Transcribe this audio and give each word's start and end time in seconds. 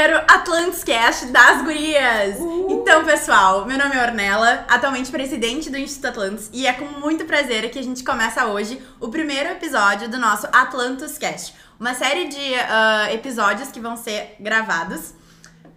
primeiro 0.00 0.24
Atlantis 0.28 0.82
Cast 0.82 1.26
das 1.26 1.60
gurias. 1.60 2.38
Então, 2.70 3.04
pessoal, 3.04 3.66
meu 3.66 3.76
nome 3.76 3.94
é 3.94 4.02
Ornella, 4.02 4.64
atualmente 4.66 5.10
presidente 5.10 5.68
do 5.68 5.76
Instituto 5.76 6.08
Atlantis, 6.08 6.48
e 6.54 6.66
é 6.66 6.72
com 6.72 6.86
muito 6.86 7.26
prazer 7.26 7.70
que 7.70 7.78
a 7.78 7.82
gente 7.82 8.02
começa 8.02 8.46
hoje 8.46 8.80
o 8.98 9.08
primeiro 9.08 9.50
episódio 9.50 10.08
do 10.08 10.16
nosso 10.18 10.46
Atlantis 10.52 11.18
Cast, 11.18 11.54
uma 11.78 11.92
série 11.92 12.28
de 12.28 12.38
uh, 12.38 13.12
episódios 13.12 13.70
que 13.70 13.78
vão 13.78 13.94
ser 13.94 14.36
gravados 14.40 15.12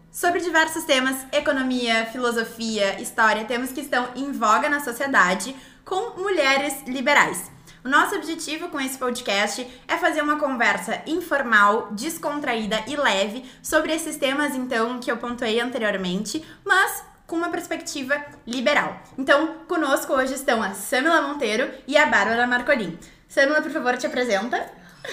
sobre 0.09 0.39
diversos 0.39 0.85
temas, 0.85 1.17
economia, 1.33 2.05
filosofia, 2.05 3.01
história, 3.01 3.43
temas 3.43 3.73
que 3.73 3.81
estão 3.81 4.07
em 4.15 4.31
voga 4.31 4.69
na 4.69 4.79
sociedade 4.79 5.53
com 5.83 6.21
mulheres 6.21 6.75
liberais. 6.87 7.52
O 7.83 7.89
nosso 7.89 8.15
objetivo 8.15 8.69
com 8.69 8.79
esse 8.79 8.97
podcast 8.97 9.67
é 9.89 9.97
fazer 9.97 10.21
uma 10.21 10.39
conversa 10.39 11.01
informal, 11.05 11.89
descontraída 11.91 12.81
e 12.87 12.95
leve 12.95 13.43
sobre 13.61 13.93
esses 13.93 14.15
temas, 14.15 14.55
então, 14.55 15.01
que 15.01 15.11
eu 15.11 15.17
pontuei 15.17 15.59
anteriormente, 15.59 16.41
mas 16.63 17.03
com 17.27 17.35
uma 17.35 17.49
perspectiva 17.49 18.23
liberal. 18.47 19.01
Então, 19.17 19.65
conosco 19.67 20.13
hoje 20.13 20.33
estão 20.33 20.63
a 20.63 20.71
Samila 20.71 21.23
Monteiro 21.23 21.69
e 21.85 21.97
a 21.97 22.05
Bárbara 22.05 22.47
Marcolin. 22.47 22.97
Samila, 23.27 23.61
por 23.61 23.71
favor, 23.71 23.97
te 23.97 24.07
apresenta. 24.07 24.65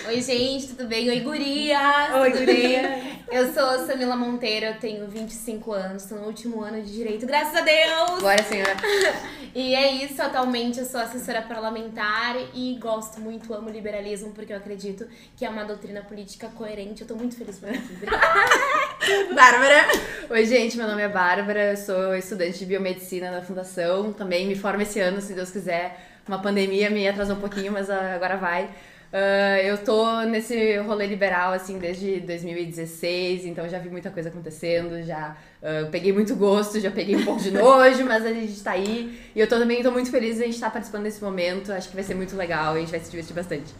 Oi, 0.06 0.22
gente, 0.22 0.68
tudo 0.68 0.86
bem? 0.86 1.10
Oi, 1.10 1.18
gurias! 1.18 2.14
Oi, 2.14 2.30
guria! 2.30 3.00
Eu 3.28 3.52
sou 3.52 3.84
Samila 3.84 4.14
Monteiro, 4.14 4.66
eu 4.66 4.78
tenho 4.78 5.08
25 5.08 5.72
anos, 5.72 6.04
tô 6.04 6.14
no 6.14 6.26
último 6.26 6.62
ano 6.62 6.80
de 6.80 6.92
Direito, 6.92 7.26
graças 7.26 7.56
a 7.56 7.60
Deus! 7.60 8.20
Glória, 8.20 8.44
senhora! 8.44 8.76
E 9.52 9.74
é 9.74 10.04
isso, 10.04 10.22
atualmente 10.22 10.78
eu 10.78 10.84
sou 10.84 11.00
assessora 11.00 11.42
parlamentar 11.42 12.36
e 12.54 12.78
gosto 12.78 13.20
muito, 13.20 13.52
amo 13.52 13.68
liberalismo, 13.68 14.30
porque 14.30 14.52
eu 14.52 14.56
acredito 14.56 15.08
que 15.36 15.44
é 15.44 15.50
uma 15.50 15.64
doutrina 15.64 16.02
política 16.02 16.46
coerente. 16.54 17.02
Eu 17.02 17.08
tô 17.08 17.16
muito 17.16 17.34
feliz 17.34 17.58
por 17.58 17.68
aqui. 17.68 17.80
Bárbara! 19.34 19.88
Oi, 20.30 20.46
gente, 20.46 20.76
meu 20.76 20.86
nome 20.86 21.02
é 21.02 21.08
Bárbara, 21.08 21.72
eu 21.72 21.76
sou 21.76 22.14
estudante 22.14 22.60
de 22.60 22.66
biomedicina 22.66 23.32
na 23.32 23.42
Fundação, 23.42 24.12
também 24.12 24.46
me 24.46 24.54
formo 24.54 24.82
esse 24.82 25.00
ano, 25.00 25.20
se 25.20 25.34
Deus 25.34 25.50
quiser. 25.50 25.98
Uma 26.28 26.40
pandemia 26.40 26.88
me 26.88 27.08
atrasou 27.08 27.34
um 27.34 27.40
pouquinho, 27.40 27.72
mas 27.72 27.90
agora 27.90 28.36
vai. 28.36 28.70
Uh, 29.12 29.58
eu 29.64 29.76
tô 29.78 30.20
nesse 30.22 30.76
rolê 30.78 31.04
liberal, 31.04 31.52
assim, 31.52 31.78
desde 31.78 32.20
2016, 32.20 33.44
então 33.44 33.68
já 33.68 33.76
vi 33.78 33.90
muita 33.90 34.08
coisa 34.08 34.28
acontecendo, 34.28 35.02
já 35.02 35.36
uh, 35.60 35.90
peguei 35.90 36.12
muito 36.12 36.36
gosto, 36.36 36.78
já 36.78 36.92
peguei 36.92 37.16
um 37.16 37.24
pouco 37.24 37.40
de 37.40 37.50
nojo, 37.50 38.04
mas 38.06 38.24
a 38.24 38.32
gente 38.32 38.62
tá 38.62 38.70
aí. 38.70 39.20
E 39.34 39.40
eu 39.40 39.48
tô, 39.48 39.58
também 39.58 39.82
tô 39.82 39.90
muito 39.90 40.12
feliz 40.12 40.36
de 40.36 40.42
a 40.42 40.46
gente 40.46 40.54
estar 40.54 40.68
tá 40.68 40.74
participando 40.74 41.02
desse 41.02 41.22
momento, 41.22 41.72
acho 41.72 41.88
que 41.88 41.94
vai 41.94 42.04
ser 42.04 42.14
muito 42.14 42.36
legal 42.36 42.74
e 42.74 42.78
a 42.78 42.80
gente 42.82 42.90
vai 42.90 43.00
se 43.00 43.10
divertir 43.10 43.34
bastante. 43.34 43.74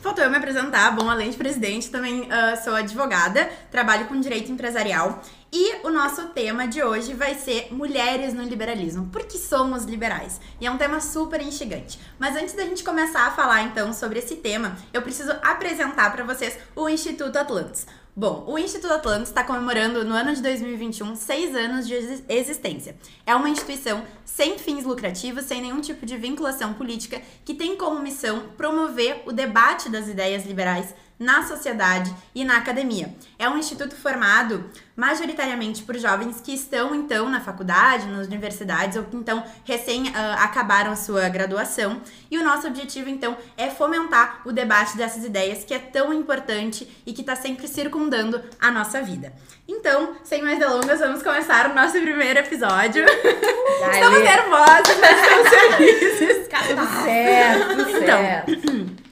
Faltou 0.00 0.24
eu 0.24 0.30
me 0.30 0.36
apresentar. 0.36 0.90
Bom, 0.96 1.08
além 1.08 1.30
de 1.30 1.36
presidente, 1.36 1.88
também 1.88 2.22
uh, 2.22 2.64
sou 2.64 2.74
advogada, 2.74 3.48
trabalho 3.70 4.06
com 4.06 4.18
direito 4.18 4.50
empresarial. 4.50 5.22
E 5.54 5.86
o 5.86 5.90
nosso 5.90 6.28
tema 6.28 6.66
de 6.66 6.82
hoje 6.82 7.12
vai 7.12 7.34
ser 7.34 7.68
mulheres 7.70 8.32
no 8.32 8.42
liberalismo. 8.42 9.10
Por 9.12 9.26
que 9.26 9.36
somos 9.36 9.84
liberais? 9.84 10.40
E 10.58 10.66
é 10.66 10.70
um 10.70 10.78
tema 10.78 10.98
super 10.98 11.42
instigante. 11.42 12.00
Mas 12.18 12.34
antes 12.34 12.54
da 12.54 12.64
gente 12.64 12.82
começar 12.82 13.26
a 13.26 13.32
falar 13.32 13.60
então 13.64 13.92
sobre 13.92 14.18
esse 14.18 14.36
tema, 14.36 14.74
eu 14.94 15.02
preciso 15.02 15.30
apresentar 15.42 16.10
para 16.10 16.24
vocês 16.24 16.58
o 16.74 16.88
Instituto 16.88 17.36
Atlantis. 17.36 17.86
Bom, 18.16 18.46
o 18.48 18.58
Instituto 18.58 18.94
Atlantis 18.94 19.28
está 19.28 19.44
comemorando 19.44 20.02
no 20.06 20.14
ano 20.14 20.34
de 20.34 20.40
2021 20.40 21.16
seis 21.16 21.54
anos 21.54 21.86
de 21.86 21.94
existência. 22.30 22.96
É 23.26 23.34
uma 23.34 23.50
instituição 23.50 24.04
sem 24.24 24.58
fins 24.58 24.84
lucrativos, 24.84 25.44
sem 25.44 25.60
nenhum 25.60 25.82
tipo 25.82 26.06
de 26.06 26.16
vinculação 26.16 26.72
política, 26.72 27.20
que 27.44 27.52
tem 27.52 27.76
como 27.76 28.00
missão 28.00 28.48
promover 28.56 29.22
o 29.26 29.32
debate 29.32 29.90
das 29.90 30.08
ideias 30.08 30.46
liberais 30.46 30.94
na 31.22 31.44
sociedade 31.44 32.12
e 32.34 32.44
na 32.44 32.56
academia. 32.56 33.14
É 33.38 33.48
um 33.48 33.56
instituto 33.56 33.94
formado 33.94 34.68
majoritariamente 34.96 35.82
por 35.84 35.96
jovens 35.96 36.40
que 36.40 36.52
estão 36.52 36.94
então 36.94 37.28
na 37.28 37.40
faculdade, 37.40 38.06
nas 38.06 38.26
universidades 38.26 38.96
ou 38.96 39.04
que 39.04 39.16
então 39.16 39.42
recém 39.64 40.08
uh, 40.08 40.12
acabaram 40.38 40.92
a 40.92 40.96
sua 40.96 41.28
graduação. 41.28 42.00
E 42.30 42.36
o 42.36 42.44
nosso 42.44 42.66
objetivo 42.66 43.08
então 43.08 43.36
é 43.56 43.70
fomentar 43.70 44.42
o 44.44 44.52
debate 44.52 44.96
dessas 44.96 45.24
ideias 45.24 45.64
que 45.64 45.72
é 45.72 45.78
tão 45.78 46.12
importante 46.12 46.88
e 47.06 47.12
que 47.12 47.20
está 47.22 47.36
sempre 47.36 47.68
circundando 47.68 48.42
a 48.60 48.70
nossa 48.70 49.00
vida. 49.00 49.32
Então, 49.66 50.16
sem 50.24 50.42
mais 50.42 50.58
delongas, 50.58 51.00
vamos 51.00 51.22
começar 51.22 51.70
o 51.70 51.74
nosso 51.74 52.00
primeiro 52.00 52.40
episódio. 52.40 53.04
Estamos 53.04 54.20
nervosos, 54.20 54.96
mas 55.00 55.20
estamos 55.20 55.48
felizes. 55.48 56.48
Tudo 56.68 57.04
certo, 57.04 57.68
tudo 57.68 57.90
então, 57.90 58.18
certo. 58.18 59.11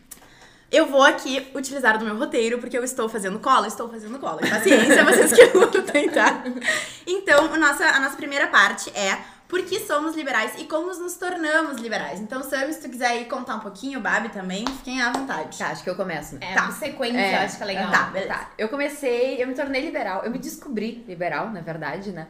Eu 0.70 0.86
vou 0.86 1.02
aqui 1.02 1.50
utilizar 1.54 1.98
do 1.98 2.04
meu 2.04 2.16
roteiro, 2.16 2.58
porque 2.58 2.78
eu 2.78 2.84
estou 2.84 3.08
fazendo 3.08 3.38
cola, 3.40 3.66
estou 3.66 3.88
fazendo 3.88 4.18
cola. 4.18 4.40
Paciência, 4.40 5.02
vocês 5.04 5.32
que 5.32 5.44
lutem, 5.56 6.08
tá? 6.10 6.44
Então, 7.06 7.52
a 7.52 7.56
nossa, 7.58 7.84
a 7.86 7.98
nossa 8.00 8.16
primeira 8.16 8.46
parte 8.46 8.88
é 8.96 9.18
por 9.48 9.62
que 9.64 9.80
somos 9.80 10.14
liberais 10.14 10.52
e 10.58 10.64
como 10.66 10.86
nos 10.94 11.14
tornamos 11.16 11.80
liberais. 11.80 12.20
Então, 12.20 12.40
Sam, 12.44 12.72
se 12.72 12.80
tu 12.82 12.88
quiser 12.88 13.08
aí 13.08 13.24
contar 13.24 13.56
um 13.56 13.60
pouquinho, 13.60 14.00
Babi 14.00 14.28
também, 14.28 14.64
fiquem 14.78 15.02
à 15.02 15.10
vontade. 15.10 15.58
Tá, 15.58 15.70
acho 15.70 15.82
que 15.82 15.90
eu 15.90 15.96
começo. 15.96 16.38
É, 16.40 16.54
Tá. 16.54 16.70
sequência, 16.70 17.18
É, 17.18 17.34
eu 17.34 17.38
acho 17.40 17.56
que 17.56 17.62
é 17.64 17.66
legal. 17.66 17.90
Tá, 17.90 18.04
beleza. 18.04 18.32
Tá, 18.32 18.50
eu 18.56 18.68
comecei, 18.68 19.42
eu 19.42 19.48
me 19.48 19.54
tornei 19.54 19.80
liberal, 19.80 20.22
eu 20.24 20.30
me 20.30 20.38
descobri 20.38 21.04
liberal, 21.08 21.50
na 21.50 21.60
verdade, 21.62 22.12
né? 22.12 22.28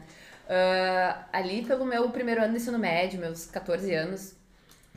Ah, 0.49 1.25
ali 1.33 1.63
pelo 1.63 1.85
meu 1.85 2.09
primeiro 2.09 2.41
ano 2.43 2.53
do 2.53 2.57
ensino 2.57 2.79
médio, 2.79 3.21
meus 3.21 3.45
14 3.47 3.95
anos, 3.95 4.35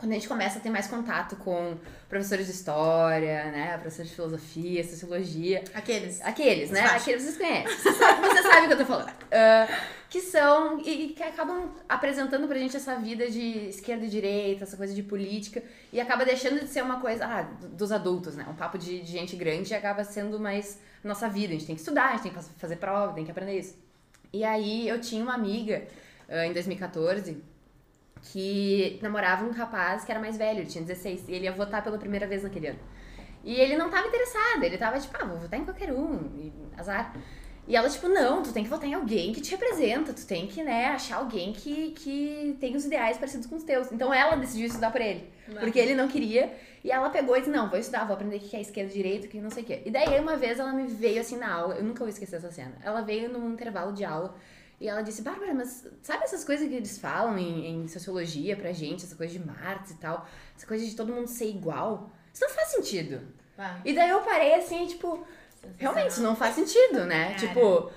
quando 0.03 0.11
a 0.11 0.15
gente 0.15 0.27
começa 0.27 0.59
a 0.59 0.61
ter 0.61 0.69
mais 0.69 0.85
contato 0.85 1.37
com 1.37 1.77
professores 2.09 2.47
de 2.47 2.51
história, 2.51 3.45
né? 3.51 3.77
Professores 3.77 4.09
de 4.09 4.15
filosofia, 4.15 4.83
sociologia. 4.83 5.63
Aqueles. 5.73 6.19
Aqueles, 6.21 6.71
né? 6.71 6.81
Faixa. 6.81 6.97
Aqueles 6.97 7.23
vocês 7.23 7.37
conhecem. 7.37 7.77
Você 7.77 8.41
sabe, 8.43 8.65
o 8.65 8.67
que 8.67 8.73
eu 8.73 8.77
tô 8.79 8.85
falando. 8.85 9.13
Ah, 9.31 9.67
que 10.09 10.19
são 10.19 10.81
e, 10.81 11.05
e 11.05 11.09
que 11.13 11.23
acabam 11.23 11.69
apresentando 11.87 12.45
pra 12.49 12.59
gente 12.59 12.75
essa 12.75 12.97
vida 12.97 13.31
de 13.31 13.69
esquerda 13.69 14.05
e 14.05 14.09
direita, 14.09 14.65
essa 14.65 14.75
coisa 14.75 14.93
de 14.93 15.01
política, 15.01 15.63
e 15.91 16.01
acaba 16.01 16.25
deixando 16.25 16.59
de 16.59 16.67
ser 16.67 16.83
uma 16.83 16.99
coisa 16.99 17.25
ah, 17.25 17.43
dos 17.69 17.93
adultos, 17.93 18.35
né? 18.35 18.45
Um 18.49 18.55
papo 18.55 18.77
de, 18.77 19.01
de 19.01 19.09
gente 19.09 19.37
grande 19.37 19.71
e 19.71 19.73
acaba 19.73 20.03
sendo 20.03 20.37
mais 20.37 20.79
nossa 21.01 21.29
vida. 21.29 21.53
A 21.53 21.57
gente 21.57 21.65
tem 21.65 21.75
que 21.75 21.81
estudar, 21.81 22.09
a 22.09 22.11
gente 22.17 22.23
tem 22.23 22.33
que 22.33 22.43
fazer 22.57 22.75
prova, 22.75 23.13
tem 23.13 23.23
que 23.23 23.31
aprender 23.31 23.57
isso. 23.57 23.77
E 24.33 24.43
aí 24.43 24.85
eu 24.85 24.99
tinha 24.99 25.23
uma 25.23 25.33
amiga 25.33 25.87
ah, 26.27 26.45
em 26.45 26.51
2014 26.51 27.52
que 28.23 28.99
namorava 29.01 29.45
um 29.45 29.51
rapaz 29.51 30.03
que 30.03 30.11
era 30.11 30.19
mais 30.19 30.37
velho, 30.37 30.65
tinha 30.65 30.83
16, 30.83 31.27
e 31.27 31.33
ele 31.33 31.45
ia 31.45 31.51
votar 31.51 31.83
pela 31.83 31.97
primeira 31.97 32.25
vez 32.25 32.43
naquele 32.43 32.67
ano. 32.67 32.79
E 33.43 33.55
ele 33.55 33.75
não 33.75 33.89
tava 33.89 34.07
interessado, 34.07 34.63
ele 34.63 34.77
tava 34.77 34.99
tipo, 34.99 35.15
ah, 35.19 35.25
vou 35.25 35.37
votar 35.37 35.59
em 35.59 35.65
qualquer 35.65 35.91
um, 35.91 36.29
e 36.37 36.53
azar. 36.77 37.13
E 37.67 37.75
ela, 37.75 37.89
tipo, 37.89 38.09
não, 38.09 38.43
tu 38.43 38.51
tem 38.51 38.63
que 38.63 38.69
votar 38.69 38.87
em 38.87 38.93
alguém 38.93 39.31
que 39.31 39.39
te 39.39 39.51
representa, 39.51 40.13
tu 40.13 40.25
tem 40.25 40.47
que, 40.47 40.61
né, 40.63 40.87
achar 40.87 41.17
alguém 41.17 41.53
que, 41.53 41.91
que 41.91 42.57
tem 42.59 42.75
os 42.75 42.85
ideais 42.85 43.17
parecidos 43.17 43.47
com 43.47 43.55
os 43.55 43.63
teus. 43.63 43.91
Então 43.91 44.13
ela 44.13 44.35
decidiu 44.35 44.67
estudar 44.67 44.91
por 44.91 44.99
ele, 44.99 45.29
porque 45.59 45.79
ele 45.79 45.93
não 45.93 46.07
queria. 46.07 46.53
E 46.83 46.91
ela 46.91 47.09
pegou 47.09 47.35
e 47.37 47.39
disse, 47.39 47.51
não, 47.51 47.69
vou 47.69 47.79
estudar, 47.79 48.03
vou 48.05 48.15
aprender 48.15 48.35
o 48.35 48.39
que 48.39 48.55
é 48.57 48.61
esquerda 48.61 48.91
e 48.91 48.93
direita, 48.93 49.27
o 49.27 49.29
que 49.29 49.39
não 49.39 49.49
sei 49.49 49.63
o 49.63 49.65
quê. 49.65 49.81
E 49.85 49.91
daí, 49.91 50.19
uma 50.19 50.35
vez, 50.35 50.59
ela 50.59 50.73
me 50.73 50.85
veio, 50.85 51.21
assim, 51.21 51.37
na 51.37 51.53
aula, 51.53 51.75
eu 51.75 51.83
nunca 51.83 51.99
vou 51.99 52.09
esquecer 52.09 52.35
essa 52.35 52.51
cena. 52.51 52.73
Ela 52.83 53.01
veio 53.01 53.29
num 53.29 53.53
intervalo 53.53 53.93
de 53.93 54.03
aula, 54.03 54.35
e 54.83 54.89
ela 54.89 55.01
disse, 55.01 55.21
Bárbara, 55.21 55.53
mas 55.53 55.87
sabe 56.01 56.25
essas 56.25 56.43
coisas 56.43 56.67
que 56.67 56.75
eles 56.75 56.97
falam 56.97 57.37
em, 57.37 57.83
em 57.83 57.87
sociologia 57.87 58.55
pra 58.57 58.73
gente, 58.73 59.05
essa 59.05 59.15
coisa 59.15 59.31
de 59.31 59.39
Marx 59.39 59.91
e 59.91 59.95
tal, 59.95 60.27
essa 60.57 60.67
coisa 60.67 60.85
de 60.85 60.93
todo 60.93 61.13
mundo 61.13 61.27
ser 61.27 61.45
igual? 61.49 62.11
Isso 62.33 62.43
não 62.43 62.49
faz 62.53 62.67
sentido. 62.67 63.21
Vai. 63.55 63.81
E 63.85 63.93
daí 63.93 64.09
eu 64.09 64.19
parei 64.21 64.55
assim, 64.55 64.85
tipo, 64.85 65.25
realmente, 65.77 66.09
isso 66.11 66.21
não 66.21 66.35
faz 66.35 66.55
sentido, 66.55 67.05
né? 67.05 67.27
Cara. 67.33 67.47
Tipo, 67.47 67.91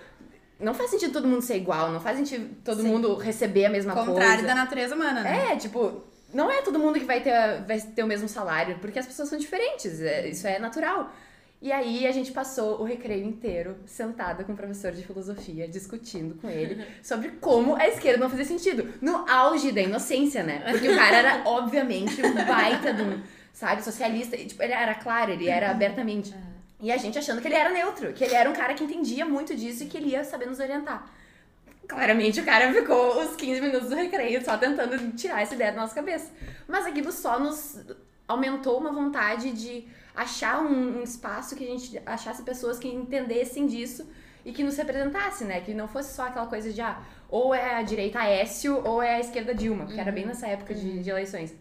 não 0.61 0.73
faz 0.75 0.91
sentido 0.91 1.13
todo 1.13 1.27
mundo 1.27 1.43
ser 1.43 1.57
igual, 1.57 1.91
não 1.91 2.01
faz 2.01 2.19
sentido 2.19 2.55
todo 2.65 2.83
Sim. 2.83 2.89
mundo 2.89 3.17
receber 3.17 3.65
a 3.65 3.71
mesma 3.71 3.93
Contrário 3.93 4.45
coisa. 4.45 4.47
da 4.47 4.55
natureza 4.55 4.95
humana, 4.95 5.23
né? 5.23 5.53
É, 5.53 5.57
tipo, 5.57 6.05
não 6.33 6.49
é 6.49 6.63
todo 6.63 6.79
mundo 6.79 7.01
que 7.01 7.05
vai 7.05 7.21
ter, 7.21 7.63
vai 7.67 7.81
ter 7.81 8.05
o 8.05 8.07
mesmo 8.07 8.29
salário, 8.29 8.79
porque 8.79 8.99
as 8.99 9.07
pessoas 9.07 9.29
são 9.29 9.39
diferentes, 9.39 10.01
é- 10.01 10.29
isso 10.29 10.47
é 10.47 10.59
natural. 10.61 11.11
E 11.61 11.73
aí 11.73 12.07
a 12.07 12.13
gente 12.13 12.33
passou 12.33 12.81
o 12.81 12.85
recreio 12.85 13.25
inteiro 13.25 13.79
sentada 13.87 14.45
com 14.45 14.53
o 14.53 14.57
professor 14.57 14.93
de 14.93 15.03
filosofia, 15.03 15.67
discutindo 15.67 16.35
com 16.35 16.51
ele 16.51 16.85
sobre 17.03 17.31
como 17.41 17.75
a 17.77 17.89
esquerda 17.89 18.21
não 18.21 18.31
fazia 18.31 18.45
sentido. 18.45 18.93
No 19.01 19.29
auge 19.29 19.73
da 19.73 19.81
inocência, 19.81 20.43
né? 20.43 20.63
Porque 20.71 20.89
o 20.89 20.95
cara 20.95 21.17
era, 21.17 21.43
obviamente, 21.49 22.21
um 22.23 22.35
baita 22.35 22.93
de 22.93 23.03
um, 23.03 23.23
sabe, 23.53 23.83
socialista. 23.83 24.37
E, 24.37 24.47
tipo, 24.47 24.63
ele 24.63 24.75
era 24.75 24.95
claro, 24.95 25.33
ele 25.33 25.49
era 25.49 25.71
abertamente. 25.71 26.35
E 26.79 26.93
a 26.93 26.97
gente 26.99 27.19
achando 27.19 27.41
que 27.41 27.49
ele 27.49 27.55
era 27.55 27.71
neutro, 27.71 28.13
que 28.13 28.23
ele 28.23 28.35
era 28.35 28.51
um 28.51 28.53
cara 28.53 28.75
que 28.75 28.85
entendia 28.85 29.25
muito 29.25 29.57
disso 29.57 29.85
e 29.85 29.87
que 29.87 29.97
ele 29.97 30.11
ia 30.11 30.25
saber 30.25 30.47
nos 30.47 30.61
orientar. 30.61 31.11
Claramente 31.89 32.41
o 32.41 32.45
cara 32.45 32.73
ficou 32.73 33.23
os 33.23 33.35
15 33.35 33.61
minutos 33.61 33.89
do 33.89 33.95
recreio 33.95 34.45
só 34.45 34.59
tentando 34.59 35.13
tirar 35.13 35.41
essa 35.41 35.55
ideia 35.55 35.73
da 35.73 35.81
nossa 35.81 35.95
cabeça. 35.95 36.31
Mas 36.69 36.85
aquilo 36.85 37.11
só 37.11 37.39
nos 37.39 37.81
aumentou 38.29 38.79
uma 38.79 38.93
vontade 38.93 39.53
de 39.53 39.87
achar 40.17 40.63
um, 40.63 40.99
um 40.99 41.03
espaço 41.03 41.55
que 41.55 41.65
a 41.65 41.67
gente 41.67 42.01
achasse 42.07 42.43
pessoas 42.43 42.79
que 42.79 42.89
entendessem 42.89 43.67
disso 43.67 44.09
e 44.45 44.53
que 44.53 44.65
nos 44.65 44.77
representasse, 44.77 45.45
né? 45.45 45.61
Que 45.61 45.75
não 45.75 45.87
fosse 45.87 46.15
só 46.15 46.27
aquela 46.27 46.47
coisa 46.47 46.73
de, 46.73 46.81
ah, 46.81 47.03
ou 47.29 47.55
é 47.55 47.75
a 47.75 47.83
direita 47.83 48.21
Aécio 48.21 48.83
ou 48.85 49.03
é 49.03 49.17
a 49.17 49.21
esquerda 49.21 49.55
Dilma, 49.55 49.85
porque 49.85 50.01
era 50.01 50.11
bem 50.11 50.25
nessa 50.25 50.47
época 50.47 50.75
de, 50.75 51.01
de 51.01 51.11
eleições. 51.11 51.55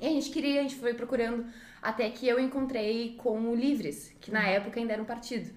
E 0.00 0.06
a 0.06 0.10
gente 0.10 0.30
queria, 0.30 0.60
a 0.60 0.62
gente 0.62 0.76
foi 0.76 0.94
procurando 0.94 1.46
até 1.82 2.08
que 2.08 2.26
eu 2.26 2.40
encontrei 2.40 3.16
com 3.16 3.38
o 3.50 3.54
Livres, 3.54 4.14
que 4.20 4.30
na 4.30 4.46
época 4.46 4.80
ainda 4.80 4.94
era 4.94 5.02
um 5.02 5.06
partido. 5.06 5.50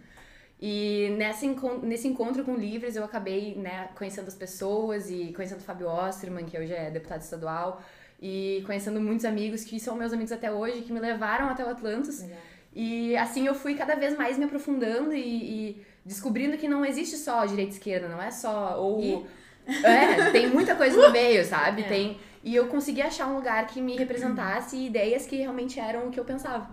E 0.66 1.14
nessa, 1.18 1.46
nesse 1.82 2.08
encontro 2.08 2.44
com 2.46 2.56
livros 2.56 2.96
eu 2.96 3.04
acabei 3.04 3.54
né, 3.56 3.90
conhecendo 3.96 4.30
as 4.30 4.36
pessoas 4.36 5.10
e 5.10 5.34
conhecendo 5.34 5.60
o 5.60 5.64
Fábio 5.64 5.90
Osterman, 5.90 6.46
que 6.46 6.58
hoje 6.58 6.72
é 6.72 6.90
deputado 6.90 7.20
estadual, 7.20 7.84
e 8.26 8.64
conhecendo 8.66 9.02
muitos 9.02 9.26
amigos 9.26 9.66
que 9.66 9.78
são 9.82 9.98
meus 9.98 10.14
amigos 10.14 10.32
até 10.32 10.50
hoje, 10.50 10.84
que 10.84 10.94
me 10.94 11.00
levaram 11.02 11.50
até 11.50 11.62
o 11.62 11.68
Atlantis. 11.68 12.22
Legal. 12.22 12.38
E 12.74 13.18
assim 13.18 13.46
eu 13.46 13.54
fui 13.54 13.76
cada 13.76 13.96
vez 13.96 14.18
mais 14.18 14.38
me 14.38 14.46
aprofundando 14.46 15.14
e, 15.14 15.20
e 15.20 15.86
descobrindo 16.06 16.58
que 16.58 16.66
não 16.66 16.86
existe 16.86 17.18
só 17.18 17.46
direita 17.46 17.74
e 17.74 17.76
esquerda, 17.76 18.08
não 18.08 18.22
é 18.22 18.32
só. 18.32 18.82
Ou. 18.82 19.02
E? 19.02 19.26
É, 19.66 20.30
tem 20.32 20.50
muita 20.50 20.76
coisa 20.76 21.02
no 21.02 21.10
meio, 21.10 21.46
sabe? 21.46 21.84
É. 21.84 21.88
Tem, 21.88 22.20
e 22.44 22.54
eu 22.54 22.68
consegui 22.68 23.02
achar 23.02 23.28
um 23.28 23.36
lugar 23.36 23.66
que 23.66 23.80
me 23.80 23.96
representasse 23.96 24.76
ideias 24.76 25.26
que 25.26 25.38
realmente 25.38 25.80
eram 25.80 26.08
o 26.08 26.12
que 26.12 26.20
eu 26.20 26.26
pensava. 26.26 26.70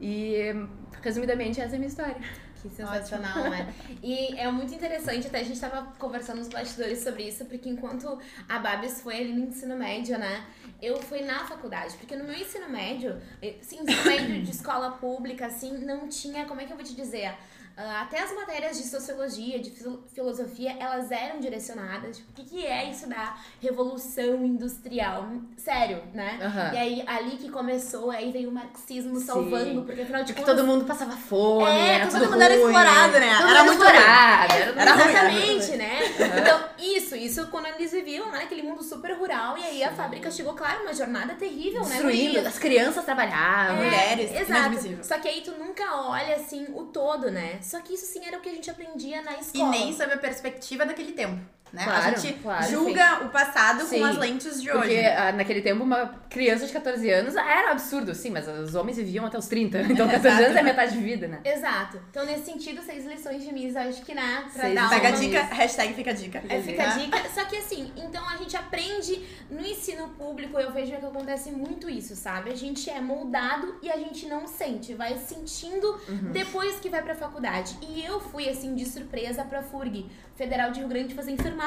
E, 0.00 0.54
resumidamente, 1.02 1.60
essa 1.60 1.74
é 1.74 1.76
a 1.76 1.78
minha 1.80 1.88
história. 1.88 2.16
Que 2.62 2.68
sensacional, 2.68 3.38
Ótimo. 3.38 3.50
né? 3.50 3.74
E 4.02 4.36
é 4.36 4.50
muito 4.50 4.74
interessante, 4.74 5.26
até 5.26 5.40
a 5.40 5.44
gente 5.44 5.60
tava 5.60 5.92
conversando 5.98 6.38
nos 6.38 6.48
bastidores 6.48 6.98
sobre 7.00 7.24
isso, 7.24 7.44
porque 7.44 7.68
enquanto 7.68 8.18
a 8.48 8.58
Babs 8.58 9.00
foi 9.00 9.16
ali 9.16 9.32
no 9.32 9.46
ensino 9.46 9.76
médio, 9.76 10.18
né? 10.18 10.44
Eu 10.80 11.00
fui 11.02 11.22
na 11.22 11.44
faculdade, 11.46 11.96
porque 11.96 12.16
no 12.16 12.24
meu 12.24 12.34
ensino 12.34 12.68
médio, 12.68 13.20
sim, 13.62 13.80
ensino 13.82 14.04
médio 14.04 14.42
de 14.42 14.50
escola 14.50 14.92
pública, 14.92 15.46
assim, 15.46 15.78
não 15.78 16.08
tinha, 16.08 16.46
como 16.46 16.60
é 16.60 16.64
que 16.64 16.72
eu 16.72 16.76
vou 16.76 16.84
te 16.84 16.94
dizer? 16.94 17.34
Uh, 17.78 18.02
até 18.02 18.20
as 18.20 18.34
matérias 18.34 18.76
de 18.76 18.82
sociologia, 18.88 19.60
de 19.60 19.72
filosofia, 20.12 20.76
elas 20.80 21.12
eram 21.12 21.38
direcionadas. 21.38 22.16
Tipo, 22.16 22.30
o 22.32 22.34
que, 22.34 22.44
que 22.44 22.66
é 22.66 22.90
isso 22.90 23.08
da 23.08 23.36
revolução 23.62 24.44
industrial? 24.44 25.28
Sério, 25.56 26.02
né? 26.12 26.40
Uhum. 26.42 26.74
E 26.74 26.76
aí, 26.76 27.04
ali 27.06 27.36
que 27.36 27.48
começou, 27.48 28.10
aí 28.10 28.32
veio 28.32 28.48
o 28.48 28.52
marxismo 28.52 29.20
Sim. 29.20 29.26
salvando, 29.26 29.82
porque 29.84 30.00
afinal 30.00 30.24
de 30.24 30.34
contas... 30.34 30.56
todo 30.56 30.66
mundo 30.66 30.86
passava 30.86 31.12
fome, 31.12 31.70
é, 31.70 31.94
era 31.94 32.06
todo 32.08 32.28
mundo 32.28 32.42
era 32.42 32.56
explorado, 32.56 33.12
né? 33.12 33.28
Era 33.28 33.62
muito 33.62 33.84
explorado. 33.84 34.54
Era, 34.54 34.80
era 34.80 34.90
Exatamente, 34.90 35.76
né? 35.76 35.98
Uhum. 36.18 36.38
Então, 36.40 36.64
isso, 36.80 37.07
isso 37.18 37.46
quando 37.48 37.66
eles 37.66 37.92
viviam 37.92 38.30
né, 38.30 38.40
naquele 38.40 38.62
mundo 38.62 38.82
super 38.82 39.12
rural, 39.12 39.58
e 39.58 39.64
aí 39.64 39.78
Sim. 39.78 39.84
a 39.84 39.92
fábrica 39.92 40.30
chegou, 40.30 40.54
claro, 40.54 40.82
uma 40.82 40.94
jornada 40.94 41.34
terrível, 41.34 41.82
Destruindo, 41.82 42.40
né? 42.40 42.48
as 42.48 42.58
crianças 42.58 43.04
trabalhavam, 43.04 43.82
é, 43.82 43.84
mulheres, 43.84 44.34
exato. 44.34 45.04
Só 45.04 45.18
que 45.18 45.28
aí 45.28 45.42
tu 45.42 45.52
nunca 45.52 45.84
olha, 45.96 46.36
assim, 46.36 46.66
o 46.74 46.84
todo, 46.84 47.30
né? 47.30 47.58
Só 47.62 47.80
que 47.80 47.94
isso 47.94 48.06
sim 48.06 48.24
era 48.24 48.38
o 48.38 48.40
que 48.40 48.48
a 48.48 48.54
gente 48.54 48.70
aprendia 48.70 49.22
na 49.22 49.38
escola. 49.38 49.76
E 49.76 49.78
nem 49.78 49.92
sob 49.92 50.12
a 50.12 50.18
perspectiva 50.18 50.86
daquele 50.86 51.12
tempo. 51.12 51.40
Né? 51.72 51.84
Claro, 51.84 52.02
a 52.02 52.18
gente 52.18 52.32
claro, 52.40 52.70
julga 52.70 53.18
sim. 53.18 53.24
o 53.24 53.28
passado 53.28 53.84
sim. 53.84 53.98
com 53.98 54.04
as 54.04 54.16
lentes 54.16 54.62
de 54.62 54.70
hoje. 54.70 54.78
Porque 54.78 54.96
ah, 54.96 55.32
naquele 55.32 55.60
tempo, 55.60 55.84
uma 55.84 56.14
criança 56.30 56.66
de 56.66 56.72
14 56.72 57.10
anos 57.10 57.36
era 57.36 57.68
um 57.68 57.72
absurdo, 57.72 58.14
sim, 58.14 58.30
mas 58.30 58.48
os 58.48 58.74
homens 58.74 58.96
viviam 58.96 59.26
até 59.26 59.38
os 59.38 59.46
30. 59.46 59.78
Então 59.98 60.08
14 60.08 60.44
anos 60.44 60.56
é 60.56 60.62
metade 60.62 60.92
de 60.92 61.02
vida, 61.02 61.26
né? 61.26 61.40
Exato. 61.44 62.00
Então, 62.10 62.24
nesse 62.24 62.44
sentido, 62.44 62.80
seis 62.82 63.04
lições 63.04 63.42
de 63.42 63.52
Miss, 63.52 63.74
acho 63.74 64.02
que 64.02 64.14
né, 64.14 64.44
pra 64.52 64.62
seis 64.62 64.74
dar 64.74 64.88
Pega 64.88 65.08
a 65.08 65.10
dica, 65.10 65.42
hashtag 65.42 65.94
fica 65.94 66.10
a 66.10 66.14
dica. 66.14 66.42
É, 66.48 66.60
fica 66.60 66.82
a 66.82 66.96
dica. 66.96 67.28
Só 67.34 67.44
que 67.44 67.56
assim, 67.56 67.92
então 67.96 68.22
a 68.28 68.36
gente 68.36 68.56
aprende 68.56 69.26
no 69.50 69.60
ensino 69.60 70.08
público, 70.10 70.58
eu 70.58 70.70
vejo 70.72 70.96
que 70.96 71.04
acontece 71.04 71.50
muito 71.50 71.88
isso, 71.90 72.14
sabe? 72.14 72.50
A 72.50 72.54
gente 72.54 72.88
é 72.88 73.00
moldado 73.00 73.78
e 73.82 73.90
a 73.90 73.96
gente 73.96 74.26
não 74.26 74.46
sente, 74.46 74.94
vai 74.94 75.16
sentindo 75.18 75.86
uhum. 76.08 76.32
depois 76.32 76.78
que 76.78 76.88
vai 76.88 77.02
pra 77.02 77.14
faculdade. 77.14 77.76
E 77.82 78.04
eu 78.04 78.20
fui, 78.20 78.48
assim, 78.48 78.74
de 78.74 78.86
surpresa 78.86 79.44
pra 79.44 79.62
FURG, 79.62 80.10
Federal 80.36 80.70
de 80.70 80.80
Rio 80.80 80.88
Grande, 80.88 81.14
fazer 81.14 81.32
enfermagem. 81.32 81.57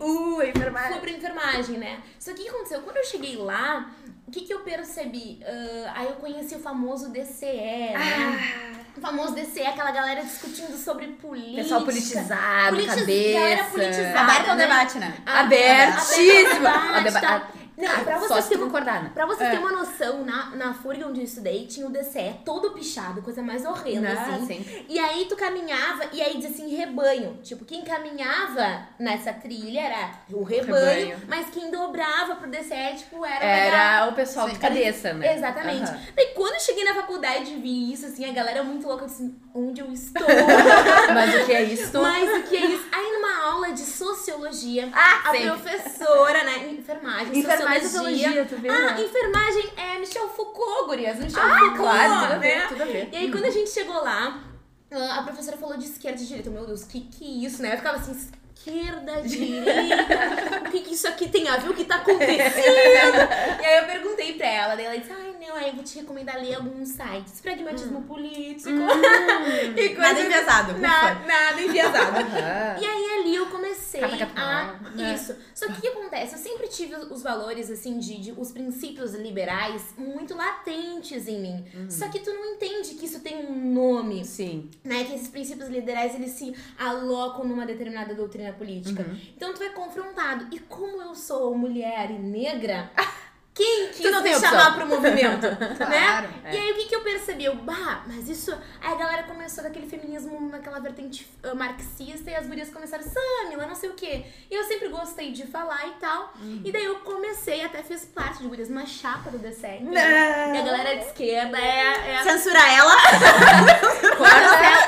Uh! 0.00 0.36
Uh, 0.38 0.42
enfermagem. 0.42 0.92
Fui 0.92 1.00
pra 1.00 1.10
enfermagem, 1.10 1.78
né? 1.78 2.00
Só 2.18 2.32
que 2.32 2.40
o 2.40 2.44
que 2.44 2.48
aconteceu? 2.48 2.80
Quando 2.82 2.96
eu 2.96 3.04
cheguei 3.04 3.36
lá, 3.36 3.90
o 4.26 4.30
que, 4.30 4.42
que 4.42 4.54
eu 4.54 4.60
percebi? 4.60 5.40
Uh, 5.42 5.90
aí 5.94 6.06
eu 6.06 6.14
conheci 6.14 6.54
o 6.54 6.60
famoso 6.60 7.10
DCE, 7.10 7.46
né? 7.46 7.94
Ah. 7.96 8.80
O 8.96 9.00
famoso 9.00 9.34
DCE, 9.34 9.62
aquela 9.62 9.90
galera 9.90 10.22
discutindo 10.22 10.76
sobre 10.76 11.06
política. 11.08 11.62
Pessoal 11.62 11.82
politizado, 11.82 12.76
Politis... 12.76 12.94
cabeça. 12.94 13.40
Galera 13.40 13.64
politizada. 13.64 14.20
Aberto 14.20 14.48
ao 14.48 14.56
né? 14.56 14.66
debate, 14.66 14.98
né? 14.98 15.16
Abertíssimo. 15.26 16.66
Aberto 16.66 16.94
ao 16.94 17.02
debate. 17.02 17.60
Não, 17.80 18.04
pra 18.04 18.18
você 18.18 18.48
ter, 18.50 18.58
concordar, 18.58 19.02
né? 19.02 19.10
Pra 19.12 19.26
você 19.26 19.44
é. 19.44 19.50
ter 19.50 19.58
uma 19.58 19.72
noção, 19.72 20.24
na, 20.24 20.50
na 20.56 20.74
FURG 20.74 21.04
onde 21.04 21.20
eu 21.20 21.24
estudei, 21.24 21.66
tinha 21.66 21.86
o 21.86 21.90
DCE 21.90 22.40
todo 22.44 22.70
pichado, 22.72 23.22
coisa 23.22 23.42
mais 23.42 23.64
horrenda, 23.64 24.08
ah, 24.10 24.34
assim. 24.34 24.62
Sim. 24.62 24.86
E 24.88 24.98
aí 24.98 25.26
tu 25.26 25.36
caminhava, 25.36 26.04
e 26.12 26.20
aí 26.20 26.36
dizia 26.36 26.50
assim, 26.50 26.74
rebanho. 26.74 27.38
Tipo, 27.42 27.64
quem 27.64 27.82
caminhava 27.82 28.88
nessa 28.98 29.32
trilha 29.32 29.80
era 29.80 30.10
o 30.32 30.42
rebanho, 30.42 31.08
rebanho. 31.08 31.18
mas 31.28 31.48
quem 31.50 31.70
dobrava 31.70 32.36
pro 32.36 32.50
DCE, 32.50 32.96
tipo, 32.98 33.24
era... 33.24 33.44
Era 33.44 34.08
o 34.08 34.12
pessoal 34.12 34.46
sim. 34.48 34.54
de 34.54 34.58
cabeça, 34.58 35.12
né? 35.12 35.34
Exatamente. 35.34 35.90
Uhum. 35.90 36.00
Daí 36.14 36.26
quando 36.34 36.54
eu 36.54 36.60
cheguei 36.60 36.84
na 36.84 36.94
faculdade 36.94 37.52
e 37.52 37.60
vi 37.60 37.92
isso, 37.92 38.06
assim, 38.06 38.28
a 38.28 38.32
galera 38.32 38.62
muito 38.62 38.86
louca, 38.86 39.04
assim, 39.04 39.36
onde 39.54 39.80
eu 39.80 39.92
estou? 39.92 40.26
mas 41.14 41.42
o 41.42 41.46
que 41.46 41.52
é 41.52 41.62
isso? 41.62 42.00
Mas 42.00 42.38
o 42.38 42.48
que 42.48 42.56
é 42.56 42.66
isso? 42.66 42.86
Aí 42.92 43.12
numa 43.12 43.50
aula 43.50 43.72
de 43.72 43.80
sociologia, 43.82 44.88
ah, 44.92 45.30
a 45.30 45.32
sim. 45.32 45.42
professora, 45.42 46.44
né, 46.44 46.68
enfermagem, 46.70 47.38
enfermagem 47.38 47.69
mais 47.70 47.82
sociologia, 47.84 48.44
tu? 48.46 48.56
Ah, 48.56 48.94
né? 48.94 49.02
enfermagem 49.02 49.72
é 49.76 49.98
Michel 49.98 50.28
Foucault, 50.28 50.86
gurias. 50.86 51.18
Michel 51.18 51.42
ah, 51.42 51.58
Foucault, 51.58 51.76
claro, 51.78 52.22
tudo 52.22 52.32
a 52.32 52.38
ver, 52.38 52.56
né? 52.56 52.66
tudo 52.68 52.82
a 52.82 52.86
ver. 52.86 53.08
E 53.12 53.16
aí, 53.16 53.30
quando 53.30 53.44
a 53.44 53.50
gente 53.50 53.70
chegou 53.70 54.02
lá, 54.02 54.42
ah, 54.90 55.18
a 55.18 55.22
professora 55.22 55.56
falou 55.56 55.76
de 55.76 55.84
esquerda 55.84 56.20
e 56.20 56.26
direita. 56.26 56.50
Meu 56.50 56.66
Deus, 56.66 56.84
que 56.84 57.00
que 57.00 57.24
é 57.24 57.46
isso, 57.46 57.62
né? 57.62 57.74
Eu 57.74 57.76
ficava 57.76 57.96
assim, 57.98 58.12
esquerda, 58.12 59.22
direita, 59.22 60.62
o 60.66 60.70
que 60.70 60.80
que 60.80 60.94
isso 60.94 61.08
aqui 61.08 61.28
tem 61.28 61.48
a 61.48 61.56
ver, 61.56 61.70
o 61.70 61.74
que 61.74 61.84
tá 61.84 61.96
acontecendo? 61.96 62.36
e 63.62 63.64
aí 63.64 63.78
eu 63.78 63.86
perguntei 63.86 64.34
pra 64.34 64.46
ela, 64.46 64.74
daí 64.74 64.84
ela 64.84 64.98
disse, 64.98 65.12
ai 65.12 65.29
não, 65.40 65.56
aí 65.56 65.68
eu 65.68 65.74
vou 65.74 65.84
te 65.84 65.98
recomendar 65.98 66.36
ler 66.36 66.54
alguns 66.54 66.90
sites, 66.90 67.40
pragmatismo 67.40 67.98
hum. 67.98 68.02
político, 68.02 68.68
hum. 68.70 68.88
e 69.76 69.88
coisa 69.88 70.00
nada 70.00 70.20
enviesado. 70.20 70.78
Na, 70.78 71.14
nada 71.14 71.62
enviesado. 71.62 72.20
Uhum. 72.20 72.82
E 72.82 72.86
aí 72.86 73.18
ali 73.18 73.34
eu 73.34 73.46
comecei 73.46 74.02
a... 74.02 74.78
Né? 74.94 75.14
Isso. 75.14 75.34
Só 75.54 75.66
que 75.66 75.72
o 75.72 75.80
que 75.80 75.88
acontece? 75.88 76.34
Eu 76.34 76.38
sempre 76.38 76.68
tive 76.68 76.94
os 76.94 77.22
valores, 77.22 77.70
assim, 77.70 77.98
de, 77.98 78.20
de 78.20 78.32
os 78.32 78.52
princípios 78.52 79.14
liberais 79.14 79.94
muito 79.96 80.34
latentes 80.34 81.26
em 81.26 81.40
mim. 81.40 81.64
Uhum. 81.74 81.90
Só 81.90 82.08
que 82.08 82.20
tu 82.20 82.32
não 82.32 82.54
entende 82.54 82.94
que 82.94 83.06
isso 83.06 83.20
tem 83.20 83.46
um 83.46 83.72
nome. 83.72 84.24
Sim. 84.24 84.70
Né? 84.84 85.04
Que 85.04 85.14
esses 85.14 85.28
princípios 85.28 85.68
liberais, 85.68 86.14
eles 86.14 86.32
se 86.32 86.54
alocam 86.78 87.44
numa 87.44 87.64
determinada 87.64 88.14
doutrina 88.14 88.52
política. 88.52 89.02
Uhum. 89.02 89.20
Então 89.36 89.54
tu 89.54 89.62
é 89.62 89.70
confrontado. 89.70 90.48
E 90.52 90.58
como 90.58 91.00
eu 91.02 91.14
sou 91.14 91.54
mulher 91.56 92.10
e 92.10 92.18
negra, 92.18 92.90
quem 93.52 93.88
quis 93.88 94.00
tu 94.00 94.10
não 94.10 94.22
me 94.22 94.32
chamar 94.38 94.76
pro 94.76 94.86
movimento, 94.86 95.42
né? 95.58 95.74
claro, 95.76 96.28
né? 96.28 96.40
É. 96.44 96.54
E 96.54 96.58
aí 96.58 96.72
o 96.72 96.74
que, 96.76 96.86
que 96.86 96.94
eu 96.94 97.02
percebi? 97.02 97.44
Eu, 97.44 97.56
bah, 97.56 98.04
mas 98.06 98.28
isso... 98.28 98.56
Aí 98.80 98.92
a 98.92 98.94
galera 98.94 99.22
começou 99.24 99.64
daquele 99.64 99.88
feminismo 99.88 100.48
naquela 100.48 100.78
vertente 100.78 101.28
uh, 101.44 101.54
marxista 101.56 102.30
e 102.30 102.34
as 102.34 102.46
gurias 102.46 102.70
começaram, 102.70 103.02
Samila, 103.02 103.66
não 103.66 103.74
sei 103.74 103.90
o 103.90 103.94
quê. 103.94 104.24
E 104.48 104.54
eu 104.54 104.64
sempre 104.64 104.88
gostei 104.88 105.32
de 105.32 105.46
falar 105.46 105.84
e 105.88 105.92
tal. 106.00 106.32
Uhum. 106.40 106.62
E 106.64 106.70
daí 106.70 106.84
eu 106.84 107.00
comecei, 107.00 107.62
até 107.62 107.82
fiz 107.82 108.04
parte 108.04 108.42
de 108.42 108.48
gurias, 108.48 108.70
uma 108.70 108.86
chapa 108.86 109.30
do 109.30 109.38
DCE. 109.38 109.80
E 109.82 109.98
a 109.98 110.62
galera 110.62 110.96
de 110.96 111.06
esquerda 111.06 111.58
é... 111.58 112.14
é... 112.14 112.22
Censurar 112.22 112.72
ela? 112.72 112.94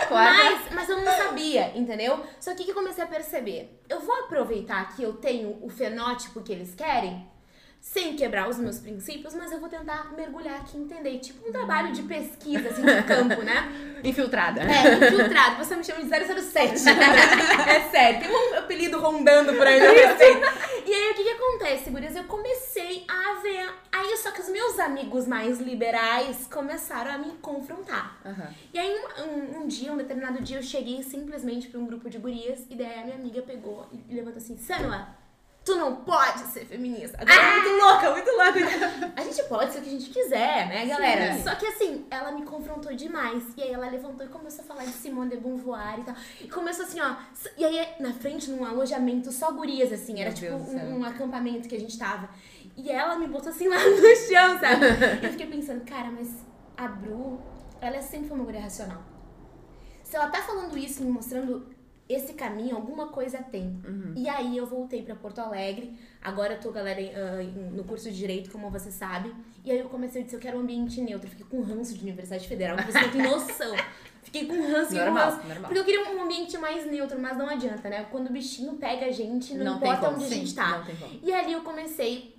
claro. 0.08 0.36
Mas, 0.36 0.72
mas 0.72 0.88
eu 0.88 1.02
não 1.02 1.12
sabia, 1.12 1.76
entendeu? 1.76 2.24
Só 2.38 2.54
que 2.54 2.62
o 2.62 2.64
que 2.64 2.70
eu 2.70 2.76
comecei 2.76 3.02
a 3.02 3.08
perceber? 3.08 3.80
Eu 3.88 4.00
vou 4.00 4.14
aproveitar 4.20 4.94
que 4.94 5.02
eu 5.02 5.14
tenho 5.14 5.58
o 5.60 5.68
fenótipo 5.68 6.42
que 6.42 6.52
eles 6.52 6.74
querem 6.74 7.31
sem 7.82 8.14
quebrar 8.14 8.48
os 8.48 8.58
meus 8.58 8.78
princípios, 8.78 9.34
mas 9.34 9.50
eu 9.50 9.58
vou 9.58 9.68
tentar 9.68 10.12
mergulhar 10.14 10.60
aqui 10.60 10.78
e 10.78 10.80
entender. 10.80 11.18
Tipo 11.18 11.48
um 11.48 11.50
trabalho 11.52 11.92
de 11.92 12.04
pesquisa, 12.04 12.68
assim, 12.68 12.80
de 12.80 13.02
campo, 13.02 13.42
né? 13.42 13.68
Infiltrada. 14.04 14.62
É, 14.62 15.08
infiltrado. 15.08 15.56
Você 15.56 15.74
me 15.74 15.82
chama 15.82 16.00
de 16.00 16.08
007. 16.08 16.74
é 17.68 17.90
sério, 17.90 18.20
tem 18.20 18.30
um 18.30 18.54
apelido 18.56 19.00
rondando 19.00 19.52
por 19.54 19.66
aí 19.66 19.80
na. 19.80 19.92
E 19.92 20.94
aí, 20.94 21.10
o 21.10 21.14
que 21.14 21.24
que 21.24 21.30
acontece, 21.30 21.90
gurias? 21.90 22.14
Eu 22.14 22.24
comecei 22.24 23.04
a 23.08 23.40
ver... 23.42 23.68
Aí, 23.90 24.16
só 24.16 24.30
que 24.30 24.40
os 24.40 24.48
meus 24.48 24.78
amigos 24.78 25.26
mais 25.26 25.58
liberais 25.60 26.46
começaram 26.48 27.10
a 27.12 27.18
me 27.18 27.32
confrontar. 27.42 28.16
Uhum. 28.24 28.54
E 28.72 28.78
aí, 28.78 28.94
um, 28.94 29.22
um, 29.22 29.62
um, 29.62 29.66
dia, 29.66 29.92
um 29.92 29.96
determinado 29.96 30.40
dia, 30.40 30.58
eu 30.58 30.62
cheguei 30.62 31.02
simplesmente 31.02 31.68
pra 31.68 31.80
um 31.80 31.86
grupo 31.86 32.08
de 32.08 32.18
gurias 32.18 32.64
e 32.70 32.76
daí 32.76 33.00
a 33.00 33.04
minha 33.04 33.16
amiga 33.16 33.42
pegou 33.42 33.88
e 34.08 34.14
levantou 34.14 34.38
assim, 34.38 34.56
Sanua, 34.56 35.08
Tu 35.64 35.76
não 35.76 35.96
pode 35.96 36.40
ser 36.48 36.64
feminista. 36.64 37.16
Agora 37.20 37.40
ah! 37.40 37.44
é 37.44 37.60
muito 37.60 37.84
louca, 37.84 38.10
muito 38.10 38.30
louca. 38.30 39.12
A 39.16 39.22
gente 39.22 39.42
pode 39.44 39.72
ser 39.72 39.78
o 39.78 39.82
que 39.82 39.88
a 39.88 39.92
gente 39.92 40.10
quiser, 40.10 40.68
né, 40.68 40.86
galera? 40.86 41.34
Sim. 41.34 41.42
Só 41.44 41.54
que 41.54 41.66
assim, 41.66 42.04
ela 42.10 42.32
me 42.32 42.42
confrontou 42.42 42.92
demais. 42.94 43.44
E 43.56 43.62
aí 43.62 43.72
ela 43.72 43.88
levantou 43.88 44.26
e 44.26 44.28
começou 44.28 44.64
a 44.64 44.66
falar 44.66 44.84
de 44.84 44.92
Simone 44.92 45.30
de 45.30 45.36
Beauvoir 45.36 46.00
e 46.00 46.02
tal. 46.02 46.14
E 46.40 46.48
começou 46.48 46.84
assim, 46.84 47.00
ó. 47.00 47.14
E 47.56 47.64
aí, 47.64 47.88
na 48.00 48.12
frente, 48.12 48.50
num 48.50 48.64
alojamento, 48.64 49.30
só 49.30 49.52
gurias, 49.52 49.92
assim. 49.92 50.20
Era 50.20 50.30
Meu 50.30 50.34
tipo 50.34 50.54
um, 50.56 50.98
um, 50.98 51.04
acampamento 51.04 51.68
que 51.68 51.76
a 51.76 51.80
gente 51.80 51.96
tava. 51.96 52.28
E 52.76 52.90
ela 52.90 53.16
me 53.16 53.28
botou 53.28 53.50
assim 53.50 53.68
lá 53.68 53.76
no 53.76 54.16
chão, 54.16 54.58
sabe? 54.58 54.86
e 55.22 55.24
eu 55.26 55.30
fiquei 55.30 55.46
pensando, 55.46 55.84
cara, 55.84 56.10
mas 56.10 56.28
a 56.76 56.88
Bru, 56.88 57.40
ela 57.80 57.96
é 57.96 58.02
sempre 58.02 58.32
uma 58.32 58.42
mulher 58.42 58.62
racional. 58.62 59.02
Se 60.02 60.16
ela 60.16 60.28
tá 60.28 60.42
falando 60.42 60.76
isso, 60.76 61.04
me 61.04 61.12
mostrando 61.12 61.71
esse 62.14 62.34
caminho, 62.34 62.76
alguma 62.76 63.08
coisa 63.08 63.38
tem. 63.38 63.80
Uhum. 63.86 64.14
E 64.16 64.28
aí 64.28 64.56
eu 64.56 64.66
voltei 64.66 65.02
para 65.02 65.14
Porto 65.14 65.40
Alegre. 65.40 65.96
Agora 66.20 66.54
eu 66.54 66.60
tô, 66.60 66.70
galera, 66.70 67.00
uh, 67.00 67.74
no 67.74 67.84
curso 67.84 68.10
de 68.10 68.16
Direito, 68.16 68.50
como 68.50 68.70
você 68.70 68.90
sabe. 68.90 69.34
E 69.64 69.70
aí 69.70 69.78
eu 69.78 69.88
comecei 69.88 70.22
a 70.22 70.24
dizer, 70.24 70.36
eu 70.36 70.40
quero 70.40 70.58
um 70.58 70.60
ambiente 70.60 71.00
neutro. 71.00 71.26
Eu 71.26 71.30
fiquei 71.30 71.46
com 71.46 71.62
ranço 71.62 71.94
de 71.94 72.02
Universidade 72.02 72.46
Federal, 72.46 72.76
você 72.76 73.00
não 73.00 73.10
tem 73.10 73.22
noção. 73.22 73.74
Fiquei 74.22 74.46
com 74.46 74.54
ranço 74.72 74.94
e 74.94 74.98
com 74.98 75.04
Normal, 75.04 75.30
ranço. 75.30 75.48
normal. 75.48 75.62
Porque 75.64 75.78
eu 75.78 75.84
queria 75.84 76.14
um 76.14 76.22
ambiente 76.22 76.56
mais 76.56 76.86
neutro, 76.86 77.18
mas 77.18 77.36
não 77.36 77.48
adianta, 77.48 77.88
né? 77.88 78.06
Quando 78.10 78.28
o 78.28 78.32
bichinho 78.32 78.74
pega 78.74 79.06
a 79.06 79.10
gente, 79.10 79.52
não, 79.54 79.64
Não 79.64 79.76
importa 79.76 80.08
onde 80.08 80.24
a 80.24 80.28
sim, 80.28 80.34
gente 80.36 80.54
tá. 80.54 80.86
E 81.22 81.32
ali 81.32 81.52
eu 81.52 81.60
comecei 81.62 82.34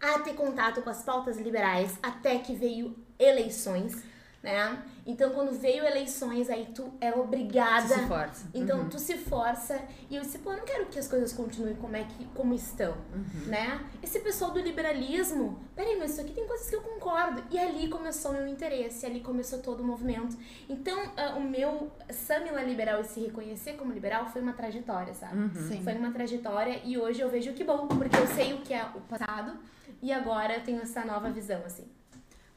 a 0.00 0.18
ter 0.18 0.34
contato 0.34 0.82
com 0.82 0.90
as 0.90 1.02
pautas 1.02 1.38
liberais 1.38 1.98
até 2.02 2.38
que 2.38 2.54
veio 2.54 2.94
eleições, 3.18 4.02
né? 4.42 4.82
Então, 5.10 5.30
quando 5.30 5.52
veio 5.58 5.86
eleições, 5.86 6.50
aí 6.50 6.66
tu 6.74 6.92
é 7.00 7.10
obrigada. 7.14 7.88
Tu 7.88 7.94
se 8.00 8.06
força. 8.06 8.46
Então, 8.52 8.78
Uhum. 8.80 8.88
tu 8.90 8.98
se 8.98 9.16
força. 9.16 9.80
E 10.10 10.16
eu 10.16 10.20
disse, 10.20 10.38
pô, 10.40 10.52
eu 10.52 10.58
não 10.58 10.64
quero 10.66 10.84
que 10.86 10.98
as 10.98 11.08
coisas 11.08 11.32
continuem 11.32 11.74
como, 11.76 11.96
é 11.96 12.04
que, 12.04 12.26
como 12.34 12.52
estão, 12.52 12.92
Uhum. 13.14 13.46
né? 13.46 13.80
Esse 14.02 14.20
pessoal 14.20 14.50
do 14.50 14.60
liberalismo, 14.60 15.58
peraí, 15.74 15.96
mas 15.98 16.10
isso 16.10 16.20
aqui 16.20 16.32
tem 16.34 16.46
coisas 16.46 16.68
que 16.68 16.76
eu 16.76 16.82
concordo. 16.82 17.42
E 17.50 17.58
ali 17.58 17.88
começou 17.88 18.32
o 18.32 18.34
meu 18.34 18.46
interesse, 18.46 19.06
ali 19.06 19.20
começou 19.20 19.60
todo 19.60 19.80
o 19.80 19.84
movimento. 19.84 20.36
Então, 20.68 21.00
ah, 21.16 21.36
o 21.38 21.40
meu 21.40 21.90
Samila 22.10 22.62
liberal 22.62 23.00
e 23.00 23.04
se 23.04 23.18
reconhecer 23.20 23.72
como 23.78 23.90
liberal 23.92 24.26
foi 24.26 24.42
uma 24.42 24.52
trajetória, 24.52 25.14
sabe? 25.14 25.38
Uhum. 25.38 25.68
Sim. 25.68 25.82
Foi 25.82 25.94
uma 25.94 26.10
trajetória 26.12 26.82
e 26.84 26.98
hoje 26.98 27.22
eu 27.22 27.30
vejo 27.30 27.54
que 27.54 27.64
bom, 27.64 27.86
porque 27.88 28.14
eu 28.14 28.26
sei 28.26 28.52
o 28.52 28.58
que 28.58 28.74
é 28.74 28.84
o 28.94 29.00
passado 29.00 29.56
e 30.02 30.12
agora 30.12 30.54
eu 30.56 30.62
tenho 30.62 30.82
essa 30.82 31.02
nova 31.02 31.30
visão, 31.30 31.62
assim. 31.64 31.86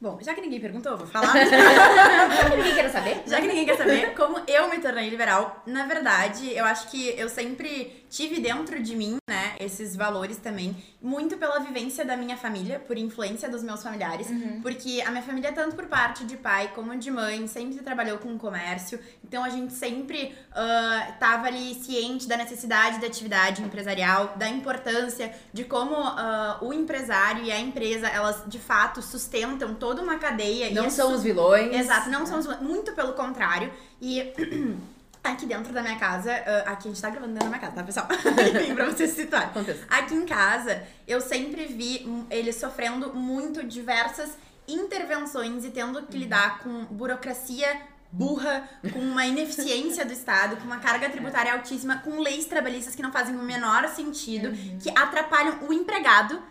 Bom, 0.02 0.18
já 0.20 0.34
que 0.34 0.42
ninguém 0.42 0.60
perguntou, 0.60 0.98
vou 0.98 1.06
falar. 1.06 1.32
Ninguém 2.58 2.74
quer 2.74 2.90
saber? 2.90 3.22
Já 3.28 3.40
que 3.40 3.46
ninguém 3.46 3.68
quer 3.68 3.78
saber 3.78 4.16
como 4.16 4.42
eu 4.48 4.68
me 4.68 4.80
tornei 4.80 5.08
liberal, 5.08 5.62
na 5.68 5.86
verdade, 5.86 6.52
eu 6.56 6.66
acho 6.66 6.90
que 6.90 7.10
eu 7.20 7.30
sempre 7.30 8.01
tive 8.12 8.42
dentro 8.42 8.84
de 8.84 8.94
mim, 8.94 9.16
né, 9.28 9.56
esses 9.58 9.96
valores 9.96 10.36
também, 10.36 10.76
muito 11.02 11.38
pela 11.38 11.60
vivência 11.60 12.04
da 12.04 12.18
minha 12.18 12.36
família, 12.36 12.78
por 12.78 12.98
influência 12.98 13.50
dos 13.50 13.64
meus 13.64 13.82
familiares, 13.82 14.28
porque 14.62 15.02
a 15.06 15.10
minha 15.10 15.24
família, 15.24 15.54
tanto 15.54 15.78
por 15.78 15.86
parte 15.86 16.26
de 16.26 16.36
pai 16.36 16.74
como 16.76 16.96
de 16.98 17.10
mãe, 17.10 17.48
sempre 17.48 17.80
trabalhou 17.80 18.18
com 18.18 18.38
comércio, 18.38 19.00
então 19.24 19.44
a 19.46 19.50
gente 19.50 19.72
sempre 19.72 20.36
ah, 20.52 21.16
tava 21.20 21.48
ali 21.48 21.74
ciente 21.74 22.28
da 22.28 22.36
necessidade 22.36 23.00
da 23.00 23.08
atividade 23.08 23.62
empresarial, 23.62 24.34
da 24.36 24.50
importância 24.50 25.34
de 25.54 25.64
como 25.64 25.96
ah, 25.96 26.58
o 26.62 26.74
empresário 26.74 27.46
e 27.46 27.52
a 27.52 27.60
empresa, 27.60 28.10
elas 28.10 28.44
de 28.46 28.60
fato 28.60 29.02
sustentam 29.02 29.74
toda 29.74 30.02
uma 30.02 30.18
cadeia. 30.18 30.70
e 30.70 30.74
Não 30.74 30.86
é 30.86 30.90
são 30.90 31.14
os 31.14 31.24
vilões. 31.24 31.74
Exato, 31.74 32.10
não 32.10 32.26
somos 32.26 32.46
muito 32.60 32.92
pelo 32.92 33.14
contrário. 33.14 33.72
E 34.02 34.34
aqui 35.24 35.46
dentro 35.46 35.72
da 35.74 35.82
minha 35.82 35.98
casa, 35.98 36.32
ah, 36.32 36.72
aqui 36.72 36.88
a 36.88 36.92
gente 36.92 37.02
tá 37.02 37.10
gravando 37.10 37.34
dentro 37.34 37.50
da 37.50 37.58
minha 37.58 37.60
casa, 37.60 37.74
tá, 37.74 37.84
pessoal? 37.84 38.08
Enfim, 38.62 38.76
pra 38.76 38.86
você 38.86 39.08
se 39.08 39.16
situar. 39.16 39.54
Contexto. 39.54 39.86
Aqui 39.90 40.16
em 40.16 40.26
casa, 40.26 40.84
eu 41.08 41.22
sempre 41.22 41.66
vi 41.66 42.26
ele 42.30 42.52
sofrendo 42.52 43.14
muito 43.14 43.64
diversas 43.64 44.32
intervenções 44.68 45.66
e 45.66 45.70
tendo 45.70 46.02
que 46.04 46.18
lidar 46.18 46.60
com 46.60 46.86
burocracia 46.86 47.82
burra, 48.12 48.68
com 48.92 49.00
uma 49.00 49.26
ineficiência 49.26 50.04
do 50.04 50.12
Estado, 50.12 50.58
com 50.58 50.66
uma 50.66 50.80
carga 50.80 51.10
tributária 51.10 51.54
altíssima, 51.54 52.00
com 52.00 52.20
leis 52.20 52.46
trabalhistas 52.46 52.94
que 52.94 53.02
não 53.02 53.12
fazem 53.12 53.36
o 53.36 53.42
menor 53.42 53.88
sentido, 53.88 54.52
que 54.82 54.90
atrapalham 54.90 55.60
o 55.68 55.72
empregado 55.74 56.42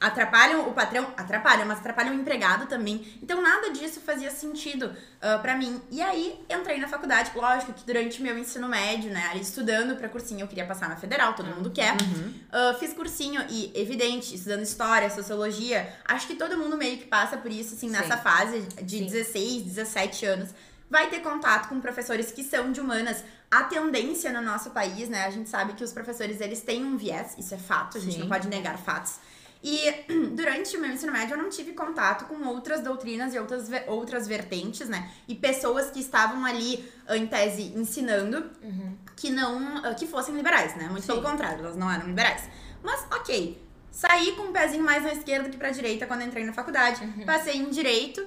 atrapalham 0.00 0.68
o 0.68 0.72
patrão, 0.72 1.12
atrapalham, 1.16 1.66
mas 1.66 1.78
atrapalham 1.78 2.14
o 2.14 2.20
empregado 2.20 2.66
também. 2.66 3.06
Então 3.22 3.42
nada 3.42 3.70
disso 3.70 4.00
fazia 4.00 4.30
sentido 4.30 4.94
ah, 5.20 5.38
pra 5.38 5.56
mim. 5.56 5.80
E 5.90 6.00
aí 6.00 6.38
entrei 6.48 6.78
na 6.78 6.88
faculdade, 6.88 7.32
lógico 7.34 7.72
que 7.72 7.84
durante 7.84 8.22
meu 8.22 8.38
ensino 8.38 8.68
médio, 8.68 9.10
né, 9.10 9.32
estudando 9.36 9.96
pra 9.96 10.08
cursinho, 10.08 10.40
eu 10.42 10.48
queria 10.48 10.66
passar 10.66 10.88
na 10.88 10.96
federal, 10.96 11.34
todo 11.34 11.46
mundo 11.46 11.70
quer. 11.70 11.96
Ah, 12.52 12.76
fiz 12.78 12.92
cursinho 12.92 13.44
e 13.48 13.72
evidente, 13.74 14.34
estudando 14.34 14.62
história, 14.62 15.10
sociologia, 15.10 15.92
acho 16.04 16.26
que 16.26 16.34
todo 16.34 16.56
mundo 16.56 16.76
meio 16.76 16.98
que 16.98 17.06
passa 17.06 17.36
por 17.36 17.50
isso 17.50 17.74
assim 17.74 17.90
nessa 17.90 18.16
Sim. 18.16 18.22
fase 18.22 18.60
de 18.82 18.98
Sim. 18.98 19.06
16, 19.06 19.62
17 19.64 20.26
anos. 20.26 20.50
Vai 20.90 21.10
ter 21.10 21.20
contato 21.20 21.68
com 21.68 21.80
professores 21.80 22.32
que 22.32 22.42
são 22.42 22.72
de 22.72 22.80
humanas. 22.80 23.22
A 23.50 23.64
tendência 23.64 24.32
no 24.32 24.40
nosso 24.40 24.70
país, 24.70 25.08
né? 25.08 25.26
A 25.26 25.30
gente 25.30 25.48
sabe 25.48 25.74
que 25.74 25.84
os 25.84 25.92
professores 25.92 26.40
eles 26.40 26.60
têm 26.62 26.84
um 26.84 26.96
viés, 26.96 27.34
isso 27.38 27.54
é 27.54 27.58
fato, 27.58 27.98
a 27.98 28.00
gente 28.00 28.14
Sim. 28.14 28.20
não 28.20 28.28
pode 28.28 28.48
negar 28.48 28.78
fatos. 28.78 29.16
E 29.62 29.92
durante 30.34 30.76
o 30.76 30.80
meu 30.80 30.90
ensino 30.90 31.12
médio 31.12 31.34
eu 31.34 31.42
não 31.42 31.50
tive 31.50 31.72
contato 31.72 32.26
com 32.26 32.46
outras 32.46 32.80
doutrinas 32.80 33.34
e 33.34 33.38
outras, 33.38 33.68
outras 33.86 34.26
vertentes, 34.26 34.88
né? 34.88 35.10
E 35.26 35.34
pessoas 35.34 35.90
que 35.90 36.00
estavam 36.00 36.44
ali, 36.44 36.88
em 37.10 37.26
tese, 37.26 37.72
ensinando 37.74 38.50
que 39.16 39.30
não. 39.30 39.78
ah, 39.84 39.94
que 39.94 40.06
fossem 40.06 40.34
liberais, 40.34 40.76
né? 40.76 40.88
Muito 40.88 41.02
Sim. 41.02 41.08
pelo 41.08 41.22
contrário, 41.22 41.64
elas 41.64 41.76
não 41.76 41.90
eram 41.90 42.06
liberais. 42.06 42.48
Mas, 42.82 43.04
ok. 43.10 43.66
Saí 43.90 44.32
com 44.32 44.44
um 44.44 44.52
pezinho 44.52 44.84
mais 44.84 45.02
na 45.02 45.12
esquerda 45.12 45.48
que 45.48 45.56
pra 45.56 45.70
direita 45.70 46.06
quando 46.06 46.22
entrei 46.22 46.44
na 46.44 46.52
faculdade. 46.52 47.04
Passei 47.26 47.56
em 47.56 47.68
direito. 47.68 48.24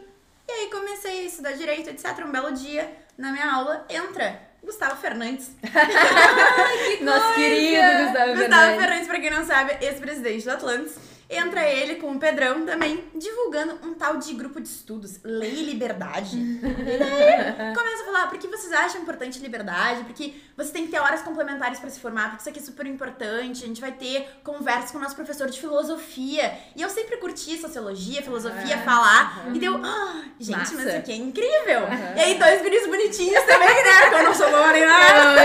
E 0.48 0.52
aí 0.52 0.70
comecei 0.70 1.20
a 1.20 1.24
estudar 1.24 1.54
direito, 1.54 1.90
etc. 1.90 2.26
Um 2.26 2.32
belo 2.32 2.52
dia, 2.52 2.94
na 3.18 3.32
minha 3.32 3.50
aula, 3.54 3.86
entra 3.88 4.42
Gustavo 4.62 5.00
Fernandes. 5.00 5.52
Nosso 7.02 7.36
querido 7.36 7.82
Gustavo 8.06 8.32
Gustavo 8.32 8.38
Fernandes. 8.38 8.80
Fernandes, 8.82 9.08
pra 9.08 9.20
quem 9.22 9.30
não 9.30 9.46
sabe, 9.46 9.78
ex-presidente 9.82 10.44
do 10.44 10.52
Atlantis. 10.52 11.11
Entra 11.32 11.66
ele 11.68 11.96
com 11.96 12.12
o 12.12 12.20
Pedrão 12.20 12.66
também, 12.66 13.04
divulgando 13.16 13.80
um 13.88 13.94
tal 13.94 14.18
de 14.18 14.34
grupo 14.34 14.60
de 14.60 14.68
estudos, 14.68 15.20
Lei 15.24 15.62
e 15.62 15.64
Liberdade. 15.64 16.38
e 16.38 16.60
daí 16.62 17.72
começa 17.74 18.04
a 18.04 18.06
falar, 18.06 18.28
por 18.28 18.38
que 18.38 18.48
vocês 18.48 18.72
acham 18.74 19.02
importante 19.02 19.40
liberdade? 19.40 20.04
Porque 20.04 20.34
você 20.58 20.72
tem 20.72 20.86
que 20.86 20.92
ter 20.92 21.00
horas 21.00 21.22
complementares 21.22 21.80
pra 21.80 21.90
se 21.90 22.00
formar, 22.00 22.30
porque 22.32 22.42
isso 22.42 22.50
aqui 22.50 22.60
é 22.60 22.62
super 22.62 22.86
importante. 22.86 23.64
A 23.64 23.68
gente 23.68 23.80
vai 23.80 23.92
ter 23.94 24.28
conversas 24.44 24.92
com 24.92 24.98
o 24.98 25.02
nosso 25.02 25.16
professor 25.16 25.50
de 25.50 25.60
filosofia. 25.60 26.54
E 26.76 26.82
eu 26.82 26.90
sempre 26.90 27.16
curti 27.18 27.58
sociologia, 27.58 28.22
filosofia, 28.22 28.76
Ah, 28.76 28.84
falar. 28.84 29.40
aham. 29.46 29.56
E 29.56 29.60
deu, 29.60 29.80
ah, 29.84 30.24
gente, 30.40 30.58
mas 30.58 30.72
Massa. 30.74 30.88
isso 30.90 30.98
aqui 30.98 31.12
é 31.14 31.16
incrível. 31.16 31.84
Aham. 31.86 32.14
E 32.18 32.20
aí, 32.20 32.38
dois 32.38 32.62
guris 32.62 32.86
bonitinhos 32.88 33.44
também, 33.46 33.70
né? 33.70 34.10
Que 34.10 34.16
eu 34.16 34.24
não 34.24 34.34
sou 34.34 34.50
boa 34.50 34.72
nem 34.74 34.86
nada. 34.86 35.42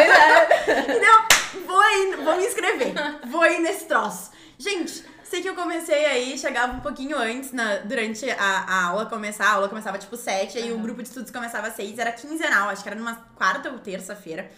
Então, 0.67 1.63
vou, 1.67 1.83
ir, 1.85 2.17
vou 2.17 2.37
me 2.37 2.45
inscrever. 2.47 2.93
Vou 3.27 3.45
ir 3.47 3.61
nesse 3.61 3.85
troço. 3.87 4.31
Gente, 4.59 5.05
sei 5.29 5.43
que 5.43 5.49
eu 5.49 5.55
comecei 5.55 6.05
aí, 6.07 6.39
chegava 6.39 6.73
um 6.73 6.81
pouquinho 6.81 7.19
antes, 7.19 7.53
na, 7.53 7.79
durante 7.79 8.29
a, 8.31 8.37
a 8.39 8.85
aula 8.87 9.07
começar. 9.07 9.47
A 9.47 9.53
aula 9.55 9.69
começava 9.69 9.99
tipo 9.99 10.17
sete, 10.17 10.59
aí 10.59 10.73
o 10.73 10.79
grupo 10.79 11.03
de 11.03 11.09
estudos 11.09 11.31
começava 11.31 11.69
às 11.69 11.75
seis. 11.75 11.99
Era 11.99 12.13
quinzenal, 12.13 12.69
acho 12.69 12.83
que 12.83 12.89
era 12.89 12.99
numa 12.99 13.15
quarta 13.35 13.71
ou 13.71 13.79
terça-feira. 13.79 14.51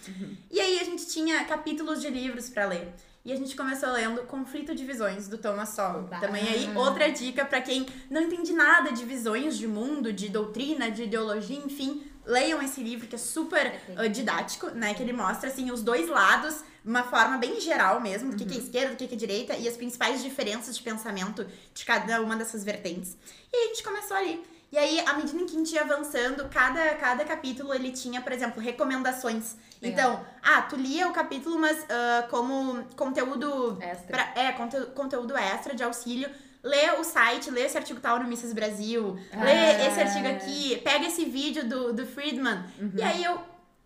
E 0.51 0.59
aí 0.59 0.79
a 0.79 0.83
gente 0.83 1.07
tinha 1.07 1.43
capítulos 1.45 2.01
de 2.01 2.09
livros 2.09 2.49
pra 2.49 2.65
ler. 2.65 2.93
E 3.25 3.33
a 3.33 3.35
gente 3.35 3.55
começou 3.55 3.91
lendo 3.91 4.21
Conflito 4.23 4.73
de 4.73 4.85
Visões, 4.85 5.27
do 5.27 5.37
Thomas 5.37 5.69
Sowell. 5.69 6.07
Também 6.19 6.47
aí, 6.47 6.69
outra 6.75 7.11
dica 7.11 7.43
pra 7.43 7.61
quem 7.61 7.85
não 8.09 8.21
entende 8.21 8.53
nada 8.53 8.91
de 8.91 9.03
visões 9.03 9.57
de 9.57 9.67
mundo, 9.67 10.13
de 10.13 10.29
doutrina, 10.29 10.89
de 10.89 11.03
ideologia, 11.03 11.57
enfim. 11.57 12.08
Leiam 12.25 12.61
esse 12.61 12.81
livro 12.83 13.07
que 13.07 13.15
é 13.15 13.19
super 13.19 13.79
ah, 13.97 14.07
didático, 14.07 14.67
né? 14.71 14.93
Que 14.93 15.01
ele 15.03 15.13
mostra, 15.13 15.49
assim, 15.49 15.71
os 15.71 15.81
dois 15.81 16.07
lados, 16.07 16.63
uma 16.85 17.03
forma 17.03 17.37
bem 17.37 17.59
geral 17.59 17.99
mesmo, 17.99 18.31
do 18.31 18.37
que, 18.37 18.45
que 18.45 18.55
é 18.55 18.57
esquerda, 18.57 18.91
do 18.93 18.97
que, 18.97 19.07
que 19.07 19.15
é 19.15 19.17
direita, 19.17 19.55
e 19.55 19.67
as 19.67 19.75
principais 19.75 20.21
diferenças 20.21 20.75
de 20.77 20.83
pensamento 20.83 21.45
de 21.73 21.85
cada 21.85 22.21
uma 22.21 22.35
dessas 22.35 22.63
vertentes. 22.63 23.17
E 23.51 23.55
aí 23.55 23.63
a 23.63 23.67
gente 23.69 23.83
começou 23.83 24.15
ali. 24.15 24.43
E 24.71 24.77
aí, 24.77 24.99
à 24.99 25.13
medida 25.13 25.41
em 25.41 25.47
que 25.47 25.55
a 25.55 25.57
gente 25.59 25.73
ia 25.73 25.81
avançando, 25.81 26.47
cada, 26.49 26.93
cada 26.95 27.25
capítulo 27.25 27.73
ele 27.73 27.91
tinha, 27.91 28.21
por 28.21 28.31
exemplo, 28.31 28.61
recomendações. 28.61 29.55
Legal. 29.81 30.11
Então, 30.13 30.25
ah, 30.43 30.61
tu 30.61 30.75
lia 30.75 31.07
o 31.07 31.11
capítulo, 31.11 31.57
mas 31.57 31.83
ah, 31.89 32.27
como 32.29 32.83
conteúdo 32.95 33.79
Extra. 33.81 34.07
pra- 34.15 34.33
é, 34.39 34.51
conte- 34.51 34.85
conteúdo 34.93 35.35
extra 35.35 35.73
de 35.73 35.83
auxílio. 35.83 36.29
Lê 36.61 36.91
o 36.99 37.03
site, 37.03 37.49
lê 37.49 37.61
esse 37.61 37.77
artigo 37.77 37.99
tal 38.01 38.17
no 38.19 38.25
Mrs. 38.25 38.53
Brasil, 38.53 39.17
lê 39.33 39.51
Ah. 39.51 39.87
esse 39.87 39.99
artigo 39.99 40.27
aqui, 40.27 40.77
pega 40.83 41.05
esse 41.07 41.23
vídeo 41.25 41.67
do, 41.67 41.93
do 41.93 42.05
Friedman. 42.05 42.63
E 42.95 43.01
aí 43.01 43.23
eu, 43.23 43.39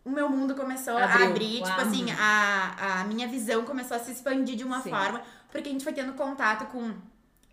o 0.03 0.09
meu 0.09 0.27
mundo 0.27 0.55
começou 0.55 0.97
a 0.97 1.03
Abriu. 1.05 1.27
abrir, 1.29 1.53
tipo 1.57 1.67
Uau. 1.67 1.79
assim, 1.81 2.05
a, 2.19 3.01
a 3.01 3.03
minha 3.03 3.27
visão 3.27 3.63
começou 3.63 3.95
a 3.95 3.99
se 3.99 4.11
expandir 4.11 4.55
de 4.55 4.63
uma 4.63 4.81
Sim. 4.81 4.89
forma, 4.89 5.21
porque 5.51 5.69
a 5.69 5.71
gente 5.71 5.83
foi 5.83 5.93
tendo 5.93 6.13
contato 6.13 6.65
com 6.71 6.93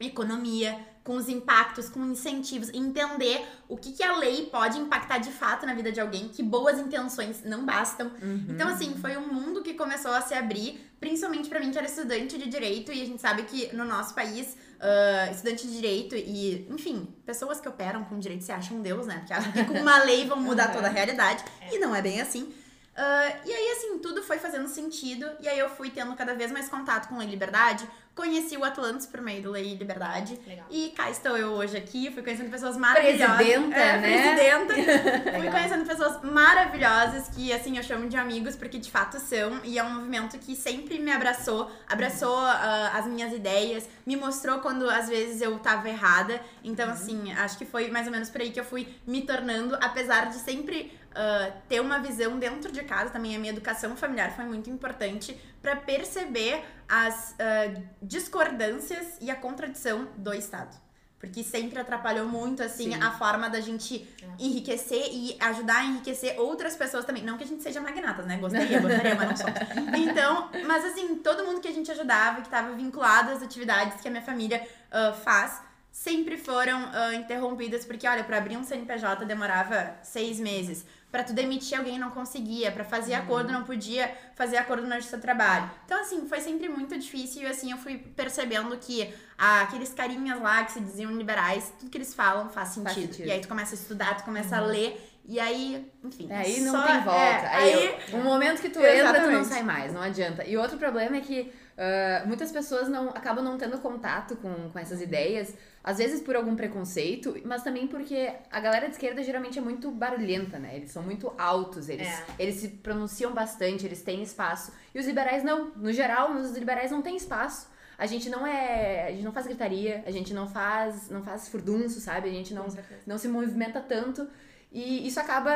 economia, 0.00 0.78
com 1.04 1.16
os 1.16 1.28
impactos, 1.28 1.88
com 1.90 2.04
incentivos, 2.06 2.70
entender 2.72 3.46
o 3.68 3.76
que, 3.76 3.92
que 3.92 4.02
a 4.02 4.16
lei 4.16 4.46
pode 4.46 4.78
impactar 4.78 5.18
de 5.18 5.30
fato 5.30 5.66
na 5.66 5.74
vida 5.74 5.92
de 5.92 6.00
alguém, 6.00 6.28
que 6.28 6.42
boas 6.42 6.78
intenções 6.78 7.42
não 7.44 7.64
bastam. 7.66 8.10
Então, 8.48 8.68
assim, 8.68 8.94
foi 8.96 9.16
um 9.18 9.26
mundo 9.32 9.62
que 9.62 9.74
começou 9.74 10.12
a 10.12 10.20
se 10.22 10.32
abrir, 10.32 10.80
principalmente 10.98 11.48
pra 11.50 11.60
mim, 11.60 11.70
que 11.70 11.76
era 11.78 11.86
estudante 11.86 12.38
de 12.38 12.48
direito, 12.48 12.92
e 12.92 13.02
a 13.02 13.04
gente 13.04 13.20
sabe 13.20 13.42
que 13.42 13.74
no 13.76 13.84
nosso 13.84 14.14
país, 14.14 14.56
ah, 14.80 15.28
estudante 15.30 15.66
de 15.66 15.74
direito 15.74 16.16
e, 16.16 16.66
enfim, 16.70 17.06
pessoas 17.26 17.60
que 17.60 17.68
operam 17.68 18.02
com 18.04 18.18
direito 18.18 18.44
se 18.44 18.52
acham 18.52 18.80
Deus, 18.80 19.06
né? 19.06 19.18
Porque 19.18 19.32
acham 19.32 19.52
que 19.52 19.64
com 19.64 19.74
uma 19.74 20.02
lei 20.04 20.26
vão 20.26 20.38
mudar 20.38 20.72
toda 20.72 20.86
a 20.86 20.90
realidade, 20.90 21.44
e 21.70 21.78
não 21.78 21.94
é 21.94 22.00
bem 22.00 22.20
assim. 22.20 22.52
Ah, 22.96 23.32
e 23.44 23.52
aí, 23.52 23.72
assim, 23.72 23.98
tudo 23.98 24.22
foi 24.22 24.38
fazendo 24.38 24.68
sentido, 24.68 25.26
e 25.40 25.48
aí 25.48 25.58
eu 25.58 25.68
fui 25.68 25.90
tendo 25.90 26.14
cada 26.16 26.34
vez 26.34 26.50
mais 26.50 26.68
contato 26.68 27.08
com 27.08 27.20
a 27.20 27.24
liberdade, 27.24 27.88
Conheci 28.14 28.56
o 28.56 28.64
Atlantis 28.64 29.06
por 29.06 29.20
meio 29.20 29.42
do 29.42 29.50
Lei 29.50 29.72
e 29.72 29.74
Liberdade. 29.76 30.38
Legal. 30.46 30.66
E 30.68 30.90
cá 30.90 31.08
estou 31.08 31.36
eu 31.36 31.48
hoje 31.52 31.76
aqui, 31.76 32.10
fui 32.10 32.22
conhecendo 32.22 32.50
pessoas 32.50 32.76
maravilhosas. 32.76 33.36
Presidenta, 33.36 33.76
é, 33.76 33.98
né? 33.98 34.66
Presidenta. 34.66 35.32
fui 35.40 35.50
conhecendo 35.50 35.86
pessoas 35.86 36.22
maravilhosas 36.22 37.28
que, 37.28 37.52
assim, 37.52 37.76
eu 37.76 37.82
chamo 37.82 38.08
de 38.08 38.16
amigos 38.16 38.56
porque 38.56 38.78
de 38.78 38.90
fato 38.90 39.18
são. 39.20 39.60
E 39.64 39.78
é 39.78 39.84
um 39.84 39.94
movimento 39.94 40.36
que 40.38 40.54
sempre 40.56 40.98
me 40.98 41.12
abraçou, 41.12 41.70
abraçou 41.88 42.36
ah, 42.36 42.90
as 42.94 43.06
minhas 43.06 43.32
ideias, 43.32 43.88
me 44.04 44.16
mostrou 44.16 44.58
quando 44.58 44.90
às 44.90 45.08
vezes 45.08 45.40
eu 45.40 45.58
tava 45.60 45.88
errada. 45.88 46.40
Então, 46.64 46.88
Uhum. 46.88 46.92
assim, 46.92 47.32
acho 47.32 47.56
que 47.56 47.64
foi 47.64 47.90
mais 47.90 48.06
ou 48.06 48.12
menos 48.12 48.28
por 48.28 48.40
aí 48.40 48.50
que 48.50 48.58
eu 48.58 48.64
fui 48.64 48.88
me 49.06 49.22
tornando, 49.22 49.76
apesar 49.80 50.28
de 50.28 50.36
sempre 50.36 50.92
ah, 51.14 51.50
ter 51.68 51.80
uma 51.80 51.98
visão 51.98 52.38
dentro 52.38 52.70
de 52.70 52.82
casa, 52.82 53.10
também 53.10 53.34
a 53.34 53.38
minha 53.38 53.52
educação 53.52 53.96
familiar 53.96 54.34
foi 54.34 54.44
muito 54.44 54.68
importante 54.68 55.36
pra 55.60 55.76
perceber 55.76 56.62
as 56.88 57.34
ah, 57.38 57.80
discordâncias 58.02 59.16
e 59.20 59.30
a 59.30 59.36
contradição 59.36 60.08
do 60.16 60.34
Estado. 60.34 60.76
Porque 61.20 61.42
sempre 61.42 61.78
atrapalhou 61.78 62.26
muito, 62.26 62.62
assim, 62.62 62.94
Sim. 62.94 63.02
a 63.02 63.10
forma 63.10 63.50
da 63.50 63.60
gente 63.60 64.08
enriquecer 64.38 65.06
e 65.12 65.36
ajudar 65.38 65.80
a 65.80 65.84
enriquecer 65.84 66.40
outras 66.40 66.74
pessoas 66.74 67.04
também. 67.04 67.22
Não 67.22 67.36
que 67.36 67.44
a 67.44 67.46
gente 67.46 67.62
seja 67.62 67.78
magnatas, 67.78 68.24
né? 68.24 68.38
Gostaria, 68.38 68.80
gostaria, 68.80 69.14
mas 69.14 69.28
não 69.28 69.36
somos. 69.36 69.54
Então, 70.00 70.48
mas 70.66 70.82
assim, 70.82 71.16
todo 71.16 71.44
mundo 71.44 71.60
que 71.60 71.68
a 71.68 71.72
gente 71.72 71.90
ajudava, 71.90 72.40
que 72.40 72.46
estava 72.46 72.72
vinculado 72.72 73.32
às 73.32 73.42
atividades 73.42 74.00
que 74.00 74.08
a 74.08 74.10
minha 74.10 74.22
família 74.22 74.66
ah, 74.90 75.12
faz, 75.12 75.60
sempre 75.92 76.38
foram 76.38 76.88
ah, 76.90 77.14
interrompidas, 77.14 77.84
porque, 77.84 78.08
olha, 78.08 78.24
para 78.24 78.38
abrir 78.38 78.56
um 78.56 78.64
CNPJ 78.64 79.26
demorava 79.26 79.96
seis 80.02 80.40
meses. 80.40 80.86
Pra 81.10 81.24
tu 81.24 81.32
demitir 81.32 81.76
alguém 81.76 81.98
não 81.98 82.10
conseguia, 82.10 82.70
pra 82.70 82.84
fazer 82.84 83.14
acordo 83.14 83.52
não 83.52 83.64
podia 83.64 84.12
fazer 84.36 84.56
acordo 84.58 84.86
no 84.86 84.94
justiça 84.94 85.16
do 85.16 85.20
trabalho. 85.22 85.68
Então, 85.84 86.00
assim, 86.00 86.28
foi 86.28 86.40
sempre 86.40 86.68
muito 86.68 86.96
difícil 86.96 87.42
e 87.42 87.46
assim 87.46 87.72
eu 87.72 87.78
fui 87.78 87.98
percebendo 87.98 88.76
que 88.78 89.12
ah, 89.36 89.62
aqueles 89.62 89.92
carinhas 89.92 90.40
lá 90.40 90.62
que 90.64 90.70
se 90.72 90.80
diziam 90.80 91.10
liberais, 91.10 91.72
tudo 91.78 91.90
que 91.90 91.98
eles 91.98 92.14
falam 92.14 92.48
faz 92.48 92.68
sentido. 92.68 92.94
sentido. 93.12 93.26
E 93.26 93.32
aí 93.32 93.40
tu 93.40 93.48
começa 93.48 93.74
a 93.74 93.78
estudar, 93.78 94.16
tu 94.18 94.24
começa 94.24 94.56
a 94.56 94.60
ler, 94.60 95.04
e 95.26 95.40
aí, 95.40 95.90
enfim. 96.04 96.28
É, 96.30 96.36
aí 96.38 96.60
não 96.60 96.72
só- 96.72 96.86
tem 96.86 97.00
volta. 97.00 97.20
é, 97.20 97.46
aí, 97.56 97.74
aí 97.74 98.14
um 98.14 98.22
momento 98.22 98.60
que 98.60 98.68
tu 98.70 98.78
entra, 98.78 98.90
tu 98.90 98.92
não 98.96 99.40
Exatamente. 99.40 99.46
sai 99.48 99.62
mais, 99.64 99.92
não 99.92 100.02
adianta. 100.02 100.44
E 100.44 100.56
outro 100.56 100.78
problema 100.78 101.16
é 101.16 101.20
que 101.20 101.52
ah, 101.76 102.22
muitas 102.26 102.52
pessoas 102.52 102.88
não 102.88 103.08
acabam 103.08 103.42
não 103.44 103.58
tendo 103.58 103.78
contato 103.78 104.36
com, 104.36 104.70
com 104.70 104.78
essas 104.78 105.00
ideias, 105.00 105.54
às 105.82 105.98
vezes 105.98 106.20
por 106.20 106.36
algum 106.36 106.54
preconceito, 106.54 107.34
mas 107.44 107.62
também 107.62 107.86
porque 107.86 108.32
a 108.50 108.60
galera 108.60 108.86
de 108.86 108.92
esquerda 108.92 109.22
geralmente 109.22 109.58
é 109.58 109.62
muito 109.62 109.90
barulhenta, 109.90 110.58
né? 110.58 110.76
Eles 110.76 110.90
são 110.90 111.02
muito 111.02 111.32
altos, 111.38 111.88
eles, 111.88 112.06
É. 112.06 112.24
eles 112.38 112.56
se 112.56 112.68
pronunciam 112.68 113.32
bastante, 113.32 113.86
eles 113.86 114.02
têm 114.02 114.22
espaço. 114.22 114.72
E 114.94 114.98
os 114.98 115.06
liberais 115.06 115.42
não. 115.42 115.70
No 115.76 115.92
geral, 115.92 116.32
os 116.32 116.52
liberais 116.52 116.90
não 116.90 117.00
têm 117.02 117.16
espaço. 117.16 117.68
A 117.96 118.06
gente 118.06 118.28
não 118.30 118.46
é. 118.46 119.08
A 119.08 119.10
gente 119.10 119.22
não 119.24 119.32
faz 119.32 119.46
gritaria, 119.46 120.02
a 120.06 120.10
gente 120.10 120.32
não 120.34 120.46
faz, 120.48 121.10
não 121.10 121.22
faz 121.22 121.48
furdunço, 121.48 122.00
sabe? 122.00 122.28
A 122.28 122.32
gente 122.32 122.52
não, 122.54 122.66
não 123.06 123.18
se 123.18 123.28
movimenta 123.28 123.80
tanto. 123.80 124.28
E 124.72 125.06
isso 125.06 125.18
acaba 125.18 125.52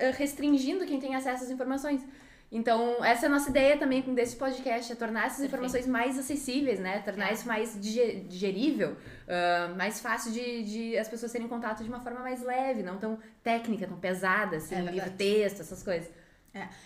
eh, 0.00 0.10
restringindo 0.16 0.86
quem 0.86 0.98
tem 0.98 1.14
acesso 1.14 1.44
às 1.44 1.50
informações. 1.50 2.00
Então, 2.56 3.04
essa 3.04 3.26
é 3.26 3.28
a 3.28 3.30
nossa 3.30 3.50
ideia 3.50 3.76
também 3.76 4.00
com 4.00 4.14
desse 4.14 4.36
podcast, 4.36 4.92
é 4.92 4.94
tornar 4.94 5.26
essas 5.26 5.38
Perfeito. 5.40 5.54
informações 5.54 5.86
mais 5.88 6.16
acessíveis, 6.18 6.78
né? 6.78 7.00
Tornar 7.00 7.30
É. 7.30 7.32
isso 7.34 7.48
mais 7.48 7.76
dige- 7.80 8.20
digerível, 8.28 8.96
ah, 9.28 9.74
mais 9.76 10.00
fácil 10.00 10.30
de, 10.30 10.62
de 10.62 10.96
as 10.96 11.08
pessoas 11.08 11.32
terem 11.32 11.48
contato 11.48 11.82
de 11.82 11.88
uma 11.88 12.00
forma 12.00 12.20
mais 12.20 12.40
leve, 12.42 12.82
não 12.84 12.96
tão 12.96 13.18
técnica, 13.42 13.88
tão 13.88 13.98
pesada, 13.98 14.58
assim, 14.58 14.74
É 14.76 14.82
verdade. 14.82 14.96
livro-texto, 15.00 15.60
essas 15.62 15.82
coisas. 15.82 16.08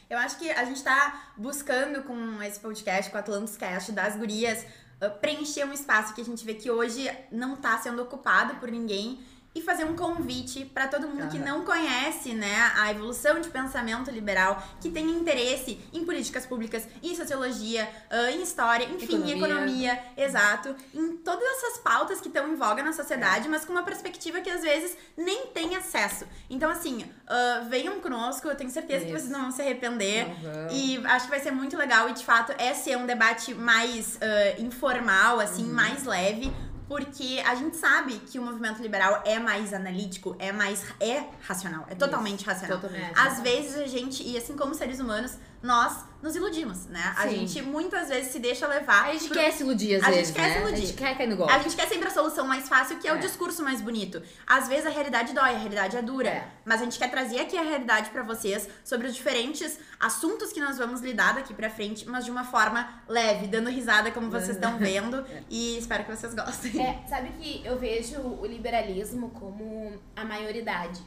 Eu 0.09 0.17
acho 0.17 0.39
que 0.39 0.51
a 0.51 0.65
gente 0.65 0.83
tá 0.83 1.33
buscando 1.37 2.03
com 2.03 2.43
esse 2.43 2.59
podcast, 2.59 3.11
com 3.11 3.19
o 3.19 3.21
Atlantis 3.21 3.55
Cast 3.59 3.93
das 3.93 4.17
gurias, 4.17 4.65
uh, 5.03 5.11
preencher 5.21 5.65
um 5.67 5.73
espaço 5.75 6.15
que 6.15 6.23
a 6.23 6.25
gente 6.25 6.43
vê 6.43 6.55
que 6.55 6.71
hoje 6.71 7.07
não 7.31 7.55
tá 7.57 7.77
sendo 7.77 8.01
ocupado 8.03 8.55
por 8.55 8.71
ninguém 8.71 9.21
e 9.55 9.63
fazer 9.63 9.85
um 9.85 9.97
convite 9.97 10.65
pra 10.67 10.87
todo 10.87 11.09
mundo 11.09 11.29
que 11.29 11.39
Aham. 11.39 11.47
não 11.47 11.65
conhece, 11.65 12.33
né, 12.33 12.71
a 12.77 12.91
evolução 12.91 13.41
de 13.41 13.49
pensamento 13.49 14.11
liberal, 14.11 14.63
que 14.81 14.89
tem 14.91 15.09
interesse 15.11 15.81
em 15.93 16.05
políticas 16.05 16.47
públicas, 16.47 16.87
em 17.03 17.15
sociologia, 17.17 17.89
uh, 18.13 18.31
em 18.31 18.43
história, 18.43 18.85
enfim, 18.85 19.17
em 19.17 19.31
Economia. 19.33 19.37
economia, 19.37 20.03
exato, 20.17 20.77
em 20.95 21.17
todas 21.17 21.43
essas 21.45 21.79
pautas 21.79 22.21
que 22.21 22.29
estão 22.29 22.47
em 22.49 22.55
voga 22.55 22.83
na 22.83 22.93
sociedade, 22.93 23.49
mas 23.49 23.65
com 23.65 23.73
uma 23.73 23.83
perspectiva 23.83 24.41
que 24.41 24.51
às 24.51 24.61
vezes 24.63 24.97
nem 25.17 25.47
tem 25.49 25.75
acesso. 25.75 26.25
Então, 26.49 26.71
assim, 26.71 27.03
uh, 27.03 27.69
venham 27.69 27.99
conosco, 28.01 28.47
eu 28.49 28.55
tenho 28.55 28.71
certeza 28.71 29.05
que 29.07 29.11
Isso. 29.13 29.21
vocês 29.23 29.33
não 29.33 29.43
vão 29.43 29.51
se 29.51 29.63
arrepender. 29.63 30.27
Vão. 30.41 30.69
E 30.71 30.99
acho 31.07 31.25
que 31.25 31.31
vai 31.31 31.41
ser 31.41 31.51
muito 31.51 31.77
legal 31.77 32.09
e 32.09 32.13
de 32.13 32.25
fato 32.25 32.53
é 32.59 32.75
ser 32.75 32.97
um 32.97 33.07
debate 33.07 33.55
mais 33.55 34.19
ah, 34.21 34.61
informal, 34.61 35.41
assim, 35.41 35.65
Uhum. 35.65 35.73
mais 35.75 36.05
leve. 36.05 36.53
Porque 36.89 37.43
a 37.47 37.55
gente 37.55 37.77
sabe 37.77 38.19
que 38.19 38.39
o 38.39 38.43
movimento 38.43 38.81
liberal 38.81 39.23
é 39.27 39.39
mais 39.39 39.75
analítico, 39.75 40.35
é 40.39 40.51
mais. 40.51 40.85
é 40.99 41.25
racional, 41.47 41.87
é 41.89 41.95
totalmente 41.95 42.45
racional. 42.45 42.81
Totalmente. 42.81 43.13
Às 43.15 43.41
vezes 43.41 43.77
a 43.77 43.87
gente, 43.87 44.27
e 44.27 44.39
assim 44.39 44.57
como 44.57 44.75
seres 44.75 44.99
humanos, 44.99 45.37
nós 45.63 46.05
nos 46.23 46.35
iludimos, 46.35 46.87
né? 46.87 47.15
A 47.17 47.23
Sim. 47.29 47.31
gente 47.47 47.63
muitas 47.63 48.09
vezes 48.09 48.33
se 48.33 48.39
deixa 48.41 48.67
levar. 48.67 49.05
A 49.09 49.13
gente 49.13 49.29
pro- 49.29 49.39
quer 49.39 49.53
se 49.53 49.63
iludir 49.63 49.95
às 49.97 50.03
A 50.03 50.07
gente 50.07 50.17
vezes, 50.17 50.33
quer 50.35 50.43
né? 50.43 50.53
se 50.53 50.59
iludir. 50.59 50.75
A 50.75 50.87
gente 50.87 50.93
quer 50.95 51.17
cair 51.17 51.29
no 51.29 51.37
golpe. 51.37 51.53
A 51.53 51.59
gente 51.61 51.77
quer 51.77 51.89
sempre 51.89 52.09
a 52.09 52.11
solução 52.11 52.47
mais 52.47 52.69
fácil, 52.69 52.99
que 52.99 53.07
é, 53.07 53.13
o 53.13 53.17
É. 53.17 53.19
discurso 53.19 53.63
mais 53.63 53.81
bonito. 53.81 54.21
Às 54.47 54.69
vezes 54.69 54.87
a 54.87 54.91
realidade 54.91 55.33
dói, 55.33 55.55
a 55.55 55.59
realidade 55.59 55.97
é 55.97 56.03
dura. 56.03 56.29
É. 56.29 56.49
Mas 56.65 56.81
a 56.81 56.85
gente 56.85 56.99
quer 56.99 57.11
trazer 57.11 57.41
aqui 57.41 57.57
a 57.57 57.63
realidade 57.63 58.11
pra 58.11 58.23
vocês 58.23 58.69
sobre 58.85 59.07
os 59.07 59.15
diferentes 59.15 59.79
assuntos 60.01 60.53
que 60.53 60.61
nós 60.61 60.77
vamos 60.79 61.01
lidar 61.01 61.35
daqui 61.35 61.55
pra 61.55 61.71
frente, 61.71 62.09
mas 62.09 62.25
de 62.25 62.31
uma 62.31 62.45
forma 62.45 63.03
leve, 63.09 63.47
dando 63.47 63.71
risada 63.71 64.11
como 64.11 64.31
vocês 64.31 64.57
estão 64.57 64.77
vendo. 64.79 65.25
E 65.51 65.79
espero 65.79 66.05
que 66.05 66.15
vocês 66.15 66.35
gostem. 66.35 66.81
É, 66.85 67.05
sabe 67.09 67.31
que 67.39 67.63
eu 67.65 67.79
vejo 67.79 68.19
o 68.21 68.45
liberalismo 68.47 69.31
como 69.31 69.99
a 70.17 70.25
maioridade. 70.25 71.01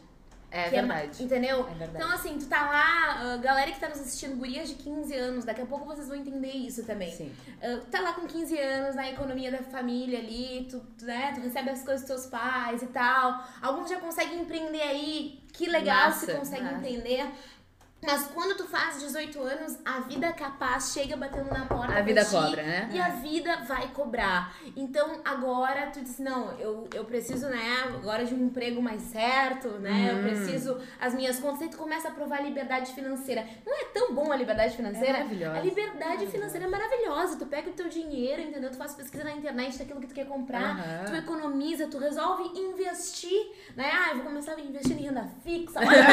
É 0.52 0.82
ma- 0.82 0.96
verdade. 0.96 1.24
entendeu? 1.24 1.62
É 1.62 1.74
verdade. 1.74 1.96
Então, 1.96 2.12
assim, 2.12 2.38
tu 2.38 2.46
tá 2.48 2.62
lá, 2.62 3.34
ah, 3.34 3.38
galera 3.38 3.72
que 3.72 3.80
tá 3.80 3.88
nos 3.88 4.00
assistindo, 4.02 4.36
gurias 4.36 4.68
de 4.68 4.76
15 4.76 5.16
anos, 5.16 5.46
daqui 5.46 5.62
a 5.62 5.66
pouco 5.66 5.86
vocês 5.86 6.08
vão 6.10 6.18
entender 6.18 6.52
isso 6.52 6.84
também. 6.86 7.12
Sim. 7.16 7.32
Tu 7.62 7.86
tá 7.90 8.02
lá 8.02 8.14
com 8.14 8.28
15 8.28 8.58
anos, 8.60 8.96
na 8.96 9.10
economia 9.10 9.50
da 9.50 9.60
família 9.60 10.20
ali, 10.20 10.68
tu, 10.70 10.80
tu, 10.98 11.06
né, 11.06 11.32
tu 11.34 11.40
recebe 11.42 11.70
as 11.70 11.84
coisas 11.84 12.02
dos 12.02 12.08
teus 12.08 12.26
pais 12.26 12.82
e 12.82 12.88
tal. 12.88 13.44
Alguns 13.62 13.90
já 13.90 13.98
conseguem 14.00 14.42
empreender 14.42 14.82
aí, 14.82 15.40
que 15.54 15.68
legal 15.68 16.10
Massa, 16.10 16.26
se 16.26 16.34
consegue 16.34 16.64
massa. 16.64 16.76
empreender. 16.78 17.32
Mas 18.04 18.28
quando 18.34 18.58
tu 18.58 18.66
faz 18.66 19.00
18 19.00 19.40
anos, 19.42 19.78
a 19.86 20.00
vida 20.00 20.34
capaz 20.34 20.92
chega 20.92 21.16
batendo 21.16 21.52
na 21.52 21.66
porta. 21.66 21.94
A 21.94 22.02
vida 22.02 22.26
ti 22.26 22.32
cobra, 22.32 22.64
né? 22.64 22.90
E 22.92 23.00
a 23.00 23.10
vida 23.10 23.58
vai 23.68 23.90
cobrar. 23.90 24.56
Então 24.76 25.22
agora 25.24 25.88
tu 25.88 26.02
diz, 26.02 26.18
não, 26.18 26.52
eu, 26.60 26.88
eu 26.96 27.06
preciso, 27.06 27.48
né, 27.48 27.84
agora 27.94 28.26
de 28.26 28.34
um 28.34 28.46
emprego 28.46 28.82
mais 28.82 29.04
certo, 29.04 29.68
né? 29.80 29.92
Hum. 29.92 30.18
Eu 30.18 30.24
preciso 30.24 30.82
as 31.00 31.14
minhas 31.14 31.40
contas. 31.40 31.62
Aí 31.62 31.70
tu 31.70 31.78
começa 31.78 32.08
a 32.08 32.12
provar 32.12 32.40
a 32.40 32.42
liberdade 32.42 32.92
financeira. 32.94 33.46
Não 33.64 33.74
é 33.74 33.86
tão 33.86 34.16
bom 34.16 34.32
a 34.32 34.36
liberdade 34.36 34.76
financeira? 34.76 35.20
É 35.20 35.24
maravilhosa. 35.24 35.58
A 35.58 35.62
liberdade 35.62 36.28
financeira 36.28 36.66
é 36.66 36.70
maravilhosa. 36.70 37.38
Tu 37.38 37.46
pega 37.46 37.70
o 37.70 37.74
teu 37.74 37.88
dinheiro, 37.88 38.42
entendeu? 38.42 38.72
Tu 38.72 38.78
faz 38.78 38.96
pesquisa 38.96 39.24
na 39.24 39.32
internet 39.32 39.78
daquilo 39.78 40.02
que 40.02 40.08
tu 40.08 40.16
quer 40.16 40.26
comprar. 40.26 40.72
Aham. 40.72 41.06
Tu 41.06 41.16
economiza, 41.18 41.86
tu 41.88 42.00
resolve 42.00 42.50
investir, 42.60 43.52
né? 43.76 43.92
Ah, 43.94 44.10
eu 44.10 44.16
vou 44.16 44.26
começar 44.26 44.54
a 44.54 44.60
investir 44.60 44.98
em 44.98 45.04
renda 45.04 45.30
fixa. 45.44 45.80
Olha, 45.92 46.06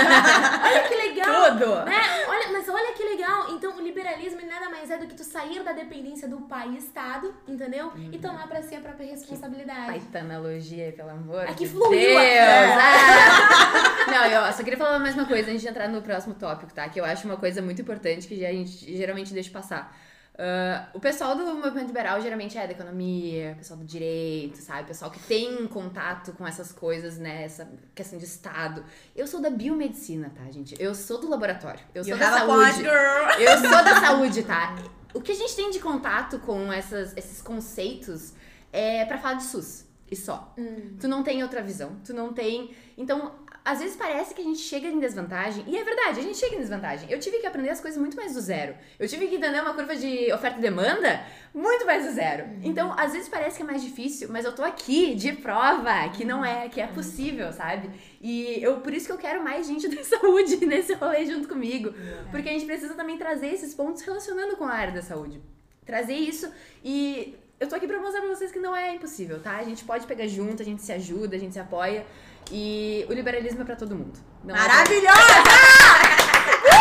olha 0.64 0.88
que 0.88 0.94
legal. 0.94 1.52
Tudo! 1.52 1.77
Né? 1.84 2.26
Olha, 2.28 2.52
mas 2.52 2.68
olha 2.68 2.92
que 2.92 3.02
legal. 3.02 3.50
Então, 3.50 3.76
o 3.76 3.80
liberalismo 3.80 4.38
nada 4.48 4.68
mais 4.70 4.90
é 4.90 4.96
do 4.98 5.06
que 5.06 5.14
tu 5.14 5.22
sair 5.22 5.62
da 5.62 5.72
dependência 5.72 6.26
do 6.26 6.40
pai 6.42 6.70
e 6.70 6.78
Estado, 6.78 7.32
entendeu? 7.46 7.92
E 8.10 8.18
tomar 8.18 8.48
pra 8.48 8.62
si 8.62 8.74
a 8.74 8.80
própria 8.80 9.06
responsabilidade. 9.06 9.86
Baita 9.86 10.18
analogia 10.20 10.86
aí, 10.86 10.92
pelo 10.92 11.10
amor 11.10 11.42
É 11.44 11.52
que 11.52 11.64
de 11.64 11.68
fluiu 11.68 11.90
Deus! 11.90 12.14
né? 12.20 12.74
Ah! 12.78 14.06
Não, 14.10 14.24
eu 14.26 14.52
só 14.52 14.62
queria 14.62 14.78
falar 14.78 14.98
mais 14.98 15.14
uma 15.14 15.26
coisa 15.26 15.50
antes 15.50 15.60
de 15.62 15.68
entrar 15.68 15.88
no 15.88 16.02
próximo 16.02 16.34
tópico, 16.34 16.72
tá? 16.72 16.88
Que 16.88 17.00
eu 17.00 17.04
acho 17.04 17.26
uma 17.26 17.36
coisa 17.36 17.60
muito 17.62 17.82
importante 17.82 18.26
que 18.26 18.44
a 18.44 18.52
gente 18.52 18.96
geralmente 18.96 19.32
deixa 19.32 19.50
passar. 19.50 19.94
Ah, 20.38 20.86
o 20.94 21.00
pessoal 21.00 21.34
do 21.34 21.44
movimento 21.54 21.88
liberal 21.88 22.20
geralmente 22.20 22.56
é 22.56 22.64
da 22.64 22.72
economia, 22.72 23.56
pessoal 23.58 23.76
do 23.76 23.84
direito, 23.84 24.58
sabe? 24.58 24.86
Pessoal 24.86 25.10
que 25.10 25.18
tem 25.18 25.66
contato 25.66 26.32
com 26.32 26.46
essas 26.46 26.70
coisas, 26.70 27.18
né? 27.18 27.42
Essa 27.42 27.68
questão 27.92 28.16
de 28.18 28.24
Estado. 28.24 28.84
Eu 29.16 29.26
sou 29.26 29.40
da 29.40 29.50
biomedicina, 29.50 30.30
tá, 30.30 30.48
gente? 30.52 30.76
Eu 30.78 30.94
sou 30.94 31.20
do 31.20 31.28
laboratório. 31.28 31.80
Eu 31.92 32.04
sou 32.04 32.12
You 32.12 32.18
da 32.18 32.30
saúde. 32.30 32.84
Eu 32.84 33.58
sou 33.58 33.84
da 33.84 34.00
saúde, 34.00 34.42
tá? 34.44 34.76
O 35.12 35.20
que 35.20 35.32
a 35.32 35.34
gente 35.34 35.56
tem 35.56 35.70
de 35.70 35.80
contato 35.80 36.38
com 36.38 36.72
essas, 36.72 37.16
esses 37.16 37.42
conceitos 37.42 38.32
é 38.72 39.04
pra 39.06 39.18
falar 39.18 39.34
de 39.34 39.44
SUS. 39.44 39.86
E 40.08 40.14
só. 40.14 40.54
Hum. 40.56 40.96
Tu 41.00 41.08
não 41.08 41.24
tem 41.24 41.42
outra 41.42 41.62
visão. 41.62 41.96
Tu 42.04 42.14
não 42.14 42.32
tem. 42.32 42.70
Então, 42.96 43.34
às 43.68 43.80
vezes 43.80 43.96
parece 43.96 44.32
que 44.32 44.40
a 44.40 44.44
gente 44.44 44.60
chega 44.60 44.88
em 44.88 44.98
desvantagem. 44.98 45.62
E 45.66 45.76
é 45.76 45.84
verdade, 45.84 46.20
a 46.20 46.22
gente 46.22 46.38
chega 46.38 46.56
em 46.56 46.58
desvantagem. 46.58 47.10
Eu 47.10 47.20
tive 47.20 47.36
que 47.36 47.46
aprender 47.46 47.68
as 47.68 47.82
coisas 47.82 48.00
muito 48.00 48.16
mais 48.16 48.32
do 48.32 48.40
zero. 48.40 48.74
Eu 48.98 49.06
tive 49.06 49.26
que 49.26 49.36
entender 49.36 49.60
uma 49.60 49.74
curva 49.74 49.94
de 49.94 50.32
oferta 50.32 50.58
e 50.58 50.62
demanda 50.62 51.22
muito 51.52 51.84
mais 51.84 52.06
do 52.06 52.12
zero. 52.12 52.46
Então, 52.62 52.94
às 52.98 53.12
vezes 53.12 53.28
parece 53.28 53.58
que 53.58 53.62
é 53.62 53.66
mais 53.66 53.82
difícil, 53.82 54.30
mas 54.30 54.46
eu 54.46 54.54
tô 54.54 54.64
aqui 54.64 55.14
de 55.14 55.34
prova 55.34 56.08
que 56.16 56.24
não 56.24 56.42
é, 56.42 56.66
que 56.70 56.80
é 56.80 56.86
possível, 56.86 57.52
sabe? 57.52 57.90
E 58.22 58.58
eu, 58.62 58.80
por 58.80 58.94
isso 58.94 59.04
que 59.04 59.12
eu 59.12 59.18
quero 59.18 59.44
mais 59.44 59.66
gente 59.66 59.86
da 59.94 60.02
saúde 60.02 60.64
nesse 60.64 60.94
rolê 60.94 61.26
junto 61.26 61.46
comigo. 61.46 61.92
Porque 62.30 62.48
a 62.48 62.52
gente 62.52 62.64
precisa 62.64 62.94
também 62.94 63.18
trazer 63.18 63.48
esses 63.48 63.74
pontos 63.74 64.00
relacionando 64.00 64.56
com 64.56 64.64
a 64.64 64.72
área 64.72 64.94
da 64.94 65.02
saúde. 65.02 65.42
Trazer 65.84 66.14
isso 66.14 66.50
e 66.82 67.36
eu 67.60 67.68
tô 67.68 67.74
aqui 67.74 67.86
pra 67.86 68.00
mostrar 68.00 68.20
pra 68.20 68.30
vocês 68.30 68.52
que 68.52 68.58
não 68.58 68.74
é 68.74 68.94
impossível, 68.94 69.40
tá? 69.40 69.56
A 69.56 69.64
gente 69.64 69.84
pode 69.84 70.06
pegar 70.06 70.26
junto, 70.26 70.62
a 70.62 70.64
gente 70.64 70.80
se 70.80 70.92
ajuda, 70.92 71.36
a 71.36 71.38
gente 71.38 71.52
se 71.52 71.58
apoia. 71.60 72.06
E 72.50 73.06
o 73.08 73.12
liberalismo 73.12 73.62
é 73.62 73.64
pra 73.64 73.76
todo 73.76 73.94
mundo. 73.94 74.18
Não 74.44 74.54
é 74.54 74.58
Maravilhosa! 74.58 75.18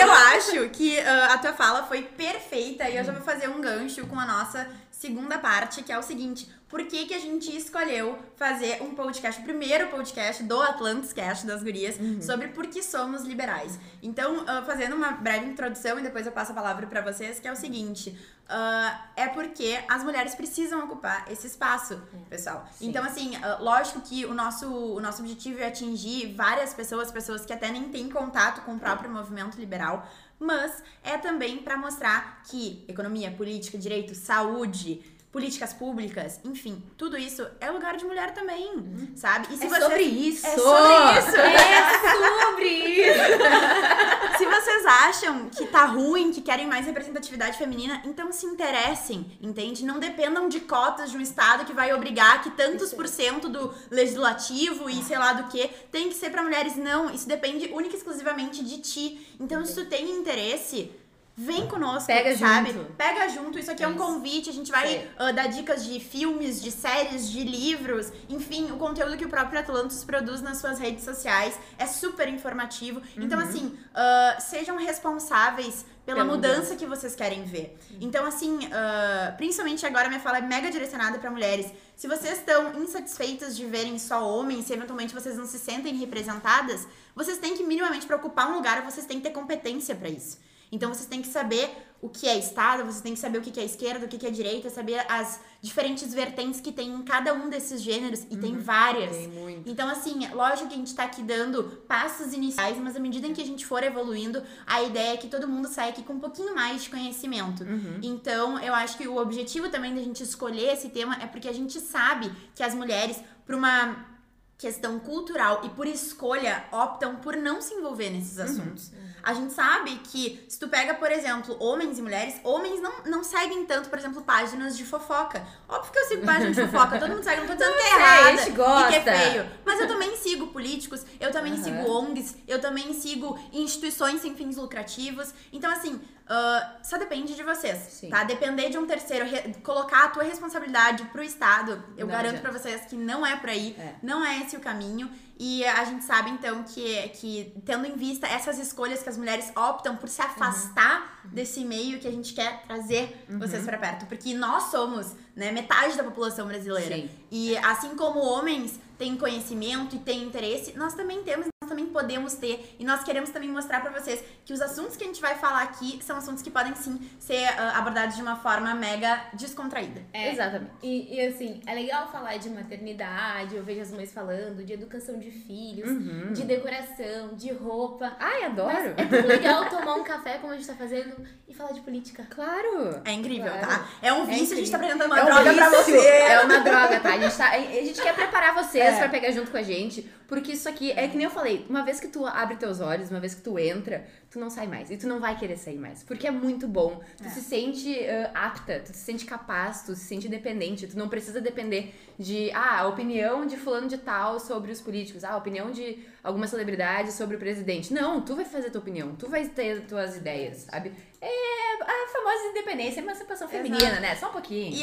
Eu 0.00 0.12
acho 0.12 0.68
que 0.70 0.98
ah, 1.00 1.34
a 1.34 1.38
tua 1.38 1.52
fala 1.52 1.84
foi 1.84 2.02
perfeita 2.02 2.88
e 2.88 2.96
eu 2.96 3.04
já 3.04 3.12
vou 3.12 3.22
fazer 3.22 3.48
um 3.48 3.60
gancho 3.60 4.06
com 4.06 4.18
a 4.18 4.26
nossa 4.26 4.68
segunda 4.90 5.38
parte, 5.38 5.82
que 5.82 5.92
é 5.92 5.98
o 5.98 6.02
seguinte: 6.02 6.48
por 6.72 6.86
que, 6.86 7.04
que 7.04 7.12
a 7.12 7.18
gente 7.18 7.54
escolheu 7.54 8.18
fazer 8.34 8.82
um 8.82 8.94
podcast, 8.94 9.42
o 9.42 9.44
primeiro 9.44 9.88
podcast 9.88 10.42
do 10.42 10.58
Atlantis 10.58 11.12
Cast 11.12 11.46
das 11.46 11.62
Gurias, 11.62 11.96
sobre 12.24 12.48
por 12.48 12.66
que 12.66 12.82
somos 12.82 13.24
liberais? 13.24 13.78
Então, 14.02 14.42
ah, 14.46 14.62
fazendo 14.62 14.96
uma 14.96 15.12
breve 15.12 15.44
introdução 15.44 15.98
e 15.98 16.02
depois 16.02 16.24
eu 16.24 16.32
passo 16.32 16.52
a 16.52 16.54
palavra 16.54 16.86
pra 16.86 17.02
vocês, 17.02 17.38
que 17.38 17.46
é 17.46 17.52
o 17.52 17.56
seguinte: 17.56 18.18
ah, 18.48 19.06
é 19.14 19.28
porque 19.28 19.78
as 19.86 20.02
mulheres 20.02 20.34
precisam 20.34 20.82
ocupar 20.84 21.30
esse 21.30 21.46
espaço, 21.46 22.00
pessoal. 22.30 22.66
Sim. 22.72 22.88
Então, 22.88 23.04
assim, 23.04 23.36
ah, 23.36 23.58
lógico 23.60 24.00
que 24.00 24.24
o 24.24 24.32
nosso, 24.32 24.66
o 24.66 24.98
nosso 24.98 25.20
objetivo 25.20 25.60
é 25.60 25.66
atingir 25.66 26.34
várias 26.34 26.72
pessoas, 26.72 27.10
pessoas 27.10 27.44
que 27.44 27.52
até 27.52 27.70
nem 27.70 27.90
têm 27.90 28.08
contato 28.08 28.62
com 28.62 28.76
o 28.76 28.78
próprio 28.78 29.10
movimento 29.10 29.58
liberal, 29.58 30.08
mas 30.38 30.82
é 31.04 31.16
também 31.16 31.58
para 31.58 31.76
mostrar 31.76 32.42
que 32.44 32.84
economia, 32.88 33.30
política, 33.30 33.78
direito, 33.78 34.14
saúde, 34.14 35.00
políticas 35.32 35.72
públicas, 35.72 36.38
enfim, 36.44 36.82
tudo 36.96 37.16
isso 37.16 37.44
é 37.58 37.70
lugar 37.70 37.96
de 37.96 38.04
mulher 38.04 38.34
também, 38.34 39.10
sabe? 39.16 39.48
E 39.50 39.54
É 39.54 39.56
vocês- 39.66 39.82
sobre 39.82 40.02
isso! 40.02 40.46
É 40.46 40.50
sobre 40.58 41.18
isso! 41.18 41.36
É 41.36 42.44
sobre 42.44 42.68
isso! 42.68 44.38
Se 44.38 44.44
vocês 44.46 44.86
acham 44.86 45.48
que 45.48 45.66
tá 45.68 45.86
ruim, 45.86 46.32
que 46.32 46.42
querem 46.42 46.66
mais 46.66 46.84
representatividade 46.84 47.56
feminina, 47.56 48.02
então 48.04 48.30
se 48.30 48.44
interessem, 48.44 49.38
entende? 49.40 49.84
Não 49.84 49.98
dependam 49.98 50.48
de 50.48 50.60
cotas 50.60 51.10
de 51.10 51.16
um 51.16 51.20
estado 51.20 51.64
que 51.64 51.72
vai 51.72 51.94
obrigar 51.94 52.42
que 52.42 52.50
tantos 52.50 52.92
por 52.92 53.08
cento 53.08 53.48
do 53.48 53.72
legislativo 53.90 54.90
e 54.90 55.02
sei 55.02 55.18
lá 55.18 55.32
do 55.32 55.44
que 55.48 55.66
tem 55.90 56.08
que 56.08 56.14
ser 56.14 56.30
pra 56.30 56.42
mulheres. 56.42 56.76
Não, 56.76 57.08
isso 57.10 57.26
depende 57.26 57.70
única 57.72 57.94
e 57.94 57.98
exclusivamente 57.98 58.62
de 58.62 58.78
ti. 58.78 59.34
Então, 59.40 59.64
se 59.64 59.74
tu 59.74 59.86
tem 59.86 60.10
interesse, 60.10 60.90
vem 61.36 61.66
conosco, 61.66 62.06
Pega 62.06 62.36
sabe? 62.36 62.72
junto. 62.72 62.92
Pega 62.92 63.28
junto. 63.28 63.58
Isso 63.58 63.70
aqui 63.70 63.82
é 63.82 63.88
um 63.88 63.96
convite. 63.96 64.50
A 64.50 64.52
gente 64.52 64.70
vai 64.70 65.08
ah, 65.18 65.32
dar 65.32 65.46
dicas 65.48 65.84
de 65.84 65.98
filmes, 65.98 66.60
de 66.62 66.70
séries, 66.70 67.30
de 67.30 67.42
livros, 67.42 68.12
enfim, 68.28 68.70
o 68.70 68.76
conteúdo 68.76 69.16
que 69.16 69.24
o 69.24 69.28
próprio 69.28 69.58
Atlantis 69.60 70.04
produz 70.04 70.42
nas 70.42 70.58
suas 70.58 70.78
redes 70.78 71.04
sociais 71.04 71.58
é 71.78 71.86
super 71.86 72.28
informativo. 72.28 73.00
Então, 73.16 73.38
Uhum. 73.38 73.44
assim, 73.48 73.78
ah, 73.94 74.36
sejam 74.40 74.76
responsáveis 74.76 75.84
pela 76.04 76.18
Pela 76.18 76.24
mudança 76.34 76.56
mudança. 76.56 76.76
que 76.76 76.84
vocês 76.86 77.14
querem 77.14 77.44
ver. 77.44 77.78
Então, 78.00 78.26
assim, 78.26 78.68
ah, 78.72 79.32
principalmente 79.36 79.86
agora 79.86 80.08
minha 80.08 80.20
fala 80.20 80.38
é 80.38 80.42
mega 80.42 80.70
direcionada 80.70 81.18
pra 81.18 81.30
mulheres. 81.30 81.66
Se 81.96 82.08
vocês 82.08 82.38
estão 82.38 82.74
insatisfeitas 82.82 83.56
de 83.56 83.64
verem 83.64 83.98
só 83.98 84.28
homens, 84.28 84.66
se 84.66 84.72
eventualmente 84.72 85.14
vocês 85.14 85.36
não 85.36 85.46
se 85.46 85.58
sentem 85.58 85.94
representadas, 85.96 86.86
vocês 87.14 87.38
têm 87.38 87.56
que 87.56 87.62
minimamente 87.62 88.06
pra 88.06 88.16
ocupar 88.16 88.50
um 88.50 88.54
lugar, 88.56 88.82
vocês 88.82 89.06
têm 89.06 89.18
que 89.18 89.24
ter 89.28 89.30
competência 89.32 89.94
pra 89.94 90.08
isso. 90.08 90.38
Então 90.72 90.92
vocês 90.92 91.06
têm 91.06 91.20
que 91.20 91.28
saber 91.28 91.70
o 92.00 92.08
que 92.08 92.26
é 92.26 92.36
Estado, 92.36 92.82
vocês 92.82 93.00
têm 93.00 93.14
que 93.14 93.20
saber 93.20 93.38
o 93.38 93.40
que 93.40 93.60
é 93.60 93.64
esquerda, 93.64 94.06
o 94.06 94.08
que 94.08 94.26
é 94.26 94.30
direita, 94.30 94.68
saber 94.68 95.06
as 95.08 95.38
diferentes 95.60 96.12
vertentes 96.12 96.60
que 96.60 96.72
tem 96.72 96.92
em 96.92 97.02
cada 97.02 97.32
um 97.32 97.48
desses 97.48 97.80
gêneros, 97.80 98.26
e 98.28 98.36
tem 98.36 98.58
várias. 98.58 99.16
Tem 99.16 99.28
muito. 99.28 99.70
Então, 99.70 99.88
assim, 99.88 100.26
lógico 100.32 100.66
que 100.66 100.74
a 100.74 100.76
gente 100.76 100.92
tá 100.92 101.04
aqui 101.04 101.22
dando 101.22 101.62
passos 101.86 102.32
iniciais, 102.32 102.76
mas 102.78 102.96
à 102.96 102.98
medida 102.98 103.28
em 103.28 103.32
que 103.32 103.40
a 103.40 103.46
gente 103.46 103.64
for 103.64 103.84
evoluindo, 103.84 104.42
a 104.66 104.82
ideia 104.82 105.14
é 105.14 105.16
que 105.16 105.28
todo 105.28 105.46
mundo 105.46 105.68
saia 105.68 105.90
aqui 105.90 106.02
com 106.02 106.14
um 106.14 106.18
pouquinho 106.18 106.56
mais 106.56 106.82
de 106.82 106.90
conhecimento. 106.90 107.64
Então, 108.02 108.58
eu 108.58 108.74
acho 108.74 108.98
que 108.98 109.06
o 109.06 109.16
objetivo 109.16 109.68
também 109.68 109.94
da 109.94 110.02
gente 110.02 110.24
escolher 110.24 110.72
esse 110.72 110.88
tema 110.88 111.16
é 111.22 111.26
porque 111.28 111.46
a 111.46 111.54
gente 111.54 111.78
sabe 111.78 112.32
que 112.52 112.64
as 112.64 112.74
mulheres, 112.74 113.22
por 113.46 113.54
uma 113.54 114.10
questão 114.58 114.98
cultural 114.98 115.60
e 115.64 115.68
por 115.68 115.86
escolha, 115.86 116.64
optam 116.72 117.16
por 117.16 117.36
não 117.36 117.60
se 117.60 117.74
envolver 117.74 118.10
nesses 118.10 118.40
assuntos. 118.40 118.90
A 119.22 119.32
gente 119.34 119.52
sabe 119.52 119.96
que 120.04 120.44
se 120.48 120.58
tu 120.58 120.68
pega, 120.68 120.94
por 120.94 121.10
exemplo, 121.10 121.56
homens 121.60 121.98
e 121.98 122.02
mulheres, 122.02 122.34
homens 122.42 122.80
não, 122.80 122.92
não 123.06 123.22
seguem 123.24 123.64
tanto, 123.64 123.88
por 123.88 123.98
exemplo, 123.98 124.22
páginas 124.22 124.76
de 124.76 124.84
fofoca. 124.84 125.46
Óbvio 125.68 125.92
que 125.92 125.98
eu 125.98 126.04
sigo 126.06 126.26
páginas 126.26 126.56
de 126.56 126.62
fofoca, 126.66 126.98
todo 126.98 127.10
mundo 127.10 127.22
segue, 127.22 127.40
não 127.42 127.48
tô 127.48 127.54
dizendo 127.54 127.76
que 127.76 127.82
é 127.82 127.96
errada 127.96 128.28
a 128.28 128.30
gente 128.36 128.40
e 128.40 128.44
que 128.44 128.50
é 128.50 128.54
gosta. 128.64 129.00
feio. 129.00 129.46
Mas 129.64 129.80
eu 129.80 129.86
também 129.86 130.16
sigo 130.16 130.46
políticos, 130.48 131.04
eu 131.20 131.30
também 131.30 131.52
Aham. 131.52 131.62
sigo 131.62 131.90
ONGs, 131.90 132.36
eu 132.48 132.60
também 132.60 132.92
sigo 132.94 133.38
instituições 133.52 134.20
sem 134.20 134.34
fins 134.34 134.56
lucrativos. 134.56 135.32
Então, 135.52 135.70
assim, 135.70 136.00
ah, 136.34 136.76
só 136.82 136.96
depende 136.96 137.34
de 137.34 137.42
vocês, 137.42 137.76
Sim. 137.90 138.08
tá? 138.08 138.24
Depender 138.24 138.70
de 138.70 138.78
um 138.78 138.86
terceiro, 138.86 139.26
colocar 139.62 140.04
a 140.04 140.08
tua 140.08 140.22
responsabilidade 140.22 141.04
pro 141.12 141.22
Estado, 141.22 141.84
eu 141.94 142.06
Não 142.06 142.14
garanto 142.14 142.40
pra 142.40 142.50
vocês 142.50 142.86
que 142.86 142.96
não 142.96 143.26
é 143.26 143.36
por 143.36 143.50
aí, 143.50 143.76
É. 143.78 143.96
não 144.02 144.24
é 144.24 144.38
esse 144.38 144.56
o 144.56 144.60
caminho. 144.60 145.10
E 145.38 145.62
a 145.64 145.84
gente 145.84 146.04
sabe, 146.04 146.30
então, 146.30 146.62
que, 146.62 147.08
que 147.10 147.52
tendo 147.66 147.84
em 147.84 147.96
vista 147.96 148.26
essas 148.26 148.58
escolhas 148.58 149.02
que 149.02 149.08
as 149.10 149.16
mulheres 149.18 149.52
optam 149.56 149.94
por 149.96 150.08
se 150.08 150.22
afastar 150.22 151.20
desse 151.24 151.64
meio 151.64 151.98
que 151.98 152.08
a 152.08 152.10
gente 152.10 152.32
quer 152.32 152.62
trazer 152.62 153.26
vocês 153.28 153.64
pra 153.64 153.76
perto. 153.76 154.06
Porque 154.06 154.32
nós 154.34 154.70
somos, 154.70 155.14
né, 155.36 155.50
metade 155.52 155.96
da 155.96 156.04
população 156.04 156.46
brasileira. 156.46 156.94
Sim. 156.94 157.10
E 157.30 157.56
assim 157.58 157.94
como 157.96 158.20
homens 158.20 158.78
têm 158.96 159.16
conhecimento 159.16 159.96
e 159.96 159.98
têm 159.98 160.22
interesse, 160.22 160.78
nós 160.78 160.94
também 160.94 161.22
temos, 161.24 161.48
também 161.72 161.86
podemos 161.86 162.34
ter. 162.34 162.76
E 162.78 162.84
nós 162.84 163.02
queremos 163.02 163.30
também 163.30 163.48
mostrar 163.48 163.80
pra 163.80 163.90
vocês 163.90 164.22
que 164.44 164.52
os 164.52 164.60
assuntos 164.60 164.96
que 164.96 165.04
a 165.04 165.06
gente 165.06 165.20
vai 165.20 165.34
falar 165.36 165.62
aqui 165.62 165.98
são 166.02 166.16
assuntos 166.16 166.42
que 166.42 166.50
podem 166.50 166.74
sim 166.74 167.00
ser 167.18 167.44
ah, 167.58 167.78
abordados 167.78 168.14
de 168.16 168.22
uma 168.22 168.36
forma 168.36 168.74
mega 168.74 169.24
descontraída. 169.34 170.02
É. 170.12 170.30
Exatamente. 170.32 170.72
E, 170.82 171.14
e, 171.16 171.26
assim, 171.26 171.60
é 171.66 171.74
legal 171.74 172.10
falar 172.12 172.36
de 172.36 172.48
maternidade, 172.50 173.56
eu 173.56 173.62
vejo 173.64 173.80
as 173.80 173.90
mães 173.92 174.12
falando, 174.12 174.64
de 174.64 174.72
educação 174.72 175.18
de 175.18 175.30
filhos, 175.30 175.90
Uhum. 175.90 176.32
de 176.32 176.42
decoração, 176.44 177.34
de 177.34 177.52
roupa. 177.52 178.16
Ai, 178.18 178.44
adoro! 178.44 178.72
Mas 178.72 178.86
é 178.98 179.04
tão 179.06 179.26
legal 179.28 179.68
tomar 179.68 179.94
um 179.96 180.04
café 180.04 180.38
como 180.38 180.52
a 180.52 180.56
gente 180.56 180.66
tá 180.66 180.74
fazendo 180.74 181.14
e 181.48 181.54
falar 181.54 181.72
de 181.72 181.80
política. 181.80 182.26
Claro! 182.30 183.00
É 183.04 183.12
incrível, 183.12 183.50
Claro. 183.50 183.66
tá? 183.66 183.88
É 184.02 184.12
um 184.12 184.24
vício, 184.26 184.54
a 184.54 184.58
gente 184.58 184.70
tá 184.70 184.76
apresentando 184.76 185.06
uma 185.06 185.18
É 185.18 185.22
um 185.22 185.26
droga 185.26 185.54
pra 185.54 185.68
vício, 185.70 185.94
você. 185.94 186.06
É 186.08 186.40
uma 186.40 186.58
droga, 186.58 187.00
tá? 187.00 187.14
A 187.14 187.18
gente, 187.18 187.36
tá, 187.36 187.50
a 187.50 187.58
gente 187.58 188.02
quer 188.02 188.14
preparar 188.14 188.54
vocês 188.54 188.84
É. 188.94 188.98
pra 188.98 189.08
pegar 189.08 189.30
junto 189.30 189.50
com 189.50 189.56
a 189.56 189.62
gente, 189.62 190.10
porque 190.32 190.52
isso 190.52 190.66
aqui 190.66 190.90
é 190.92 191.06
que 191.08 191.14
nem 191.14 191.24
eu 191.24 191.30
falei, 191.30 191.66
uma 191.68 191.82
vez 191.84 192.00
que 192.00 192.08
tu 192.08 192.24
abre 192.24 192.56
teus 192.56 192.80
olhos, 192.80 193.10
uma 193.10 193.20
vez 193.20 193.34
que 193.34 193.42
tu 193.42 193.58
entra, 193.58 194.06
tu 194.30 194.38
não 194.40 194.48
sai 194.48 194.66
mais. 194.66 194.90
E 194.90 194.96
tu 194.96 195.06
não 195.06 195.20
vai 195.20 195.38
querer 195.38 195.58
sair 195.58 195.76
mais. 195.76 196.02
Porque 196.02 196.26
é 196.26 196.30
muito 196.30 196.66
bom. 196.66 197.02
Tu 197.18 197.26
É. 197.26 197.28
se 197.28 197.42
sente 197.42 197.94
ah, 198.08 198.46
apta, 198.46 198.80
tu 198.80 198.94
se 198.94 199.04
sente 199.04 199.26
capaz, 199.26 199.82
tu 199.82 199.94
se 199.94 200.06
sente 200.06 200.28
independente. 200.28 200.86
Tu 200.86 200.98
não 200.98 201.06
precisa 201.06 201.38
depender 201.38 201.94
de, 202.18 202.50
ah, 202.52 202.80
a 202.80 202.86
opinião 202.88 203.44
de 203.44 203.58
fulano 203.58 203.86
de 203.86 203.98
tal 203.98 204.40
sobre 204.40 204.72
os 204.72 204.80
políticos, 204.80 205.22
ah, 205.22 205.32
a 205.32 205.36
opinião 205.36 205.70
de 205.70 205.98
alguma 206.24 206.46
celebridade 206.46 207.12
sobre 207.12 207.36
o 207.36 207.38
presidente. 207.38 207.92
Não, 207.92 208.22
tu 208.22 208.34
vai 208.34 208.46
fazer 208.46 208.70
tua 208.70 208.80
opinião, 208.80 209.14
tu 209.14 209.28
vai 209.28 209.46
ter 209.46 209.82
tuas 209.82 210.16
ideias, 210.16 210.66
sabe? 210.70 210.94
É 211.20 211.74
a 211.82 212.08
famosa 212.10 212.44
independência, 212.52 213.00
emancipação 213.00 213.46
feminina, 213.48 214.00
né? 214.00 214.16
Só 214.16 214.30
um 214.30 214.32
pouquinho. 214.32 214.74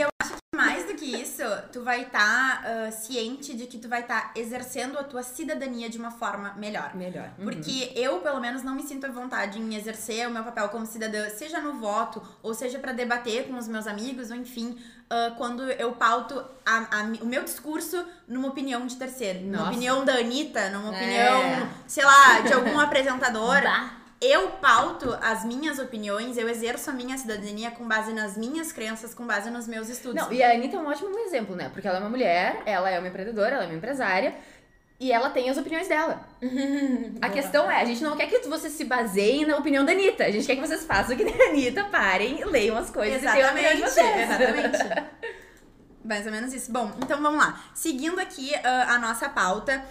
Isso, 1.15 1.43
tu 1.71 1.83
vai 1.83 2.03
estar 2.03 2.91
ciente 2.91 3.55
de 3.55 3.65
que 3.67 3.77
tu 3.77 3.87
vai 3.87 4.01
estar 4.01 4.31
exercendo 4.35 4.97
a 4.97 5.03
tua 5.03 5.23
cidadania 5.23 5.89
de 5.89 5.97
uma 5.97 6.11
forma 6.11 6.53
melhor. 6.55 6.95
Melhor. 6.95 7.29
Uhum. 7.37 7.45
Porque 7.45 7.91
eu, 7.95 8.19
pelo 8.19 8.39
menos, 8.39 8.63
não 8.63 8.75
me 8.75 8.83
sinto 8.83 9.05
à 9.05 9.09
vontade 9.09 9.59
em 9.59 9.75
exercer 9.75 10.27
o 10.27 10.31
meu 10.31 10.43
papel 10.43 10.69
como 10.69 10.85
cidadã, 10.85 11.29
seja 11.29 11.59
no 11.59 11.73
voto, 11.79 12.21
ou 12.43 12.53
seja 12.53 12.79
para 12.79 12.91
debater 12.91 13.47
com 13.47 13.57
os 13.57 13.67
meus 13.67 13.87
amigos, 13.87 14.31
ou 14.31 14.37
enfim, 14.37 14.77
ah, 15.09 15.33
quando 15.37 15.63
eu 15.71 15.91
pauto 15.93 16.43
a- 16.65 16.87
a 16.99 17.03
o 17.21 17.25
meu 17.25 17.43
discurso 17.43 18.03
numa 18.27 18.47
opinião 18.49 18.85
de 18.85 18.95
terceiro. 18.95 19.39
Numa 19.41 19.57
Nossa. 19.57 19.69
opinião 19.71 20.05
da 20.05 20.13
Anitta, 20.13 20.69
numa 20.69 20.89
É. 20.89 20.95
opinião, 20.95 21.69
sei 21.87 22.05
lá, 22.05 22.41
de 22.41 22.53
algum 22.53 22.79
apresentador. 22.79 23.61
Bah. 23.63 23.91
Eu 24.21 24.49
pauto 24.49 25.17
as 25.21 25.45
minhas 25.45 25.79
opiniões, 25.79 26.37
eu 26.37 26.49
exerço 26.49 26.89
a 26.89 26.93
minha 26.93 27.17
cidadania 27.17 27.71
com 27.71 27.87
base 27.87 28.11
nas 28.11 28.35
minhas 28.35 28.71
crenças, 28.71 29.13
com 29.13 29.25
base 29.25 29.49
nos 29.49 29.65
meus 29.65 29.87
estudos. 29.87 30.21
Não, 30.21 30.33
e 30.33 30.43
a 30.43 30.51
Anitta 30.51 30.75
é 30.75 30.79
um 30.79 30.87
ótimo 30.87 31.17
exemplo, 31.19 31.55
né? 31.55 31.69
Porque 31.71 31.87
ela 31.87 31.97
é 31.97 32.01
uma 32.01 32.09
mulher, 32.09 32.61
ela 32.65 32.89
é 32.89 32.99
uma 32.99 33.07
empreendedora, 33.07 33.55
ela 33.55 33.63
é 33.63 33.67
uma 33.67 33.75
empresária. 33.75 34.35
E 34.99 35.13
ela 35.13 35.29
tem 35.29 35.49
as 35.49 35.57
opiniões 35.57 35.87
dela. 35.87 36.27
A 37.21 37.29
questão 37.29 37.71
é, 37.71 37.79
a 37.81 37.85
gente 37.85 38.03
não 38.03 38.17
quer 38.17 38.27
que 38.27 38.45
você 38.49 38.69
se 38.69 38.83
baseie 38.83 39.45
na 39.45 39.55
opinião 39.55 39.85
da 39.85 39.93
Anitta. 39.93 40.25
A 40.25 40.31
gente 40.31 40.45
quer 40.45 40.55
que 40.55 40.61
vocês 40.61 40.85
façam 40.85 41.15
o 41.15 41.17
que 41.17 41.23
a 41.23 41.49
Anitta, 41.49 41.85
parem, 41.85 42.43
leiam 42.43 42.75
as 42.77 42.89
coisas 42.89 43.23
e 43.23 43.25
tenham 43.25 43.49
a 43.49 43.53
de 43.53 43.59
Exatamente, 43.59 43.89
vocês. 43.89 44.29
exatamente. 44.29 45.19
Mais 46.03 46.25
ou 46.25 46.31
menos 46.33 46.53
isso. 46.53 46.69
Bom, 46.69 46.91
então 47.01 47.21
vamos 47.21 47.39
lá. 47.39 47.63
Seguindo 47.73 48.19
aqui 48.19 48.53
ah, 48.55 48.95
a 48.95 48.99
nossa 48.99 49.29
pauta, 49.29 49.81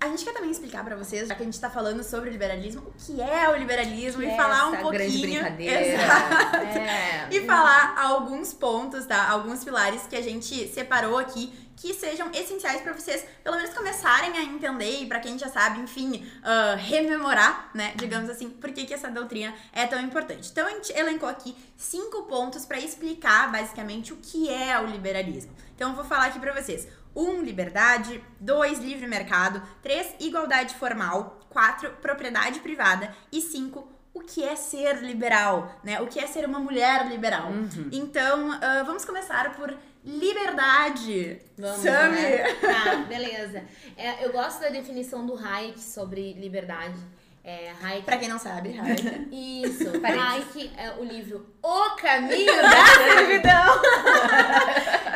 a 0.00 0.08
gente 0.08 0.24
quer 0.24 0.32
também 0.34 0.50
explicar 0.50 0.84
pra 0.84 0.96
vocês, 0.96 1.28
já 1.28 1.34
que 1.34 1.42
a 1.42 1.44
gente 1.46 1.58
tá 1.58 1.70
falando 1.70 2.02
sobre 2.02 2.28
o 2.28 2.32
liberalismo, 2.32 2.82
o 2.82 2.92
que 2.98 3.20
é 3.20 3.48
o 3.48 3.56
liberalismo 3.56 4.20
Que 4.20 4.28
e 4.28 4.30
é 4.30 4.36
falar 4.36 4.66
um 4.66 4.76
pouquinho. 4.76 4.92
grande 4.92 5.18
brincadeira. 5.18 5.86
Exato. 5.86 6.56
É. 6.56 7.28
E 7.30 7.46
falar 7.46 7.94
alguns 7.98 8.52
pontos, 8.52 9.06
tá? 9.06 9.28
Alguns 9.30 9.64
pilares 9.64 10.02
que 10.06 10.16
a 10.16 10.22
gente 10.22 10.68
separou 10.68 11.18
aqui 11.18 11.52
que 11.76 11.92
sejam 11.92 12.30
essenciais 12.32 12.80
pra 12.82 12.92
vocês, 12.92 13.26
pelo 13.42 13.56
menos 13.56 13.74
começarem 13.74 14.36
a 14.38 14.42
entender 14.42 15.02
e 15.02 15.06
pra 15.06 15.20
quem 15.20 15.38
já 15.38 15.48
sabe, 15.48 15.80
enfim, 15.80 16.24
ah, 16.42 16.76
rememorar, 16.76 17.70
né, 17.74 17.92
digamos 17.96 18.30
assim, 18.30 18.48
por 18.48 18.70
que, 18.72 18.86
que 18.86 18.94
essa 18.94 19.10
doutrina 19.10 19.52
é 19.72 19.84
tão 19.86 20.00
importante. 20.00 20.48
Então 20.50 20.66
a 20.66 20.70
gente 20.70 20.92
elencou 20.96 21.28
aqui 21.28 21.54
cinco 21.76 22.22
pontos 22.22 22.64
pra 22.64 22.78
explicar 22.78 23.50
basicamente 23.50 24.12
o 24.12 24.16
que 24.16 24.48
é 24.48 24.78
o 24.80 24.86
liberalismo. 24.86 25.52
Então 25.74 25.90
eu 25.90 25.96
vou 25.96 26.04
falar 26.04 26.26
aqui 26.26 26.38
pra 26.38 26.52
vocês. 26.54 26.86
Um, 27.14 27.42
liberdade. 27.42 28.22
Dois, 28.40 28.78
livre 28.78 29.06
mercado. 29.06 29.62
Três, 29.82 30.14
igualdade 30.20 30.74
formal. 30.74 31.40
Quatro, 31.48 31.90
propriedade 32.02 32.60
privada. 32.60 33.14
E 33.30 33.40
cinco, 33.40 33.88
o 34.12 34.20
que 34.20 34.42
é 34.42 34.56
ser 34.56 34.96
liberal, 35.02 35.80
né? 35.82 36.00
O 36.00 36.06
que 36.06 36.18
é 36.18 36.26
ser 36.26 36.44
uma 36.44 36.58
mulher 36.58 37.08
liberal. 37.08 37.50
Uhum. 37.50 37.88
Então, 37.92 38.52
ah, 38.60 38.82
vamos 38.84 39.04
começar 39.04 39.54
por 39.54 39.76
liberdade. 40.04 41.40
Vamos, 41.58 41.78
Sami. 41.80 42.20
né? 42.20 42.54
Tá, 42.60 42.96
beleza. 43.08 43.64
É, 43.96 44.24
eu 44.24 44.32
gosto 44.32 44.60
da 44.60 44.68
definição 44.68 45.26
do 45.26 45.36
Hayek 45.36 45.80
sobre 45.80 46.34
liberdade. 46.34 46.98
É, 47.42 47.72
Hayek... 47.82 48.04
Pra 48.04 48.16
quem 48.16 48.28
não 48.28 48.38
sabe, 48.38 48.72
Raia. 48.72 48.94
Isso. 49.30 49.90
Hayek 50.02 50.72
é 50.76 50.92
o 50.98 51.04
livro 51.04 51.46
O 51.62 51.90
Caminho 51.96 52.54
da 52.62 52.86
Servidão. 52.94 53.82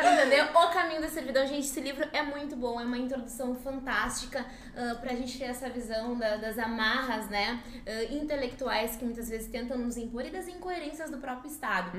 Entendeu? 0.03 0.45
O 0.55 0.69
Caminho 0.71 1.01
da 1.01 1.09
Servidão. 1.09 1.47
Gente, 1.47 1.61
esse 1.67 1.81
livro 1.81 2.07
é 2.13 2.23
muito 2.23 2.57
bom, 2.57 2.81
é 2.81 2.85
uma 2.85 2.99
introdução 2.99 3.55
fantástica 3.55 4.45
ah, 4.77 4.95
pra 5.01 5.15
gente 5.15 5.37
ter 5.39 5.45
essa 5.45 5.69
visão 5.69 6.17
da- 6.17 6.37
das 6.37 6.59
amarras, 6.59 7.29
né, 7.29 7.63
ah, 7.87 8.05
intelectuais 8.13 8.97
que 8.97 9.05
muitas 9.05 9.29
vezes 9.29 9.49
tentam 9.49 9.77
nos 9.79 9.97
impor 9.97 10.25
e 10.25 10.31
das 10.31 10.47
incoerências 10.49 11.11
do 11.11 11.19
próprio 11.19 11.51
Estado. 11.51 11.91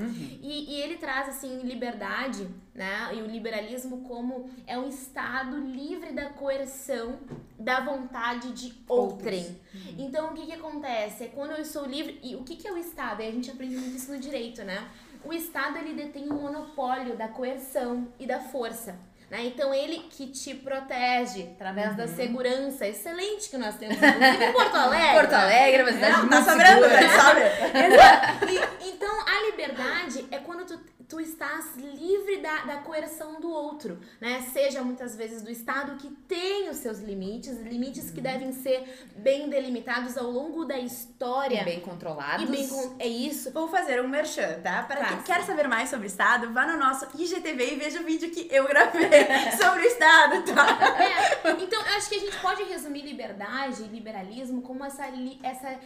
E, 0.42 0.74
e 0.74 0.80
ele 0.80 0.96
traz, 0.96 1.28
assim, 1.28 1.60
liberdade, 1.62 2.48
né, 2.74 3.10
e 3.14 3.20
o 3.22 3.26
liberalismo 3.26 4.02
como 4.02 4.48
é 4.66 4.78
um 4.78 4.88
Estado 4.88 5.56
livre 5.58 6.12
da 6.12 6.26
coerção 6.30 7.18
da 7.58 7.80
vontade 7.80 8.52
de 8.52 8.72
outrem. 8.88 9.60
Então, 9.98 10.30
o 10.30 10.34
que 10.34 10.46
que 10.46 10.52
acontece? 10.52 11.24
É 11.24 11.26
quando 11.28 11.50
eu 11.52 11.64
sou 11.64 11.84
livre... 11.86 12.18
E 12.22 12.34
o 12.34 12.42
que 12.42 12.56
que 12.56 12.66
é 12.66 12.72
o 12.72 12.78
Estado? 12.78 13.20
E 13.22 13.28
a 13.28 13.30
gente 13.30 13.50
aprende 13.50 13.76
muito 13.76 13.96
isso 13.96 14.10
no 14.10 14.18
direito, 14.18 14.64
né? 14.64 14.88
O 15.24 15.32
Estado, 15.32 15.78
ele 15.78 15.94
detém 15.94 16.28
o 16.30 16.34
monopólio 16.34 17.16
da 17.16 17.28
coerção 17.28 18.08
e 18.18 18.26
da 18.26 18.40
força. 18.40 18.98
Né? 19.30 19.44
Então, 19.46 19.72
ele 19.72 19.98
que 20.10 20.26
te 20.26 20.54
protege 20.54 21.50
através 21.54 21.96
da 21.96 22.08
segurança 22.08 22.84
excelente 22.86 23.48
que 23.48 23.56
nós 23.56 23.76
temos, 23.76 23.96
em 23.96 24.52
Porto 24.52 24.74
Alegre. 24.74 25.14
Porto 25.14 25.32
Alegre 25.34 25.82
é 25.82 26.10
Não, 26.10 26.18
muito 26.18 26.30
tá 26.30 26.42
sobrando, 26.42 26.82
segura. 26.88 27.00
né? 27.00 27.08
Sobra. 27.16 28.50
E- 28.82 28.88
então, 28.88 29.20
a 29.26 29.42
liberdade 29.50 30.26
é 30.32 30.38
quando 30.38 30.66
tu, 30.66 30.80
tu 31.10 31.20
estás 31.20 31.76
livre 31.76 32.38
da, 32.40 32.58
da 32.66 32.76
coerção 32.78 33.40
do 33.40 33.50
outro, 33.50 33.98
né? 34.20 34.40
Seja 34.52 34.80
muitas 34.82 35.16
vezes 35.16 35.42
do 35.42 35.50
Estado 35.50 35.96
que 35.96 36.08
tem 36.08 36.70
os 36.70 36.76
seus 36.76 37.00
limites, 37.00 37.58
limites 37.60 38.10
que 38.12 38.20
devem 38.20 38.52
ser 38.52 39.08
bem 39.16 39.50
delimitados 39.50 40.16
ao 40.16 40.30
longo 40.30 40.64
da 40.64 40.78
história. 40.78 41.62
E 41.62 41.64
bem 41.64 41.80
controlados. 41.80 42.44
E 42.48 42.50
bem 42.50 42.66
con- 42.68 42.94
é 43.00 43.08
isso. 43.08 43.50
Vou 43.50 43.66
fazer 43.68 44.00
um 44.00 44.08
merchan, 44.08 44.60
tá? 44.62 44.84
Para 44.84 45.04
quem 45.08 45.22
quer 45.22 45.42
saber 45.44 45.66
mais 45.68 45.90
sobre 45.90 46.06
o 46.06 46.08
Estado, 46.08 46.52
vá 46.52 46.64
no 46.64 46.78
nosso 46.78 47.06
IGTV 47.18 47.72
e 47.72 47.76
veja 47.76 48.00
o 48.00 48.04
vídeo 48.04 48.30
que 48.30 48.48
eu 48.54 48.66
gravei 48.68 49.10
sobre 49.60 49.80
o 49.82 49.84
Estado, 49.86 50.44
tá? 50.54 50.78
É, 51.02 51.50
então, 51.60 51.80
eu 51.82 51.92
acho 51.96 52.08
que 52.08 52.14
a 52.14 52.20
gente 52.20 52.36
pode 52.38 52.62
resumir 52.62 53.02
liberdade 53.02 53.82
e 53.82 53.86
liberalismo 53.88 54.62
como 54.62 54.84
essa, 54.84 55.08
li- 55.08 55.40
essa 55.42 55.76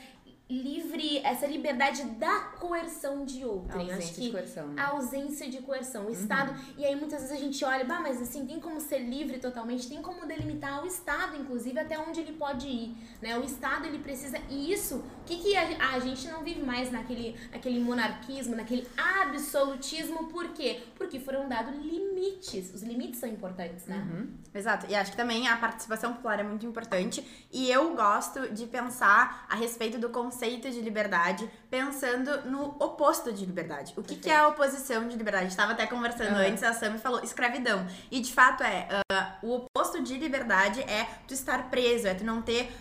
livre, 0.49 1.19
essa 1.25 1.47
liberdade 1.47 2.05
da 2.05 2.41
coerção 2.41 3.25
de 3.25 3.45
outrem. 3.45 3.91
Ausência 3.91 3.97
acho 3.97 4.15
de 4.15 4.21
que 4.21 4.31
coerção, 4.31 4.67
né? 4.69 4.83
a 4.83 4.89
ausência 4.89 5.51
de 5.51 5.63
coerção. 5.63 6.07
O 6.07 6.11
Estado, 6.11 6.55
e 6.77 6.85
aí 6.85 6.95
muitas 6.95 7.23
vezes 7.23 7.35
a 7.35 7.41
gente 7.41 7.65
olha, 7.65 7.85
bah, 7.85 8.01
mas 8.01 8.21
assim, 8.21 8.45
tem 8.45 8.61
como 8.61 8.79
ser 8.79 8.99
livre 8.99 9.39
totalmente, 9.39 9.89
tem 9.89 10.03
como 10.03 10.27
delimitar 10.27 10.83
o 10.83 10.87
Estado, 10.87 11.37
inclusive, 11.37 11.79
até 11.79 11.99
onde 11.99 12.21
ele 12.21 12.33
pode 12.33 12.69
ir, 12.69 12.95
né? 13.23 13.39
O 13.39 13.43
Estado, 13.43 13.87
ele 13.87 13.99
precisa, 14.01 14.39
e 14.51 14.71
isso, 14.71 14.97
o 14.97 15.25
que 15.25 15.39
que 15.39 15.57
a, 15.57 15.95
a 15.95 15.99
gente 15.99 16.29
não 16.29 16.45
vive 16.45 16.61
mais 16.61 16.93
naquele, 16.93 17.35
naquele 17.51 17.81
monarquismo, 17.81 18.55
naquele 18.55 18.87
absolutismo, 18.97 20.27
por 20.27 20.49
quê? 20.49 20.83
Porque 20.95 21.19
foram 21.19 21.49
dados 21.49 21.75
limites, 21.75 22.73
os 22.75 22.83
limites 22.83 23.19
são 23.19 23.29
importantes, 23.29 23.87
né? 23.87 24.07
Exato, 24.55 24.87
e 24.91 24.95
acho 24.95 25.11
que 25.11 25.17
também 25.17 25.49
a 25.49 25.57
participação 25.57 26.13
popular 26.13 26.39
é 26.39 26.43
muito 26.43 26.67
importante. 26.67 27.27
E 27.51 27.71
eu 27.71 27.95
gosto 27.95 28.53
de 28.53 28.67
pensar 28.67 29.47
a 29.49 29.57
respeito 29.57 29.99
do 29.99 30.11
conceito 30.11 30.34
de 30.39 30.81
liberdade, 30.81 31.49
pensando 31.71 32.43
no 32.49 32.77
oposto 32.79 33.33
de 33.33 33.45
liberdade. 33.45 33.93
O 33.97 34.03
que, 34.03 34.17
que 34.17 34.31
é 34.31 34.37
a 34.37 34.49
oposição 34.49 35.09
de 35.09 35.17
liberdade? 35.17 35.47
A 35.47 35.49
gente 35.49 35.57
tava 35.57 35.73
até 35.73 35.87
conversando 35.87 36.37
Aham. 36.37 36.47
antes, 36.49 36.63
a 36.63 36.73
Sam 36.73 36.99
falou 36.99 37.23
escravidão. 37.23 37.87
E 38.11 38.21
de 38.21 38.33
fato 38.33 38.63
é, 38.63 38.89
ah, 39.11 39.39
o 39.43 39.55
oposto 39.55 40.03
de 40.03 40.19
liberdade 40.19 40.81
é 40.83 41.07
tu 41.27 41.35
estar 41.35 41.71
preso, 41.71 42.07
é 42.07 42.15
tu 42.15 42.25
não 42.25 42.43
ter 42.43 42.73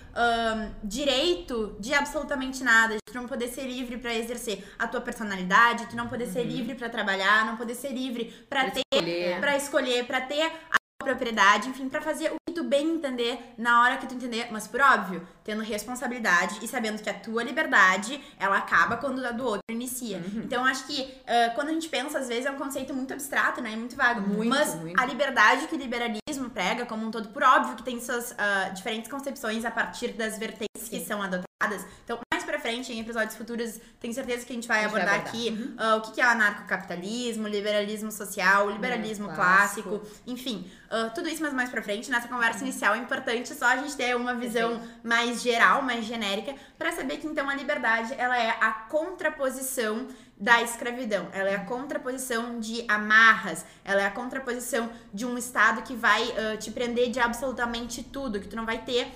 direito 0.83 1.75
de 1.79 1.93
absolutamente 1.93 2.63
nada, 2.63 2.95
de 2.95 2.99
tu 3.05 3.13
não 3.13 3.27
poder 3.27 3.47
ser 3.47 3.65
livre 3.65 3.97
pra 3.97 4.13
exercer 4.13 4.63
a 4.77 4.87
tua 4.87 5.01
personalidade, 5.01 5.87
tu 5.87 5.95
não 5.95 6.07
poder 6.07 6.27
ser 6.27 6.43
livre 6.43 6.75
pra 6.75 6.89
trabalhar, 6.89 7.45
não 7.45 7.57
poder 7.57 7.75
ser 7.75 7.89
livre 7.89 8.33
Pra 8.49 8.69
ter 8.69 8.81
escolher. 8.93 9.39
Pra 9.39 9.57
escolher, 9.57 10.05
pra 10.05 10.21
ter 10.21 10.43
a 10.43 11.03
propriedade, 11.03 11.69
enfim, 11.69 11.89
pra 11.89 12.01
fazer 12.01 12.31
o 12.31 12.42
tu 12.53 12.63
bem 12.63 12.91
entender 12.95 13.53
na 13.57 13.81
hora 13.81 13.97
que 13.97 14.07
tu 14.07 14.15
entender, 14.15 14.47
mas 14.51 14.67
por 14.67 14.81
óbvio, 14.81 15.27
tendo 15.43 15.61
responsabilidade 15.61 16.59
e 16.61 16.67
sabendo 16.67 17.01
que 17.01 17.09
a 17.09 17.13
tua 17.13 17.43
liberdade, 17.43 18.21
ela 18.39 18.57
acaba 18.57 18.97
quando 18.97 19.25
a 19.25 19.31
do 19.31 19.43
outro 19.45 19.61
inicia. 19.69 20.21
Então, 20.35 20.63
eu 20.63 20.71
acho 20.71 20.85
que 20.87 21.13
ah, 21.27 21.51
quando 21.55 21.69
a 21.69 21.73
gente 21.73 21.89
pensa, 21.89 22.19
às 22.19 22.27
vezes 22.27 22.45
é 22.45 22.51
um 22.51 22.57
conceito 22.57 22.93
muito 22.93 23.13
abstrato, 23.13 23.61
né, 23.61 23.75
muito 23.75 23.95
vago, 23.95 24.21
Muito, 24.21 24.49
mas 24.49 24.75
muito. 24.75 24.99
a 24.99 25.05
liberdade 25.05 25.67
que 25.67 25.75
o 25.75 25.77
liberalismo 25.77 26.49
prega 26.53 26.85
como 26.85 27.05
um 27.07 27.11
todo, 27.11 27.29
por 27.29 27.43
óbvio 27.43 27.75
que 27.75 27.83
tem 27.83 27.99
suas 27.99 28.33
ah, 28.37 28.69
diferentes 28.69 29.09
concepções 29.09 29.65
a 29.65 29.71
partir 29.71 30.09
das 30.13 30.37
vertentes 30.37 30.89
que 30.89 30.99
são 30.99 31.21
adotadas. 31.21 31.85
Então, 32.03 32.19
mais 32.33 32.42
frente, 32.63 32.91
em 32.93 32.99
episódios 32.99 33.35
futuros, 33.35 33.79
tenho 33.99 34.13
certeza 34.13 34.45
que 34.45 34.51
a 34.53 34.55
gente 34.55 34.67
vai 34.67 34.79
A 34.79 34.81
gente 34.83 34.91
vai 34.91 35.01
abordar, 35.01 35.19
abordar. 35.19 35.41
aqui 35.41 35.75
ah, 35.77 35.95
o 35.97 36.01
que 36.01 36.11
que 36.13 36.21
é 36.21 36.25
o 36.25 36.29
anarcocapitalismo, 36.29 37.47
liberalismo 37.47 38.11
social, 38.11 38.69
liberalismo 38.71 39.29
É, 39.31 39.35
clássico, 39.35 39.99
clássico. 39.99 40.21
enfim, 40.25 40.71
ah, 40.89 41.09
tudo 41.13 41.27
isso, 41.29 41.41
mas 41.43 41.53
mais 41.53 41.69
pra 41.69 41.81
frente. 41.81 42.09
Nessa 42.09 42.27
conversa 42.27 42.63
inicial 42.63 42.95
é 42.95 42.97
importante 42.97 43.53
só 43.53 43.65
a 43.65 43.77
gente 43.77 43.95
ter 43.95 44.15
uma 44.15 44.33
visão 44.33 44.81
mais 45.03 45.41
geral, 45.41 45.81
mais 45.81 46.05
genérica, 46.05 46.55
pra 46.77 46.91
saber 46.91 47.17
que 47.17 47.27
então 47.27 47.49
a 47.49 47.55
liberdade 47.55 48.13
ela 48.17 48.37
é 48.37 48.49
a 48.59 48.71
contraposição 48.71 50.07
da 50.35 50.61
escravidão, 50.61 51.27
ela 51.31 51.49
é 51.49 51.55
a 51.55 51.63
contraposição 51.63 52.59
de 52.59 52.83
amarras, 52.87 53.65
ela 53.85 54.01
é 54.01 54.05
a 54.05 54.11
contraposição 54.11 54.89
de 55.13 55.25
um 55.25 55.37
estado 55.37 55.83
que 55.83 55.95
vai 55.95 56.21
ah, 56.37 56.57
te 56.57 56.71
prender 56.71 57.09
de 57.11 57.19
absolutamente 57.19 58.03
tudo, 58.03 58.39
que 58.39 58.47
tu 58.47 58.55
não 58.55 58.65
vai 58.65 58.79
ter 58.79 59.07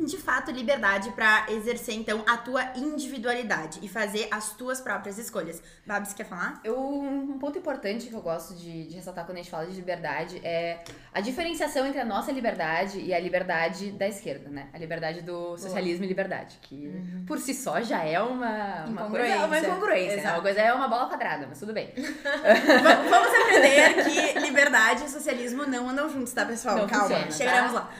de 0.00 0.16
fato 0.16 0.50
liberdade 0.50 1.10
pra 1.12 1.46
exercer 1.50 1.94
então 1.94 2.24
a 2.26 2.36
tua 2.36 2.64
individualidade 2.76 3.78
e 3.82 3.88
fazer 3.88 4.26
as 4.30 4.50
tuas 4.50 4.80
próprias 4.80 5.18
escolhas. 5.18 5.62
Babs, 5.86 6.12
quer 6.14 6.24
falar? 6.24 6.60
Eu, 6.64 6.80
um 6.80 7.38
ponto 7.38 7.58
importante 7.58 8.06
que 8.08 8.14
eu 8.14 8.20
gosto 8.22 8.54
de, 8.54 8.88
de 8.88 8.96
ressaltar 8.96 9.24
quando 9.26 9.36
a 9.38 9.42
gente 9.42 9.50
fala 9.50 9.66
de 9.66 9.76
liberdade 9.76 10.40
é 10.42 10.82
a 11.12 11.20
diferenciação 11.20 11.86
entre 11.86 12.00
a 12.00 12.04
nossa 12.04 12.32
liberdade 12.32 12.98
e 13.00 13.12
a 13.14 13.20
liberdade 13.20 13.92
da 13.92 14.08
esquerda, 14.08 14.48
né? 14.48 14.68
A 14.72 14.78
liberdade 14.78 15.20
do 15.20 15.56
socialismo 15.58 16.04
e 16.04 16.08
liberdade, 16.08 16.58
que 16.62 17.22
por 17.26 17.38
si 17.38 17.52
só 17.54 17.80
já 17.82 18.02
é 18.02 18.20
uma, 18.20 18.84
uma 18.86 19.10
coisa, 19.10 19.26
uma 19.26 19.58
Incongruência. 19.58 19.68
incongruência. 19.68 20.16
né? 20.22 20.32
Uma 20.32 20.42
coisa 20.42 20.60
é 20.60 20.72
uma 20.72 20.88
bola 20.88 21.06
quadrada, 21.08 21.46
mas 21.48 21.58
tudo 21.60 21.72
bem. 21.72 21.92
Va- 22.24 23.02
Vamos 23.10 23.28
aprender 23.34 24.04
que 24.04 24.38
liberdade 24.40 25.04
e 25.04 25.08
socialismo 25.10 25.66
não 25.66 25.88
andam 25.90 26.08
juntos, 26.08 26.32
tá, 26.32 26.44
pessoal? 26.46 26.78
Não 26.78 26.86
Calma, 26.88 27.08
funciona, 27.08 27.30
chegaremos 27.30 27.72
tá? 27.74 27.80
lá. 27.80 27.90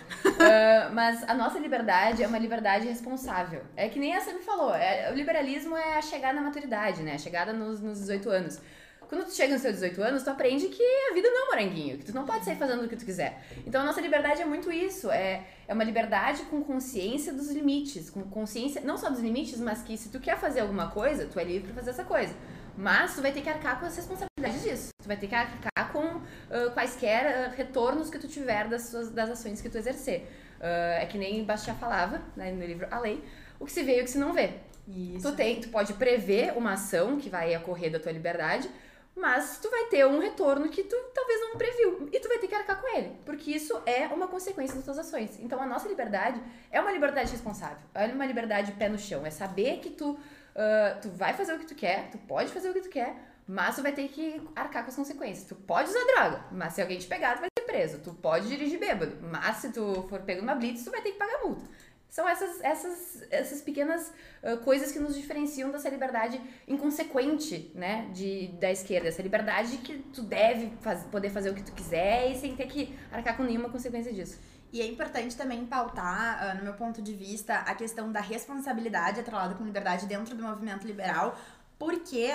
Ah, 0.40 0.90
mas 0.92 1.22
a 1.28 1.34
nossa 1.34 1.58
liberdade 1.58 1.81
é 2.22 2.26
uma 2.26 2.38
liberdade 2.38 2.86
responsável. 2.86 3.62
É 3.76 3.88
que 3.88 3.98
nem 3.98 4.14
a 4.14 4.20
Sam 4.20 4.40
falou, 4.40 4.74
é- 4.74 5.10
o 5.10 5.14
liberalismo 5.14 5.76
é 5.76 5.96
a 5.96 6.02
chegada 6.02 6.34
na 6.34 6.42
maturidade, 6.42 7.02
né? 7.02 7.14
A 7.14 7.18
chegada 7.18 7.52
nos, 7.52 7.80
nos 7.80 7.98
18 7.98 8.30
anos. 8.30 8.60
Quando 9.08 9.26
tu 9.26 9.34
chega 9.34 9.52
nos 9.52 9.60
seus 9.60 9.74
18 9.74 10.02
anos, 10.02 10.22
tu 10.22 10.30
aprende 10.30 10.68
que 10.68 10.82
a 11.10 11.12
vida 11.12 11.28
não 11.28 11.38
é 11.38 11.42
um 11.42 11.50
moranguinho, 11.50 11.98
que 11.98 12.04
tu 12.06 12.14
não 12.14 12.24
pode 12.24 12.46
sair 12.46 12.56
fazendo 12.56 12.84
o 12.84 12.88
que 12.88 12.96
tu 12.96 13.04
quiser. 13.04 13.42
Então 13.66 13.82
a 13.82 13.84
nossa 13.84 14.00
liberdade 14.00 14.40
é 14.40 14.44
muito 14.46 14.72
isso, 14.72 15.10
é, 15.10 15.44
é 15.68 15.74
uma 15.74 15.84
liberdade 15.84 16.44
com 16.44 16.64
consciência 16.64 17.30
dos 17.30 17.50
limites, 17.50 18.08
com 18.08 18.22
consciência 18.22 18.80
não 18.80 18.96
só 18.96 19.10
dos 19.10 19.20
limites, 19.20 19.60
mas 19.60 19.82
que 19.82 19.98
se 19.98 20.08
tu 20.08 20.18
quer 20.18 20.38
fazer 20.38 20.60
alguma 20.60 20.90
coisa, 20.90 21.26
tu 21.26 21.38
é 21.38 21.44
livre 21.44 21.72
pra 21.72 21.74
fazer 21.74 21.90
essa 21.90 22.04
coisa. 22.04 22.34
Mas 22.74 23.14
tu 23.14 23.20
vai 23.20 23.32
ter 23.32 23.42
que 23.42 23.50
arcar 23.50 23.78
com 23.78 23.84
as 23.84 23.94
responsabilidades 23.94 24.62
disso. 24.62 24.88
Tu 25.02 25.06
vai 25.06 25.16
ter 25.18 25.26
que 25.26 25.34
arcar 25.34 25.92
com 25.92 26.22
ah, 26.50 26.70
quaisquer 26.72 27.26
ah, 27.26 27.54
retornos 27.54 28.08
que 28.08 28.18
tu 28.18 28.26
tiver 28.26 28.66
das, 28.68 28.86
suas, 28.86 29.10
das 29.10 29.28
ações 29.28 29.60
que 29.60 29.68
tu 29.68 29.76
exercer. 29.76 30.26
Ah, 30.62 31.02
é 31.02 31.06
que 31.06 31.18
nem 31.18 31.44
Bastiat 31.44 31.78
falava, 31.78 32.22
né, 32.36 32.52
no 32.52 32.64
livro 32.64 32.86
A 32.90 33.00
Lei, 33.00 33.22
o 33.58 33.66
que 33.66 33.72
se 33.72 33.82
vê 33.82 33.98
e 33.98 34.00
o 34.00 34.04
que 34.04 34.10
se 34.10 34.18
não 34.18 34.32
vê. 34.32 34.54
Isso. 34.86 35.28
Tu, 35.30 35.36
tem, 35.36 35.60
tu 35.60 35.68
pode 35.68 35.92
prever 35.94 36.56
uma 36.56 36.72
ação 36.72 37.18
que 37.18 37.28
vai 37.28 37.56
ocorrer 37.56 37.90
da 37.90 38.00
tua 38.00 38.12
liberdade, 38.12 38.68
Mas 39.14 39.58
tu 39.60 39.70
vai 39.70 39.84
ter 39.86 40.06
um 40.06 40.18
retorno 40.18 40.68
que 40.70 40.82
tu 40.84 40.96
talvez 41.14 41.40
não 41.40 41.56
previu. 41.56 42.08
E 42.12 42.18
tu 42.18 42.28
vai 42.28 42.38
ter 42.38 42.48
que 42.48 42.54
arcar 42.54 42.80
com 42.80 42.88
ele. 42.96 43.14
Porque 43.26 43.50
isso 43.50 43.80
é 43.84 44.06
uma 44.06 44.26
consequência 44.26 44.74
das 44.74 44.84
tuas 44.84 44.98
ações. 44.98 45.38
Então 45.40 45.60
a 45.60 45.66
nossa 45.66 45.86
liberdade 45.86 46.40
é 46.70 46.80
uma 46.80 46.90
liberdade 46.90 47.30
responsável. 47.30 47.78
É 47.94 48.06
uma 48.06 48.24
liberdade 48.24 48.72
pé 48.72 48.88
no 48.88 48.98
chão. 48.98 49.26
É 49.26 49.30
saber 49.30 49.80
que 49.80 49.90
tu, 49.90 50.12
uh, 50.12 51.00
tu 51.02 51.10
vai 51.10 51.34
fazer 51.34 51.52
o 51.52 51.58
que 51.58 51.66
tu 51.66 51.74
quer, 51.74 52.10
tu 52.10 52.18
pode 52.18 52.50
fazer 52.50 52.70
o 52.70 52.72
que 52.72 52.80
tu 52.80 52.88
quer, 52.88 53.14
mas 53.52 53.76
tu 53.76 53.82
vai 53.82 53.92
ter 53.92 54.08
que 54.08 54.40
arcar 54.56 54.82
com 54.82 54.88
as 54.88 54.96
consequências. 54.96 55.46
Tu 55.46 55.54
pode 55.54 55.90
usar 55.90 56.00
droga, 56.14 56.44
mas 56.50 56.72
se 56.72 56.80
alguém 56.80 56.98
te 56.98 57.06
pegar, 57.06 57.34
tu 57.34 57.40
vai 57.40 57.50
ser 57.58 57.66
preso. 57.66 57.98
Tu 57.98 58.14
pode 58.14 58.48
dirigir 58.48 58.80
bêbado, 58.80 59.18
mas 59.30 59.56
se 59.56 59.70
tu 59.70 60.06
for 60.08 60.20
pego 60.20 60.40
numa 60.40 60.54
blitz, 60.54 60.82
tu 60.82 60.90
vai 60.90 61.02
ter 61.02 61.12
que 61.12 61.18
pagar 61.18 61.44
multa. 61.44 61.62
São 62.08 62.26
essas, 62.26 62.60
essas, 62.62 63.22
essas 63.30 63.60
pequenas 63.60 64.10
uh, 64.42 64.56
coisas 64.64 64.90
que 64.90 64.98
nos 64.98 65.14
diferenciam 65.14 65.70
dessa 65.70 65.90
liberdade 65.90 66.40
inconsequente, 66.66 67.70
né, 67.74 68.08
de, 68.14 68.48
da 68.58 68.70
esquerda. 68.70 69.08
Essa 69.08 69.20
liberdade 69.20 69.76
que 69.78 69.98
tu 69.98 70.22
deve 70.22 70.72
faz, 70.80 71.04
poder 71.04 71.28
fazer 71.28 71.50
o 71.50 71.54
que 71.54 71.62
tu 71.62 71.72
quiser 71.72 72.30
e 72.30 72.38
sem 72.38 72.56
ter 72.56 72.66
que 72.68 72.98
arcar 73.10 73.36
com 73.36 73.42
nenhuma 73.42 73.68
consequência 73.68 74.14
disso. 74.14 74.40
E 74.72 74.80
é 74.80 74.86
importante 74.86 75.36
também 75.36 75.66
pautar, 75.66 76.54
uh, 76.54 76.56
no 76.56 76.64
meu 76.64 76.74
ponto 76.74 77.02
de 77.02 77.12
vista, 77.12 77.56
a 77.56 77.74
questão 77.74 78.10
da 78.10 78.20
responsabilidade 78.20 79.20
atrelada 79.20 79.54
com 79.54 79.62
liberdade 79.62 80.06
dentro 80.06 80.34
do 80.34 80.42
movimento 80.42 80.86
liberal, 80.86 81.38
porque 81.78 82.30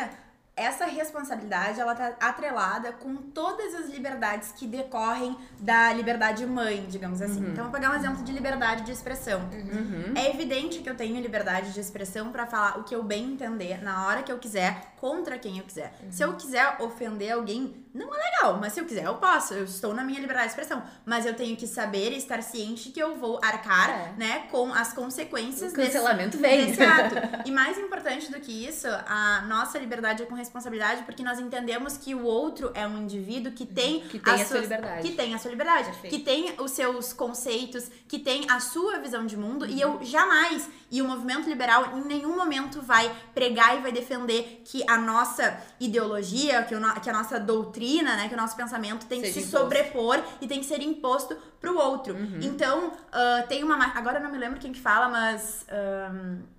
essa 0.58 0.86
responsabilidade 0.86 1.80
ela 1.80 1.94
tá 1.94 2.16
atrelada 2.20 2.92
com 2.92 3.16
todas 3.16 3.76
as 3.76 3.90
liberdades 3.90 4.52
que 4.52 4.66
decorrem 4.66 5.38
da 5.60 5.94
liberdade 5.94 6.46
mãe, 6.48 6.88
digamos 6.90 7.22
assim. 7.22 7.44
Uhum. 7.44 7.52
Então, 7.52 7.64
vou 7.66 7.74
pegar 7.74 7.92
um 7.92 7.96
exemplo 7.96 8.24
de 8.24 8.32
liberdade 8.32 8.84
de 8.84 8.92
expressão. 8.92 9.42
Uhum. 9.54 10.14
É 10.16 10.32
evidente 10.32 10.80
que 10.80 10.90
eu 10.90 10.96
tenho 10.96 11.22
liberdade 11.22 11.72
de 11.74 11.80
expressão 11.80 12.32
para 12.32 12.48
falar 12.48 12.80
o 12.80 12.84
que 12.84 12.96
eu 12.96 13.04
bem 13.04 13.34
entender, 13.34 13.84
na 13.84 14.08
hora 14.08 14.24
que 14.24 14.32
eu 14.32 14.40
quiser, 14.40 14.94
contra 14.98 15.38
quem 15.38 15.60
eu 15.60 15.64
quiser. 15.64 15.94
Uhum. 16.02 16.12
Se 16.12 16.24
eu 16.24 16.34
quiser 16.34 16.78
ofender 16.80 17.32
alguém, 17.32 17.86
não 17.98 18.14
é 18.14 18.18
legal, 18.18 18.58
mas 18.60 18.74
se 18.74 18.80
eu 18.80 18.86
quiser, 18.86 19.06
eu 19.06 19.16
posso. 19.16 19.54
Eu 19.54 19.64
estou 19.64 19.94
na 19.94 20.04
minha 20.04 20.20
liberdade 20.20 20.48
de 20.48 20.52
expressão. 20.52 20.84
Mas 21.06 21.26
eu 21.26 21.34
tenho 21.34 21.56
que 21.58 21.66
saber 21.66 22.12
e 22.12 22.18
estar 22.18 22.42
ciente 22.44 22.90
que 22.90 23.00
eu 23.00 23.16
vou 23.16 23.40
arcar, 23.44 23.90
é. 23.90 24.14
né, 24.18 24.40
com 24.52 24.74
as 24.74 24.94
consequências 24.94 25.72
o 25.72 25.76
cancelamento 25.76 26.38
desse, 26.38 26.56
vem. 26.56 26.66
desse 26.68 26.84
ato. 26.84 27.16
e 27.46 27.52
mais 27.52 27.78
importante 27.78 28.32
do 28.32 28.40
que 28.40 28.68
isso, 28.68 28.88
a 28.88 29.42
nossa 29.48 29.80
liberdade 29.80 30.24
é 30.24 30.26
com 30.26 30.36
responsabilidade, 30.36 31.04
porque 31.04 31.24
nós 31.24 31.40
entendemos 31.40 31.98
que 31.98 32.14
o 32.14 32.24
outro 32.24 32.72
é 32.74 32.86
um 32.88 33.02
indivíduo 33.02 33.52
que 33.52 33.66
tem, 33.66 34.02
que 34.02 34.20
tem 34.20 34.34
a, 34.34 34.38
suas, 34.38 34.48
sua 34.48 34.60
liberdade. 34.60 35.08
Que 35.08 35.16
tem 35.16 35.34
a 35.34 35.38
sua 35.38 35.52
liberdade, 35.52 35.86
Perfeito. 35.86 36.16
que 36.16 36.24
tem 36.24 36.56
os 36.60 36.72
seus 36.72 37.14
conceitos, 37.14 37.90
que 38.08 38.20
tem 38.20 38.50
a 38.50 38.60
sua 38.60 39.00
visão 39.00 39.26
de 39.26 39.36
mundo, 39.36 39.66
uhum. 39.66 39.72
e 39.72 39.82
eu 39.82 40.00
jamais, 40.04 40.70
e 40.92 41.02
o 41.02 41.08
movimento 41.08 41.50
liberal 41.50 41.98
em 41.98 42.06
nenhum 42.06 42.36
momento 42.36 42.82
vai 42.82 43.12
pregar 43.34 43.78
e 43.78 43.82
vai 43.82 43.92
defender 43.92 44.62
que 44.64 44.84
a 44.90 44.98
nossa 44.98 45.60
ideologia, 45.80 46.64
que, 46.64 46.76
o, 46.76 47.02
que 47.02 47.10
a 47.10 47.14
nossa 47.14 47.40
doutrina, 47.40 47.87
né, 48.16 48.28
que 48.28 48.34
o 48.34 48.38
nosso 48.38 48.56
pensamento 48.56 49.06
tem 49.06 49.22
Seja 49.22 49.34
que 49.34 49.40
se 49.40 49.48
imposto. 49.48 49.60
sobrepor 49.60 50.24
e 50.42 50.48
tem 50.48 50.60
que 50.60 50.66
ser 50.66 50.82
imposto 50.82 51.36
pro 51.60 51.78
outro. 51.78 52.14
Uhum. 52.14 52.40
Então, 52.42 52.88
uh, 52.88 53.48
tem 53.48 53.64
uma. 53.64 53.78
Agora 53.96 54.20
eu 54.20 54.24
não 54.24 54.32
me 54.32 54.38
lembro 54.38 54.60
quem 54.60 54.72
que 54.72 54.80
fala, 54.80 55.10
mas. 55.10 55.66
Um, 56.12 56.58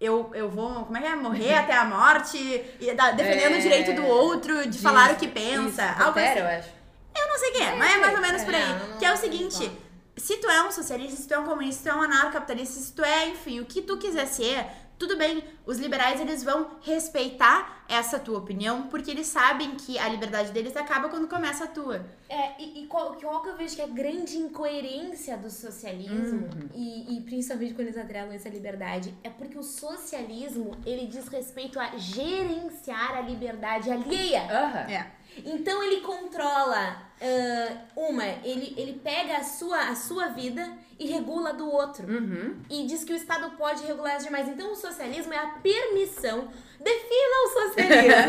eu, 0.00 0.30
eu 0.32 0.48
vou, 0.48 0.84
como 0.84 0.96
é 0.96 1.00
que 1.00 1.06
é? 1.08 1.16
Morrer 1.16 1.54
até 1.54 1.76
a 1.76 1.84
morte, 1.84 2.38
e 2.38 2.94
defendendo 3.16 3.54
é... 3.54 3.58
o 3.58 3.60
direito 3.60 3.94
do 3.94 4.06
outro, 4.06 4.68
de 4.68 4.78
falar 4.78 5.10
o 5.10 5.16
que 5.16 5.26
pensa. 5.26 5.90
Isso, 5.90 6.02
algo 6.02 6.18
assim. 6.18 6.38
eu 6.38 6.46
acho. 6.46 6.68
Eu 7.16 7.28
não 7.28 7.38
sei 7.38 7.50
quem 7.50 7.66
é, 7.66 7.74
mas 7.74 7.94
é 7.94 7.96
mais 7.96 8.14
ou 8.14 8.20
menos 8.20 8.44
por 8.44 8.54
aí. 8.54 8.96
que 8.98 9.04
é 9.04 9.12
o 9.12 9.16
seguinte: 9.16 9.70
se 10.16 10.36
tu 10.36 10.48
é 10.48 10.62
um 10.62 10.70
socialista, 10.70 11.16
se 11.16 11.26
tu 11.26 11.34
é 11.34 11.38
um 11.38 11.44
comunista, 11.44 11.82
se 11.82 11.82
tu 11.82 11.88
é 11.88 11.94
um 11.96 12.02
anarcocapitalista, 12.02 12.80
se 12.80 12.92
tu 12.92 13.02
é, 13.02 13.28
enfim, 13.28 13.60
o 13.60 13.66
que 13.66 13.82
tu 13.82 13.96
quiser 13.96 14.26
ser, 14.26 14.66
tudo 14.98 15.16
bem, 15.16 15.44
os 15.64 15.78
liberais 15.78 16.20
eles 16.20 16.42
vão 16.42 16.72
respeitar 16.82 17.84
essa 17.88 18.18
tua 18.18 18.38
opinião, 18.38 18.88
porque 18.88 19.10
eles 19.10 19.28
sabem 19.28 19.76
que 19.76 19.98
a 19.98 20.08
liberdade 20.08 20.50
deles 20.50 20.76
acaba 20.76 21.08
quando 21.08 21.28
começa 21.28 21.64
a 21.64 21.66
tua. 21.68 22.04
É, 22.28 22.60
e, 22.60 22.82
e 22.82 22.86
qual, 22.86 23.14
qual 23.14 23.40
que 23.42 23.48
eu 23.48 23.56
vejo 23.56 23.76
que 23.76 23.80
é 23.80 23.84
a 23.84 23.88
grande 23.88 24.36
incoerência 24.36 25.36
do 25.36 25.48
socialismo, 25.50 26.48
uhum. 26.52 26.68
e, 26.74 27.16
e 27.16 27.20
principalmente 27.22 27.74
quando 27.74 27.86
eles 27.86 27.96
atrelam 27.96 28.32
essa 28.32 28.48
liberdade, 28.48 29.14
é 29.22 29.30
porque 29.30 29.56
o 29.56 29.62
socialismo, 29.62 30.76
ele 30.84 31.06
diz 31.06 31.28
respeito 31.28 31.78
a 31.78 31.96
gerenciar 31.96 33.16
a 33.16 33.20
liberdade 33.20 33.90
alheia. 33.90 34.42
Uhum. 34.42 34.92
É. 34.92 35.12
Então 35.44 35.82
ele 35.82 36.00
controla 36.00 37.02
uh, 37.20 38.10
uma, 38.10 38.24
ele, 38.24 38.74
ele 38.76 38.98
pega 38.98 39.36
a 39.36 39.44
sua, 39.44 39.88
a 39.88 39.94
sua 39.94 40.28
vida 40.28 40.76
e 40.98 41.06
regula 41.06 41.52
do 41.52 41.70
outro. 41.70 42.06
Uhum. 42.06 42.56
E 42.68 42.86
diz 42.86 43.04
que 43.04 43.12
o 43.12 43.16
Estado 43.16 43.50
pode 43.56 43.84
regular 43.84 44.16
as 44.16 44.24
demais. 44.24 44.48
Então 44.48 44.72
o 44.72 44.76
socialismo 44.76 45.32
é 45.32 45.38
a 45.38 45.46
permissão. 45.46 46.48
Defina 46.80 47.44
o 47.44 47.48
socialismo. 47.48 48.22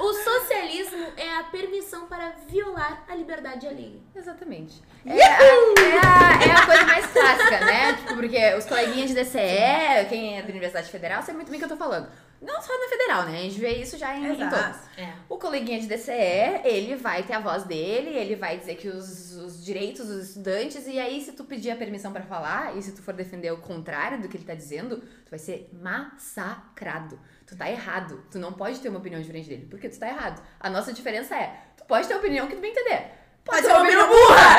o 0.04 0.12
socialismo 0.12 1.06
é 1.16 1.36
a 1.36 1.44
permissão 1.44 2.06
para 2.06 2.30
violar 2.48 3.04
a 3.08 3.14
liberdade 3.14 3.66
alheia. 3.66 4.00
Exatamente. 4.14 4.82
É 5.04 5.12
a, 5.12 5.16
é, 5.16 5.50
a, 5.98 6.48
é 6.48 6.50
a 6.52 6.66
coisa 6.66 6.84
mais 6.84 7.06
clássica, 7.06 7.60
né? 7.60 7.92
Tipo, 7.94 8.14
porque 8.14 8.54
os 8.54 8.64
coleguinhas 8.64 9.10
de 9.10 9.14
DCE, 9.16 10.08
quem 10.08 10.38
é 10.38 10.42
da 10.42 10.48
Universidade 10.48 10.90
Federal, 10.90 11.22
sabe 11.22 11.36
muito 11.36 11.50
bem 11.50 11.56
o 11.56 11.58
que 11.58 11.72
eu 11.72 11.76
tô 11.76 11.76
falando. 11.76 12.08
Não 12.44 12.60
só 12.60 12.78
na 12.78 12.88
federal, 12.88 13.24
né? 13.24 13.38
A 13.38 13.42
gente 13.42 13.58
vê 13.58 13.70
isso 13.76 13.96
já 13.96 14.14
em, 14.14 14.26
em 14.26 14.36
todas. 14.36 14.76
É. 14.98 15.14
O 15.28 15.38
coleguinha 15.38 15.80
de 15.80 15.86
DCE, 15.86 16.60
ele 16.64 16.94
vai 16.94 17.22
ter 17.22 17.32
a 17.32 17.40
voz 17.40 17.64
dele, 17.64 18.10
ele 18.10 18.36
vai 18.36 18.58
dizer 18.58 18.76
que 18.76 18.88
os, 18.88 19.32
os 19.32 19.64
direitos 19.64 20.06
dos 20.06 20.28
estudantes, 20.28 20.86
e 20.86 20.98
aí 20.98 21.22
se 21.22 21.32
tu 21.32 21.44
pedir 21.44 21.70
a 21.70 21.76
permissão 21.76 22.12
para 22.12 22.22
falar, 22.22 22.76
e 22.76 22.82
se 22.82 22.92
tu 22.92 23.02
for 23.02 23.14
defender 23.14 23.50
o 23.50 23.56
contrário 23.56 24.20
do 24.20 24.28
que 24.28 24.36
ele 24.36 24.44
tá 24.44 24.54
dizendo, 24.54 24.98
tu 24.98 25.30
vai 25.30 25.38
ser 25.38 25.70
massacrado. 25.72 27.18
Tu 27.46 27.56
tá 27.56 27.70
errado. 27.70 28.22
Tu 28.30 28.38
não 28.38 28.52
pode 28.52 28.78
ter 28.80 28.90
uma 28.90 28.98
opinião 28.98 29.20
diferente 29.20 29.48
dele, 29.48 29.66
porque 29.70 29.88
tu 29.88 29.98
tá 29.98 30.08
errado. 30.08 30.42
A 30.60 30.68
nossa 30.68 30.92
diferença 30.92 31.34
é, 31.34 31.58
tu 31.76 31.84
pode 31.86 32.06
ter 32.06 32.14
opinião 32.14 32.46
que 32.46 32.56
tu 32.56 32.60
bem 32.60 32.72
entender. 32.72 33.24
Pode, 33.44 33.62
pode 33.62 33.66
ser 33.66 33.72
uma 33.72 33.82
opinião 33.82 34.08
burra! 34.08 34.56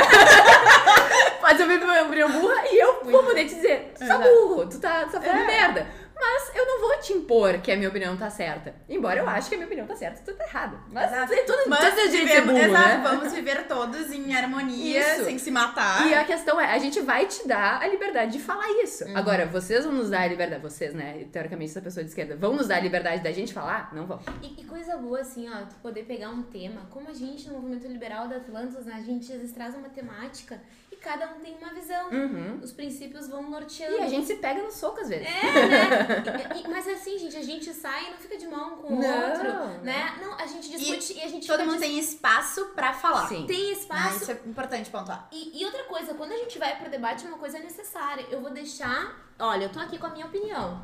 pode 1.41 1.57
ser 1.57 1.63
uma 1.63 2.01
opinião 2.03 2.31
burra 2.31 2.67
e 2.67 2.79
eu 2.79 3.03
vou 3.03 3.23
poder 3.23 3.45
te 3.45 3.55
dizer, 3.55 3.93
tu 3.97 4.07
tá 4.07 4.17
burro, 4.19 4.69
tu 4.69 4.79
tá, 4.79 5.05
tu 5.05 5.11
tá 5.13 5.21
falando 5.21 5.41
é. 5.41 5.47
merda. 5.47 5.87
Mas 6.17 6.55
eu 6.55 6.65
não 6.65 6.79
vou 6.79 6.97
te 6.99 7.13
impor 7.13 7.59
que 7.59 7.71
a 7.71 7.75
minha 7.75 7.89
opinião 7.89 8.15
tá 8.15 8.29
certa. 8.29 8.73
Embora 8.87 9.19
eu 9.19 9.27
ache 9.27 9.49
que 9.49 9.55
a 9.55 9.57
minha 9.57 9.67
opinião 9.67 9.85
tá 9.85 9.95
certa, 9.95 10.21
tu 10.23 10.35
tá 10.35 10.45
errado. 10.45 10.79
Mas 10.91 11.11
exato. 11.11 11.27
tem 11.29 11.45
tudo, 11.45 11.63
Mas 11.67 11.93
tudo 11.93 12.11
vivemos, 12.11 12.53
burro, 12.53 12.65
exato, 12.65 12.87
né? 12.87 13.01
vamos 13.03 13.33
viver 13.33 13.67
todos 13.67 14.11
em 14.11 14.33
harmonia, 14.33 15.15
isso. 15.15 15.25
sem 15.25 15.37
se 15.37 15.51
matar. 15.51 16.07
E 16.07 16.13
a 16.13 16.23
questão 16.23 16.59
é, 16.59 16.73
a 16.73 16.77
gente 16.79 17.01
vai 17.01 17.25
te 17.25 17.45
dar 17.47 17.81
a 17.81 17.87
liberdade 17.87 18.31
de 18.31 18.39
falar 18.39 18.69
isso. 18.83 19.03
Uhum. 19.05 19.17
Agora, 19.17 19.45
vocês 19.45 19.83
vão 19.83 19.93
nos 19.93 20.09
dar 20.09 20.21
a 20.21 20.27
liberdade, 20.27 20.61
vocês, 20.61 20.93
né, 20.93 21.25
teoricamente 21.31 21.71
essa 21.71 21.81
pessoa 21.81 22.03
de 22.03 22.09
esquerda, 22.09 22.35
vão 22.35 22.53
nos 22.53 22.67
dar 22.67 22.77
a 22.77 22.79
liberdade 22.79 23.21
da 23.21 23.31
gente 23.31 23.53
falar? 23.53 23.93
Não 23.93 24.05
vão. 24.05 24.19
E, 24.41 24.61
e 24.61 24.63
coisa 24.65 24.95
boa, 24.97 25.19
assim, 25.19 25.49
ó, 25.49 25.65
tu 25.65 25.75
poder 25.81 26.03
pegar 26.03 26.29
um 26.29 26.43
tema, 26.43 26.81
como 26.89 27.09
a 27.09 27.13
gente 27.13 27.47
no 27.49 27.55
movimento 27.55 27.87
liberal 27.87 28.27
da 28.27 28.37
Atlantis, 28.37 28.85
né, 28.85 28.95
a 28.95 29.01
gente 29.01 29.31
às 29.31 29.39
vezes 29.39 29.53
traz 29.53 29.75
uma 29.75 29.89
temática 29.89 30.61
cada 31.05 31.27
um 31.27 31.39
tem 31.39 31.55
uma 31.55 31.71
visão. 31.71 32.09
Uhum. 32.09 32.59
Os 32.63 32.73
princípios 32.73 33.27
vão 33.27 33.43
norteando. 33.47 33.97
E 33.97 34.01
a 34.01 34.09
gente 34.09 34.25
se 34.25 34.37
pega 34.37 34.63
no 34.63 34.71
soco 34.71 34.99
às 35.01 35.07
vezes. 35.07 35.27
É, 35.27 35.67
né? 35.67 36.49
e, 36.55 36.61
e, 36.61 36.67
mas 36.67 36.87
assim, 36.87 37.19
gente, 37.19 37.37
a 37.37 37.43
gente 37.43 37.71
sai 37.71 38.07
e 38.07 38.09
não 38.09 38.17
fica 38.17 38.35
de 38.35 38.47
mão 38.47 38.77
com 38.77 38.95
o 38.95 38.99
não, 38.99 39.29
outro, 39.29 39.53
não. 39.53 39.83
né? 39.83 40.17
Não, 40.19 40.33
a 40.33 40.47
gente 40.47 40.67
discute 40.71 41.13
e, 41.13 41.17
e 41.17 41.21
a 41.21 41.27
gente 41.27 41.45
Todo 41.45 41.63
mundo 41.63 41.79
tem 41.79 41.99
espaço 41.99 42.65
pra 42.73 42.91
falar. 42.91 43.27
Sim. 43.27 43.45
Tem 43.45 43.71
espaço. 43.71 44.09
Ah, 44.09 44.15
isso 44.15 44.31
é 44.31 44.41
importante 44.47 44.89
pontuar. 44.89 45.29
E, 45.31 45.61
e 45.61 45.63
outra 45.65 45.83
coisa, 45.83 46.15
quando 46.15 46.31
a 46.31 46.37
gente 46.37 46.57
vai 46.57 46.75
pro 46.75 46.89
debate, 46.89 47.27
uma 47.27 47.37
coisa 47.37 47.59
é 47.59 47.61
necessária. 47.61 48.25
Eu 48.31 48.41
vou 48.41 48.49
deixar. 48.49 49.15
Olha, 49.37 49.65
eu 49.65 49.69
tô 49.69 49.79
aqui 49.79 49.99
com 49.99 50.07
a 50.07 50.09
minha 50.09 50.25
opinião. 50.25 50.81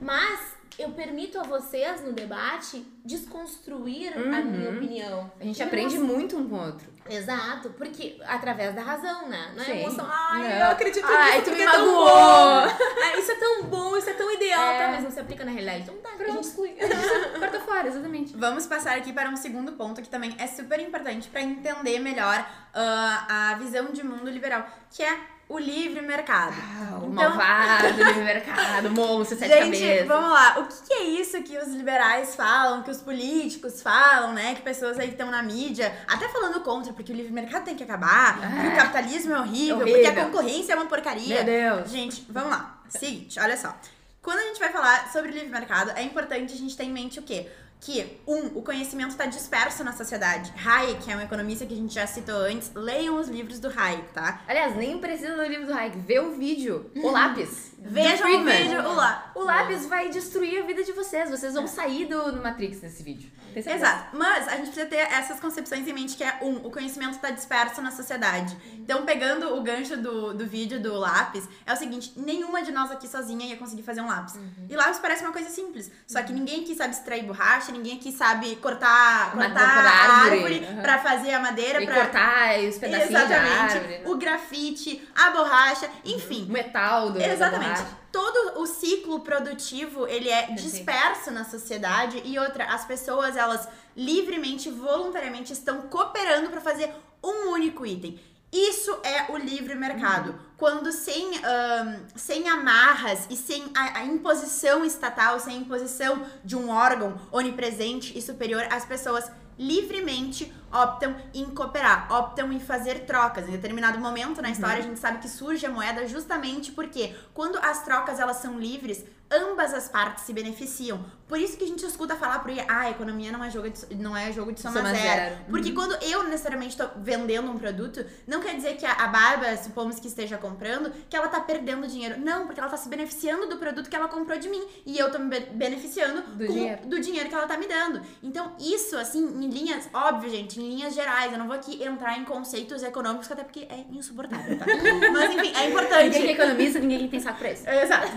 Mas 0.00 0.54
eu 0.78 0.90
permito 0.90 1.38
a 1.38 1.42
vocês 1.42 2.02
no 2.02 2.12
debate 2.12 2.84
desconstruir 3.04 4.16
uhum. 4.16 4.34
a 4.34 4.40
minha 4.40 4.70
opinião. 4.70 5.32
A 5.40 5.44
gente 5.44 5.62
aprende 5.62 5.98
muito 5.98 6.36
um 6.36 6.48
com 6.48 6.56
o 6.56 6.66
outro. 6.66 6.91
Exato, 7.08 7.70
porque 7.70 8.20
através 8.24 8.74
da 8.74 8.82
razão, 8.82 9.28
né? 9.28 9.52
Não 9.56 9.64
é 9.64 9.80
emoção. 9.80 10.06
Ai, 10.08 10.42
não. 10.42 10.66
eu 10.66 10.66
acredito 10.70 11.06
Ai, 11.06 11.38
nisso. 11.38 11.50
tu 11.50 11.56
me 11.56 11.62
é 11.62 11.66
magoou. 11.66 12.08
Ai, 12.08 13.18
isso 13.18 13.32
é 13.32 13.34
tão 13.34 13.64
bom, 13.64 13.96
isso 13.96 14.08
é 14.08 14.14
tão 14.14 14.30
ideal, 14.32 14.72
é. 14.72 14.78
tá? 14.78 14.88
Mas 14.92 15.04
não 15.04 15.10
se 15.10 15.20
aplica 15.20 15.44
na 15.44 15.50
realidade. 15.50 15.82
Então 15.82 15.96
tá, 15.96 16.10
Pronto. 16.10 16.30
a 16.30 16.34
gente 16.34 16.44
exclui. 16.44 16.76
Corta 17.38 17.60
fora, 17.60 17.88
exatamente. 17.88 18.36
Vamos 18.36 18.66
passar 18.66 18.96
aqui 18.96 19.12
para 19.12 19.28
um 19.28 19.36
segundo 19.36 19.72
ponto 19.72 20.00
que 20.00 20.08
também 20.08 20.34
é 20.38 20.46
super 20.46 20.78
importante 20.80 21.28
para 21.28 21.42
entender 21.42 21.98
melhor 21.98 22.40
uh, 22.40 23.26
a 23.28 23.56
visão 23.58 23.86
de 23.86 24.02
mundo 24.02 24.30
liberal, 24.30 24.66
que 24.90 25.02
é 25.02 25.18
o 25.48 25.58
livre 25.58 26.00
mercado. 26.00 26.54
Ah, 26.56 26.94
o 26.94 26.96
então... 26.96 27.10
malvado 27.12 27.88
livre 27.88 28.22
mercado, 28.24 28.90
monstro, 28.90 29.38
sete 29.38 29.52
Gente, 29.52 29.80
cabeças. 29.80 30.08
vamos 30.08 30.30
lá. 30.30 30.58
O 30.60 30.66
que 30.66 30.94
é 30.94 31.02
isso 31.02 31.42
que 31.42 31.58
os 31.58 31.68
liberais 31.68 32.34
falam, 32.34 32.82
que 32.82 32.90
os 32.90 33.02
políticos 33.02 33.82
falam, 33.82 34.32
né? 34.32 34.54
Que 34.54 34.62
pessoas 34.62 34.98
aí 34.98 35.08
que 35.08 35.14
estão 35.14 35.30
na 35.30 35.42
mídia, 35.42 35.92
até 36.08 36.28
falando 36.28 36.60
contra, 36.60 36.92
porque 36.92 37.12
o 37.12 37.14
livre 37.14 37.32
mercado 37.32 37.64
tem 37.64 37.74
que 37.74 37.84
acabar, 37.84 38.38
ah, 38.42 38.68
o 38.68 38.76
capitalismo 38.76 39.34
é 39.34 39.40
horrível, 39.40 39.76
horrível, 39.80 40.02
porque 40.02 40.20
a 40.20 40.24
concorrência 40.24 40.72
é 40.72 40.76
uma 40.76 40.86
porcaria. 40.86 41.42
Meu 41.42 41.44
Deus. 41.44 41.90
Gente, 41.90 42.26
vamos 42.28 42.50
lá. 42.50 42.78
Seguinte, 42.88 43.38
olha 43.38 43.56
só. 43.56 43.76
Quando 44.22 44.38
a 44.38 44.42
gente 44.42 44.60
vai 44.60 44.70
falar 44.70 45.10
sobre 45.12 45.32
livre 45.32 45.48
mercado, 45.48 45.90
é 45.96 46.02
importante 46.02 46.52
a 46.52 46.56
gente 46.56 46.76
ter 46.76 46.84
em 46.84 46.92
mente 46.92 47.18
o 47.18 47.22
quê? 47.22 47.50
Que, 47.82 48.16
um, 48.28 48.46
o 48.58 48.62
conhecimento 48.62 49.10
está 49.10 49.26
disperso 49.26 49.82
na 49.82 49.92
sociedade. 49.92 50.52
Hayek, 50.64 51.02
que 51.02 51.10
é 51.10 51.16
um 51.16 51.20
economista 51.20 51.66
que 51.66 51.74
a 51.74 51.76
gente 51.76 51.92
já 51.92 52.06
citou 52.06 52.36
antes, 52.36 52.70
leiam 52.76 53.18
os 53.18 53.28
livros 53.28 53.58
do 53.58 53.68
Hayek, 53.68 54.12
tá? 54.14 54.40
Aliás, 54.46 54.76
nem 54.76 54.98
precisa 54.98 55.34
do 55.34 55.42
livro 55.42 55.66
do 55.66 55.74
Hayek. 55.74 55.98
Vê 55.98 56.20
o 56.20 56.30
vídeo, 56.30 56.88
o 56.94 57.10
lápis. 57.10 57.72
do 57.76 57.90
Vejam 57.90 58.40
o 58.40 58.44
vídeo 58.44 58.94
lá. 58.94 59.32
O 59.34 59.42
lápis 59.42 59.84
vai 59.86 60.08
destruir 60.10 60.62
a 60.62 60.66
vida 60.66 60.84
de 60.84 60.92
vocês. 60.92 61.28
Vocês 61.28 61.54
vão 61.54 61.66
sair 61.66 62.06
do, 62.06 62.30
do 62.30 62.40
Matrix 62.40 62.80
nesse 62.80 63.02
vídeo. 63.02 63.28
Exato. 63.54 64.16
Mas 64.16 64.48
a 64.48 64.56
gente 64.56 64.66
precisa 64.66 64.86
ter 64.86 64.96
essas 64.96 65.40
concepções 65.40 65.86
em 65.86 65.92
mente, 65.92 66.16
que 66.16 66.24
é, 66.24 66.38
um, 66.40 66.56
o 66.64 66.70
conhecimento 66.70 67.16
está 67.16 67.30
disperso 67.30 67.82
na 67.82 67.90
sociedade. 67.90 68.56
Então, 68.78 69.04
pegando 69.04 69.56
o 69.56 69.62
gancho 69.62 69.96
do, 69.96 70.32
do 70.32 70.46
vídeo 70.46 70.80
do 70.80 70.94
lápis, 70.94 71.48
é 71.66 71.72
o 71.72 71.76
seguinte, 71.76 72.12
nenhuma 72.16 72.62
de 72.62 72.70
nós 72.70 72.90
aqui 72.92 73.08
sozinha 73.08 73.46
ia 73.46 73.56
conseguir 73.56 73.82
fazer 73.82 74.00
um 74.00 74.06
lápis. 74.06 74.38
E 74.68 74.76
lápis 74.76 75.00
parece 75.00 75.24
uma 75.24 75.32
coisa 75.32 75.50
simples. 75.50 75.90
Só 76.06 76.22
que 76.22 76.32
ninguém 76.32 76.62
aqui 76.62 76.74
sabe 76.74 76.94
extrair 76.94 77.24
borracha, 77.24 77.71
ninguém 77.72 77.96
aqui 77.96 78.12
sabe 78.12 78.56
cortar, 78.56 79.32
cortar 79.32 79.60
a 79.60 80.22
árvore. 80.22 80.34
árvore 80.36 80.64
Aham. 80.66 80.82
pra 80.82 80.98
fazer 80.98 81.32
a 81.32 81.40
madeira, 81.40 81.82
E 81.82 81.86
pra... 81.86 81.94
cortar 81.94 82.58
os 82.60 82.76
pedacinhos 82.78 83.12
da 83.12 83.24
Exatamente. 83.24 83.58
árvore. 83.76 83.98
né? 83.98 84.02
O 84.06 84.16
grafite, 84.16 85.08
a 85.14 85.30
borracha, 85.30 85.90
enfim. 86.04 86.46
O 86.48 86.52
metal 86.52 87.10
do 87.10 87.20
Exatamente. 87.20 87.82
Todo 88.12 88.60
o 88.60 88.66
ciclo 88.66 89.20
produtivo, 89.20 90.06
ele 90.06 90.28
é 90.28 90.52
disperso 90.52 91.30
na 91.30 91.44
sociedade 91.44 92.20
e 92.24 92.38
outra, 92.38 92.64
as 92.66 92.84
pessoas, 92.84 93.36
elas 93.36 93.66
livremente, 93.96 94.70
voluntariamente 94.70 95.52
estão 95.52 95.82
cooperando 95.82 96.50
para 96.50 96.60
fazer 96.60 96.90
um 97.24 97.50
único 97.52 97.86
item. 97.86 98.20
Isso 98.52 98.98
é 99.02 99.32
o 99.32 99.38
livre 99.38 99.74
mercado. 99.74 100.38
Quando 100.58 100.92
sem, 100.92 101.38
ahn, 101.42 101.96
sem 102.14 102.48
amarras 102.50 103.26
e 103.30 103.36
sem 103.36 103.72
a, 103.74 104.00
a 104.00 104.04
imposição 104.04 104.84
estatal, 104.84 105.40
sem 105.40 105.56
a 105.56 105.60
imposição 105.60 106.26
de 106.44 106.54
um 106.54 106.68
órgão 106.68 107.18
onipresente 107.32 108.16
e 108.16 108.20
superior, 108.20 108.66
as 108.70 108.84
pessoas 108.84 109.30
livremente 109.58 110.52
optam 110.72 111.16
em 111.32 111.46
cooperar, 111.46 112.12
optam 112.12 112.52
em 112.52 112.60
fazer 112.60 113.06
trocas. 113.06 113.48
Em 113.48 113.52
determinado 113.52 113.98
momento 113.98 114.42
na 114.42 114.50
história, 114.50 114.78
a 114.78 114.82
gente 114.82 114.98
sabe 114.98 115.18
que 115.18 115.28
surge 115.28 115.64
a 115.64 115.70
moeda 115.70 116.06
justamente 116.06 116.72
porque 116.72 117.14
quando 117.32 117.56
as 117.56 117.84
trocas 117.84 118.18
elas 118.18 118.36
são 118.36 118.58
livres, 118.58 119.04
ambas 119.32 119.72
as 119.74 119.88
partes 119.88 120.24
se 120.24 120.32
beneficiam. 120.32 121.04
Por 121.28 121.38
isso 121.38 121.56
que 121.56 121.64
a 121.64 121.66
gente 121.66 121.84
escuta 121.86 122.14
falar 122.14 122.40
por 122.40 122.50
aí, 122.50 122.60
ah, 122.68 122.80
a 122.80 122.90
economia 122.90 123.32
não 123.32 123.42
é 123.42 123.50
jogo 123.50 123.70
de, 123.70 123.94
não 123.94 124.14
é 124.14 124.30
jogo 124.32 124.52
de 124.52 124.60
soma, 124.60 124.76
Soma 124.76 124.90
zero. 124.90 125.02
zero. 125.02 125.36
Porque 125.48 125.72
quando 125.72 125.94
eu 126.02 126.24
necessariamente 126.24 126.76
tô 126.76 126.86
vendendo 126.98 127.50
um 127.50 127.58
produto, 127.58 128.04
não 128.26 128.40
quer 128.40 128.54
dizer 128.54 128.76
que 128.76 128.84
a, 128.84 128.92
a 128.92 129.08
Bárbara, 129.08 129.56
supomos 129.56 129.98
que 129.98 130.08
esteja 130.08 130.36
comprando, 130.36 130.92
que 131.08 131.16
ela 131.16 131.28
tá 131.28 131.40
perdendo 131.40 131.86
dinheiro. 131.86 132.20
Não, 132.20 132.44
porque 132.46 132.60
ela 132.60 132.68
tá 132.68 132.76
se 132.76 132.86
beneficiando 132.88 133.48
do 133.48 133.56
produto 133.56 133.88
que 133.88 133.96
ela 133.96 134.08
comprou 134.08 134.38
de 134.38 134.48
mim. 134.48 134.62
E 134.84 134.98
eu 134.98 135.10
tô 135.10 135.18
me 135.18 135.30
be- 135.30 135.46
beneficiando 135.54 136.20
Do 136.36 136.46
com- 136.46 136.52
dinheiro. 136.52 136.86
do 136.86 137.00
dinheiro 137.00 137.28
que 137.30 137.34
ela 137.34 137.46
tá 137.46 137.56
me 137.56 137.66
dando. 137.66 138.02
Então, 138.22 138.52
isso, 138.60 138.98
assim, 138.98 139.24
em 139.24 139.48
linhas, 139.48 139.88
óbvio, 139.94 140.28
gente, 140.30 140.60
em 140.60 140.68
linhas 140.68 140.92
gerais, 140.94 141.32
eu 141.32 141.38
não 141.38 141.46
vou 141.46 141.56
aqui 141.56 141.82
entrar 141.82 142.18
em 142.18 142.24
conceitos 142.26 142.82
econômicos, 142.82 143.30
até 143.32 143.42
porque 143.42 143.60
é 143.70 143.86
insuportável, 143.90 144.58
tá? 144.58 144.66
Mas, 145.12 145.30
enfim, 145.34 145.52
é 145.56 145.70
importante. 145.70 146.04
Ninguém 146.18 146.36
que 146.36 146.42
economiza, 146.42 146.78
ninguém 146.78 147.08
tem 147.08 147.20
saco 147.20 147.38
pra 147.38 147.52
isso. 147.52 147.66
Exato. 147.70 148.08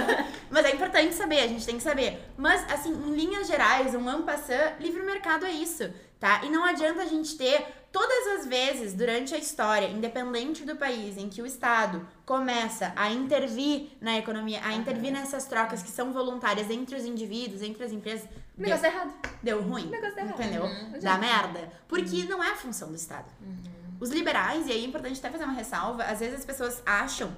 Mas 0.50 0.63
é 0.66 0.74
importante 0.74 1.14
saber, 1.14 1.40
a 1.40 1.46
gente 1.46 1.64
tem 1.66 1.76
que 1.76 1.82
saber. 1.82 2.20
Mas, 2.36 2.64
assim, 2.72 2.90
em 2.92 3.14
linhas 3.14 3.46
gerais, 3.46 3.94
um 3.94 4.08
ampassant, 4.08 4.74
livre 4.80 5.02
mercado 5.02 5.44
é 5.46 5.50
isso, 5.50 5.90
tá? 6.18 6.42
E 6.44 6.50
não 6.50 6.64
adianta 6.64 7.02
a 7.02 7.06
gente 7.06 7.36
ter 7.36 7.64
todas 7.92 8.38
as 8.38 8.46
vezes 8.46 8.92
durante 8.92 9.34
a 9.34 9.38
história, 9.38 9.86
independente 9.86 10.64
do 10.64 10.74
país, 10.74 11.16
em 11.16 11.28
que 11.28 11.40
o 11.40 11.46
Estado 11.46 12.06
começa 12.26 12.92
a 12.96 13.10
intervir 13.12 13.90
na 14.00 14.18
economia, 14.18 14.60
a 14.64 14.72
intervir 14.74 15.12
nessas 15.12 15.44
trocas 15.44 15.82
que 15.82 15.90
são 15.90 16.12
voluntárias 16.12 16.68
entre 16.70 16.96
os 16.96 17.04
indivíduos, 17.04 17.62
entre 17.62 17.84
as 17.84 17.92
empresas, 17.92 18.28
O 18.58 18.62
negócio 18.62 18.82
tá 18.82 18.88
errado. 18.88 19.14
deu 19.42 19.62
ruim. 19.62 19.86
O 19.86 19.90
negócio 19.90 20.16
dá 20.16 20.22
errado. 20.22 20.40
Entendeu? 20.40 20.64
Uhum. 20.64 20.98
Dá 21.00 21.18
merda. 21.18 21.72
Porque 21.86 22.24
não 22.24 22.42
é 22.42 22.50
a 22.50 22.56
função 22.56 22.88
do 22.88 22.96
Estado. 22.96 23.26
Os 24.00 24.10
liberais, 24.10 24.66
e 24.66 24.72
aí 24.72 24.82
é 24.82 24.86
importante 24.86 25.18
até 25.20 25.30
fazer 25.30 25.44
uma 25.44 25.52
ressalva, 25.54 26.02
às 26.02 26.18
vezes 26.18 26.40
as 26.40 26.44
pessoas 26.44 26.82
acham 26.84 27.32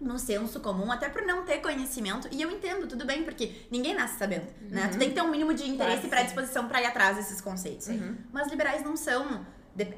no 0.00 0.18
senso 0.18 0.60
comum, 0.60 0.90
até 0.90 1.08
por 1.08 1.22
não 1.22 1.44
ter 1.44 1.58
conhecimento, 1.58 2.28
e 2.32 2.40
eu 2.40 2.50
entendo, 2.50 2.86
tudo 2.86 3.04
bem, 3.04 3.22
porque 3.22 3.52
ninguém 3.70 3.94
nasce 3.94 4.18
sabendo, 4.18 4.46
né? 4.70 4.88
Tu 4.90 4.98
tem 4.98 5.08
que 5.10 5.14
ter 5.14 5.20
um 5.22 5.30
mínimo 5.30 5.52
de 5.52 5.68
interesse 5.68 6.00
Claro, 6.00 6.06
e 6.06 6.10
predisposição 6.10 6.66
pra 6.68 6.80
ir 6.80 6.86
atrás 6.86 7.16
desses 7.16 7.40
conceitos. 7.40 7.88
Mas 8.32 8.48
liberais 8.48 8.82
não 8.82 8.96
são, 8.96 9.44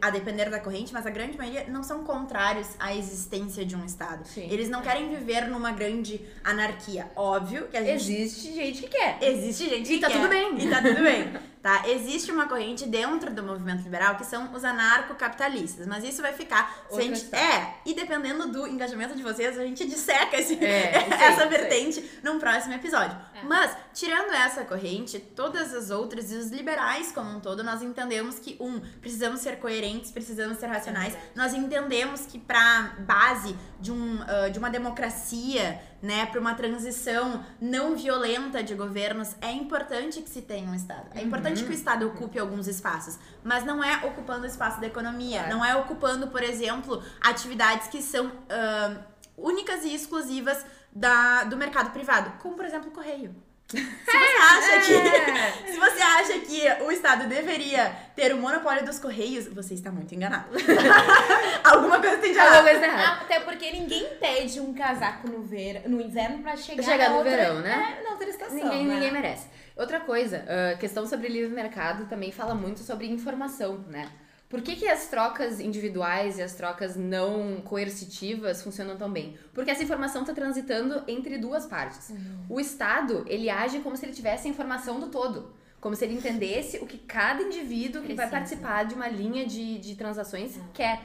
a 0.01 0.11
depender 0.11 0.51
da 0.51 0.61
corrente, 0.61 0.93
mas 0.93 1.07
a 1.07 1.11
grande 1.11 1.37
maioria 1.39 1.67
não 1.69 1.83
são 1.83 2.05
contrários 2.05 2.69
à 2.79 2.95
existência 2.95 3.65
de 3.65 3.75
um 3.75 3.85
Estado. 3.85 4.27
Sim. 4.27 4.47
Eles 4.51 4.69
não 4.69 4.83
querem 4.83 5.09
viver 5.09 5.49
numa 5.49 5.73
grande 5.73 6.21
anarquia. 6.45 7.11
Óbvio 7.17 7.69
que 7.69 7.77
a 7.77 7.83
gente 7.83 8.13
Existe 8.13 8.53
gente 8.55 8.83
que 8.83 8.89
quer. 8.89 9.19
Existe 9.23 9.69
gente 9.69 9.93
E 9.93 9.95
que 9.97 10.01
tá 10.01 10.09
quer. 10.09 10.17
tudo 10.19 10.29
bem. 10.29 10.59
E 10.61 10.69
tá 10.71 10.83
tudo 10.83 11.03
bem. 11.03 11.33
Tá? 11.63 11.89
Existe 11.89 12.33
uma 12.33 12.49
corrente 12.49 12.85
dentro 12.87 13.33
do 13.33 13.41
movimento 13.41 13.83
liberal 13.85 14.17
que 14.17 14.25
são 14.27 14.53
os 14.53 14.65
anarcocapitalistas. 14.65 15.87
Mas 15.87 16.03
isso 16.03 16.21
vai 16.21 16.33
ficar. 16.33 16.85
se 16.91 16.99
a 16.99 17.03
gente- 17.03 17.17
história. 17.17 17.45
é, 17.45 17.75
e 17.87 17.95
dependendo 17.95 18.49
do 18.49 18.67
engajamento 18.67 19.15
de 19.15 19.23
vocês, 19.23 19.57
a 19.57 19.63
gente 19.63 19.87
disseca 19.87 20.37
esse, 20.39 20.55
É, 20.63 21.07
essa 21.23 21.47
vertente 21.47 22.05
num 22.23 22.39
próximo 22.41 22.75
episódio. 22.75 23.17
Mas, 23.45 23.77
tirando 23.95 24.33
essa 24.33 24.65
corrente, 24.65 25.19
todas 25.19 25.73
as 25.75 25.91
outras 25.91 26.31
e 26.33 26.37
os 26.37 26.51
liberais 26.51 27.11
como 27.13 27.31
um 27.37 27.41
todo, 27.41 27.63
nós 27.63 27.83
entendemos 27.83 28.39
que, 28.39 28.57
um, 28.61 28.81
precisamos 29.01 29.41
ser 29.41 29.59
coerentes, 29.59 30.11
precisamos 30.11 30.59
ser 30.59 30.67
racionais. 30.67 31.17
Nós 31.35 31.53
entendemos 31.55 32.27
que 32.27 32.39
pra 32.39 32.95
base 33.01 33.57
de, 33.81 33.91
um, 33.93 34.21
ah, 34.27 34.49
de 34.49 34.59
uma 34.59 34.71
democracia, 34.71 35.81
né, 36.03 36.27
para 36.27 36.41
uma 36.41 36.55
transição 36.55 37.45
não 37.61 37.95
violenta 37.95 38.63
de 38.63 38.75
governos, 38.75 39.37
é 39.41 39.53
importante 39.53 40.21
que 40.21 40.29
se 40.29 40.43
tenha 40.43 40.69
um 40.69 40.75
Estado. 40.75 41.07
É 41.15 41.23
importante 41.23 41.63
que 41.63 41.71
o 41.71 41.73
Estado 41.73 42.07
ocupe 42.09 42.39
alguns 42.39 42.67
espaços, 42.67 43.19
mas 43.45 43.65
não 43.65 43.83
é 43.83 44.05
ocupando 44.05 44.43
o 44.43 44.47
espaço 44.47 44.81
da 44.81 44.87
economia, 44.89 45.39
Claro. 45.45 45.57
não 45.57 45.65
é 45.65 45.77
ocupando, 45.77 46.27
por 46.27 46.43
exemplo, 46.43 47.01
atividades 47.21 47.87
que 47.87 48.03
são 48.03 48.33
ah, 48.51 48.97
únicas 49.37 49.85
e 49.85 49.95
exclusivas 49.95 50.67
da, 50.93 51.45
do 51.45 51.57
mercado 51.57 51.93
privado, 51.93 52.33
como, 52.41 52.57
por 52.57 52.65
exemplo, 52.65 52.89
o 52.89 52.93
correio. 52.93 53.35
Se 53.79 54.13
você 54.13 54.43
acha 54.43 54.81
que 54.81 55.67
se 55.73 55.79
você 55.79 56.03
acha 56.03 56.39
que 56.41 56.83
o 56.85 56.91
Estado 56.93 57.27
deveria 57.29 57.93
ter 58.15 58.35
o 58.35 58.39
monopólio 58.39 58.85
dos 58.85 58.99
correios, 58.99 59.47
você 59.49 59.75
está 59.75 59.91
muito 59.91 60.15
enganado. 60.15 60.47
Alguma 61.65 62.01
coisa 62.01 62.19
tem 62.19 62.33
de 62.33 62.39
Alguma 62.39 62.57
errado. 62.57 62.71
coisa 62.71 62.87
errada. 62.87 63.23
Até 63.23 63.41
porque 63.41 63.71
ninguém 63.73 64.07
pede 64.21 64.61
um 64.61 64.75
casaco 64.75 65.29
no, 65.29 65.43
ver... 65.43 65.89
no 65.89 66.01
inverno 66.01 66.43
pra 66.43 66.57
chegar, 66.57 66.83
Chegar 66.83 67.11
no 67.11 67.17
outra... 67.17 67.31
verão, 67.31 67.61
né? 67.61 67.99
É, 68.01 68.05
na 68.05 68.11
outra 68.11 68.29
estação. 68.29 68.55
Ninguém, 68.55 68.87
né? 68.87 68.95
ninguém 68.95 69.11
merece. 69.13 69.47
Outra 69.77 70.01
coisa, 70.01 70.45
a 70.73 70.77
questão 70.77 71.07
sobre 71.07 71.29
livre 71.29 71.55
mercado 71.55 72.07
também 72.07 72.31
fala 72.31 72.55
muito 72.55 72.81
sobre 72.81 73.07
informação, 73.07 73.79
né? 73.89 74.09
Por 74.53 74.61
que, 74.61 74.77
que 74.77 74.87
as 74.87 75.07
trocas 75.07 75.61
individuais 75.61 76.37
e 76.37 76.43
as 76.43 76.53
trocas 76.53 76.95
não 76.95 77.63
coercitivas 77.63 78.63
funcionam 78.63 78.99
tão 78.99 79.11
bem? 79.11 79.35
Porque 79.55 79.71
essa 79.71 79.83
informação 79.83 80.21
está 80.21 80.35
transitando 80.35 81.03
entre 81.09 81.39
duas 81.39 81.65
partes. 81.65 82.13
O 82.51 82.61
Estado, 82.61 83.25
ele 83.27 83.49
age 83.49 83.81
como 83.81 83.97
se 83.97 84.05
ele 84.05 84.13
tivesse 84.13 84.47
a 84.47 84.51
informação 84.51 85.01
do 85.01 85.07
todo. 85.07 85.55
Como 85.81 85.97
se 85.97 86.05
ele 86.05 86.13
entendesse 86.13 86.77
o 86.81 86.87
que 86.87 86.99
cada 86.99 87.43
indivíduo 87.43 88.03
que 88.03 88.13
vai 88.13 88.29
Precisa. 88.29 88.31
participar 88.31 88.85
de 88.85 88.95
uma 88.95 89.09
linha 89.09 89.47
de, 89.47 89.79
de 89.79 89.95
transações 89.95 90.61
quer. 90.75 91.01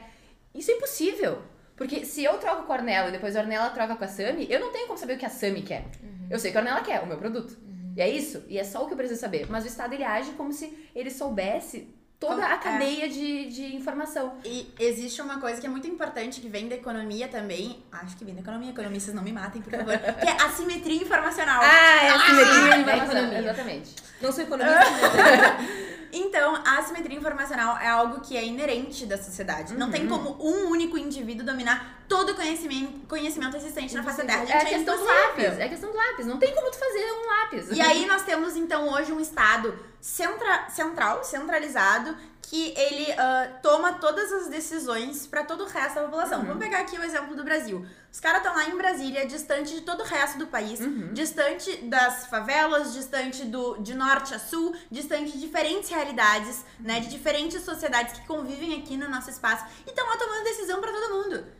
Isso 0.54 0.70
é 0.70 0.74
impossível. 0.74 1.40
Porque 1.74 2.04
se 2.04 2.22
eu 2.22 2.36
troco 2.36 2.64
com 2.64 2.72
a 2.74 2.76
Ornella 2.76 3.08
e 3.08 3.12
depois 3.12 3.34
a 3.34 3.40
Ornella 3.40 3.70
troca 3.70 3.96
com 3.96 4.04
a 4.04 4.08
Sami, 4.08 4.46
eu 4.50 4.60
não 4.60 4.70
tenho 4.72 4.86
como 4.86 4.98
saber 4.98 5.14
o 5.14 5.18
que 5.18 5.24
a 5.24 5.30
Sami 5.30 5.62
quer. 5.62 5.86
Eu 6.28 6.38
sei 6.38 6.50
que 6.52 6.58
a 6.58 6.60
Ornella 6.60 6.82
quer, 6.82 7.02
o 7.02 7.06
meu 7.06 7.16
produto. 7.16 7.56
E 7.96 8.02
é 8.02 8.10
isso. 8.10 8.44
E 8.46 8.58
é 8.58 8.64
só 8.64 8.84
o 8.84 8.86
que 8.86 8.92
eu 8.92 8.96
preciso 8.98 9.18
saber. 9.18 9.46
Mas 9.48 9.64
o 9.64 9.68
Estado, 9.68 9.94
ele 9.94 10.04
age 10.04 10.32
como 10.32 10.52
se 10.52 10.90
ele 10.94 11.10
soubesse 11.10 11.96
toda 12.20 12.44
a 12.44 12.54
é. 12.54 12.58
cadeia 12.58 13.08
de, 13.08 13.46
de 13.46 13.76
informação. 13.76 14.34
E 14.44 14.72
existe 14.78 15.22
uma 15.22 15.38
coisa 15.40 15.60
que 15.60 15.66
é 15.66 15.70
muito 15.70 15.86
importante 15.86 16.40
que 16.40 16.48
vem 16.48 16.68
da 16.68 16.74
economia 16.74 17.28
também. 17.28 17.82
Acho 17.92 18.16
que 18.16 18.24
vem 18.24 18.34
da 18.34 18.40
economia, 18.40 18.70
economistas 18.70 19.14
não 19.14 19.22
me 19.22 19.32
matem, 19.32 19.62
por 19.62 19.70
favor. 19.70 19.96
que 20.20 20.26
é 20.28 20.42
a 20.42 20.48
simetria 20.50 21.02
informacional. 21.02 21.60
Ah, 21.62 22.04
é 22.04 22.08
a 22.10 22.18
simetria 22.18 22.44
sim, 22.46 22.62
de 22.62 22.68
da 22.68 22.76
informação. 22.78 23.16
economia. 23.16 23.38
Exatamente. 23.38 23.94
Não 24.20 24.32
sou 24.32 24.44
economista, 24.44 24.84
mas 25.00 25.88
Então, 26.10 26.54
a 26.64 26.78
assimetria 26.78 27.18
informacional 27.18 27.76
é 27.76 27.86
algo 27.86 28.22
que 28.22 28.34
é 28.34 28.42
inerente 28.42 29.04
da 29.04 29.18
sociedade. 29.18 29.74
Não 29.74 29.86
Uhum. 29.88 29.92
tem 29.92 30.06
como 30.08 30.36
um 30.42 30.70
único 30.70 30.96
indivíduo 30.96 31.44
dominar 31.44 32.02
todo 32.08 32.32
o 32.32 32.34
conhecimento, 32.34 33.06
conhecimento 33.06 33.56
existente 33.58 33.94
na 33.94 34.02
face 34.02 34.22
da 34.22 34.24
Terra. 34.24 34.46
Gente, 34.46 34.52
É 34.52 34.56
a 34.56 34.62
é 34.62 34.64
questão 34.64 34.96
do 34.96 35.04
lápis. 35.04 35.58
É 35.58 35.64
a 35.64 35.68
questão 35.68 35.90
do 35.90 35.96
lápis. 35.96 36.26
Não 36.26 36.38
tem 36.38 36.54
como 36.54 36.70
tu 36.70 36.78
fazer 36.78 37.04
um 37.12 37.26
lápis. 37.26 37.76
E 37.76 37.80
aí 37.82 38.06
nós 38.06 38.22
temos 38.22 38.56
então 38.56 38.88
hoje 38.88 39.12
um 39.12 39.20
estado 39.20 39.78
centra, 40.00 40.68
central, 40.70 41.24
centralizado, 41.24 42.16
que 42.42 42.72
ele 42.78 43.12
ah, 43.12 43.58
toma 43.62 43.94
todas 43.94 44.32
as 44.32 44.48
decisões 44.48 45.26
para 45.26 45.44
todo 45.44 45.64
o 45.64 45.66
resto 45.66 45.96
da 45.96 46.02
população. 46.04 46.42
Vamos 46.44 46.58
pegar 46.58 46.78
aqui 46.78 46.98
o 46.98 47.02
exemplo 47.04 47.36
do 47.36 47.44
Brasil. 47.44 47.84
Os 48.10 48.20
caras 48.20 48.38
estão 48.38 48.54
lá 48.54 48.64
em 48.64 48.76
Brasília, 48.76 49.26
distante 49.26 49.74
de 49.74 49.82
todo 49.82 50.00
o 50.00 50.04
resto 50.04 50.38
do 50.38 50.46
país, 50.46 50.80
distante 51.12 51.76
das 51.82 52.26
favelas, 52.26 52.94
distante 52.94 53.44
do 53.44 53.76
de 53.78 53.94
norte 53.94 54.34
a 54.34 54.38
sul, 54.38 54.74
distante 54.90 55.32
de 55.32 55.40
diferentes 55.40 55.90
realidades, 55.90 56.64
né, 56.80 57.00
de 57.00 57.08
diferentes 57.08 57.62
sociedades 57.62 58.18
que 58.18 58.26
convivem 58.26 58.80
aqui 58.80 58.96
no 58.96 59.10
nosso 59.10 59.28
espaço 59.28 59.66
e 59.86 59.90
estão 59.90 60.06
lá 60.06 60.16
tomando 60.16 60.44
decisão 60.44 60.80
para 60.80 60.90
todo 60.90 61.14
mundo. 61.14 61.58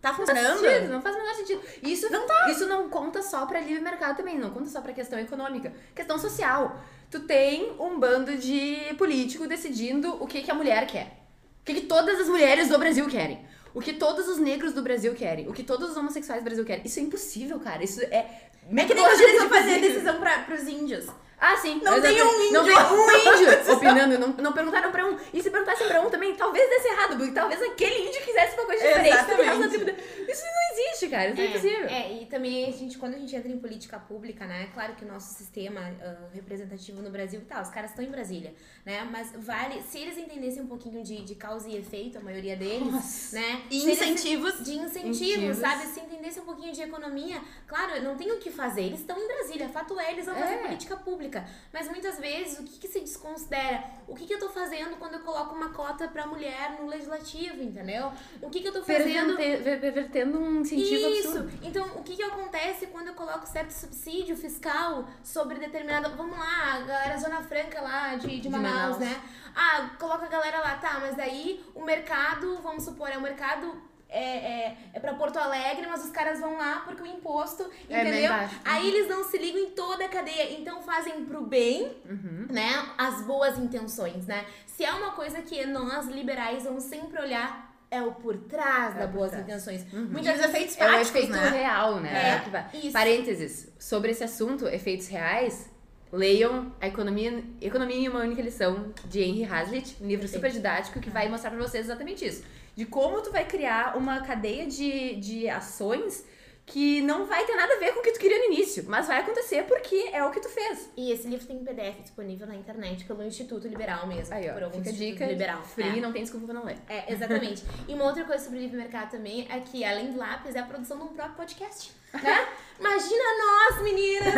Tá 0.00 0.10
Não 0.10 0.16
faz 0.16 0.30
funcionando? 0.30 0.60
sentido, 0.60 0.92
não 0.92 1.02
faz 1.02 1.14
o 1.14 1.18
menor 1.18 1.34
sentido. 1.34 1.62
Isso 1.82 2.10
não, 2.10 2.26
isso 2.50 2.66
não 2.66 2.88
conta 2.88 3.22
só 3.22 3.46
pra 3.46 3.60
livre 3.60 3.82
mercado 3.82 4.16
também, 4.16 4.38
não 4.38 4.50
conta 4.50 4.68
só 4.68 4.80
pra 4.80 4.92
questão 4.92 5.18
econômica, 5.18 5.72
questão 5.94 6.18
social. 6.18 6.76
Tu 7.10 7.20
tem 7.20 7.72
um 7.78 7.98
bando 7.98 8.36
de 8.36 8.94
político 8.96 9.46
decidindo 9.46 10.22
o 10.22 10.26
que, 10.26 10.42
que 10.42 10.50
a 10.50 10.54
mulher 10.54 10.86
quer. 10.86 11.18
O 11.62 11.64
que, 11.64 11.74
que 11.74 11.80
todas 11.82 12.20
as 12.20 12.28
mulheres 12.28 12.68
do 12.68 12.78
Brasil 12.78 13.06
querem. 13.08 13.38
O 13.74 13.80
que 13.80 13.92
todos 13.92 14.26
os 14.28 14.38
negros 14.38 14.72
do 14.72 14.82
Brasil 14.82 15.14
querem. 15.14 15.48
O 15.48 15.52
que 15.52 15.62
todos 15.62 15.90
os 15.90 15.96
homossexuais 15.96 16.42
do 16.42 16.44
Brasil 16.44 16.64
querem. 16.64 16.82
Isso 16.84 16.98
é 16.98 17.02
impossível, 17.02 17.60
cara. 17.60 17.84
Isso 17.84 18.00
é. 18.02 18.48
É 18.76 18.84
que 18.84 18.94
nem 18.94 19.04
quando 19.04 19.20
eles 19.20 19.40
vão 19.40 19.48
fazer 19.48 19.80
decisão 19.80 20.20
pra, 20.20 20.40
pros 20.40 20.66
índios. 20.68 21.06
Ah, 21.40 21.56
sim. 21.56 21.80
Não 21.82 22.00
tem 22.00 22.20
um 22.22 22.40
índio. 22.42 22.52
Não 22.52 22.64
tem 22.64 22.74
um 22.76 23.10
índio 23.34 23.72
opinando. 23.72 24.18
Não, 24.18 24.28
não 24.28 24.52
perguntaram 24.52 24.90
pra 24.90 25.06
um. 25.06 25.16
E 25.32 25.42
se 25.42 25.50
perguntassem 25.50 25.86
pra 25.86 26.00
um 26.00 26.10
também, 26.10 26.34
talvez 26.34 26.68
desse 26.68 26.88
errado, 26.88 27.16
porque 27.16 27.32
talvez 27.32 27.62
aquele 27.62 28.08
índio 28.08 28.20
quisesse 28.22 28.54
uma 28.56 28.66
coisa 28.66 28.82
diferente. 28.86 29.08
Exatamente. 29.14 29.68
tribo 29.68 29.84
dele. 29.84 29.98
Isso 30.28 30.42
não 30.42 30.72
existe, 30.88 31.08
cara. 31.08 31.30
Isso 31.30 31.40
é, 31.40 31.46
impossível. 31.46 31.86
É, 31.88 32.12
e 32.22 32.26
também 32.26 32.68
a 32.68 32.72
gente, 32.72 32.98
quando 32.98 33.14
a 33.14 33.18
gente 33.18 33.34
entra 33.36 33.48
em 33.50 33.58
política 33.58 33.98
pública, 33.98 34.46
né? 34.46 34.68
Claro 34.74 34.94
que 34.94 35.04
o 35.04 35.08
nosso 35.08 35.32
sistema 35.34 35.80
ah, 36.02 36.16
representativo 36.34 37.00
no 37.02 37.10
Brasil 37.10 37.40
tá, 37.48 37.62
os 37.62 37.68
caras 37.70 37.90
estão 37.90 38.04
em 38.04 38.10
Brasília, 38.10 38.52
né? 38.84 39.06
Mas 39.10 39.32
vale, 39.36 39.80
se 39.82 39.98
eles 39.98 40.18
entendessem 40.18 40.62
um 40.62 40.66
pouquinho 40.66 41.02
de, 41.04 41.22
de 41.22 41.34
causa 41.36 41.68
e 41.68 41.76
efeito, 41.76 42.18
a 42.18 42.20
maioria 42.20 42.56
deles, 42.56 42.90
Nossa. 42.92 43.36
né? 43.38 43.62
E 43.70 43.80
se 43.80 43.86
eles- 43.86 44.00
incentivos. 44.02 44.64
de 44.64 44.72
incentivos, 44.74 45.20
Incentivos. 45.20 45.56
sabe? 45.58 45.86
Se 45.86 46.00
entendesse 46.00 46.40
um 46.40 46.44
pouquinho 46.44 46.72
de 46.72 46.82
economia, 46.82 47.40
claro, 47.66 48.02
não 48.02 48.16
tem 48.16 48.30
o 48.32 48.38
que 48.38 48.50
fazer. 48.50 48.82
Eles 48.82 49.00
estão 49.00 49.16
em 49.16 49.26
Brasília, 49.26 49.68
fato 49.68 49.98
é, 50.00 50.12
eles 50.12 50.26
vão 50.26 50.34
fazer 50.34 50.54
É. 50.54 50.58
política 50.58 50.96
pública. 50.96 51.27
Mas 51.72 51.88
muitas 51.88 52.18
vezes, 52.18 52.58
o 52.58 52.64
que, 52.64 52.78
que 52.78 52.88
se 52.88 53.00
desconsidera? 53.00 53.84
O 54.06 54.14
que, 54.14 54.26
que 54.26 54.34
eu 54.34 54.38
tô 54.38 54.48
fazendo 54.48 54.96
quando 54.96 55.14
eu 55.14 55.20
coloco 55.20 55.54
uma 55.54 55.70
cota 55.70 56.08
pra 56.08 56.26
mulher 56.26 56.76
no 56.80 56.86
legislativo, 56.86 57.62
entendeu? 57.62 58.10
O 58.40 58.48
que, 58.50 58.60
que 58.60 58.68
eu 58.68 58.72
tô 58.72 58.82
fazendo. 58.82 59.36
Perverte- 59.36 59.62
ver- 59.62 59.80
Pervertendo 59.80 60.38
um 60.40 60.60
incentivo 60.60 61.08
Isso. 61.10 61.28
absurdo. 61.38 61.58
Então, 61.62 61.86
o 61.96 62.02
que, 62.02 62.16
que 62.16 62.22
acontece 62.22 62.86
quando 62.86 63.08
eu 63.08 63.14
coloco 63.14 63.46
certo 63.46 63.70
subsídio 63.70 64.36
fiscal 64.36 65.08
sobre 65.22 65.58
determinado. 65.58 66.16
Vamos 66.16 66.38
lá, 66.38 66.74
a 66.74 66.80
galera 66.80 67.16
Zona 67.18 67.42
Franca 67.42 67.80
lá 67.80 68.14
de, 68.16 68.28
de, 68.28 68.40
De 68.40 68.48
Manaus, 68.48 68.72
Manaus. 68.72 68.98
né? 68.98 69.22
Ah, 69.54 69.90
coloca 69.98 70.24
a 70.26 70.28
galera 70.28 70.60
lá, 70.60 70.76
tá, 70.76 70.98
mas 71.00 71.16
daí 71.16 71.64
o 71.74 71.84
mercado, 71.84 72.58
vamos 72.62 72.84
supor, 72.84 73.08
é 73.10 73.18
o 73.18 73.20
mercado. 73.20 73.87
É, 74.10 74.20
é, 74.68 74.76
é 74.94 75.00
pra 75.00 75.12
Porto 75.14 75.36
Alegre, 75.38 75.86
mas 75.86 76.02
os 76.02 76.10
caras 76.10 76.40
vão 76.40 76.56
lá 76.56 76.80
porque 76.86 77.02
o 77.02 77.06
imposto, 77.06 77.68
É 77.90 78.00
entendeu? 78.00 78.30
baixo. 78.30 78.58
Aí 78.64 78.88
eles 78.88 79.08
não 79.08 79.22
se 79.24 79.36
ligam 79.36 79.60
em 79.60 79.70
toda 79.70 80.06
a 80.06 80.08
cadeia. 80.08 80.52
Então 80.58 80.80
fazem 80.82 81.24
pro 81.26 81.42
bem, 81.42 81.92
Uhum. 82.08 82.46
né? 82.50 82.70
As 82.96 83.20
boas 83.22 83.58
intenções, 83.58 84.26
né? 84.26 84.46
Se 84.66 84.82
é 84.84 84.92
uma 84.92 85.10
coisa 85.12 85.42
que 85.42 85.66
nós, 85.66 86.06
liberais, 86.06 86.64
vamos 86.64 86.84
sempre 86.84 87.20
olhar, 87.20 87.68
é 87.90 88.00
o 88.02 88.12
por 88.12 88.36
trás 88.36 88.96
É 88.96 89.00
das 89.00 89.10
por 89.10 89.16
boas 89.18 89.30
trás. 89.30 89.44
intenções. 89.44 89.82
E 89.92 89.96
Muitas 89.96 90.36
vezes 90.36 90.44
efeitos 90.46 90.78
É 90.78 90.84
o 90.84 90.88
práticos, 90.88 91.10
efeito 91.22 91.32
né? 91.32 91.48
real, 91.50 92.00
né? 92.00 92.40
É, 92.72 92.86
É. 92.88 92.90
Parênteses. 92.90 93.70
Sobre 93.78 94.10
esse 94.12 94.24
assunto, 94.24 94.66
efeitos 94.68 95.08
reais, 95.08 95.70
leiam 96.10 96.72
a 96.80 96.86
Economia, 96.88 97.44
Economia 97.60 97.96
em 97.96 98.08
uma 98.08 98.20
única 98.20 98.40
lição 98.40 98.92
de 99.04 99.20
Henry 99.22 99.44
Hazlitt, 99.44 99.96
um 100.02 100.06
livro 100.06 100.26
super 100.26 100.50
didático 100.50 100.98
que 101.00 101.10
vai 101.10 101.28
mostrar 101.28 101.50
pra 101.50 101.58
vocês 101.60 101.84
exatamente 101.84 102.26
isso. 102.26 102.42
De 102.78 102.86
como 102.86 103.20
tu 103.20 103.32
vai 103.32 103.44
criar 103.44 103.96
uma 103.96 104.20
cadeia 104.20 104.64
de, 104.64 105.16
de 105.16 105.48
ações 105.48 106.24
que 106.64 107.00
não 107.00 107.26
vai 107.26 107.44
ter 107.44 107.56
nada 107.56 107.74
a 107.74 107.78
ver 107.78 107.92
com 107.92 107.98
o 107.98 108.02
que 108.04 108.12
tu 108.12 108.20
queria 108.20 108.38
no 108.38 108.52
início, 108.54 108.84
mas 108.86 109.08
vai 109.08 109.18
acontecer 109.20 109.64
porque 109.64 110.10
é 110.12 110.22
o 110.22 110.30
que 110.30 110.38
tu 110.38 110.48
fez. 110.48 110.88
E 110.96 111.10
esse 111.10 111.26
livro 111.26 111.44
tem 111.44 111.56
em 111.56 111.64
PDF 111.64 112.02
disponível 112.02 112.46
na 112.46 112.54
internet 112.54 113.04
pelo 113.04 113.24
Instituto 113.24 113.66
Liberal 113.66 114.06
mesmo. 114.06 114.32
Aí, 114.32 114.48
por 114.48 114.62
ó, 114.62 114.66
algum 114.66 114.76
fica 114.78 114.90
a 114.90 114.92
Instituto 114.92 115.12
dica, 115.12 115.26
Liberal. 115.26 115.64
free, 115.64 115.98
É. 115.98 116.00
não 116.00 116.12
tem 116.12 116.22
desculpa 116.22 116.46
pra 116.46 116.54
não 116.54 116.64
ler. 116.64 116.76
É, 116.88 117.12
exatamente. 117.12 117.64
e 117.88 117.94
uma 117.94 118.04
outra 118.04 118.22
coisa 118.22 118.44
sobre 118.44 118.60
o 118.60 118.62
livre 118.62 118.76
mercado 118.76 119.10
também 119.10 119.48
é 119.50 119.58
que, 119.58 119.82
além 119.84 120.12
do 120.12 120.18
lápis, 120.18 120.54
é 120.54 120.60
a 120.60 120.64
produção 120.64 120.98
de 120.98 121.02
um 121.02 121.08
próprio 121.08 121.34
podcast. 121.34 121.90
Né? 122.12 122.46
Imagina 122.80 123.24
nós, 123.44 123.82
meninas, 123.82 124.32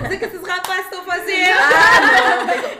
fazer 0.00 0.16
o 0.16 0.18
que 0.18 0.24
esses 0.24 0.42
rapazes 0.42 0.84
estão 0.86 1.04
fazendo. 1.04 1.60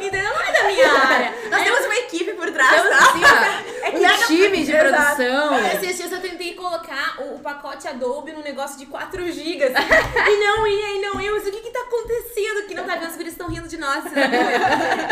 Entendeu? 0.01 0.25
Não 0.25 0.41
é 0.43 0.53
da 0.53 0.65
minha 0.65 0.93
área. 0.93 1.35
Nós 1.51 1.63
temos 1.63 1.85
uma 1.85 1.97
equipe 1.99 2.33
por 2.33 2.51
trás, 2.51 2.81
Então, 2.85 2.91
tá? 2.91 2.99
assim, 2.99 3.21
ó, 3.25 3.97
um 3.97 4.27
time 4.27 4.65
de 4.65 4.73
produção. 4.73 5.67
Esses 5.69 5.97
dias 5.99 6.11
eu 6.13 6.21
tentei 6.21 6.55
colocar 6.55 7.17
o, 7.21 7.37
o 7.37 7.39
pacote 7.39 7.87
Adobe 7.87 8.33
no 8.33 8.43
negócio 8.43 8.77
de 8.77 8.87
4 8.87 9.31
gigas. 9.31 9.71
e 9.73 10.37
não 10.45 10.67
ia, 10.67 10.97
e 10.97 11.01
não 11.01 11.21
ia. 11.21 11.31
Mas 11.33 11.47
o 11.47 11.51
que 11.53 11.61
que 11.61 11.71
tá 11.71 11.81
acontecendo? 11.81 12.67
Que 12.67 12.75
não 12.75 12.85
tá 12.85 12.97
vendo, 12.97 13.11
os 13.11 13.17
guris 13.17 13.33
estão 13.33 13.47
rindo 13.49 13.69
de 13.69 13.77
nós. 13.77 14.05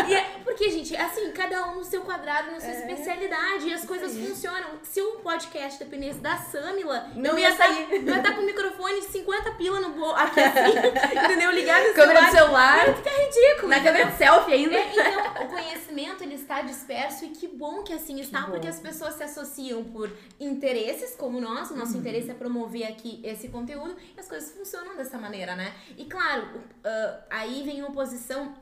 e 0.09 0.13
é, 0.15 0.25
porque, 0.43 0.69
gente, 0.69 0.95
assim, 0.97 1.31
cada 1.31 1.65
um 1.67 1.75
no 1.75 1.83
seu 1.85 2.01
quadrado, 2.01 2.51
na 2.51 2.59
sua 2.59 2.71
especialidade. 2.71 3.69
E 3.69 3.73
as 3.73 3.85
coisas 3.85 4.11
funcionam. 4.17 4.79
Se 4.83 5.01
o 5.01 5.11
podcast 5.19 5.79
dependesse 5.79 6.19
da 6.19 6.35
Samila, 6.37 7.07
Não 7.15 7.31
eu 7.31 7.39
ia 7.39 7.49
estar 7.51 7.67
sair. 7.67 8.01
não 8.03 8.13
ia 8.13 8.19
estar 8.19 8.33
com 8.35 8.41
um 8.41 8.45
microfone 8.45 8.99
de 8.99 9.07
50 9.23 9.51
pila 9.51 9.79
no 9.79 9.89
bo 9.91 10.11
aqui 10.11 10.39
assim, 10.39 10.77
entendeu? 11.25 11.51
Ligado 11.51 11.87
no 11.87 11.93
Câmera 11.93 12.25
do 12.25 12.31
celular. 12.31 12.79
celular, 12.79 12.87
Ia 12.87 12.93
ficar 12.95 13.11
ridículo. 13.11 13.67
na 13.69 13.79
câmera 13.83 14.05
de 14.11 14.17
selfie 14.17 14.53
ainda. 14.53 14.75
É, 14.75 14.91
então, 14.91 15.45
o 15.45 15.47
conhecimento 15.47 16.23
ele 16.23 16.35
está 16.35 16.61
disperso 16.61 17.25
e 17.25 17.29
que 17.29 17.47
bom 17.47 17.83
que 17.83 17.93
assim 17.93 18.19
está, 18.19 18.41
bom. 18.41 18.51
porque 18.51 18.67
as 18.67 18.79
pessoas 18.79 19.15
se 19.15 19.23
associam 19.23 19.83
por 19.83 20.11
interesses 20.39 21.15
como 21.15 21.39
nós, 21.39 21.71
o 21.71 21.75
nosso 21.75 21.97
interesse 21.97 22.29
é 22.29 22.33
promover 22.33 22.85
aqui 22.87 23.19
esse 23.23 23.47
conteúdo 23.49 23.95
e 24.15 24.19
as 24.19 24.27
coisas 24.27 24.51
funcionam 24.51 24.95
dessa 24.95 25.17
maneira, 25.17 25.55
né? 25.55 25.73
E 25.97 26.05
claro, 26.05 26.47
ah, 26.83 27.19
aí 27.29 27.63
vem 27.63 27.79
uma 27.81 27.89
oposição 27.89 28.53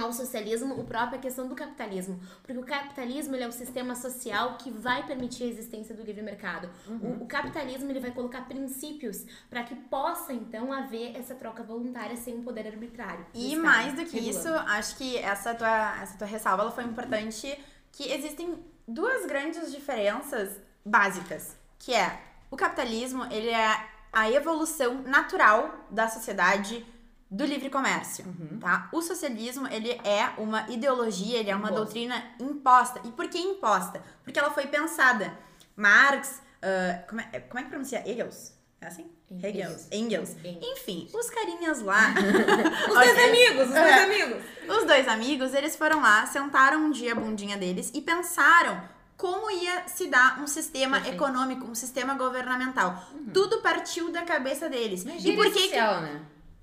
ao 0.00 0.12
socialismo, 0.12 0.78
o 0.78 0.84
próprio 0.84 1.18
a 1.18 1.22
questão 1.22 1.48
do 1.48 1.54
capitalismo. 1.54 2.20
Porque 2.42 2.58
o 2.58 2.64
capitalismo 2.64 3.34
ele 3.34 3.44
é 3.44 3.48
o 3.48 3.52
sistema 3.52 3.94
social 3.94 4.56
que 4.56 4.70
vai 4.70 5.06
permitir 5.06 5.44
a 5.44 5.46
existência 5.46 5.94
do 5.94 6.02
livre 6.02 6.22
mercado. 6.22 6.68
O, 6.88 7.24
o 7.24 7.26
capitalismo 7.26 7.90
ele 7.90 8.00
vai 8.00 8.10
colocar 8.10 8.42
princípios 8.42 9.24
para 9.48 9.62
que 9.62 9.74
possa 9.74 10.32
então 10.32 10.72
haver 10.72 11.16
essa 11.16 11.34
troca 11.34 11.62
voluntária 11.62 12.16
sem 12.16 12.34
um 12.34 12.42
poder 12.42 12.66
arbitrário. 12.66 13.26
E 13.34 13.56
mais 13.56 13.94
do 13.94 14.04
que 14.04 14.18
regulando. 14.18 14.30
isso, 14.30 14.48
acho 14.48 14.96
que 14.96 15.16
essa 15.18 15.54
tua, 15.54 16.02
essa 16.02 16.18
tua 16.18 16.26
ressalva 16.26 16.62
ela 16.62 16.72
foi 16.72 16.84
importante 16.84 17.58
que 17.92 18.10
existem 18.12 18.58
duas 18.86 19.26
grandes 19.26 19.72
diferenças 19.72 20.60
básicas, 20.84 21.56
que 21.78 21.92
é 21.94 22.20
o 22.50 22.56
capitalismo, 22.56 23.24
ele 23.26 23.50
é 23.50 23.96
a 24.12 24.30
evolução 24.30 25.02
natural 25.02 25.86
da 25.90 26.08
sociedade 26.08 26.86
do 27.30 27.44
livre 27.44 27.68
comércio, 27.70 28.24
tá? 28.60 28.88
O 28.92 29.02
socialismo, 29.02 29.66
ele 29.68 29.90
é 30.04 30.30
uma 30.38 30.68
ideologia, 30.70 31.38
ele 31.38 31.50
é 31.50 31.56
uma 31.56 31.66
Imposta. 31.70 31.84
doutrina 31.84 32.24
imposta. 32.40 33.00
E 33.04 33.10
por 33.10 33.28
que 33.28 33.38
imposta? 33.38 34.02
Porque 34.22 34.38
ela 34.38 34.50
foi 34.50 34.66
pensada. 34.68 35.36
Marx, 35.74 36.40
ah, 36.62 37.02
como, 37.08 37.20
é, 37.20 37.40
como 37.40 37.58
é 37.58 37.62
que 37.64 37.68
pronuncia? 37.68 38.02
Engels? 38.10 38.52
É 38.80 38.86
assim? 38.86 39.10
Hegels. 39.42 39.88
Engels. 39.90 40.36
Engels. 40.44 40.62
Enfim, 40.62 41.08
os 41.12 41.28
carinhas 41.30 41.82
lá. 41.82 42.14
Os 42.88 42.94
dois 42.94 43.18
amigos, 43.18 43.62
os 43.66 43.74
dois 43.74 43.76
É. 43.76 44.04
amigos. 44.04 44.44
Os 44.68 44.84
dois 44.84 45.08
amigos, 45.08 45.54
eles 45.54 45.74
foram 45.74 46.00
lá, 46.00 46.26
sentaram 46.26 46.78
um 46.84 46.90
dia 46.92 47.10
a 47.12 47.14
bundinha 47.16 47.56
deles 47.56 47.90
e 47.92 48.00
pensaram 48.00 48.80
como 49.16 49.50
ia 49.50 49.88
se 49.88 50.06
dar 50.08 50.40
um 50.40 50.46
sistema 50.46 50.98
Perfeito. 50.98 51.16
econômico, 51.16 51.66
um 51.66 51.74
sistema 51.74 52.14
governamental. 52.14 53.02
Tudo 53.34 53.60
partiu 53.62 54.12
da 54.12 54.22
cabeça 54.22 54.68
deles. 54.68 55.04
E 55.04 55.10
Engenharia 55.10 55.34
por 55.36 55.44
que, 55.46 55.52
que 55.52 55.68
social, 55.70 56.02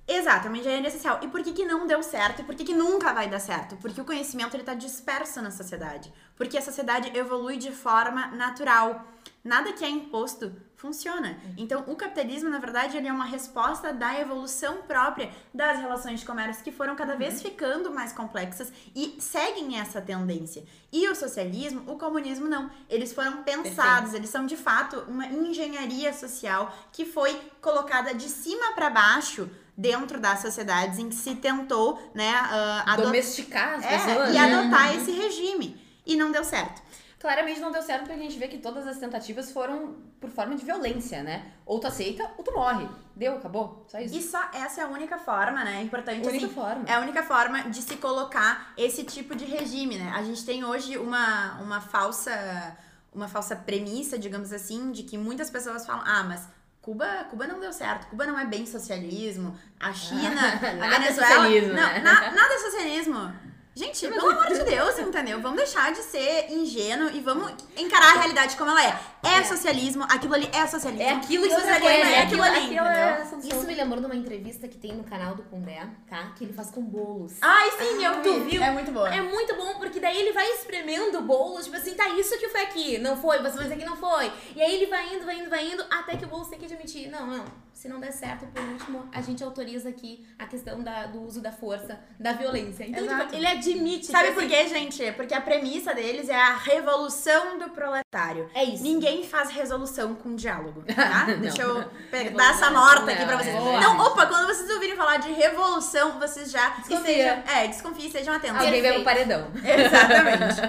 Exato, 0.07 0.47
é 0.47 0.49
uma 0.49 0.57
engenharia 0.57 0.91
social. 0.91 1.19
E 1.21 1.27
por 1.27 1.41
que, 1.41 1.53
que 1.53 1.65
não 1.65 1.87
deu 1.87 2.03
certo? 2.03 2.41
E 2.41 2.43
por 2.43 2.53
que, 2.55 2.65
que 2.65 2.73
nunca 2.73 3.13
vai 3.13 3.29
dar 3.29 3.39
certo? 3.39 3.77
Porque 3.77 4.01
o 4.01 4.05
conhecimento 4.05 4.55
ele 4.55 4.63
tá 4.63 4.73
disperso 4.73 5.41
na 5.41 5.49
sociedade. 5.49 6.13
Porque 6.35 6.57
a 6.57 6.61
sociedade 6.61 7.17
evolui 7.17 7.57
de 7.57 7.71
forma 7.71 8.27
natural. 8.27 9.05
Nada 9.43 9.71
que 9.71 9.83
é 9.83 9.89
imposto 9.89 10.53
funciona. 10.75 11.37
Então, 11.57 11.85
o 11.87 11.95
capitalismo, 11.95 12.49
na 12.49 12.59
verdade, 12.59 12.97
ele 12.97 13.07
é 13.07 13.11
uma 13.11 13.23
resposta 13.23 13.93
da 13.93 14.19
evolução 14.19 14.81
própria 14.81 15.31
das 15.53 15.79
relações 15.79 16.19
de 16.19 16.25
comércio 16.25 16.61
que 16.61 16.73
foram 16.73 16.93
cada 16.93 17.15
vez 17.15 17.41
ficando 17.41 17.89
mais 17.89 18.11
complexas 18.11 18.71
e 18.93 19.15
seguem 19.19 19.79
essa 19.79 20.01
tendência. 20.01 20.65
E 20.91 21.07
o 21.07 21.15
socialismo, 21.15 21.89
o 21.89 21.97
comunismo 21.97 22.49
não. 22.49 22.69
Eles 22.89 23.13
foram 23.13 23.43
pensados, 23.43 24.13
eles 24.13 24.29
são 24.29 24.45
de 24.45 24.57
fato 24.57 24.97
uma 25.07 25.25
engenharia 25.25 26.11
social 26.11 26.73
que 26.91 27.05
foi 27.05 27.33
colocada 27.61 28.13
de 28.13 28.27
cima 28.27 28.73
para 28.73 28.89
baixo 28.89 29.49
dentro 29.75 30.19
das 30.19 30.39
sociedades 30.39 30.99
em 30.99 31.09
que 31.09 31.15
se 31.15 31.35
tentou, 31.35 31.99
né, 32.13 32.29
ah, 32.35 32.83
ado- 32.93 33.03
Domesticar 33.03 33.75
as 33.75 33.83
é, 33.83 33.89
pessoas. 33.97 34.29
e 34.29 34.33
né? 34.33 34.39
adotar 34.39 34.95
esse 34.95 35.11
regime. 35.11 35.81
E 36.05 36.15
não 36.15 36.31
deu 36.31 36.43
certo. 36.43 36.81
Claramente 37.19 37.61
não 37.61 37.71
deu 37.71 37.81
certo 37.81 38.01
porque 38.01 38.13
a 38.19 38.21
gente 38.21 38.37
vê 38.37 38.49
que 38.49 38.57
todas 38.57 38.85
as 38.85 38.97
tentativas 38.97 39.49
foram 39.49 39.95
por 40.19 40.29
forma 40.29 40.55
de 40.55 40.65
violência, 40.65 41.23
né? 41.23 41.53
Ou 41.65 41.79
tu 41.79 41.87
aceita 41.87 42.29
ou 42.37 42.43
tu 42.43 42.51
morre. 42.53 42.85
Deu, 43.15 43.35
acabou. 43.37 43.85
Só 43.87 43.97
isso. 43.97 44.13
E 44.13 44.21
só 44.21 44.41
essa 44.53 44.81
é 44.81 44.83
a 44.83 44.87
única 44.89 45.17
forma, 45.17 45.63
né? 45.63 45.77
É 45.79 45.81
importante 45.81 46.27
Única 46.27 46.45
assim, 46.47 46.53
forma. 46.53 46.83
É 46.85 46.93
a 46.95 46.99
única 46.99 47.23
forma 47.23 47.63
de 47.69 47.81
se 47.81 47.95
colocar 47.95 48.73
esse 48.77 49.05
tipo 49.05 49.33
de 49.35 49.45
regime, 49.45 49.97
né? 49.97 50.11
A 50.13 50.21
gente 50.23 50.43
tem 50.43 50.65
hoje 50.65 50.97
uma, 50.97 51.61
uma 51.61 51.79
falsa 51.79 52.75
uma 53.13 53.27
falsa 53.29 53.55
premissa, 53.55 54.17
digamos 54.19 54.51
assim, 54.51 54.91
de 54.91 55.03
que 55.03 55.17
muitas 55.17 55.49
pessoas 55.49 55.85
falam: 55.85 56.03
"Ah, 56.05 56.23
mas 56.23 56.45
Cuba, 56.83 57.23
Cuba 57.29 57.47
não 57.47 57.59
deu 57.61 57.71
certo. 57.71 58.07
Cuba 58.07 58.27
não 58.27 58.37
é 58.37 58.45
bem 58.45 58.65
socialismo. 58.65 59.57
A 59.79 59.91
China, 59.95 60.29
a 60.29 60.73
Nada 60.73 60.95
é 60.95 60.99
Venezuela, 60.99 61.29
socialismo, 61.31 61.69
não, 61.69 61.75
né? 61.75 61.99
na- 61.99 62.31
nada 62.31 62.53
é 62.53 62.59
socialismo. 62.59 63.33
Gente, 63.75 64.07
pelo 64.07 64.29
amor 64.29 64.47
de 64.47 64.63
Deus, 64.63 64.99
entendeu? 64.99 65.41
Vamos 65.41 65.57
deixar 65.57 65.91
de 65.91 66.03
ser 66.03 66.51
ingênuo 66.51 67.09
e 67.11 67.19
vamos 67.19 67.51
encarar 67.75 68.17
a 68.17 68.19
realidade 68.19 68.55
como 68.55 68.69
ela 68.69 68.85
é. 68.85 68.99
É, 69.23 69.43
socialismo, 69.43 70.03
aquilo 70.03 70.35
ali 70.35 70.47
é 70.53 70.67
socialismo. 70.67 71.09
É 71.09 71.13
aquilo 71.13 71.47
que 71.47 71.55
coisa, 71.55 71.79
quer, 71.79 72.11
é 72.11 72.21
aquilo 72.21 72.43
ali, 72.43 72.77
aquilo 72.77 72.87
é. 72.87 73.27
Isso 73.43 73.65
me 73.65 73.73
lembrou 73.73 73.99
de 73.99 74.05
uma 74.05 74.15
entrevista 74.15 74.67
que 74.67 74.77
tem 74.77 74.93
no 74.93 75.03
canal 75.03 75.33
do 75.33 75.41
Pondé, 75.43 75.87
tá? 76.07 76.33
Que 76.37 76.43
ele 76.43 76.53
faz 76.53 76.69
com 76.69 76.83
bolos. 76.83 77.33
Ai, 77.41 77.71
sim, 77.71 78.03
eu 78.03 78.21
Tu 78.21 78.33
vi. 78.41 78.51
viu? 78.51 78.63
É 78.63 78.69
muito 78.69 78.91
boa. 78.91 79.09
É 79.09 79.21
muito 79.21 79.55
bom, 79.55 79.75
porque 79.79 79.99
daí 79.99 80.19
ele 80.19 80.33
vai 80.33 80.47
espremendo 80.51 81.17
o 81.17 81.21
bolo, 81.23 81.59
tipo 81.61 81.75
assim, 81.75 81.95
tá, 81.95 82.09
isso 82.09 82.37
que 82.37 82.49
foi 82.49 82.61
aqui, 82.61 82.99
não 82.99 83.17
foi, 83.17 83.39
você 83.39 83.55
vai 83.55 83.63
dizer 83.63 83.77
que 83.77 83.85
não 83.85 83.97
foi. 83.97 84.31
E 84.55 84.61
aí 84.61 84.75
ele 84.75 84.85
vai 84.85 85.15
indo, 85.15 85.25
vai 85.25 85.39
indo, 85.39 85.49
vai 85.49 85.71
indo, 85.71 85.83
até 85.89 86.15
que 86.15 86.25
o 86.25 86.27
bolo 86.27 86.45
tem 86.45 86.59
que 86.59 86.65
admitir, 86.65 87.09
não, 87.09 87.25
não, 87.25 87.45
se 87.83 87.89
não 87.89 87.99
der 87.99 88.13
certo, 88.13 88.45
por 88.47 88.63
último, 88.63 89.09
a 89.13 89.21
gente 89.21 89.43
autoriza 89.43 89.89
aqui 89.89 90.25
a 90.39 90.45
questão 90.45 90.81
da- 90.81 91.05
do 91.07 91.21
uso 91.21 91.41
da 91.41 91.51
força, 91.51 91.99
da 92.17 92.31
violência. 92.31 92.85
Então, 92.85 93.05
tipo, 93.05 93.35
ele 93.35 93.45
admite. 93.45 94.05
Sabe 94.05 94.31
por 94.31 94.39
assim, 94.45 94.47
quê, 94.47 94.67
gente? 94.69 95.11
Porque 95.11 95.33
a 95.33 95.41
premissa 95.41 95.93
deles 95.93 96.29
é 96.29 96.35
a 96.41 96.55
revolução 96.55 97.59
do 97.59 97.69
proletário. 97.71 98.49
É 98.55 98.63
isso. 98.63 98.81
Ninguém 98.81 99.25
faz 99.25 99.49
resolução 99.49 100.15
com 100.15 100.33
diálogo, 100.33 100.81
tá? 100.95 101.25
Deixa 101.41 101.61
eu 101.61 101.83
pe- 102.09 102.19
Revolução. 102.23 102.37
dar 102.37 102.49
essa 102.51 102.69
nota 102.69 103.11
aqui 103.11 103.25
pra 103.25 103.35
Não, 103.35 103.43
vocês. 103.43 103.53
é. 103.53 103.77
Então, 103.77 103.99
opa, 103.99 104.25
quando 104.27 104.45
vocês 104.47 104.69
ouvirem 104.69 104.95
falar 104.95 105.17
de 105.17 105.33
revolução, 105.33 106.17
vocês 106.19 106.49
já 106.51 106.69
Desconfia. 106.69 106.97
estejam, 107.35 107.43
é, 107.57 107.67
desconfiem, 107.67 108.07
estejam 108.07 108.33
atentos. 108.33 108.63
Alguém 108.63 108.81
vai 108.81 108.93
Perfeito. 108.93 109.03
pro 109.03 109.03
paredão. 109.03 109.51
Exatamente. 109.61 110.61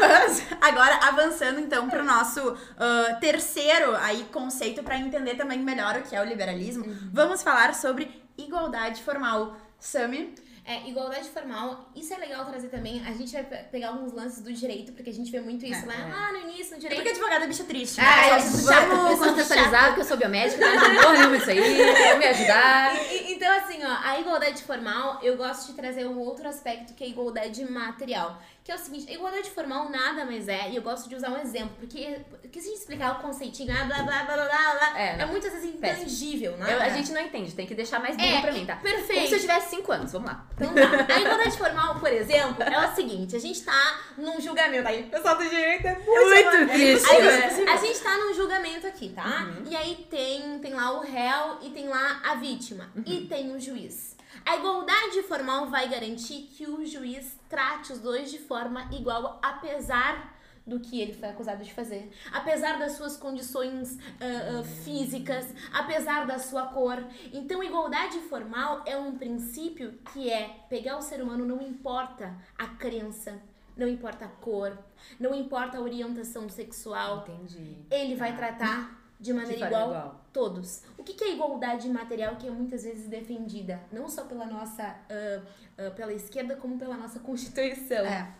Mas, 0.00 0.42
agora, 0.62 0.94
avançando 1.08 1.60
então 1.60 1.90
pro 1.90 2.02
nosso 2.02 2.56
ah, 2.78 3.14
terceiro 3.20 3.94
aí 3.96 4.24
conceito 4.32 4.82
para 4.82 4.96
entender 4.96 5.34
também 5.34 5.58
melhor 5.58 5.96
o 5.96 6.02
que 6.02 6.16
é 6.16 6.22
o 6.22 6.24
liberalismo, 6.38 6.84
vamos 7.12 7.42
falar 7.42 7.74
sobre 7.74 8.22
igualdade 8.36 9.02
formal. 9.02 9.56
Sami, 9.80 10.34
É, 10.70 10.86
igualdade 10.86 11.26
formal, 11.30 11.88
isso 11.96 12.12
é 12.12 12.18
legal 12.18 12.44
trazer 12.44 12.68
também. 12.68 13.02
A 13.06 13.12
gente 13.12 13.32
vai 13.32 13.42
pe- 13.42 13.56
pegar 13.72 13.88
alguns 13.88 14.12
lances 14.12 14.42
do 14.42 14.52
direito, 14.52 14.92
porque 14.92 15.08
a 15.08 15.12
gente 15.14 15.30
vê 15.30 15.40
muito 15.40 15.64
isso 15.64 15.82
É, 15.82 15.86
lá, 15.86 15.94
é. 15.94 16.12
ah, 16.12 16.32
no 16.32 16.40
início, 16.40 16.72
no 16.72 16.76
é 16.76 16.80
direito. 16.80 16.96
porque 16.98 17.08
advogada 17.08 17.44
é 17.46 17.48
bicha 17.48 17.64
triste. 17.64 17.98
Ah, 17.98 18.04
né? 18.04 18.28
é, 18.36 18.40
chato, 18.40 18.88
vamos 18.88 19.18
contextualizar, 19.18 19.86
porque 19.86 20.00
eu 20.02 20.04
sou 20.04 20.16
biomédica, 20.18 20.60
não 20.66 20.74
entendo 20.74 21.12
nenhuma 21.12 21.38
disso 21.38 21.50
aí, 21.52 22.18
me 22.18 22.26
ajudar. 22.26 22.94
E- 22.96 23.16
e- 23.16 23.32
então, 23.34 23.50
assim, 23.56 23.82
ó, 23.82 23.96
a 24.04 24.20
igualdade 24.20 24.62
formal, 24.62 25.18
eu 25.22 25.38
gosto 25.38 25.68
de 25.68 25.72
trazer 25.72 26.06
um 26.06 26.18
outro 26.18 26.46
aspecto 26.46 26.92
que 26.92 27.02
é 27.02 27.06
a 27.06 27.10
igualdade 27.10 27.64
material. 27.64 28.38
Que 28.68 28.72
é 28.72 28.74
o 28.74 28.78
seguinte, 28.78 29.10
a 29.10 29.14
igualdade 29.14 29.48
formal 29.48 29.88
nada 29.88 30.26
mais 30.26 30.46
é, 30.46 30.68
e 30.68 30.76
eu 30.76 30.82
gosto 30.82 31.08
de 31.08 31.14
usar 31.16 31.30
um 31.30 31.38
exemplo, 31.38 31.74
porque, 31.80 32.20
porque 32.42 32.60
se 32.60 32.66
a 32.66 32.70
gente 32.70 32.80
explicar 32.80 33.12
o 33.18 33.22
conceitinho, 33.22 33.72
ah, 33.72 33.84
blá, 33.84 34.02
blá, 34.02 34.24
blá, 34.24 34.36
blá, 34.36 34.46
blá, 34.46 34.74
blá, 34.74 35.00
É, 35.00 35.22
é, 35.22 35.24
muitas 35.24 35.50
vezes 35.54 35.74
intangível, 35.74 36.54
né? 36.58 36.74
Eu- 36.74 36.82
a 36.82 36.90
gente 36.90 37.10
não 37.10 37.18
entende, 37.22 37.54
tem 37.54 37.66
que 37.66 37.74
deixar 37.74 37.98
mais 37.98 38.14
bem 38.14 38.36
É, 38.36 38.42
pra 38.42 38.52
mim, 38.52 38.66
tá? 38.66 38.76
perfeito. 38.76 39.14
Como 39.14 39.26
se 39.26 39.34
eu 39.36 39.40
tivesse 39.40 39.70
5 39.70 39.90
anos, 39.90 40.12
vamos 40.12 40.28
lá. 40.28 40.46
Então 40.54 40.74
tá. 40.74 41.14
A 41.14 41.18
igualdade 41.18 41.56
formal, 41.56 41.98
por 41.98 42.12
exemplo, 42.12 42.62
é 42.62 42.86
o 42.86 42.94
seguinte: 42.94 43.34
a 43.34 43.38
gente 43.40 43.62
tá 43.62 44.00
num 44.18 44.38
julgamento. 44.38 44.86
Aí, 44.86 45.04
o 45.04 45.06
pessoal 45.08 45.38
do 45.38 45.48
direito 45.48 45.86
é 45.86 45.98
muito, 46.00 46.70
triste, 46.70 47.08
A 47.08 47.20
né? 47.20 47.50
gente, 47.56 47.70
a 47.70 47.76
gente 47.78 47.98
tá 48.00 48.18
num 48.18 48.34
julgamento 48.34 48.86
aqui, 48.86 49.08
tá? 49.14 49.46
E 49.66 49.74
aí 49.74 50.06
tem, 50.10 50.58
tem 50.58 50.74
lá 50.74 50.90
o 50.92 51.00
réu 51.00 51.56
e 51.62 51.70
tem 51.70 51.88
lá 51.88 52.20
a 52.22 52.34
vítima. 52.34 52.90
E 53.06 53.22
tem 53.22 53.50
o 53.50 53.58
juiz. 53.58 54.14
A 54.44 54.56
igualdade 54.56 55.22
formal 55.22 55.66
vai 55.66 55.88
garantir 55.88 56.48
que 56.54 56.68
o 56.68 56.84
juiz 56.84 57.38
trate 57.48 57.92
os 57.92 57.98
dois 57.98 58.30
de 58.30 58.38
forma 58.38 58.88
igual, 58.92 59.38
apesar 59.42 60.36
do 60.68 60.78
que 60.78 61.00
ele 61.00 61.14
foi 61.14 61.28
acusado 61.28 61.64
de 61.64 61.72
fazer, 61.72 62.10
apesar 62.30 62.78
das 62.78 62.92
suas 62.92 63.16
condições 63.16 63.98
ah, 64.20 64.60
ah, 64.60 64.64
físicas, 64.84 65.46
apesar 65.72 66.26
da 66.26 66.38
sua 66.38 66.66
cor. 66.66 67.02
Então, 67.32 67.64
igualdade 67.64 68.18
formal 68.20 68.82
é 68.84 68.96
um 68.96 69.16
princípio 69.16 69.98
que 70.12 70.30
é 70.30 70.64
pegar 70.68 70.98
o 70.98 71.02
ser 71.02 71.22
humano, 71.22 71.46
não 71.46 71.62
importa 71.62 72.36
a 72.56 72.66
crença, 72.66 73.40
não 73.74 73.88
importa 73.88 74.26
a 74.26 74.28
cor, 74.28 74.76
não 75.18 75.34
importa 75.34 75.78
a 75.78 75.80
orientação 75.80 76.48
sexual, 76.48 77.24
Entendi. 77.28 77.78
ele 77.90 78.16
vai 78.16 78.36
tratar 78.36 78.97
de 79.20 79.32
maneira 79.32 79.66
igual, 79.66 79.88
igual. 79.88 80.24
todos. 80.32 80.82
O 80.96 81.02
que 81.02 81.14
que 81.14 81.24
é 81.24 81.32
igualdade 81.34 81.88
material 81.88 82.36
que 82.36 82.46
é 82.46 82.50
muitas 82.50 82.84
vezes 82.84 83.08
defendida, 83.08 83.80
não 83.90 84.08
só 84.08 84.24
pela 84.24 84.46
nossa, 84.46 84.84
ah, 84.84 85.42
ah, 85.76 85.90
pela 85.90 86.12
esquerda, 86.12 86.56
como 86.56 86.78
pela 86.78 86.96
nossa 86.96 87.18
Constituição? 87.20 88.04
É. 88.04 88.32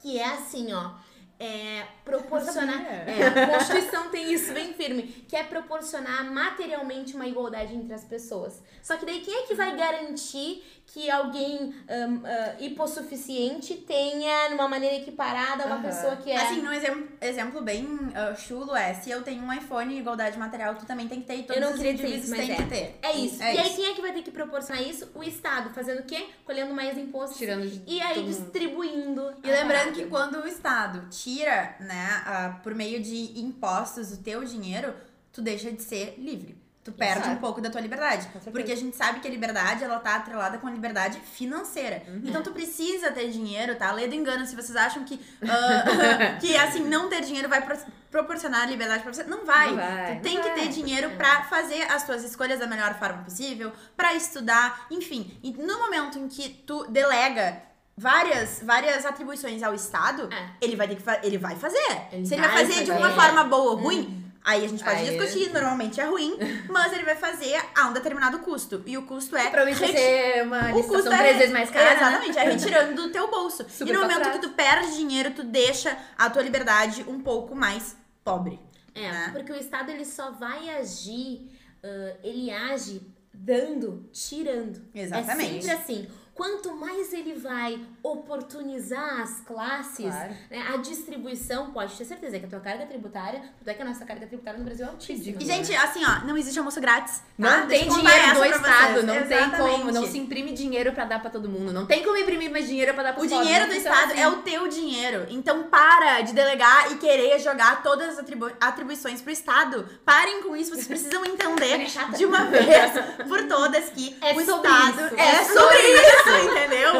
Que 0.00 0.18
é 0.18 0.26
assim, 0.26 0.72
ó. 0.72 0.94
É 1.38 1.86
proporcionar. 2.04 2.76
sabia. 2.76 2.90
É, 2.90 3.26
a 3.26 3.58
Constituição 3.58 4.08
tem 4.10 4.32
isso 4.32 4.52
bem 4.52 4.72
firme. 4.74 5.02
Que 5.28 5.36
é 5.36 5.42
proporcionar 5.42 6.24
materialmente 6.30 7.14
uma 7.14 7.26
igualdade 7.26 7.74
entre 7.74 7.92
as 7.92 8.04
pessoas. 8.04 8.62
Só 8.82 8.96
que 8.96 9.04
daí 9.04 9.20
quem 9.20 9.34
é 9.34 9.42
que 9.46 9.54
vai 9.54 9.76
garantir 9.76 10.62
que 10.86 11.10
alguém 11.10 11.74
hum, 11.88 12.22
ah, 12.24 12.54
hipossuficiente 12.60 13.74
tenha, 13.74 14.50
numa 14.50 14.68
maneira 14.68 14.96
equiparada, 14.96 15.66
uma 15.66 15.76
Aham. 15.76 15.82
pessoa 15.82 16.16
que 16.16 16.30
é. 16.30 16.36
Assim, 16.36 16.60
um 16.66 16.72
exemplo, 16.72 17.08
exemplo 17.20 17.62
bem 17.62 17.86
ah, 18.14 18.34
chulo 18.34 18.76
é, 18.76 18.94
se 18.94 19.10
eu 19.10 19.22
tenho 19.22 19.42
um 19.42 19.52
iPhone 19.52 19.94
e 19.94 19.98
igualdade 19.98 20.38
material, 20.38 20.74
tu 20.74 20.86
também 20.86 21.08
tem 21.08 21.20
que 21.20 21.26
ter 21.26 21.36
e 21.36 21.42
todos 21.42 21.56
Eu 21.56 21.68
não 21.68 21.74
os 21.74 21.82
indivíduos 21.82 22.24
isso, 22.24 22.30
mas 22.30 22.40
têm 22.40 22.52
é. 22.52 22.56
que 22.56 22.64
ter. 22.64 22.98
É 23.02 23.12
isso. 23.16 23.42
É 23.42 23.54
e 23.54 23.58
aí 23.58 23.66
isso. 23.66 23.76
quem 23.76 23.86
é 23.86 23.94
que 23.94 24.02
vai 24.02 24.12
ter 24.12 24.22
que 24.22 24.30
proporcionar 24.30 24.82
isso? 24.82 25.10
O 25.14 25.22
Estado. 25.22 25.70
Fazendo 25.74 26.00
o 26.00 26.04
quê? 26.04 26.26
Colhendo 26.44 26.74
mais 26.74 26.96
impostos. 26.98 27.38
Tirando 27.38 27.66
de 27.66 27.82
E 27.86 28.00
aí 28.00 28.22
distribuindo. 28.22 29.34
E 29.42 29.50
lembrando 29.50 29.92
que 29.92 30.06
quando 30.06 30.36
o 30.36 30.46
Estado 30.46 31.06
tira, 31.24 31.74
né, 31.80 32.22
ah, 32.26 32.60
por 32.62 32.74
meio 32.74 33.02
de 33.02 33.40
impostos 33.40 34.12
o 34.12 34.18
teu 34.18 34.44
dinheiro, 34.44 34.94
tu 35.32 35.40
deixa 35.40 35.72
de 35.72 35.82
ser 35.82 36.16
livre. 36.18 36.62
Tu 36.84 36.92
perde 36.92 37.20
Exato. 37.20 37.36
um 37.36 37.38
pouco 37.38 37.62
da 37.62 37.70
tua 37.70 37.80
liberdade. 37.80 38.28
Porque 38.52 38.70
a 38.70 38.76
gente 38.76 38.94
sabe 38.94 39.20
que 39.20 39.26
a 39.26 39.30
liberdade, 39.30 39.82
ela 39.82 39.98
tá 39.98 40.16
atrelada 40.16 40.58
com 40.58 40.66
a 40.66 40.70
liberdade 40.70 41.18
financeira. 41.18 42.02
Uhum. 42.06 42.20
Então 42.24 42.42
tu 42.42 42.52
precisa 42.52 43.10
ter 43.10 43.30
dinheiro, 43.30 43.74
tá? 43.76 43.90
Lê 43.90 44.06
do 44.06 44.14
engano, 44.14 44.44
se 44.44 44.54
vocês 44.54 44.76
acham 44.76 45.02
que, 45.02 45.18
ah, 45.48 46.36
que 46.38 46.54
assim, 46.58 46.84
não 46.84 47.08
ter 47.08 47.22
dinheiro 47.22 47.48
vai 47.48 47.62
pro- 47.62 47.78
proporcionar 48.10 48.68
liberdade 48.68 49.02
pra 49.02 49.14
você. 49.14 49.24
Não 49.24 49.46
vai. 49.46 49.68
Não 49.70 49.76
vai, 49.76 50.16
tu 50.16 50.22
tem 50.24 50.36
que 50.36 50.48
vai. 50.50 50.54
ter 50.60 50.68
dinheiro 50.68 51.08
pra 51.12 51.44
fazer 51.44 51.90
as 51.90 52.04
tuas 52.04 52.22
escolhas 52.22 52.58
da 52.60 52.66
melhor 52.66 52.98
forma 52.98 53.22
possível, 53.22 53.72
pra 53.96 54.12
estudar, 54.12 54.86
enfim. 54.90 55.38
E 55.42 55.52
no 55.52 55.78
momento 55.78 56.18
em 56.18 56.28
que 56.28 56.50
tu 56.50 56.86
delega 56.90 57.62
várias, 57.96 58.60
várias 58.62 59.04
atribuições 59.06 59.62
ao 59.62 59.74
Estado, 59.74 60.28
É. 60.32 60.48
ele 60.60 60.76
vai 60.76 60.88
ter 60.88 60.96
que 60.96 61.02
ele 61.26 61.38
vai 61.38 61.56
fazer. 61.56 61.78
Ele 62.12 62.26
Se 62.26 62.34
ele 62.34 62.40
vai 62.42 62.50
vai 62.50 62.66
fazer 62.66 62.84
de 62.84 62.90
fazer. 62.90 62.98
uma 62.98 63.10
forma 63.10 63.44
boa 63.44 63.70
ou 63.72 63.76
ruim, 63.76 64.24
aí 64.44 64.64
a 64.64 64.68
gente 64.68 64.82
pode 64.82 64.96
Aí- 64.96 65.16
discutir, 65.18 65.52
normalmente 65.52 66.00
é 66.00 66.04
ruim, 66.04 66.36
mas 66.68 66.92
ele 66.92 67.04
vai 67.04 67.16
fazer 67.16 67.56
a 67.74 67.86
um 67.88 67.92
determinado 67.92 68.38
custo. 68.40 68.82
E 68.84 68.98
o 68.98 69.02
custo 69.02 69.36
é 69.36 69.48
vai 69.50 69.72
reti- 69.72 69.92
ser 69.92 70.42
uma 70.44 70.70
o 70.76 70.82
custo 70.84 71.12
é 71.12 71.18
três 71.18 71.36
vezes 71.38 71.52
mais 71.52 71.70
cara, 71.70 71.84
né? 71.84 71.96
Exatamente, 71.96 72.38
é 72.38 72.42
retirando 72.44 72.94
do 73.02 73.10
teu 73.10 73.30
bolso. 73.30 73.64
Super 73.70 73.90
e 73.90 73.92
no 73.96 74.02
momento 74.02 74.30
que 74.32 74.38
tu 74.40 74.50
perde 74.50 74.96
dinheiro, 74.96 75.30
tu 75.32 75.42
deixa 75.44 75.96
a 76.18 76.28
tua 76.28 76.42
liberdade 76.42 77.04
um 77.08 77.20
pouco 77.20 77.54
mais 77.54 77.96
pobre. 78.24 78.58
É, 78.96 79.10
né? 79.10 79.30
porque 79.32 79.50
o 79.50 79.56
Estado 79.56 79.90
ele 79.90 80.04
só 80.04 80.30
vai 80.30 80.68
agir, 80.70 81.50
ah, 81.82 82.16
ele 82.22 82.48
age 82.50 83.02
dando, 83.32 84.08
tirando. 84.12 84.80
Exatamente. 84.94 85.58
É 85.58 85.60
sempre 85.62 85.70
assim. 85.72 86.08
Quanto 86.34 86.74
mais 86.74 87.12
ele 87.12 87.34
vai 87.34 87.80
oportunizar 88.02 89.20
as 89.20 89.40
classes, 89.46 90.06
Claro. 90.06 90.34
né, 90.50 90.64
a 90.72 90.76
distribuição, 90.78 91.70
pode 91.70 91.94
ter 91.96 92.04
certeza 92.04 92.38
que 92.40 92.46
a 92.46 92.48
tua 92.48 92.60
carga 92.60 92.86
tributária, 92.86 93.40
tudo 93.58 93.68
é 93.68 93.74
que 93.74 93.80
a 93.82 93.84
nossa 93.84 94.04
carga 94.04 94.26
tributária 94.26 94.58
no 94.58 94.64
Brasil 94.64 94.84
é 94.84 94.88
altíssima. 94.88 95.40
E, 95.40 95.44
gente, 95.46 95.74
assim, 95.74 96.00
ó, 96.04 96.26
não 96.26 96.36
existe 96.36 96.58
almoço 96.58 96.80
grátis. 96.80 97.18
tá? 97.18 97.22
Não 97.38 97.66
Deixa 97.66 97.84
tem 97.84 97.94
dinheiro 97.94 98.34
do 98.34 98.44
Estado, 98.44 99.02
não 99.04 99.26
tem 99.26 99.50
como, 99.50 99.60
não 99.60 99.76
Exatamente. 99.90 100.10
se 100.12 100.18
imprime 100.18 100.52
dinheiro 100.52 100.92
pra 100.92 101.04
dar 101.04 101.20
pra 101.20 101.30
todo 101.30 101.48
mundo, 101.48 101.72
não 101.72 101.86
tem 101.86 102.02
como 102.02 102.16
imprimir 102.16 102.50
mais 102.50 102.66
dinheiro 102.66 102.92
pra 102.94 103.02
dar 103.04 103.12
pro 103.12 103.22
O 103.22 103.26
dinheiro 103.26 103.66
do 103.68 103.74
Estado 103.74 104.12
é 104.14 104.26
o 104.28 104.36
teu 104.42 104.66
dinheiro. 104.68 105.26
Então 105.30 105.64
para 105.64 106.20
de 106.22 106.32
delegar 106.32 106.90
e 106.92 106.96
querer 106.96 107.38
jogar 107.38 107.82
todas 107.82 108.10
as 108.10 108.18
atribu- 108.18 108.50
atribuições 108.60 109.20
pro 109.22 109.30
Estado. 109.32 109.88
Parem 110.04 110.42
com 110.42 110.56
isso, 110.56 110.70
vocês 110.70 110.86
precisam 110.88 111.24
entender 111.24 111.80
É 111.80 112.16
de 112.16 112.24
uma 112.26 112.44
vez 112.46 112.92
por 113.28 113.46
todas 113.46 113.88
que 113.90 114.16
É 114.20 114.32
o 114.34 114.40
Estado 114.40 115.06
isso. 115.06 115.14
é, 115.16 115.34
É 115.36 115.44
sobre 115.44 115.78
isso, 115.78 116.23
entendeu? 116.30 116.92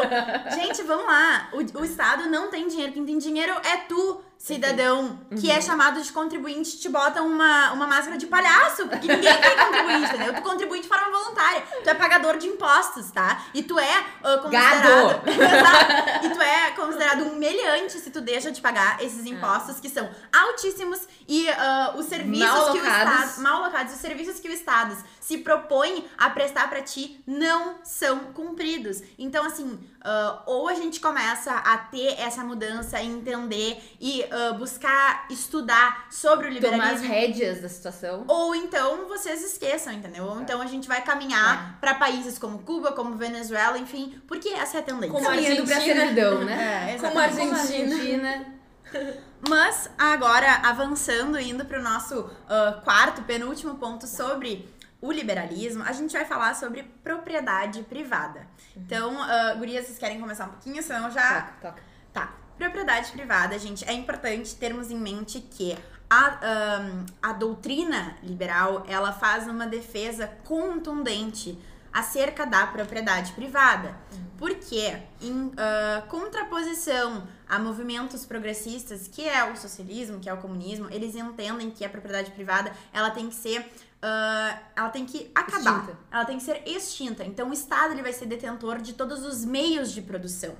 Gente, 0.53 0.83
vamos 0.83 1.05
lá. 1.05 1.49
O, 1.53 1.79
o 1.79 1.85
Estado 1.85 2.29
não 2.29 2.49
tem 2.49 2.67
dinheiro. 2.67 2.93
Quem 2.93 3.05
tem 3.05 3.17
dinheiro 3.17 3.53
é 3.63 3.77
tu, 3.77 4.21
cidadão, 4.37 5.19
que 5.39 5.49
é 5.49 5.59
chamado 5.59 6.01
de 6.01 6.11
contribuinte, 6.11 6.77
te 6.77 6.87
bota 6.87 7.21
uma, 7.21 7.71
uma 7.73 7.87
máscara 7.87 8.17
de 8.17 8.27
palhaço, 8.27 8.87
porque 8.87 9.07
ninguém 9.07 9.41
tem 9.41 9.57
contribuinte, 9.57 10.15
entendeu? 10.15 10.33
Tu 10.35 10.41
contribui 10.41 10.81
de 10.81 10.87
forma 10.87 11.09
voluntária. 11.09 11.63
Tu 11.83 11.89
é 11.89 11.93
pagador 11.93 12.37
de 12.37 12.47
impostos, 12.47 13.09
tá? 13.11 13.43
E 13.53 13.63
tu 13.63 13.79
é 13.79 14.05
ah, 14.23 14.37
considerado. 14.37 15.21
E 16.25 16.29
tu 16.29 16.41
é 16.41 16.71
considerado 16.71 17.23
um 17.23 17.35
meliante 17.35 17.99
se 17.99 18.09
tu 18.09 18.21
deixa 18.21 18.51
de 18.51 18.61
pagar 18.61 19.01
esses 19.01 19.25
impostos 19.25 19.79
que 19.79 19.89
são 19.89 20.09
altíssimos 20.31 20.99
e 21.27 21.49
ah, 21.49 21.93
os 21.97 22.05
serviços 22.05 22.47
Mal 22.47 22.71
que 22.71 22.79
o 22.79 22.81
alocados. 22.81 23.25
Estado. 23.25 23.41
Mal 23.41 23.63
alocados. 23.63 23.93
Os 23.93 23.99
serviços 23.99 24.39
que 24.39 24.47
o 24.47 24.51
Estado 24.51 24.95
se 25.19 25.39
propõe 25.39 26.07
a 26.17 26.29
prestar 26.29 26.69
pra 26.69 26.81
ti 26.81 27.21
não 27.25 27.75
são 27.83 28.19
cumpridos. 28.33 29.01
Então, 29.17 29.43
assim, 29.45 29.79
ah, 30.05 30.43
ou 30.45 30.69
a 30.69 30.75
gente 30.75 30.99
começa 30.99 31.51
a 31.51 31.77
ter 31.79 32.19
essa 32.19 32.43
mudança 32.43 33.01
e 33.01 33.07
entender 33.07 33.81
e 33.99 34.23
ah, 34.31 34.53
buscar 34.53 35.25
estudar 35.31 36.05
sobre 36.11 36.47
o 36.49 36.61
Tomar 36.61 36.93
as 36.93 37.01
liberalismo. 37.01 37.07
rédeas 37.07 37.61
da 37.61 37.67
situação. 37.67 38.23
Ou 38.27 38.53
então 38.53 39.07
vocês 39.07 39.43
esqueçam, 39.43 39.91
entendeu? 39.91 40.25
Ou 40.25 40.41
então 40.41 40.61
a 40.61 40.67
gente 40.67 40.87
vai 40.87 41.01
caminhar 41.01 41.79
pra 41.81 41.95
países 41.95 42.37
como 42.37 42.59
Cuba, 42.59 42.91
como 42.91 43.15
Venezuela, 43.15 43.79
enfim, 43.79 44.21
porque 44.27 44.49
essa 44.49 44.77
é 44.77 44.79
a 44.81 44.83
tendência. 44.83 45.11
Como 45.11 45.25
pra 45.25 45.33
Argentina. 45.33 45.81
servidão, 45.81 46.45
né? 46.45 46.93
É, 46.93 46.99
Como 46.99 47.17
a 47.17 47.23
Argentina. 47.23 47.59
Argentina. 47.59 48.45
Mas 49.47 49.89
agora, 49.97 50.51
avançando, 50.63 51.39
indo 51.39 51.65
pro 51.65 51.81
nosso 51.81 52.29
ah, 52.47 52.81
quarto, 52.83 53.23
penúltimo 53.23 53.75
ponto 53.75 54.07
sobre 54.07 54.67
o 55.01 55.11
liberalismo, 55.11 55.83
a 55.83 55.91
gente 55.91 56.11
vai 56.11 56.25
falar 56.25 56.55
sobre 56.55 56.83
propriedade 57.03 57.83
privada. 57.83 58.47
Então, 58.75 59.21
ah, 59.21 59.53
gurias, 59.55 59.85
vocês 59.85 59.97
querem 59.97 60.19
começar 60.19 60.45
um 60.45 60.49
pouquinho? 60.49 60.81
Senão 60.81 61.11
já 61.11 61.41
Toca, 61.41 61.53
toca. 61.61 61.83
Tá. 62.13 62.33
Propriedade 62.57 63.11
privada, 63.11 63.59
gente, 63.59 63.83
é 63.83 63.91
importante 63.91 64.55
termos 64.55 64.89
em 64.89 64.97
mente 64.97 65.41
que 65.41 65.77
a, 66.09 66.39
ahn, 66.41 67.05
a 67.21 67.33
doutrina 67.33 68.15
liberal, 68.23 68.85
ela 68.87 69.11
faz 69.11 69.45
uma 69.47 69.67
defesa 69.67 70.27
contundente 70.45 71.59
acerca 71.91 72.45
da 72.45 72.65
propriedade 72.67 73.33
privada. 73.33 73.95
Porque, 74.37 74.97
em 75.21 75.51
ah, 75.57 76.03
contraposição 76.07 77.27
a 77.47 77.59
movimentos 77.59 78.25
progressistas, 78.25 79.07
que 79.07 79.27
é 79.27 79.51
o 79.51 79.55
socialismo, 79.55 80.19
que 80.19 80.29
é 80.29 80.33
o 80.33 80.37
comunismo, 80.37 80.87
eles 80.89 81.15
entendem 81.15 81.69
que 81.69 81.83
a 81.83 81.89
propriedade 81.89 82.31
privada, 82.31 82.71
ela 82.93 83.11
tem 83.11 83.27
que 83.27 83.35
ser... 83.35 83.69
ah, 84.07 84.59
ela 84.75 84.89
tem 84.89 85.03
que 85.03 85.31
acabar. 85.33 85.79
Extinta. 85.79 85.99
Ela 86.11 86.25
tem 86.25 86.37
que 86.37 86.43
ser 86.43 86.61
extinta. 86.67 87.25
Então, 87.25 87.49
o 87.49 87.53
Estado 87.53 87.93
ele 87.93 88.03
vai 88.03 88.13
ser 88.13 88.27
detentor 88.27 88.79
de 88.79 88.93
todos 88.93 89.25
os 89.25 89.43
meios 89.43 89.91
de 89.91 89.99
produção. 89.99 90.55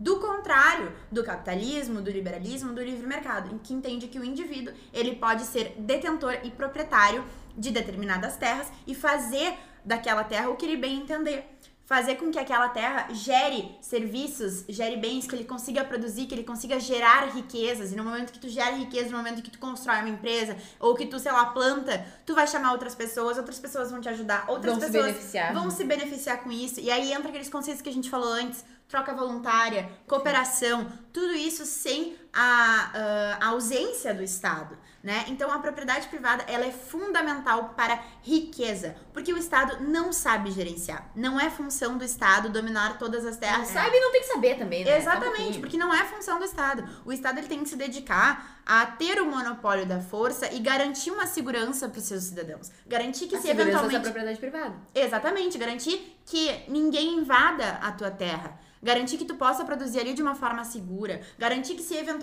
Do 0.00 0.18
contrário 0.20 0.90
do 1.12 1.22
capitalismo, 1.22 2.00
do 2.00 2.10
liberalismo, 2.10 2.72
do 2.72 2.82
livre 2.82 3.06
mercado, 3.06 3.54
em 3.54 3.58
que 3.58 3.74
entende 3.74 4.08
que 4.08 4.18
o 4.18 4.24
indivíduo 4.24 4.72
ele 4.90 5.16
pode 5.16 5.42
ser 5.42 5.74
detentor 5.76 6.38
e 6.44 6.50
proprietário 6.50 7.22
de 7.54 7.70
determinadas 7.70 8.38
terras 8.38 8.68
e 8.86 8.94
fazer 8.94 9.58
daquela 9.84 10.24
terra 10.24 10.48
o 10.48 10.56
que 10.56 10.64
ele 10.64 10.76
bem 10.78 11.02
entender. 11.02 11.58
Fazer 11.88 12.16
com 12.16 12.30
que 12.30 12.38
aquela 12.38 12.68
terra 12.68 13.08
gere 13.14 13.74
serviços, 13.80 14.62
gere 14.68 14.98
bens, 14.98 15.26
que 15.26 15.34
ele 15.34 15.44
consiga 15.44 15.82
produzir, 15.82 16.26
que 16.26 16.34
ele 16.34 16.44
consiga 16.44 16.78
gerar 16.78 17.30
riquezas. 17.34 17.92
E 17.92 17.96
no 17.96 18.04
momento 18.04 18.30
que 18.30 18.38
tu 18.38 18.46
gera 18.46 18.76
riqueza, 18.76 19.08
no 19.08 19.16
momento 19.16 19.40
que 19.40 19.50
tu 19.50 19.58
constrói 19.58 20.00
uma 20.00 20.10
empresa, 20.10 20.54
ou 20.78 20.94
que 20.94 21.06
tu, 21.06 21.18
sei 21.18 21.32
lá, 21.32 21.46
planta, 21.46 22.04
tu 22.26 22.34
vai 22.34 22.46
chamar 22.46 22.72
outras 22.72 22.94
pessoas, 22.94 23.38
outras 23.38 23.58
pessoas 23.58 23.90
vão 23.90 24.02
te 24.02 24.08
ajudar, 24.10 24.44
outras 24.48 24.74
Vão 24.74 24.80
se 24.82 24.86
pessoas 24.86 25.06
beneficiar. 25.12 25.54
vão 25.54 25.70
se 25.70 25.84
beneficiar 25.84 26.44
com 26.44 26.52
isso. 26.52 26.78
E 26.78 26.90
aí 26.90 27.10
entra 27.10 27.30
aqueles 27.30 27.48
conceitos 27.48 27.80
que 27.80 27.88
a 27.88 27.92
gente 27.92 28.10
falou 28.10 28.28
antes: 28.34 28.62
troca 28.86 29.14
voluntária, 29.14 29.88
cooperação, 30.06 30.92
tudo 31.10 31.32
isso 31.32 31.64
sem 31.64 32.16
a, 32.32 32.90
ah, 32.94 33.38
a 33.40 33.48
ausência 33.48 34.14
do 34.14 34.22
Estado. 34.22 34.78
Né? 35.02 35.26
Então 35.28 35.50
a 35.52 35.60
propriedade 35.60 36.08
privada 36.08 36.44
ela 36.48 36.66
é 36.66 36.72
fundamental 36.72 37.72
para 37.76 38.02
riqueza, 38.20 38.96
porque 39.12 39.32
o 39.32 39.38
Estado 39.38 39.84
não 39.84 40.12
sabe 40.12 40.50
gerenciar. 40.50 41.08
Não 41.14 41.40
é 41.40 41.48
função 41.48 41.96
do 41.96 42.04
Estado 42.04 42.50
dominar 42.50 42.98
todas 42.98 43.24
as 43.24 43.36
terras. 43.36 43.68
Sabe 43.68 43.96
e 43.96 44.00
não 44.00 44.10
tem 44.10 44.20
que 44.22 44.26
saber 44.26 44.58
também, 44.58 44.84
né? 44.84 44.98
Exatamente, 44.98 45.60
porque 45.60 45.76
não 45.76 45.94
é 45.94 46.04
função 46.04 46.38
do 46.38 46.44
Estado. 46.44 46.84
O 47.04 47.12
Estado 47.12 47.38
ele 47.38 47.46
tem 47.46 47.62
que 47.62 47.68
se 47.68 47.76
dedicar 47.76 48.60
a 48.66 48.84
ter 48.86 49.20
o 49.22 49.26
monopólio 49.26 49.86
da 49.86 50.00
força 50.00 50.52
e 50.52 50.58
garantir 50.58 51.12
uma 51.12 51.26
segurança 51.26 51.88
para 51.88 51.98
os 51.98 52.04
seus 52.04 52.24
cidadãos. 52.24 52.70
Garantir 52.86 53.28
que 53.28 53.36
A 53.36 53.40
se 53.40 53.46
segurança 53.46 53.70
da 53.70 53.78
eventualmente 53.78 54.02
propriedade 54.02 54.38
privada. 54.38 54.74
Exatamente, 54.94 55.56
garantir 55.56 56.20
que 56.26 56.64
ninguém 56.68 57.18
invada 57.18 57.78
a 57.80 57.92
tua 57.92 58.10
terra. 58.10 58.58
Garantir 58.82 59.16
que 59.18 59.24
tu 59.24 59.34
possa 59.34 59.64
produzir 59.64 60.00
ali 60.00 60.14
de 60.14 60.22
uma 60.22 60.34
forma 60.34 60.64
segura. 60.64 61.20
Garantir 61.38 61.74
que 61.74 61.82
se 61.82 61.94
eventualmente 61.94 62.17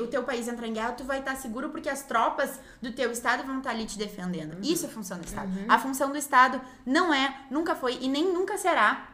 o 0.00 0.06
teu 0.06 0.22
país 0.22 0.48
entrar 0.48 0.66
em 0.66 0.72
guerra, 0.72 0.92
tu 0.92 1.04
vai 1.04 1.20
estar 1.20 1.36
seguro 1.36 1.70
porque 1.70 1.88
as 1.88 2.02
tropas 2.02 2.60
do 2.80 2.92
teu 2.92 3.10
estado 3.10 3.44
vão 3.44 3.58
estar 3.58 3.70
ali 3.70 3.86
te 3.86 3.98
defendendo. 3.98 4.56
Isso 4.62 4.86
é 4.86 4.88
função 4.88 5.18
do 5.18 5.24
Estado. 5.24 5.50
A 5.68 5.78
função 5.78 6.10
do 6.10 6.16
Estado 6.16 6.60
não 6.84 7.12
é, 7.12 7.42
nunca 7.50 7.74
foi 7.74 7.98
e 8.00 8.08
nem 8.08 8.32
nunca 8.32 8.56
será 8.56 9.08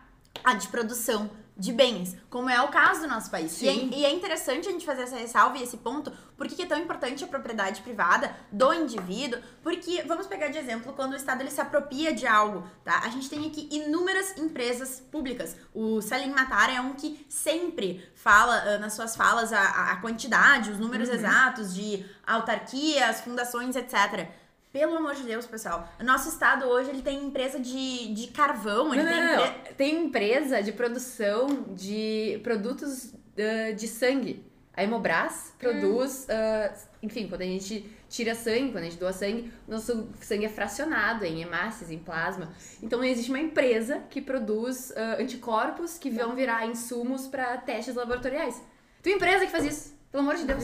a 0.45 0.55
de 0.55 0.68
produção 0.68 1.31
de 1.57 1.73
bens, 1.73 2.17
como 2.29 2.49
é 2.49 2.61
o 2.63 2.69
caso 2.69 3.03
do 3.03 3.09
nosso 3.09 3.31
país. 3.31 3.61
E 3.61 3.69
é, 3.69 3.73
Sim. 3.73 3.91
e 3.95 4.05
é 4.05 4.11
interessante 4.11 4.69
a 4.69 4.73
gente 4.73 4.87
fazer 4.87 5.03
essa 5.03 5.17
ressalva 5.17 5.59
e 5.59 5.63
esse 5.63 5.77
ponto, 5.77 6.13
porque 6.37 6.55
que 6.55 6.63
é 6.63 6.67
tão 6.67 6.79
importante 6.79 7.23
a 7.23 7.27
propriedade 7.27 7.83
privada 7.83 8.35
do 8.51 8.73
indivíduo, 8.73 9.41
porque, 9.63 10.03
vamos 10.07 10.27
pegar 10.27 10.49
de 10.49 10.59
exemplo, 10.59 10.93
quando 10.95 11.13
o 11.13 11.17
Estado 11.17 11.43
ele 11.43 11.51
se 11.51 11.61
apropria 11.61 12.15
de 12.15 12.27
algo, 12.27 12.67
tá? 12.85 13.01
A 13.05 13.09
gente 13.09 13.29
tem 13.29 13.47
aqui 13.47 13.69
inúmeras 13.71 14.39
empresas 14.39 15.01
públicas. 15.01 15.57
O 15.75 16.01
Salim 16.01 16.31
Matar 16.31 16.75
é 16.75 16.81
um 16.81 16.95
que 16.95 17.27
sempre 17.29 18.09
fala 18.15 18.55
ah, 18.55 18.79
nas 18.79 18.95
suas 18.95 19.15
falas 19.15 19.53
a, 19.53 19.93
a 19.93 19.97
quantidade, 19.97 20.71
os 20.71 20.79
números 20.79 21.09
exatos 21.09 21.75
de 21.75 22.05
autarquias, 22.27 23.21
fundações, 23.21 23.77
etc., 23.77 24.29
pelo 24.73 24.97
amor 24.97 25.14
de 25.14 25.23
Deus, 25.25 25.47
pessoal. 25.47 25.89
O 26.01 26.05
nosso 26.05 26.29
estado 26.29 26.64
hoje 26.66 26.91
ele 26.91 27.03
tem 27.03 27.25
empresa 27.25 27.59
de, 27.59 28.14
de 28.14 28.29
carvão, 28.29 28.95
ele 28.95 29.03
Não, 29.03 29.11
tem 29.11 29.23
não, 29.23 29.47
empre- 29.47 29.75
Tem 29.75 30.05
empresa 30.05 30.62
de 30.62 30.73
produção 30.73 31.64
de 31.75 32.41
produtos 32.43 33.12
ah, 33.39 33.73
de 33.73 33.89
sangue. 33.89 34.45
A 34.73 34.85
Hemobras 34.85 35.53
produz, 35.59 36.27
ah, 36.31 36.73
enfim, 37.03 37.27
quando 37.29 37.43
a 37.43 37.47
gente 37.47 37.85
tira 38.09 38.35
sangue, 38.35 38.71
quando 38.73 38.85
a 38.85 38.89
gente 38.89 38.97
doa 38.99 39.12
sangue, 39.12 39.53
nosso 39.66 40.09
sangue 40.21 40.45
é 40.45 40.49
fracionado 40.49 41.25
em 41.25 41.43
hemácias, 41.43 41.91
em 41.91 41.99
plasma. 41.99 42.53
Então 42.83 43.03
existe 43.05 43.31
uma 43.31 43.41
empresa 43.41 44.01
que 44.09 44.21
produz 44.21 44.93
ah, 44.97 45.16
anticorpos 45.18 45.99
que 45.99 46.11
vão 46.11 46.35
virar 46.37 46.66
insumos 46.66 47.27
para 47.27 47.57
testes 47.59 47.95
laboratoriais. 47.97 48.62
Tem 49.03 49.14
empresa 49.16 49.45
que 49.47 49.51
faz 49.51 49.64
isso, 49.64 49.95
pelo 50.12 50.23
amor 50.23 50.37
de 50.37 50.45
Deus. 50.45 50.62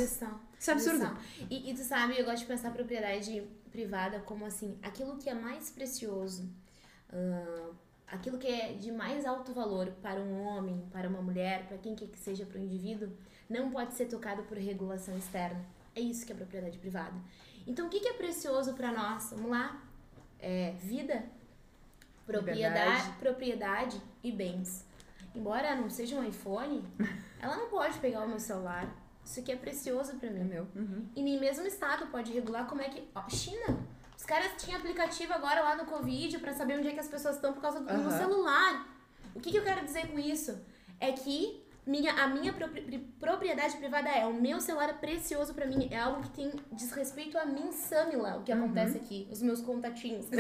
Isso 0.59 0.70
é 0.70 0.72
absurdo. 0.74 1.18
E, 1.50 1.70
e 1.70 1.74
tu 1.74 1.82
sabe, 1.82 2.18
eu 2.18 2.24
gosto 2.24 2.38
de 2.38 2.46
pensar 2.46 2.68
a 2.68 2.70
propriedade 2.72 3.42
privada 3.76 4.20
como 4.20 4.46
assim, 4.46 4.78
aquilo 4.82 5.18
que 5.18 5.28
é 5.28 5.34
mais 5.34 5.68
precioso, 5.68 6.48
ah, 7.12 7.70
aquilo 8.06 8.38
que 8.38 8.46
é 8.46 8.72
de 8.72 8.90
mais 8.90 9.26
alto 9.26 9.52
valor 9.52 9.92
para 10.02 10.18
um 10.18 10.42
homem, 10.42 10.82
para 10.90 11.06
uma 11.06 11.20
mulher, 11.20 11.66
para 11.68 11.76
quem 11.76 11.94
quer 11.94 12.08
que 12.08 12.18
seja 12.18 12.46
para 12.46 12.58
o 12.58 12.62
indivíduo, 12.62 13.10
não 13.50 13.70
pode 13.70 13.92
ser 13.92 14.06
tocado 14.06 14.42
por 14.44 14.56
regulação 14.56 15.14
externa. 15.18 15.62
É 15.94 16.00
isso 16.00 16.24
que 16.24 16.32
é 16.32 16.34
propriedade 16.34 16.78
privada. 16.78 17.14
Então, 17.66 17.86
o 17.86 17.90
que, 17.90 18.00
que 18.00 18.08
é 18.08 18.14
precioso 18.14 18.72
para 18.72 18.90
nós? 18.92 19.30
Vamos 19.30 19.50
lá. 19.50 19.82
É 20.38 20.72
vida, 20.80 21.26
propriedade, 22.24 23.10
propriedade 23.18 24.00
e 24.22 24.32
bens. 24.32 24.86
Embora 25.34 25.76
não 25.76 25.90
seja 25.90 26.16
um 26.16 26.26
iPhone, 26.26 26.82
ela 27.42 27.56
não 27.56 27.68
pode 27.68 27.98
pegar 27.98 28.24
o 28.24 28.28
meu 28.28 28.38
celular. 28.38 28.90
Isso 29.26 29.40
aqui 29.40 29.50
é 29.50 29.56
precioso 29.56 30.14
para 30.14 30.28
É 30.28 30.32
mim. 30.32 30.44
meu. 30.44 30.66
Uhum. 30.76 31.04
E 31.16 31.20
nem 31.20 31.38
mesmo 31.40 31.64
o 31.64 31.66
Estado 31.66 32.06
pode 32.06 32.32
regular 32.32 32.66
como 32.68 32.80
é 32.80 32.88
que. 32.88 33.02
Ó, 33.14 33.28
China! 33.28 33.76
Os 34.16 34.24
caras 34.24 34.52
tinham 34.56 34.78
aplicativo 34.78 35.32
agora 35.34 35.60
lá 35.60 35.74
no 35.76 35.84
Covid 35.84 36.38
pra 36.38 36.54
saber 36.54 36.78
onde 36.78 36.88
é 36.88 36.92
que 36.92 37.00
as 37.00 37.08
pessoas 37.08 37.34
estão 37.34 37.52
por 37.52 37.60
causa 37.60 37.80
do 37.80 37.90
Aham. 37.90 38.16
celular. 38.18 38.88
O 39.34 39.40
que, 39.40 39.50
que 39.50 39.58
eu 39.58 39.64
quero 39.64 39.84
dizer 39.84 40.06
com 40.10 40.18
isso? 40.18 40.58
É 41.00 41.10
que 41.12 41.62
minha, 41.87 42.12
a 42.14 42.26
minha 42.26 42.53
propri- 42.53 42.80
pri- 42.82 42.99
propriedade 43.20 43.76
privada 43.76 44.09
é 44.09 44.26
o 44.26 44.32
meu 44.34 44.61
celular 44.61 44.89
é 44.91 44.93
precioso 44.93 45.55
pra 45.55 45.64
mim. 45.66 45.89
É 45.93 45.99
algo 45.99 46.20
que 46.22 46.30
tem 46.30 46.53
diz 46.72 46.91
respeito 46.93 47.39
a 47.39 47.45
mim, 47.45 47.70
Samila, 47.70 48.37
o 48.39 48.43
que 48.43 48.51
acontece 48.51 48.97
aqui. 48.97 49.28
Os 49.30 49.41
meus 49.41 49.61
contatinhos. 49.61 50.26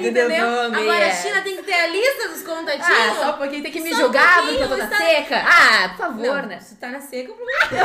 Entendeu? 0.00 0.48
Agora 0.74 1.06
a 1.06 1.10
China 1.12 1.42
tem 1.42 1.56
que 1.56 1.62
ter 1.62 1.74
a 1.74 1.86
lista 1.86 2.28
dos 2.28 2.42
contatinhos. 2.42 2.88
Ah, 2.88 3.14
só 3.24 3.32
pouquinho 3.34 3.62
tem 3.62 3.70
que 3.72 3.80
me 3.80 3.90
Só 3.94 4.00
julgar 4.00 4.42
porque 4.42 4.62
eu 4.62 4.68
tô 4.68 4.76
na 4.76 4.84
está- 4.84 4.96
seca. 4.96 5.42
Ah, 5.46 5.88
por 5.90 5.98
favor, 5.98 6.42
Não, 6.42 6.46
né? 6.48 6.60
Se 6.60 6.76
tá 6.76 6.88
na 6.88 7.00
seca, 7.00 7.30
o 7.32 7.34
problema 7.36 7.60
é. 7.64 7.80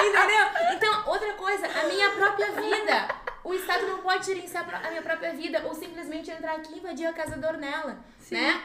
Entendeu? 0.06 0.46
Então, 0.74 1.02
outra 1.06 1.32
coisa, 1.34 1.66
a 1.66 1.84
minha 1.86 2.10
própria 2.10 2.50
vida. 2.52 3.08
O 3.42 3.54
Estado 3.54 3.86
não 3.86 3.98
pode 3.98 4.26
gerenciar 4.26 4.66
a 4.84 4.90
minha 4.90 5.02
própria 5.02 5.32
vida 5.32 5.62
ou 5.64 5.74
simplesmente 5.74 6.30
entrar 6.30 6.56
aqui 6.56 6.74
e 6.74 6.78
invadir 6.78 7.06
a 7.06 7.12
casa 7.12 7.36
da 7.36 7.48
Ornella, 7.48 7.98
Sim. 8.20 8.34
né? 8.36 8.60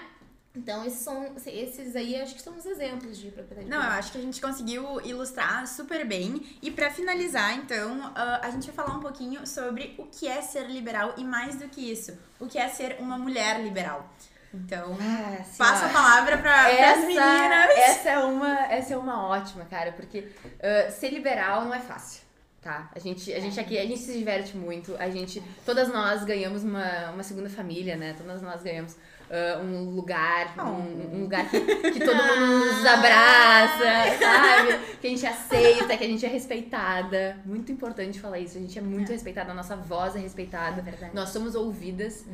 Então, 0.55 0.85
esses 0.85 0.99
são 0.99 1.35
esses 1.45 1.95
aí 1.95 2.19
acho 2.21 2.35
que 2.35 2.41
são 2.41 2.55
os 2.55 2.65
exemplos 2.65 3.17
de 3.17 3.29
propriedade 3.29 3.69
Não, 3.69 3.83
eu 3.83 3.91
acho 3.91 4.11
que 4.11 4.17
a 4.17 4.21
gente 4.21 4.39
conseguiu 4.39 5.01
ilustrar 5.01 5.67
super 5.67 6.05
bem. 6.07 6.41
E 6.61 6.71
pra 6.71 6.89
finalizar, 6.89 7.55
então, 7.57 8.11
ah, 8.15 8.39
a 8.41 8.49
gente 8.51 8.71
vai 8.71 8.75
falar 8.85 8.97
um 8.97 9.01
pouquinho 9.01 9.45
sobre 9.45 9.95
o 9.97 10.05
que 10.05 10.27
é 10.27 10.41
ser 10.41 10.67
liberal 10.67 11.13
e 11.17 11.23
mais 11.23 11.55
do 11.55 11.67
que 11.67 11.91
isso, 11.91 12.17
o 12.39 12.47
que 12.47 12.57
é 12.57 12.67
ser 12.69 12.97
uma 12.99 13.17
mulher 13.17 13.61
liberal. 13.61 14.09
Então, 14.53 14.97
Ah, 15.01 15.43
ó. 15.59 15.85
a 15.85 15.89
palavra 15.89 16.37
pra, 16.37 16.69
pras 16.73 16.99
meninas. 16.99 17.69
essa 17.77 18.09
é 18.11 18.19
uma, 18.19 18.59
essa 18.71 18.93
é 18.93 18.97
uma 18.97 19.27
ótima, 19.27 19.65
cara, 19.65 19.91
porque 19.91 20.29
ah, 20.63 20.89
ser 20.89 21.09
liberal 21.09 21.65
não 21.65 21.73
é 21.73 21.79
fácil, 21.81 22.21
tá? 22.61 22.89
A 22.95 22.99
gente, 22.99 23.33
a 23.33 23.39
gente 23.41 23.59
aqui, 23.59 23.77
a 23.77 23.85
gente 23.85 23.99
se 23.99 24.13
diverte 24.17 24.55
muito, 24.55 24.95
a 24.97 25.09
gente, 25.09 25.43
todas 25.65 25.89
nós 25.89 26.23
ganhamos 26.23 26.63
uma, 26.63 27.11
uma 27.11 27.23
segunda 27.23 27.49
família, 27.49 27.97
né? 27.97 28.15
Todas 28.17 28.41
nós 28.41 28.63
ganhamos 28.63 28.95
ah, 29.29 29.59
um 29.61 29.89
lugar, 29.95 30.53
Oh. 30.57 30.61
um, 30.63 31.15
um 31.17 31.21
lugar 31.21 31.49
que, 31.49 31.59
que 31.59 31.99
todo 31.99 32.15
mundo 32.15 32.65
nos 32.65 32.85
abraça, 32.85 34.17
sabe? 34.19 34.97
Que 35.01 35.07
a 35.07 35.09
gente 35.09 35.25
aceita, 35.25 35.97
que 35.97 36.03
a 36.03 36.07
gente 36.07 36.25
é 36.25 36.29
respeitada. 36.29 37.37
Muito 37.45 37.71
importante 37.71 38.19
falar 38.19 38.39
isso. 38.39 38.57
A 38.57 38.61
gente 38.61 38.77
é 38.77 38.81
muito 38.81 39.09
É. 39.09 39.13
respeitada, 39.13 39.51
a 39.51 39.55
nossa 39.55 39.75
voz 39.75 40.15
é 40.15 40.19
respeitada. 40.19 40.79
É 40.81 40.83
verdade. 40.83 41.15
Nós 41.15 41.29
somos 41.29 41.55
ouvidas. 41.55 42.25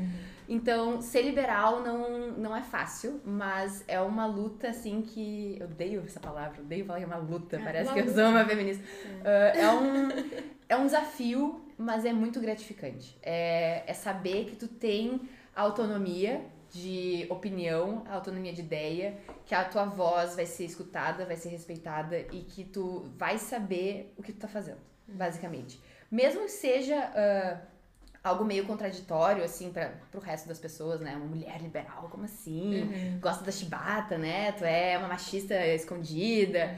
Então, 0.49 1.01
ser 1.01 1.21
liberal 1.21 1.81
não, 1.81 2.31
não 2.31 2.53
é 2.55 2.61
fácil, 2.61 3.21
mas 3.23 3.85
é 3.87 4.01
uma 4.01 4.25
luta, 4.25 4.67
assim, 4.67 5.01
que... 5.01 5.55
Eu 5.57 5.65
odeio 5.67 6.03
essa 6.05 6.19
palavra, 6.19 6.61
odeio 6.61 6.83
falar 6.85 6.97
que 6.99 7.05
é 7.05 7.07
uma 7.07 7.15
luta, 7.17 7.57
parece 7.63 7.85
uma 7.87 7.93
que 7.93 7.99
eu 8.01 8.05
luta. 8.07 8.21
sou 8.21 8.29
uma 8.31 8.43
feminista. 8.45 8.83
Ah, 9.23 9.57
é, 9.57 9.69
um, 9.71 10.09
é 10.67 10.75
um 10.75 10.85
desafio, 10.85 11.63
mas 11.77 12.03
é 12.03 12.11
muito 12.11 12.41
gratificante. 12.41 13.17
É, 13.23 13.83
é 13.87 13.93
saber 13.93 14.43
que 14.45 14.57
tu 14.57 14.67
tem 14.67 15.21
autonomia 15.55 16.41
de 16.71 17.25
opinião, 17.29 18.03
autonomia 18.09 18.53
de 18.53 18.61
ideia, 18.61 19.17
que 19.45 19.53
a 19.53 19.63
tua 19.65 19.85
voz 19.85 20.35
vai 20.35 20.45
ser 20.45 20.65
escutada, 20.65 21.25
vai 21.25 21.35
ser 21.35 21.49
respeitada 21.49 22.17
e 22.31 22.41
que 22.41 22.63
tu 22.63 23.11
vai 23.17 23.37
saber 23.37 24.13
o 24.17 24.23
que 24.23 24.31
tu 24.31 24.39
tá 24.39 24.47
fazendo, 24.47 24.79
basicamente. 25.07 25.79
Mesmo 26.09 26.41
que 26.41 26.51
seja 26.51 26.97
ah, 27.13 27.57
algo 28.23 28.45
meio 28.45 28.65
contraditório, 28.65 29.43
assim, 29.43 29.71
para 29.71 29.93
pro 30.09 30.21
resto 30.21 30.47
das 30.47 30.59
pessoas, 30.59 31.01
né? 31.01 31.15
Uma 31.15 31.25
mulher 31.25 31.61
liberal, 31.61 32.07
como 32.09 32.23
assim? 32.25 33.17
Gosta 33.19 33.43
da 33.43 33.51
chibata, 33.51 34.17
né? 34.17 34.53
Tu 34.53 34.63
é 34.63 34.97
uma 34.97 35.09
machista 35.09 35.55
escondida. 35.67 36.77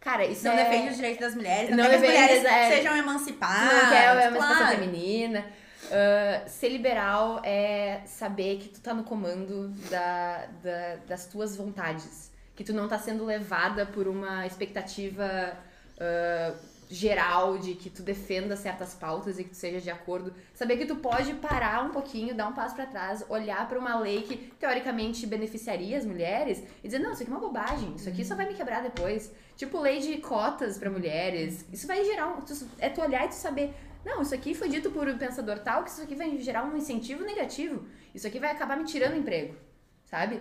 Cara, 0.00 0.24
isso 0.24 0.44
Não 0.44 0.52
é... 0.52 0.64
defende 0.64 0.88
os 0.90 0.96
direitos 0.96 1.20
das 1.20 1.34
mulheres, 1.34 1.70
não, 1.70 1.76
Não 1.76 1.86
que 1.86 1.94
as 1.94 2.00
defende, 2.00 2.20
mulheres 2.20 2.44
é. 2.44 2.70
sejam 2.76 2.96
emancipadas. 2.96 3.82
não 3.82 3.90
quer 3.90 4.08
a 4.08 4.26
emancipação 4.26 4.56
claro. 4.56 4.78
feminina. 4.78 5.46
Ah, 5.90 6.46
ser 6.48 6.68
liberal 6.68 7.40
é 7.44 8.02
saber 8.06 8.58
que 8.58 8.68
tu 8.68 8.80
tá 8.80 8.94
no 8.94 9.04
comando 9.04 9.68
da, 9.90 10.46
da- 10.62 10.96
das 11.08 11.26
tuas 11.26 11.56
vontades. 11.56 12.30
Que 12.54 12.62
tu 12.64 12.72
não 12.72 12.86
tá 12.88 12.98
sendo 12.98 13.24
levada 13.24 13.86
por 13.86 14.06
uma 14.06 14.46
expectativa 14.46 15.56
ah, 15.98 16.54
geral 16.92 17.56
de 17.58 17.74
que 17.74 17.88
tu 17.88 18.02
defenda 18.02 18.56
certas 18.56 18.94
pautas 18.94 19.38
e 19.38 19.44
que 19.44 19.50
tu 19.50 19.56
seja 19.56 19.80
de 19.80 19.90
acordo. 19.90 20.34
Saber 20.54 20.76
que 20.76 20.86
tu 20.86 20.96
pode 20.96 21.34
parar 21.34 21.84
um 21.84 21.90
pouquinho, 21.90 22.34
dar 22.34 22.48
um 22.48 22.52
passo 22.52 22.74
pra 22.74 22.84
trás, 22.86 23.24
olhar 23.28 23.68
pra 23.68 23.78
uma 23.78 23.98
lei 23.98 24.22
que 24.22 24.36
teoricamente 24.58 25.24
beneficiaria 25.26 25.96
as 25.98 26.04
mulheres 26.04 26.62
e 26.82 26.88
dizer: 26.88 26.98
não, 26.98 27.12
isso 27.12 27.22
aqui 27.22 27.30
é 27.30 27.34
uma 27.34 27.40
bobagem, 27.40 27.94
isso 27.96 28.08
aqui 28.08 28.24
só 28.24 28.34
vai 28.34 28.46
me 28.46 28.54
quebrar 28.54 28.82
depois. 28.82 29.30
Tipo, 29.56 29.78
lei 29.80 30.00
de 30.00 30.18
cotas 30.18 30.78
pra 30.78 30.90
mulheres. 30.90 31.64
Isso 31.72 31.86
vai 31.86 32.04
gerar. 32.04 32.28
Um, 32.28 32.42
é 32.78 32.88
tu 32.88 33.00
olhar 33.00 33.24
e 33.24 33.28
tu 33.28 33.34
saber. 33.34 33.72
Não, 34.04 34.22
isso 34.22 34.34
aqui 34.34 34.54
foi 34.54 34.68
dito 34.68 34.90
por 34.90 35.08
um 35.08 35.18
pensador 35.18 35.58
tal, 35.58 35.84
que 35.84 35.90
isso 35.90 36.02
aqui 36.02 36.14
vai 36.14 36.36
gerar 36.38 36.64
um 36.64 36.76
incentivo 36.76 37.22
negativo. 37.24 37.86
Isso 38.14 38.26
aqui 38.26 38.38
vai 38.40 38.50
acabar 38.50 38.76
me 38.76 38.84
tirando 38.84 39.16
emprego, 39.16 39.54
sabe? 40.04 40.40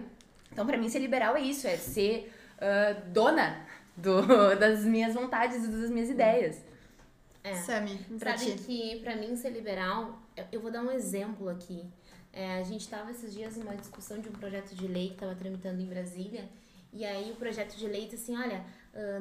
Então, 0.51 0.65
pra 0.65 0.77
mim, 0.77 0.89
ser 0.89 0.99
liberal 0.99 1.35
é 1.35 1.41
isso, 1.41 1.67
é 1.67 1.75
ser 1.77 2.33
ah, 2.59 2.93
dona 3.07 3.65
do- 3.95 4.21
das 4.57 4.83
minhas 4.85 5.13
vontades 5.13 5.63
e 5.63 5.67
das 5.67 5.89
minhas 5.89 6.09
ideias. 6.09 6.61
É. 7.43 7.53
Sami, 7.55 7.97
pra 8.19 8.37
Sabe 8.37 8.51
ti. 8.57 8.63
que 8.63 8.99
pra 9.01 9.15
mim 9.15 9.35
ser 9.35 9.49
liberal, 9.51 10.21
eu- 10.35 10.45
eu 10.53 10.61
vou 10.61 10.71
dar 10.71 10.81
um 10.81 10.91
exemplo 10.91 11.47
aqui. 11.49 11.85
É, 12.33 12.59
a 12.59 12.63
gente 12.63 12.87
tava 12.87 13.11
esses 13.11 13.33
dias 13.33 13.55
numa 13.57 13.75
discussão 13.75 14.19
de 14.19 14.29
um 14.29 14.31
projeto 14.33 14.75
de 14.75 14.87
lei 14.87 15.09
que 15.09 15.15
tava 15.15 15.33
tramitando 15.35 15.81
em 15.81 15.85
Brasília. 15.85 16.47
E 16.93 17.05
aí 17.05 17.31
o 17.31 17.35
projeto 17.35 17.75
de 17.75 17.87
lei 17.87 18.07
diz 18.07 18.21
assim, 18.21 18.35
olha, 18.37 18.63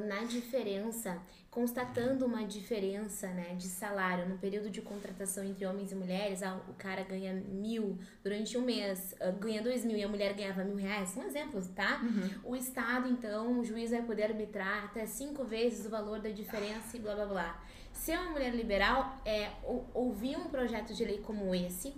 na 0.07 0.23
diferença, 0.23 1.21
constatando 1.51 2.25
uma 2.25 2.45
diferença 2.45 3.27
né, 3.27 3.55
de 3.55 3.67
salário 3.67 4.27
no 4.29 4.37
período 4.37 4.69
de 4.69 4.81
contratação 4.81 5.43
entre 5.43 5.65
homens 5.65 5.91
e 5.91 5.95
mulheres, 5.95 6.43
ah, 6.43 6.59
o 6.69 6.73
cara 6.73 7.03
ganha 7.03 7.33
mil 7.33 7.97
durante 8.23 8.57
um 8.57 8.61
mês, 8.61 9.15
ah, 9.19 9.31
ganha 9.31 9.61
dois 9.61 9.83
mil 9.85 9.97
e 9.97 10.03
a 10.03 10.07
mulher 10.07 10.33
ganhava 10.33 10.63
mil 10.63 10.75
reais, 10.75 11.09
são 11.09 11.23
exemplos, 11.23 11.67
tá? 11.69 12.01
O 12.43 12.55
Estado, 12.55 13.07
então, 13.07 13.59
o 13.59 13.63
juiz 13.65 13.91
vai 13.91 14.01
poder 14.03 14.23
arbitrar 14.23 14.85
até 14.85 15.05
cinco 15.05 15.43
vezes 15.43 15.85
o 15.85 15.89
valor 15.89 16.19
da 16.19 16.29
diferença 16.29 16.95
e 16.95 16.99
blá 16.99 17.15
blá 17.15 17.25
blá. 17.25 17.63
Ser 17.91 18.17
uma 18.19 18.31
mulher 18.31 18.53
liberal 18.53 19.17
é 19.25 19.49
ou- 19.63 19.87
ouvir 19.93 20.37
um 20.37 20.45
projeto 20.49 20.93
de 20.93 21.03
lei 21.03 21.17
como 21.19 21.53
esse, 21.53 21.93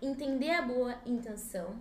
entender 0.00 0.50
a 0.50 0.62
boa 0.62 0.96
intenção, 1.04 1.76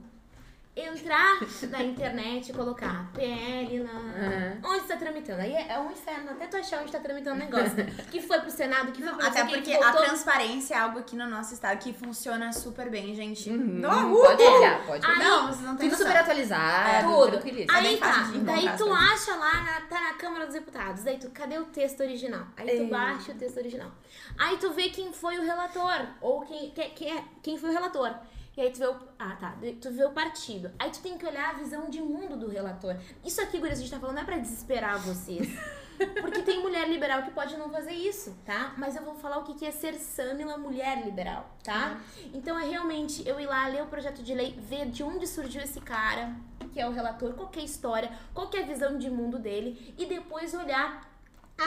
entrar 0.75 1.39
na 1.69 1.83
internet 1.83 2.49
e 2.49 2.53
colocar 2.53 3.11
PL 3.13 3.83
na. 3.83 3.91
Uhum. 3.91 4.71
Onde 4.71 4.79
está 4.83 4.95
tramitando? 4.95 5.41
Aí 5.41 5.53
é, 5.53 5.73
é 5.73 5.79
um 5.79 5.91
inferno, 5.91 6.31
até 6.31 6.47
tu 6.47 6.55
achar 6.57 6.77
onde 6.77 6.85
está 6.85 6.99
tramitando 6.99 7.35
o 7.35 7.39
negócio. 7.39 7.75
que 8.09 8.21
foi 8.21 8.39
pro 8.39 8.49
Senado, 8.49 8.91
que 8.91 9.03
foi 9.03 9.13
pro 9.13 9.25
Até 9.25 9.43
porque 9.43 9.61
que 9.61 9.73
a 9.75 9.91
transparência 9.91 10.75
é 10.75 10.77
algo 10.77 10.99
aqui 10.99 11.15
no 11.15 11.27
nosso 11.27 11.53
estado 11.53 11.77
que 11.77 11.91
funciona 11.93 12.53
super 12.53 12.89
bem, 12.89 13.13
gente. 13.13 13.49
Uhum. 13.49 13.57
Não, 13.57 14.13
pode 14.15 14.43
uhul! 14.43 14.57
olhar, 14.59 14.85
pode 14.85 15.05
olhar. 15.05 15.19
Não, 15.19 15.47
vocês 15.47 15.61
não 15.61 15.75
têm 15.75 15.89
Tudo 15.89 15.99
noção. 15.99 16.07
super 16.07 16.17
atualizado, 16.21 16.89
É, 16.89 17.01
Tudo. 17.03 17.31
tranquilíssimo. 17.31 17.71
É 17.71 17.79
Aí 17.81 17.97
tá, 17.97 18.31
daí 18.43 18.77
tu 18.77 18.85
coisas. 18.85 19.11
acha 19.11 19.35
lá, 19.35 19.63
na, 19.63 19.81
tá 19.81 20.01
na 20.01 20.13
Câmara 20.13 20.45
dos 20.45 20.53
Deputados, 20.55 21.03
daí 21.03 21.17
tu, 21.17 21.29
cadê 21.31 21.57
o 21.57 21.65
texto 21.65 21.99
original? 22.01 22.45
Aí 22.55 22.65
tu 22.67 22.83
Ei. 22.83 22.87
baixa 22.89 23.33
o 23.33 23.35
texto 23.35 23.57
original. 23.57 23.91
Aí 24.37 24.57
tu 24.57 24.71
vê 24.71 24.89
quem 24.89 25.11
foi 25.11 25.37
o 25.37 25.41
relator, 25.43 26.07
ou 26.21 26.41
quem, 26.41 26.71
quem, 26.71 26.89
quem, 26.91 27.17
é, 27.17 27.23
quem 27.43 27.57
foi 27.57 27.69
o 27.69 27.73
relator. 27.73 28.13
E 28.55 28.61
aí 28.61 28.71
tu 28.71 28.79
vê 28.79 28.87
o. 28.87 28.95
Ah, 29.17 29.35
tá. 29.39 29.55
Tu 29.79 29.91
vê 29.91 30.03
o 30.03 30.11
partido. 30.11 30.71
Aí 30.77 30.91
tu 30.91 31.01
tem 31.01 31.17
que 31.17 31.25
olhar 31.25 31.51
a 31.51 31.53
visão 31.53 31.89
de 31.89 32.01
mundo 32.01 32.35
do 32.35 32.49
relator. 32.49 32.95
Isso 33.23 33.41
aqui, 33.41 33.57
Gurias, 33.57 33.79
a 33.79 33.81
gente 33.81 33.91
tá 33.91 33.99
falando 33.99 34.15
não 34.15 34.23
é 34.23 34.25
pra 34.25 34.37
desesperar 34.37 34.99
vocês. 34.99 35.47
Porque 36.19 36.41
tem 36.41 36.61
mulher 36.61 36.89
liberal 36.89 37.23
que 37.23 37.31
pode 37.31 37.55
não 37.57 37.69
fazer 37.69 37.93
isso, 37.93 38.35
tá? 38.45 38.73
Mas 38.77 38.95
eu 38.95 39.03
vou 39.03 39.15
falar 39.15 39.37
o 39.37 39.43
que 39.43 39.65
é 39.65 39.71
ser 39.71 39.93
Samila 39.93 40.57
mulher 40.57 41.05
liberal, 41.05 41.49
tá? 41.63 42.01
Então 42.33 42.57
é 42.57 42.65
realmente 42.65 43.27
eu 43.27 43.39
ir 43.39 43.45
lá 43.45 43.67
ler 43.67 43.83
o 43.83 43.87
projeto 43.87 44.23
de 44.23 44.33
lei, 44.33 44.57
ver 44.59 44.87
de 44.87 45.03
onde 45.03 45.27
surgiu 45.27 45.61
esse 45.61 45.79
cara, 45.79 46.35
que 46.73 46.79
é 46.79 46.87
o 46.87 46.91
relator, 46.91 47.33
qual 47.33 47.49
que 47.49 47.59
é 47.59 47.61
a 47.61 47.65
história, 47.65 48.11
qual 48.33 48.49
que 48.49 48.57
é 48.57 48.63
a 48.63 48.65
visão 48.65 48.97
de 48.97 49.09
mundo 49.09 49.37
dele, 49.37 49.93
e 49.97 50.05
depois 50.05 50.53
olhar 50.53 51.10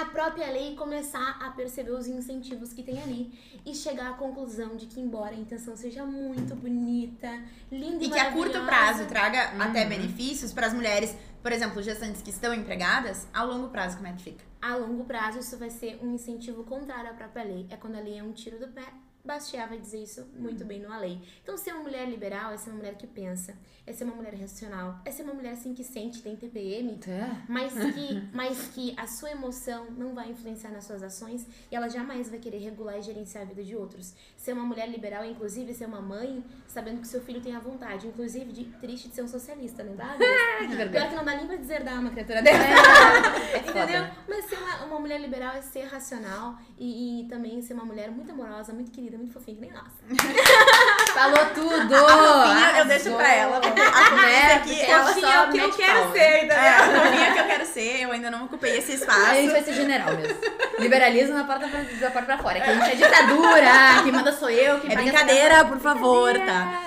a 0.02 0.04
própria 0.06 0.50
lei 0.50 0.72
e 0.72 0.76
começar 0.76 1.38
a 1.40 1.50
perceber 1.50 1.92
os 1.92 2.06
incentivos 2.06 2.72
que 2.72 2.82
tem 2.82 3.02
ali 3.02 3.32
e 3.64 3.74
chegar 3.74 4.10
à 4.10 4.14
conclusão 4.14 4.76
de 4.76 4.86
que 4.86 5.00
embora 5.00 5.30
a 5.34 5.38
intenção 5.38 5.76
seja 5.76 6.04
muito 6.04 6.54
bonita, 6.56 7.30
linda 7.70 8.02
e, 8.04 8.06
E 8.06 8.10
que 8.10 8.18
a 8.18 8.32
curto 8.32 8.60
prazo 8.64 9.06
traga 9.06 9.52
Uhum. 9.54 9.62
até 9.62 9.84
benefícios 9.86 10.52
para 10.52 10.66
as 10.66 10.72
mulheres, 10.74 11.16
por 11.42 11.52
exemplo, 11.52 11.82
gestantes 11.82 12.22
que 12.22 12.30
estão 12.30 12.52
empregadas, 12.54 13.26
a 13.32 13.42
longo 13.42 13.68
prazo, 13.68 13.96
como 13.96 14.08
é 14.08 14.12
que 14.12 14.22
fica? 14.22 14.44
a 14.60 14.76
longo 14.76 15.04
prazo 15.04 15.38
isso 15.40 15.58
vai 15.58 15.68
ser 15.68 15.98
um 16.02 16.14
incentivo 16.14 16.64
contrário 16.64 17.10
à 17.10 17.12
própria 17.12 17.44
lei. 17.44 17.66
É 17.70 17.76
quando 17.76 17.96
a 17.96 18.00
lei 18.00 18.18
é 18.18 18.22
um 18.22 18.32
tiro 18.32 18.58
do 18.58 18.68
pé. 18.68 18.82
Bastiat 19.24 19.68
vai 19.68 19.78
dizer 19.78 20.02
isso 20.02 20.26
muito 20.36 20.64
bem 20.64 20.80
numa 20.80 20.98
lei. 20.98 21.20
Então, 21.42 21.56
ser 21.56 21.72
uma 21.72 21.82
mulher 21.82 22.08
liberal 22.08 22.52
é 22.52 22.56
ser 22.56 22.70
uma 22.70 22.76
mulher 22.78 22.94
que 22.96 23.06
pensa, 23.06 23.56
é 23.86 23.92
ser 23.92 24.04
uma 24.04 24.14
mulher 24.14 24.34
racional, 24.34 24.98
é 25.04 25.10
ser 25.10 25.22
uma 25.22 25.32
mulher 25.34 25.52
assim 25.52 25.72
que 25.74 25.82
sente, 25.82 26.20
tem 26.22 26.36
TPM, 26.36 27.00
É. 27.08 27.30
mas 27.48 27.72
que, 27.72 28.28
mas 28.34 28.68
que 28.68 28.94
a 28.98 29.06
sua 29.06 29.30
emoção 29.30 29.86
não 29.92 30.14
vai 30.14 30.30
influenciar 30.30 30.70
nas 30.70 30.84
suas 30.84 31.02
ações 31.02 31.46
e 31.70 31.74
ela 31.76 31.88
jamais 31.88 32.28
vai 32.28 32.38
querer 32.38 32.58
regular 32.58 32.98
e 32.98 33.02
gerenciar 33.02 33.44
a 33.44 33.46
vida 33.46 33.62
de 33.64 33.74
outros. 33.74 34.14
Ser 34.36 34.52
uma 34.52 34.64
mulher 34.64 34.88
liberal 34.90 35.22
é, 35.22 35.28
inclusive, 35.28 35.72
ser 35.72 35.86
uma 35.86 36.02
mãe 36.02 36.44
sabendo 36.66 37.00
que 37.00 37.08
seu 37.08 37.20
filho 37.22 37.40
tem 37.40 37.54
a 37.56 37.60
vontade, 37.60 38.06
inclusive, 38.06 38.52
de 38.52 38.64
triste 38.78 39.08
de 39.08 39.14
ser 39.14 39.22
um 39.22 39.28
socialista, 39.28 39.82
não 39.82 39.96
dá? 39.96 40.16
que 40.58 40.88
Pior 40.90 41.08
que 41.08 41.14
não 41.16 41.24
dá 41.24 41.34
nem 41.36 41.46
pra 41.46 41.56
deserdar 41.56 41.98
uma 42.00 42.10
criatura 42.10 42.42
dessa. 42.42 42.58
É 43.54 43.60
foda. 43.62 43.82
Entendeu? 43.84 44.04
Mas 44.28 44.44
ser 44.46 44.56
uma, 44.56 44.84
uma 44.86 45.00
mulher 45.00 45.20
liberal 45.20 45.54
é 45.54 45.62
ser 45.62 45.84
racional 45.84 46.58
e, 46.78 47.22
e 47.22 47.28
também 47.28 47.62
ser 47.62 47.74
uma 47.74 47.84
mulher 47.84 48.10
muito 48.10 48.30
amorosa, 48.32 48.72
muito 48.72 48.90
querida, 48.90 49.13
muito 49.18 49.32
fofinha, 49.32 49.56
que 49.56 49.60
nem 49.62 49.72
nós. 49.72 49.84
Falou 51.14 51.46
tudo! 51.54 51.94
A 51.94 52.08
fofinha 52.08 52.78
eu 52.78 52.84
deixo 52.86 53.12
pra 53.14 53.32
ela. 53.32 53.56
A 53.64 54.56
aqui, 54.56 54.74
Porque 54.76 54.90
ela 54.90 55.14
só 55.14 55.20
só 55.20 55.46
que 55.52 55.58
eu 55.58 55.72
quero 55.72 55.98
palma. 56.00 56.12
ser, 56.12 56.36
entendeu? 56.44 56.56
A 56.58 57.02
fofinha 57.02 57.32
que 57.32 57.38
eu 57.38 57.44
quero 57.46 57.66
ser, 57.66 58.00
eu 58.02 58.12
ainda 58.12 58.30
não 58.30 58.44
ocupei 58.46 58.78
esse 58.78 58.92
espaço. 58.94 59.20
A 59.30 59.34
gente 59.34 59.52
vai 59.52 59.62
ser 59.62 59.74
general 59.74 60.14
mesmo. 60.16 60.38
Liberalismo 60.78 61.34
na 61.34 61.44
porta 61.44 61.68
pra, 61.68 61.80
da 61.82 62.10
porta 62.10 62.26
pra 62.26 62.38
fora. 62.38 62.60
Que 62.60 62.70
a 62.70 62.74
gente 62.74 62.92
é 62.92 62.96
ditadura, 63.06 64.02
quem 64.02 64.12
manda 64.12 64.32
sou 64.32 64.50
eu, 64.50 64.80
quem 64.80 64.92
É 64.92 64.96
brincadeira, 64.96 65.64
por 65.64 65.78
favor, 65.78 66.32
Brincadeira. 66.32 66.82
tá? 66.82 66.84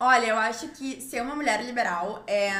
Olha, 0.00 0.26
eu 0.26 0.38
acho 0.38 0.68
que 0.68 1.00
ser 1.00 1.22
uma 1.22 1.34
mulher 1.34 1.62
liberal 1.64 2.22
é. 2.26 2.52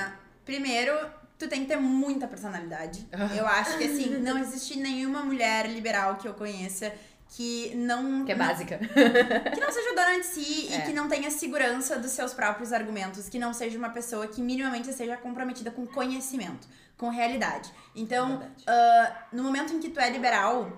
Primeiro, 0.45 0.93
tu 1.39 1.49
tem 1.49 1.63
que 1.63 1.67
ter 1.67 1.77
muita 1.77 2.27
personalidade. 2.27 3.07
Eu 3.37 3.47
acho 3.47 3.77
que, 3.79 3.85
assim, 3.85 4.19
não 4.19 4.39
existe 4.39 4.79
nenhuma 4.79 5.23
mulher 5.25 5.67
liberal 5.69 6.17
que 6.17 6.27
eu 6.27 6.35
conheça 6.35 6.93
que 7.37 7.74
não. 7.74 8.24
Que 8.24 8.33
é 8.33 8.35
básica. 8.35 8.78
Que 8.78 9.61
não 9.61 9.72
seja 9.72 9.95
dona 9.95 10.18
de 10.20 10.26
si 10.26 10.68
É. 10.72 10.78
e 10.78 10.83
que 10.83 10.93
não 10.93 11.09
tenha 11.09 11.30
segurança 11.30 11.99
dos 11.99 12.11
seus 12.11 12.35
próprios 12.35 12.72
argumentos, 12.72 13.28
que 13.28 13.39
não 13.39 13.53
seja 13.55 13.78
uma 13.78 13.91
pessoa 13.91 14.26
que 14.26 14.41
minimamente 14.43 14.91
esteja 14.91 15.16
comprometida 15.16 15.70
com 15.70 15.87
conhecimento, 15.87 16.66
com 16.97 17.09
realidade. 17.09 17.72
Então, 17.95 18.39
Verdade. 18.39 18.64
ah, 18.66 19.16
no 19.33 19.43
momento 19.43 19.72
em 19.72 19.80
que 19.80 19.89
tu 19.91 19.99
é 19.99 20.11
liberal, 20.11 20.70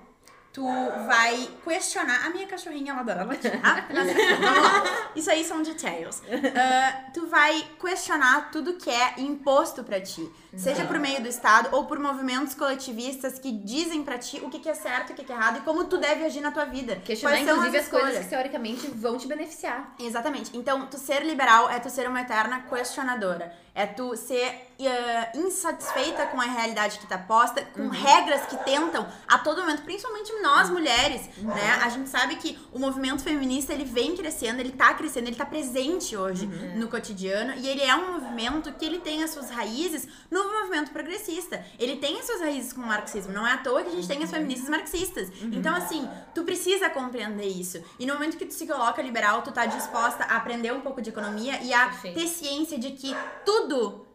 tu 0.55 0.65
vai 1.07 1.49
questionar. 1.65 2.25
A 2.25 2.31
minha 2.31 2.47
cachorrinha, 2.47 2.93
ela 2.93 3.01
adora 3.01 3.25
latir, 3.25 3.61
tá? 3.61 3.89
Isso 5.17 5.29
aí 5.29 5.45
são 5.45 5.61
details. 5.63 6.23
Ah, 6.57 7.11
tu 7.13 7.27
vai 7.27 7.67
questionar 7.81 8.53
tudo 8.53 8.75
que 8.75 8.89
é 8.89 9.15
imposto 9.19 9.83
pra 9.83 10.01
ti. 10.01 10.31
Seja 10.57 10.85
por 10.85 11.01
meio 11.01 11.21
do 11.21 11.27
Estado 11.27 11.71
ou 11.73 11.87
por 11.87 11.99
movimentos 11.99 12.55
coletivistas 12.55 13.41
que 13.41 13.51
dizem 13.51 14.05
pra 14.05 14.17
ti 14.17 14.41
o 14.45 14.49
que, 14.49 14.61
que 14.61 14.69
é 14.69 14.75
certo, 14.75 15.11
o 15.11 15.15
que, 15.15 15.25
que 15.25 15.33
é 15.33 15.35
errado 15.35 15.59
e 15.59 15.61
como 15.63 15.85
tu 15.87 15.99
deve 15.99 16.25
agir 16.25 16.41
na 16.41 16.53
tua 16.53 16.65
vida. 16.65 16.95
Questionar, 16.97 17.35
Quais 17.35 17.47
são 17.47 17.57
inclusive, 17.57 17.79
as, 17.79 17.89
coisas 17.89 18.25
que 18.25 18.31
teoricamente 18.31 18.87
vão 18.87 19.19
te 19.19 19.27
beneficiar. 19.27 19.93
Exatamente. 19.99 20.57
Então, 20.57 20.87
tu 20.87 20.97
ser 20.97 21.25
liberal 21.25 21.69
é 21.69 21.81
tu 21.81 21.91
ser 21.91 22.09
uma 22.09 22.21
eterna 22.21 22.61
questionadora. 22.61 23.53
É 23.75 23.87
tu 23.87 24.17
ser 24.17 24.69
eh, 24.79 25.31
insatisfeita 25.35 26.27
com 26.27 26.41
a 26.41 26.45
realidade 26.45 26.99
que 26.99 27.07
tá 27.07 27.17
posta, 27.17 27.65
com 27.65 27.89
regras 27.89 28.47
que 28.47 28.57
tentam 28.65 29.07
a 29.27 29.39
todo 29.39 29.61
momento, 29.61 29.83
principalmente 29.83 30.33
nós 30.43 30.69
mulheres, 30.71 31.29
né? 31.39 31.79
A 31.83 31.89
gente 31.89 32.09
sabe 32.09 32.37
que 32.37 32.59
o 32.73 32.79
movimento 32.79 33.23
feminista, 33.23 33.73
ele 33.73 33.85
vem 33.85 34.17
crescendo, 34.17 34.61
ele 34.61 34.73
tá 34.73 34.93
crescendo, 34.95 35.29
ele 35.29 35.37
tá 35.37 35.47
presente 35.47 36.17
hoje 36.17 36.47
no 36.77 36.89
cotidiano 36.89 37.55
e 37.57 37.69
ele 37.69 37.83
é 37.83 37.95
um 37.95 38.15
movimento 38.15 38.73
que 38.73 38.85
ele 38.85 38.99
tem 38.99 39.23
as 39.23 39.31
suas 39.31 39.51
raízes 39.51 40.09
no 40.31 40.53
movimento 40.53 40.91
progressista. 40.91 41.65
Ele 41.79 41.97
tem 41.97 42.19
as 42.19 42.27
suas 42.27 42.41
raízes 42.41 42.73
com 42.73 42.81
o 42.81 42.87
marxismo. 42.87 43.33
Não 43.33 43.47
é 43.47 43.53
à 43.53 43.59
toa 43.59 43.83
que 43.83 43.91
a 43.91 43.93
gente 43.93 44.09
tem 44.09 44.23
as 44.23 44.31
feministas 44.31 44.69
marxistas. 44.69 45.29
Então, 45.43 45.75
assim, 45.75 46.09
tu 46.35 46.43
precisa 46.43 46.91
compreender 46.91 47.47
isso. 47.47 47.83
E 47.99 48.07
no 48.07 48.15
momento 48.15 48.37
que 48.37 48.47
tu 48.47 48.55
se 48.55 48.67
coloca 48.67 49.01
liberal, 49.01 49.43
tu 49.43 49.53
tá 49.53 49.67
disposta 49.67 50.25
a 50.25 50.37
aprender 50.37 50.73
um 50.73 50.81
pouco 50.81 51.01
de 51.01 51.11
economia 51.11 51.61
e 51.63 51.73
a 51.73 51.87
Perfeito. 51.87 52.21
ter 52.21 52.27
ciência 52.27 52.79
de 52.79 52.91
que 52.91 53.15
tudo 53.45 53.64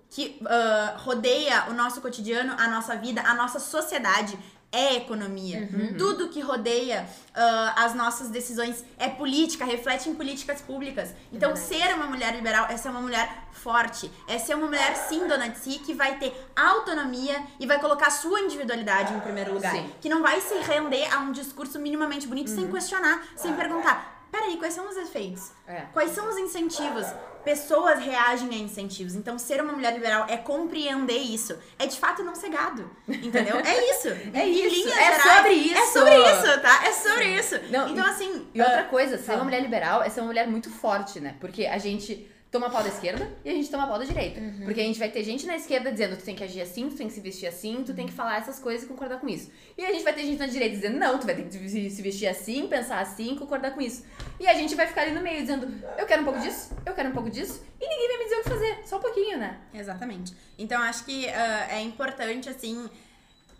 que 0.09 0.39
ah, 0.45 0.95
rodeia 0.97 1.65
o 1.69 1.73
nosso 1.73 2.01
cotidiano, 2.01 2.53
a 2.57 2.67
nossa 2.67 2.95
vida, 2.95 3.21
a 3.21 3.33
nossa 3.33 3.59
sociedade 3.59 4.37
é 4.71 4.95
economia. 4.95 5.67
Tudo 5.97 6.29
que 6.29 6.41
rodeia 6.41 7.07
ah, 7.35 7.73
as 7.77 7.93
nossas 7.95 8.29
decisões 8.29 8.83
é 8.97 9.07
política, 9.07 9.65
reflete 9.65 10.09
em 10.09 10.15
políticas 10.15 10.61
públicas. 10.61 11.13
Então, 11.31 11.55
ser 11.55 11.93
uma 11.95 12.05
mulher 12.05 12.35
liberal 12.35 12.67
é 12.69 12.77
ser 12.77 12.89
uma 12.89 13.01
mulher 13.01 13.47
forte, 13.51 14.11
é 14.27 14.37
ser 14.37 14.55
uma 14.55 14.67
mulher 14.67 14.95
sim 14.95 15.27
dona 15.27 15.49
de 15.49 15.59
si, 15.59 15.79
que 15.79 15.93
vai 15.93 16.17
ter 16.17 16.33
autonomia 16.55 17.43
e 17.59 17.65
vai 17.65 17.79
colocar 17.79 18.07
a 18.07 18.11
sua 18.11 18.41
individualidade 18.41 19.13
em 19.13 19.19
primeiro 19.19 19.53
lugar. 19.53 19.73
Sim. 19.73 19.91
Que 20.01 20.09
não 20.09 20.21
vai 20.21 20.39
se 20.41 20.55
render 20.59 21.11
a 21.13 21.19
um 21.19 21.31
discurso 21.31 21.79
minimamente 21.79 22.27
bonito 22.27 22.49
sem 22.49 22.67
questionar, 22.69 23.23
sem 23.35 23.53
perguntar. 23.53 24.19
Peraí, 24.31 24.57
quais 24.57 24.73
são 24.75 24.87
os 24.87 24.95
efeitos? 24.95 25.51
É. 25.67 25.81
Quais 25.91 26.11
são 26.11 26.29
os 26.29 26.37
incentivos? 26.37 27.05
Pessoas 27.43 27.99
reagem 27.99 28.49
a 28.49 28.57
incentivos. 28.57 29.15
Então, 29.15 29.39
ser 29.39 29.61
uma 29.61 29.73
mulher 29.73 29.93
liberal 29.93 30.25
é 30.29 30.37
compreender 30.37 31.17
isso. 31.17 31.57
É 31.77 31.85
de 31.85 31.97
fato 31.97 32.23
não 32.23 32.35
ser 32.35 32.49
gado. 32.49 32.89
Entendeu? 33.07 33.57
É 33.57 33.91
isso. 33.91 34.09
É 34.33 34.47
isso. 34.47 34.87
É 34.89 34.93
gerais, 34.93 35.23
sobre 35.23 35.53
isso. 35.53 35.77
É 35.77 35.85
sobre 35.87 36.17
isso, 36.17 36.61
tá? 36.61 36.85
É 36.85 36.93
sobre 36.93 37.25
isso. 37.27 37.55
Não, 37.69 37.89
então, 37.89 38.05
assim. 38.05 38.47
E 38.53 38.61
outra 38.61 38.81
ah, 38.81 38.85
coisa, 38.85 39.17
ser 39.17 39.33
uma 39.33 39.43
mulher 39.43 39.61
liberal 39.61 40.03
é 40.03 40.09
ser 40.09 40.21
uma 40.21 40.27
mulher 40.27 40.47
muito 40.47 40.69
forte, 40.69 41.19
né? 41.19 41.35
Porque 41.39 41.65
a 41.65 41.77
gente 41.77 42.29
toma 42.51 42.69
pau 42.69 42.81
da 42.81 42.89
esquerda 42.89 43.31
e 43.45 43.49
a 43.49 43.53
gente 43.53 43.69
toma 43.69 43.87
pau 43.87 43.99
da 43.99 44.05
direita. 44.05 44.39
Uhum. 44.39 44.61
Porque 44.65 44.81
a 44.81 44.83
gente 44.83 44.97
vai 44.97 45.09
ter 45.09 45.23
gente 45.23 45.45
na 45.45 45.55
esquerda 45.55 45.91
dizendo 45.91 46.17
tu 46.17 46.23
tem 46.23 46.35
que 46.35 46.43
agir 46.43 46.61
assim, 46.61 46.89
tu 46.89 46.95
tem 46.95 47.07
que 47.07 47.13
se 47.13 47.21
vestir 47.21 47.47
assim, 47.47 47.83
tu 47.83 47.93
tem 47.93 48.07
que 48.07 48.13
falar 48.13 48.37
essas 48.37 48.59
coisas 48.59 48.83
e 48.83 48.87
concordar 48.87 49.19
com 49.19 49.29
isso. 49.29 49.51
E 49.77 49.85
a 49.85 49.91
gente 49.91 50.03
vai 50.03 50.13
ter 50.13 50.23
gente 50.23 50.39
na 50.39 50.47
direita 50.47 50.75
dizendo 50.75 50.97
não, 50.97 51.19
tu 51.19 51.25
vai 51.25 51.35
ter 51.35 51.43
que 51.43 51.69
se 51.69 52.01
vestir 52.01 52.27
assim, 52.27 52.67
pensar 52.67 52.99
assim, 52.99 53.35
concordar 53.35 53.71
com 53.71 53.81
isso. 53.81 54.03
E 54.39 54.47
a 54.47 54.53
gente 54.53 54.73
vai 54.75 54.87
ficar 54.87 55.03
ali 55.03 55.11
no 55.11 55.21
meio 55.21 55.41
dizendo 55.41 55.67
eu 55.97 56.05
quero 56.05 56.21
um 56.21 56.25
pouco 56.25 56.39
disso, 56.39 56.75
eu 56.85 56.93
quero 56.93 57.09
um 57.09 57.13
pouco 57.13 57.29
disso, 57.29 57.63
e 57.79 57.87
ninguém 57.87 58.07
vai 58.07 58.17
me 58.17 58.23
dizer 58.23 58.35
o 58.35 58.43
que 58.43 58.49
fazer, 58.49 58.77
só 58.85 58.97
um 58.97 59.01
pouquinho, 59.01 59.37
né? 59.37 59.57
Exatamente. 59.73 60.33
Então, 60.57 60.81
acho 60.81 61.05
que 61.05 61.29
ah, 61.29 61.67
é 61.69 61.81
importante, 61.81 62.49
assim, 62.49 62.89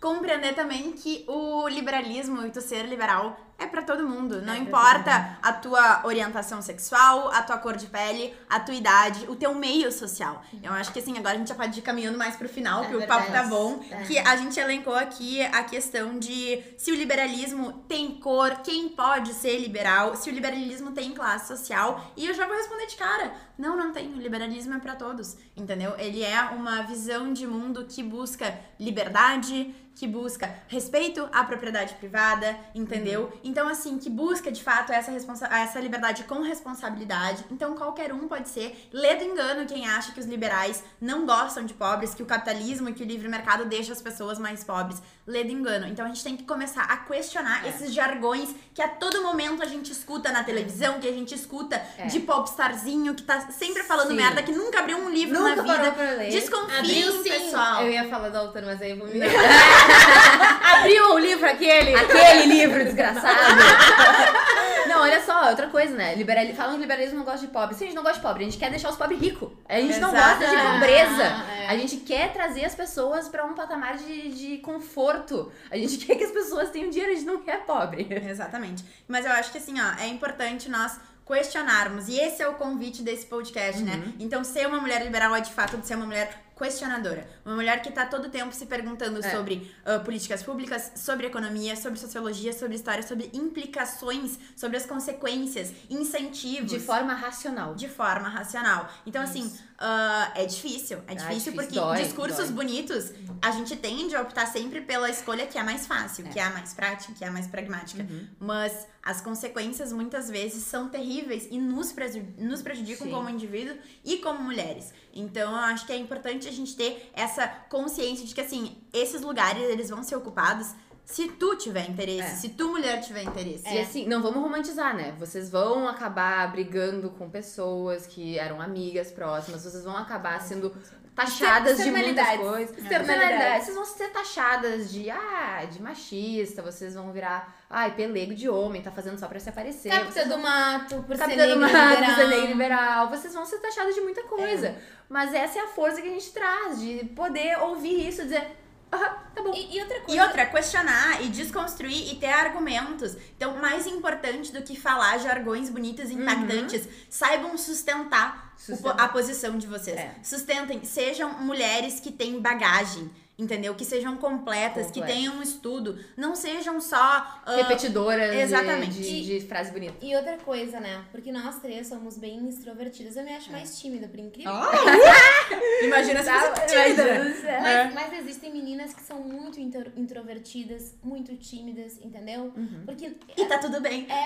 compreender 0.00 0.54
também 0.54 0.92
que 0.92 1.24
o 1.28 1.68
liberalismo 1.68 2.46
e 2.46 2.50
tu 2.50 2.60
ser 2.60 2.86
liberal 2.86 3.38
é 3.60 3.66
pra 3.66 3.82
todo 3.82 4.08
mundo. 4.08 4.40
Não 4.40 4.54
pra 4.54 4.56
importa 4.58 5.38
a 5.42 5.52
tua 5.52 6.00
orientação 6.04 6.60
sexual, 6.62 7.30
a 7.30 7.42
tua 7.42 7.58
cor 7.58 7.76
de 7.76 7.86
pele, 7.86 8.34
a 8.48 8.58
tua 8.58 8.74
idade, 8.74 9.26
o 9.28 9.36
teu 9.36 9.54
meio 9.54 9.92
social. 9.92 10.42
Eu 10.62 10.72
acho 10.72 10.92
que 10.92 10.98
assim, 10.98 11.16
agora 11.18 11.34
a 11.34 11.38
gente 11.38 11.48
já 11.48 11.54
pode 11.54 11.78
ir 11.78 11.82
caminhando 11.82 12.18
mais 12.18 12.36
pro 12.36 12.48
final, 12.48 12.84
É 12.84 12.88
que 12.88 12.96
o 12.96 13.06
papo 13.06 13.26
tá 13.26 13.42
verdade. 13.42 13.50
bom. 13.50 13.84
É. 13.90 14.02
Que 14.02 14.18
a 14.18 14.34
gente 14.36 14.58
elencou 14.58 14.94
aqui 14.94 15.42
a 15.42 15.62
questão 15.62 16.18
de 16.18 16.62
se 16.78 16.90
o 16.90 16.94
liberalismo 16.94 17.84
tem 17.86 18.12
cor, 18.18 18.56
quem 18.64 18.88
pode 18.88 19.34
ser 19.34 19.58
liberal, 19.58 20.16
se 20.16 20.30
o 20.30 20.32
liberalismo 20.32 20.92
tem 20.92 21.12
classe 21.12 21.48
social. 21.48 22.12
E 22.16 22.26
eu 22.26 22.34
já 22.34 22.46
vou 22.46 22.56
responder 22.56 22.86
de 22.86 22.96
cara. 22.96 23.32
Não, 23.58 23.76
não 23.76 23.92
tem. 23.92 24.08
O 24.14 24.16
liberalismo 24.16 24.74
é 24.74 24.78
pra 24.78 24.96
todos, 24.96 25.36
entendeu? 25.54 25.94
Ele 25.98 26.22
é 26.24 26.40
uma 26.44 26.82
visão 26.82 27.32
de 27.32 27.46
mundo 27.46 27.84
que 27.86 28.02
busca 28.02 28.58
liberdade, 28.78 29.74
que 29.94 30.06
busca 30.06 30.54
respeito 30.66 31.28
à 31.32 31.44
propriedade 31.44 31.92
privada, 31.94 32.56
entendeu? 32.74 33.30
Então, 33.50 33.68
assim, 33.68 33.98
que 33.98 34.08
busca 34.08 34.50
de 34.52 34.62
fato 34.62 34.92
essa, 34.92 35.10
responsa 35.10 35.46
essa 35.46 35.80
liberdade 35.80 36.22
com 36.24 36.40
responsabilidade. 36.40 37.44
Então, 37.50 37.74
qualquer 37.74 38.12
um 38.12 38.28
pode 38.28 38.48
ser. 38.48 38.88
Lê 38.92 39.16
do 39.16 39.24
engano 39.24 39.66
quem 39.66 39.88
acha 39.88 40.12
que 40.12 40.20
os 40.20 40.26
liberais 40.26 40.84
não 41.00 41.26
gostam 41.26 41.64
de 41.64 41.74
pobres, 41.74 42.14
que 42.14 42.22
o 42.22 42.26
capitalismo 42.26 42.88
e 42.88 42.92
que 42.92 43.02
o 43.02 43.06
livre 43.06 43.28
mercado 43.28 43.64
deixa 43.64 43.92
as 43.92 44.00
pessoas 44.00 44.38
mais 44.38 44.62
pobres. 44.62 45.02
Lê 45.26 45.42
do 45.42 45.50
engano. 45.50 45.86
Então, 45.88 46.04
a 46.04 46.08
gente 46.08 46.22
tem 46.22 46.36
que 46.36 46.44
começar 46.44 46.84
a 46.84 46.96
questionar 46.98 47.66
esses 47.68 47.92
jargões 47.92 48.54
que 48.72 48.80
a 48.80 48.86
todo 48.88 49.20
momento 49.22 49.62
a 49.62 49.66
gente 49.66 49.90
escuta 49.90 50.30
na 50.30 50.44
televisão, 50.44 51.00
que 51.00 51.08
a 51.08 51.12
gente 51.12 51.34
escuta 51.34 51.82
É. 51.98 52.06
de 52.06 52.20
popstarzinho 52.20 53.14
que 53.14 53.22
tá 53.24 53.40
sempre 53.50 53.82
falando 53.82 54.08
Sim. 54.10 54.14
merda, 54.16 54.42
que 54.44 54.52
nunca 54.52 54.78
abriu 54.78 54.96
um 54.98 55.10
livro 55.10 55.38
Nunca 55.40 55.56
na 55.56 55.62
vida. 55.62 55.74
parou 55.76 55.92
pra 55.92 56.04
ler. 56.12 56.30
Desconfiem, 56.30 56.78
Abriu 56.78 57.12
sim. 57.24 57.28
pessoal. 57.30 57.82
Eu 57.82 57.90
ia 57.90 58.08
falar 58.08 58.28
do 58.28 58.38
autor, 58.38 58.62
mas 58.62 58.80
aí 58.80 58.92
eu 58.92 58.96
vou 58.98 59.08
me 59.08 59.18
Abriu 60.74 61.14
o 61.14 61.18
livro 61.18 61.46
aquele. 61.46 61.94
Aquele 61.94 62.46
livro 62.46 62.84
desgraçado. 62.84 63.39
Não, 64.90 65.02
olha 65.02 65.20
só, 65.24 65.50
outra 65.50 65.68
coisa, 65.68 65.94
né? 65.94 66.14
Liberali... 66.16 66.52
Falam 66.52 66.74
que 66.74 66.80
liberalismo 66.80 67.18
não 67.18 67.24
gosta 67.24 67.46
de 67.46 67.52
pobre. 67.52 67.76
Se 67.76 67.84
a 67.84 67.86
gente 67.86 67.94
não 67.94 68.02
gosta 68.02 68.18
de 68.18 68.22
pobre, 68.22 68.42
a 68.42 68.46
gente 68.46 68.58
quer 68.58 68.70
deixar 68.70 68.90
os 68.90 68.96
pobres 68.96 69.20
ricos. 69.20 69.50
A 69.68 69.80
gente 69.80 70.00
não 70.00 70.12
Exato. 70.12 70.40
gosta 70.40 70.56
de 70.56 70.62
pobreza. 70.62 71.22
É. 71.22 71.68
A 71.68 71.76
gente 71.76 71.96
quer 71.98 72.32
trazer 72.32 72.64
as 72.64 72.74
pessoas 72.74 73.28
pra 73.28 73.44
um 73.44 73.54
patamar 73.54 73.96
de, 73.96 74.30
de 74.30 74.58
conforto. 74.58 75.52
A 75.70 75.76
gente 75.76 76.04
quer 76.04 76.16
que 76.16 76.24
as 76.24 76.32
pessoas 76.32 76.70
tenham 76.70 76.90
dinheiro, 76.90 77.12
a 77.12 77.14
gente 77.14 77.26
não 77.26 77.40
quer 77.40 77.64
pobre. 77.64 78.08
Exatamente. 78.28 78.84
Mas 79.06 79.24
eu 79.24 79.32
acho 79.32 79.52
que 79.52 79.58
assim, 79.58 79.80
ó, 79.80 80.00
é 80.00 80.08
importante 80.08 80.68
nós 80.68 80.98
questionarmos. 81.24 82.08
E 82.08 82.18
esse 82.18 82.42
é 82.42 82.48
o 82.48 82.54
convite 82.54 83.02
desse 83.02 83.26
podcast, 83.26 83.80
né? 83.82 84.12
Então, 84.18 84.42
ser 84.42 84.66
uma 84.66 84.80
mulher 84.80 85.02
liberal 85.04 85.34
é 85.36 85.40
de 85.40 85.52
fato 85.52 85.76
de 85.76 85.86
ser 85.86 85.94
uma 85.94 86.06
mulher 86.06 86.28
questionadora. 86.60 87.26
Uma 87.44 87.54
mulher 87.56 87.80
que 87.80 87.90
tá 87.90 88.04
todo 88.04 88.28
tempo 88.28 88.54
se 88.54 88.66
perguntando 88.66 89.18
É. 89.24 89.30
sobre 89.34 89.54
ah, 89.84 89.98
políticas 90.00 90.42
públicas, 90.42 90.92
sobre 90.94 91.26
economia, 91.26 91.74
sobre 91.74 91.98
sociologia, 91.98 92.52
sobre 92.52 92.74
história, 92.76 93.02
sobre 93.02 93.30
implicações, 93.32 94.38
sobre 94.54 94.76
as 94.76 94.84
consequências, 94.84 95.72
incentivos. 95.88 96.70
De 96.70 96.78
forma 96.78 97.14
racional. 97.14 97.74
de 97.74 97.88
forma 97.88 98.28
racional. 98.28 98.88
Então, 99.06 99.22
assim, 99.22 99.50
ah, 99.82 100.30
é 100.34 100.44
difícil. 100.44 100.98
É 101.06 101.14
difícil 101.14 101.28
difícil, 101.30 101.52
porque 101.54 101.74
dói, 101.74 102.02
discursos 102.02 102.48
dói. 102.48 102.52
bonitos, 102.54 103.12
a 103.40 103.50
gente 103.50 103.74
tende 103.76 104.14
a 104.14 104.20
optar 104.20 104.46
sempre 104.46 104.82
pela 104.82 105.08
escolha 105.08 105.46
que 105.46 105.56
é 105.58 105.62
mais 105.62 105.86
fácil, 105.86 106.26
É. 106.26 106.28
que 106.28 106.38
é 106.38 106.42
a 106.42 106.50
mais 106.50 106.74
prática, 106.74 107.14
que 107.14 107.24
é 107.24 107.28
a 107.28 107.30
mais 107.30 107.46
pragmática. 107.46 108.06
Mas 108.38 108.86
as 109.02 109.22
consequências 109.22 109.90
muitas 109.90 110.28
vezes 110.28 110.64
são 110.64 110.90
terríveis 110.90 111.48
e 111.50 111.58
nos, 111.58 111.94
nos 112.36 112.60
prejudicam 112.60 113.06
Sim. 113.06 113.12
como 113.12 113.30
indivíduo 113.30 113.74
e 114.04 114.18
como 114.18 114.42
mulheres. 114.42 114.92
Então, 115.14 115.50
eu 115.52 115.56
acho 115.58 115.86
que 115.86 115.92
é 115.92 115.96
importante 115.96 116.46
a 116.46 116.52
gente 116.52 116.76
ter 116.76 117.10
essa 117.14 117.48
consciência 117.48 118.26
de 118.26 118.34
que, 118.34 118.40
assim, 118.42 118.76
esses 118.92 119.22
lugares 119.22 119.62
eles 119.62 119.88
vão 119.88 120.02
ser 120.02 120.16
ocupados 120.16 120.74
se 121.04 121.28
tu 121.28 121.56
tiver 121.56 121.88
interesse, 121.88 122.22
É. 122.32 122.34
se 122.36 122.48
tu 122.50 122.68
mulher 122.68 123.00
tiver 123.00 123.22
interesse. 123.22 123.68
E 123.68 123.78
assim, 123.80 124.06
não 124.06 124.22
vamos 124.22 124.40
romantizar, 124.42 124.94
né? 124.94 125.14
Vocês 125.18 125.50
vão 125.50 125.88
acabar 125.88 126.50
brigando 126.52 127.10
com 127.10 127.28
pessoas 127.28 128.06
que 128.06 128.38
eram 128.38 128.60
amigas 128.60 129.10
próximas, 129.10 129.64
vocês 129.64 129.84
vão 129.84 129.96
acabar 129.96 130.40
sendo 130.40 130.72
taxadas 131.14 131.76
de 131.78 131.90
muitas 131.90 132.36
coisas. 132.38 132.70
Externalidades. 132.78 132.78
Externalidades. 132.78 133.64
Vocês 133.64 133.76
vão 133.76 133.84
ser 133.84 134.08
taxadas 134.10 134.90
de, 134.92 135.10
ah, 135.10 135.64
de 135.70 135.82
machista, 135.82 136.62
vocês 136.62 136.94
vão 136.94 137.12
virar, 137.12 137.54
ai, 137.68 137.94
pelego 137.94 138.34
de 138.34 138.48
homem, 138.48 138.80
tá 138.80 138.90
fazendo 138.90 139.18
só 139.18 139.26
pra 139.26 139.38
se 139.40 139.48
aparecer. 139.48 139.90
Capta 139.90 140.24
do 140.26 140.38
mato, 140.38 141.02
por 141.02 141.16
ser 141.16 141.22
Capitã 141.24 141.46
do 141.48 141.56
negra 141.60 141.78
Mato, 141.78 142.00
liberal. 142.00 142.16
ser 142.16 142.26
negra 142.28 142.46
liberal. 142.46 143.10
Vocês 143.10 143.34
vão 143.34 143.44
ser 143.44 143.58
taxadas 143.58 143.94
de 143.94 144.00
muita 144.00 144.22
coisa. 144.22 144.76
Mas 145.08 145.34
essa 145.34 145.58
é 145.58 145.62
a 145.62 145.68
força 145.68 146.00
que 146.00 146.08
a 146.08 146.12
gente 146.12 146.30
traz, 146.32 146.80
de 146.80 147.04
poder 147.16 147.58
ouvir 147.58 148.08
isso 148.08 148.22
dizer, 148.22 148.46
ah, 148.92 149.18
tá 149.34 149.42
bom. 149.42 149.52
E, 149.54 149.76
e 149.76 149.80
outra 149.80 150.00
coisa. 150.00 150.16
E 150.16 150.20
outra, 150.20 150.46
questionar 150.46 151.22
e 151.22 151.28
desconstruir 151.28 152.12
e 152.12 152.16
ter 152.16 152.30
argumentos. 152.32 153.16
Então, 153.36 153.56
mais 153.58 153.86
importante 153.86 154.52
do 154.52 154.62
que 154.62 154.78
falar 154.78 155.18
jargões 155.18 155.68
bonitos 155.70 156.10
e 156.10 156.14
impactantes, 156.14 156.86
saibam 157.08 157.56
sustentar, 157.56 158.54
o 158.56 158.66
po- 158.66 158.74
Sustentar. 158.76 159.00
a 159.04 159.08
posição 159.08 159.56
de 159.58 159.66
vocês. 159.66 159.96
É. 159.96 160.14
Sustentem, 160.22 160.84
sejam 160.84 161.32
mulheres 161.40 162.00
que 162.00 162.10
têm 162.10 162.40
bagagem. 162.40 163.10
Entendeu? 163.40 163.74
Que 163.74 163.84
sejam 163.84 164.16
completas, 164.18 164.90
que 164.90 165.02
tenham 165.02 165.36
um 165.36 165.42
estudo, 165.42 165.98
não 166.16 166.34
sejam 166.36 166.80
só. 166.80 166.96
ah, 166.98 167.56
Repetidoras 167.56 168.30
de- 168.30 168.36
exatamente. 168.38 169.00
De, 169.00 169.22
de, 169.40 169.46
frase 169.46 169.70
bonita. 169.72 169.94
E 170.04 170.14
outra 170.14 170.36
coisa, 170.38 170.78
né? 170.78 171.04
Porque 171.10 171.32
nós 171.32 171.58
três 171.60 171.86
somos 171.86 172.16
bem 172.18 172.48
extrovertidas. 172.48 173.16
Eu 173.16 173.24
me 173.24 173.34
acho 173.34 173.50
mais 173.50 173.78
tímida, 173.80 174.06
por 174.06 174.18
incrível. 174.20 174.52
Imagina 175.82 176.20
se 176.20 176.26
Tá, 176.26 176.54
fosse 176.54 176.66
tímida. 176.66 177.02
imagina. 177.14 177.48
É. 177.50 177.84
Mas, 177.84 177.94
mas 177.94 178.12
existem 178.20 178.52
meninas 178.52 178.92
que 178.94 179.02
são 179.02 179.20
muito 179.20 179.58
intro- 179.58 179.92
introvertidas, 179.96 180.94
muito 181.02 181.34
tímidas, 181.36 181.98
entendeu? 182.02 182.52
Uhum. 182.56 182.82
Porque 182.84 183.12
E 183.36 183.44
tá 183.46 183.58
tudo 183.58 183.80
bem. 183.80 184.06
É, 184.08 184.24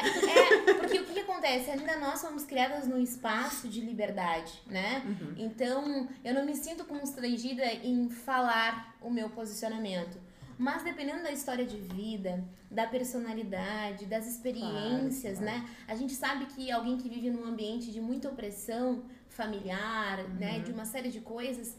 é, 0.71 0.75
porque 0.75 0.99
o 0.99 1.05
que, 1.05 1.15
que 1.15 1.21
acontece? 1.21 1.71
Ainda 1.71 1.97
nós 1.99 2.19
somos 2.21 2.45
criadas 2.45 2.87
num 2.87 2.99
espaço 2.99 3.69
de 3.69 3.81
liberdade, 3.81 4.53
né? 4.67 5.03
Uhum. 5.07 5.35
Então, 5.37 6.09
eu 6.25 6.35
não 6.35 6.45
me 6.45 6.55
sinto 6.55 6.85
constrangida 6.85 7.65
em 7.83 8.09
falar 8.09 8.95
o 9.05 9.11
meu 9.11 9.29
posicionamento. 9.31 10.19
Mas 10.57 10.83
dependendo 10.83 11.23
da 11.23 11.33
história 11.33 11.65
de 11.65 11.77
vida, 11.77 12.45
da 12.71 12.87
personalidade, 12.87 14.07
das 14.07 14.27
experiências, 14.27 15.39
Claro, 15.39 15.59
né? 15.59 15.69
A 15.89 15.95
gente 15.95 16.15
sabe 16.15 16.47
que 16.47 16.71
alguém 16.71 16.97
que 16.97 17.09
vive 17.09 17.31
num 17.31 17.45
ambiente 17.45 17.91
de 17.91 18.01
muita 18.01 18.29
opressão 18.29 19.05
familiar, 19.29 20.29
né? 20.39 20.61
De 20.61 20.71
uma 20.71 20.85
série 20.85 21.11
de 21.11 21.21
coisas, 21.21 21.77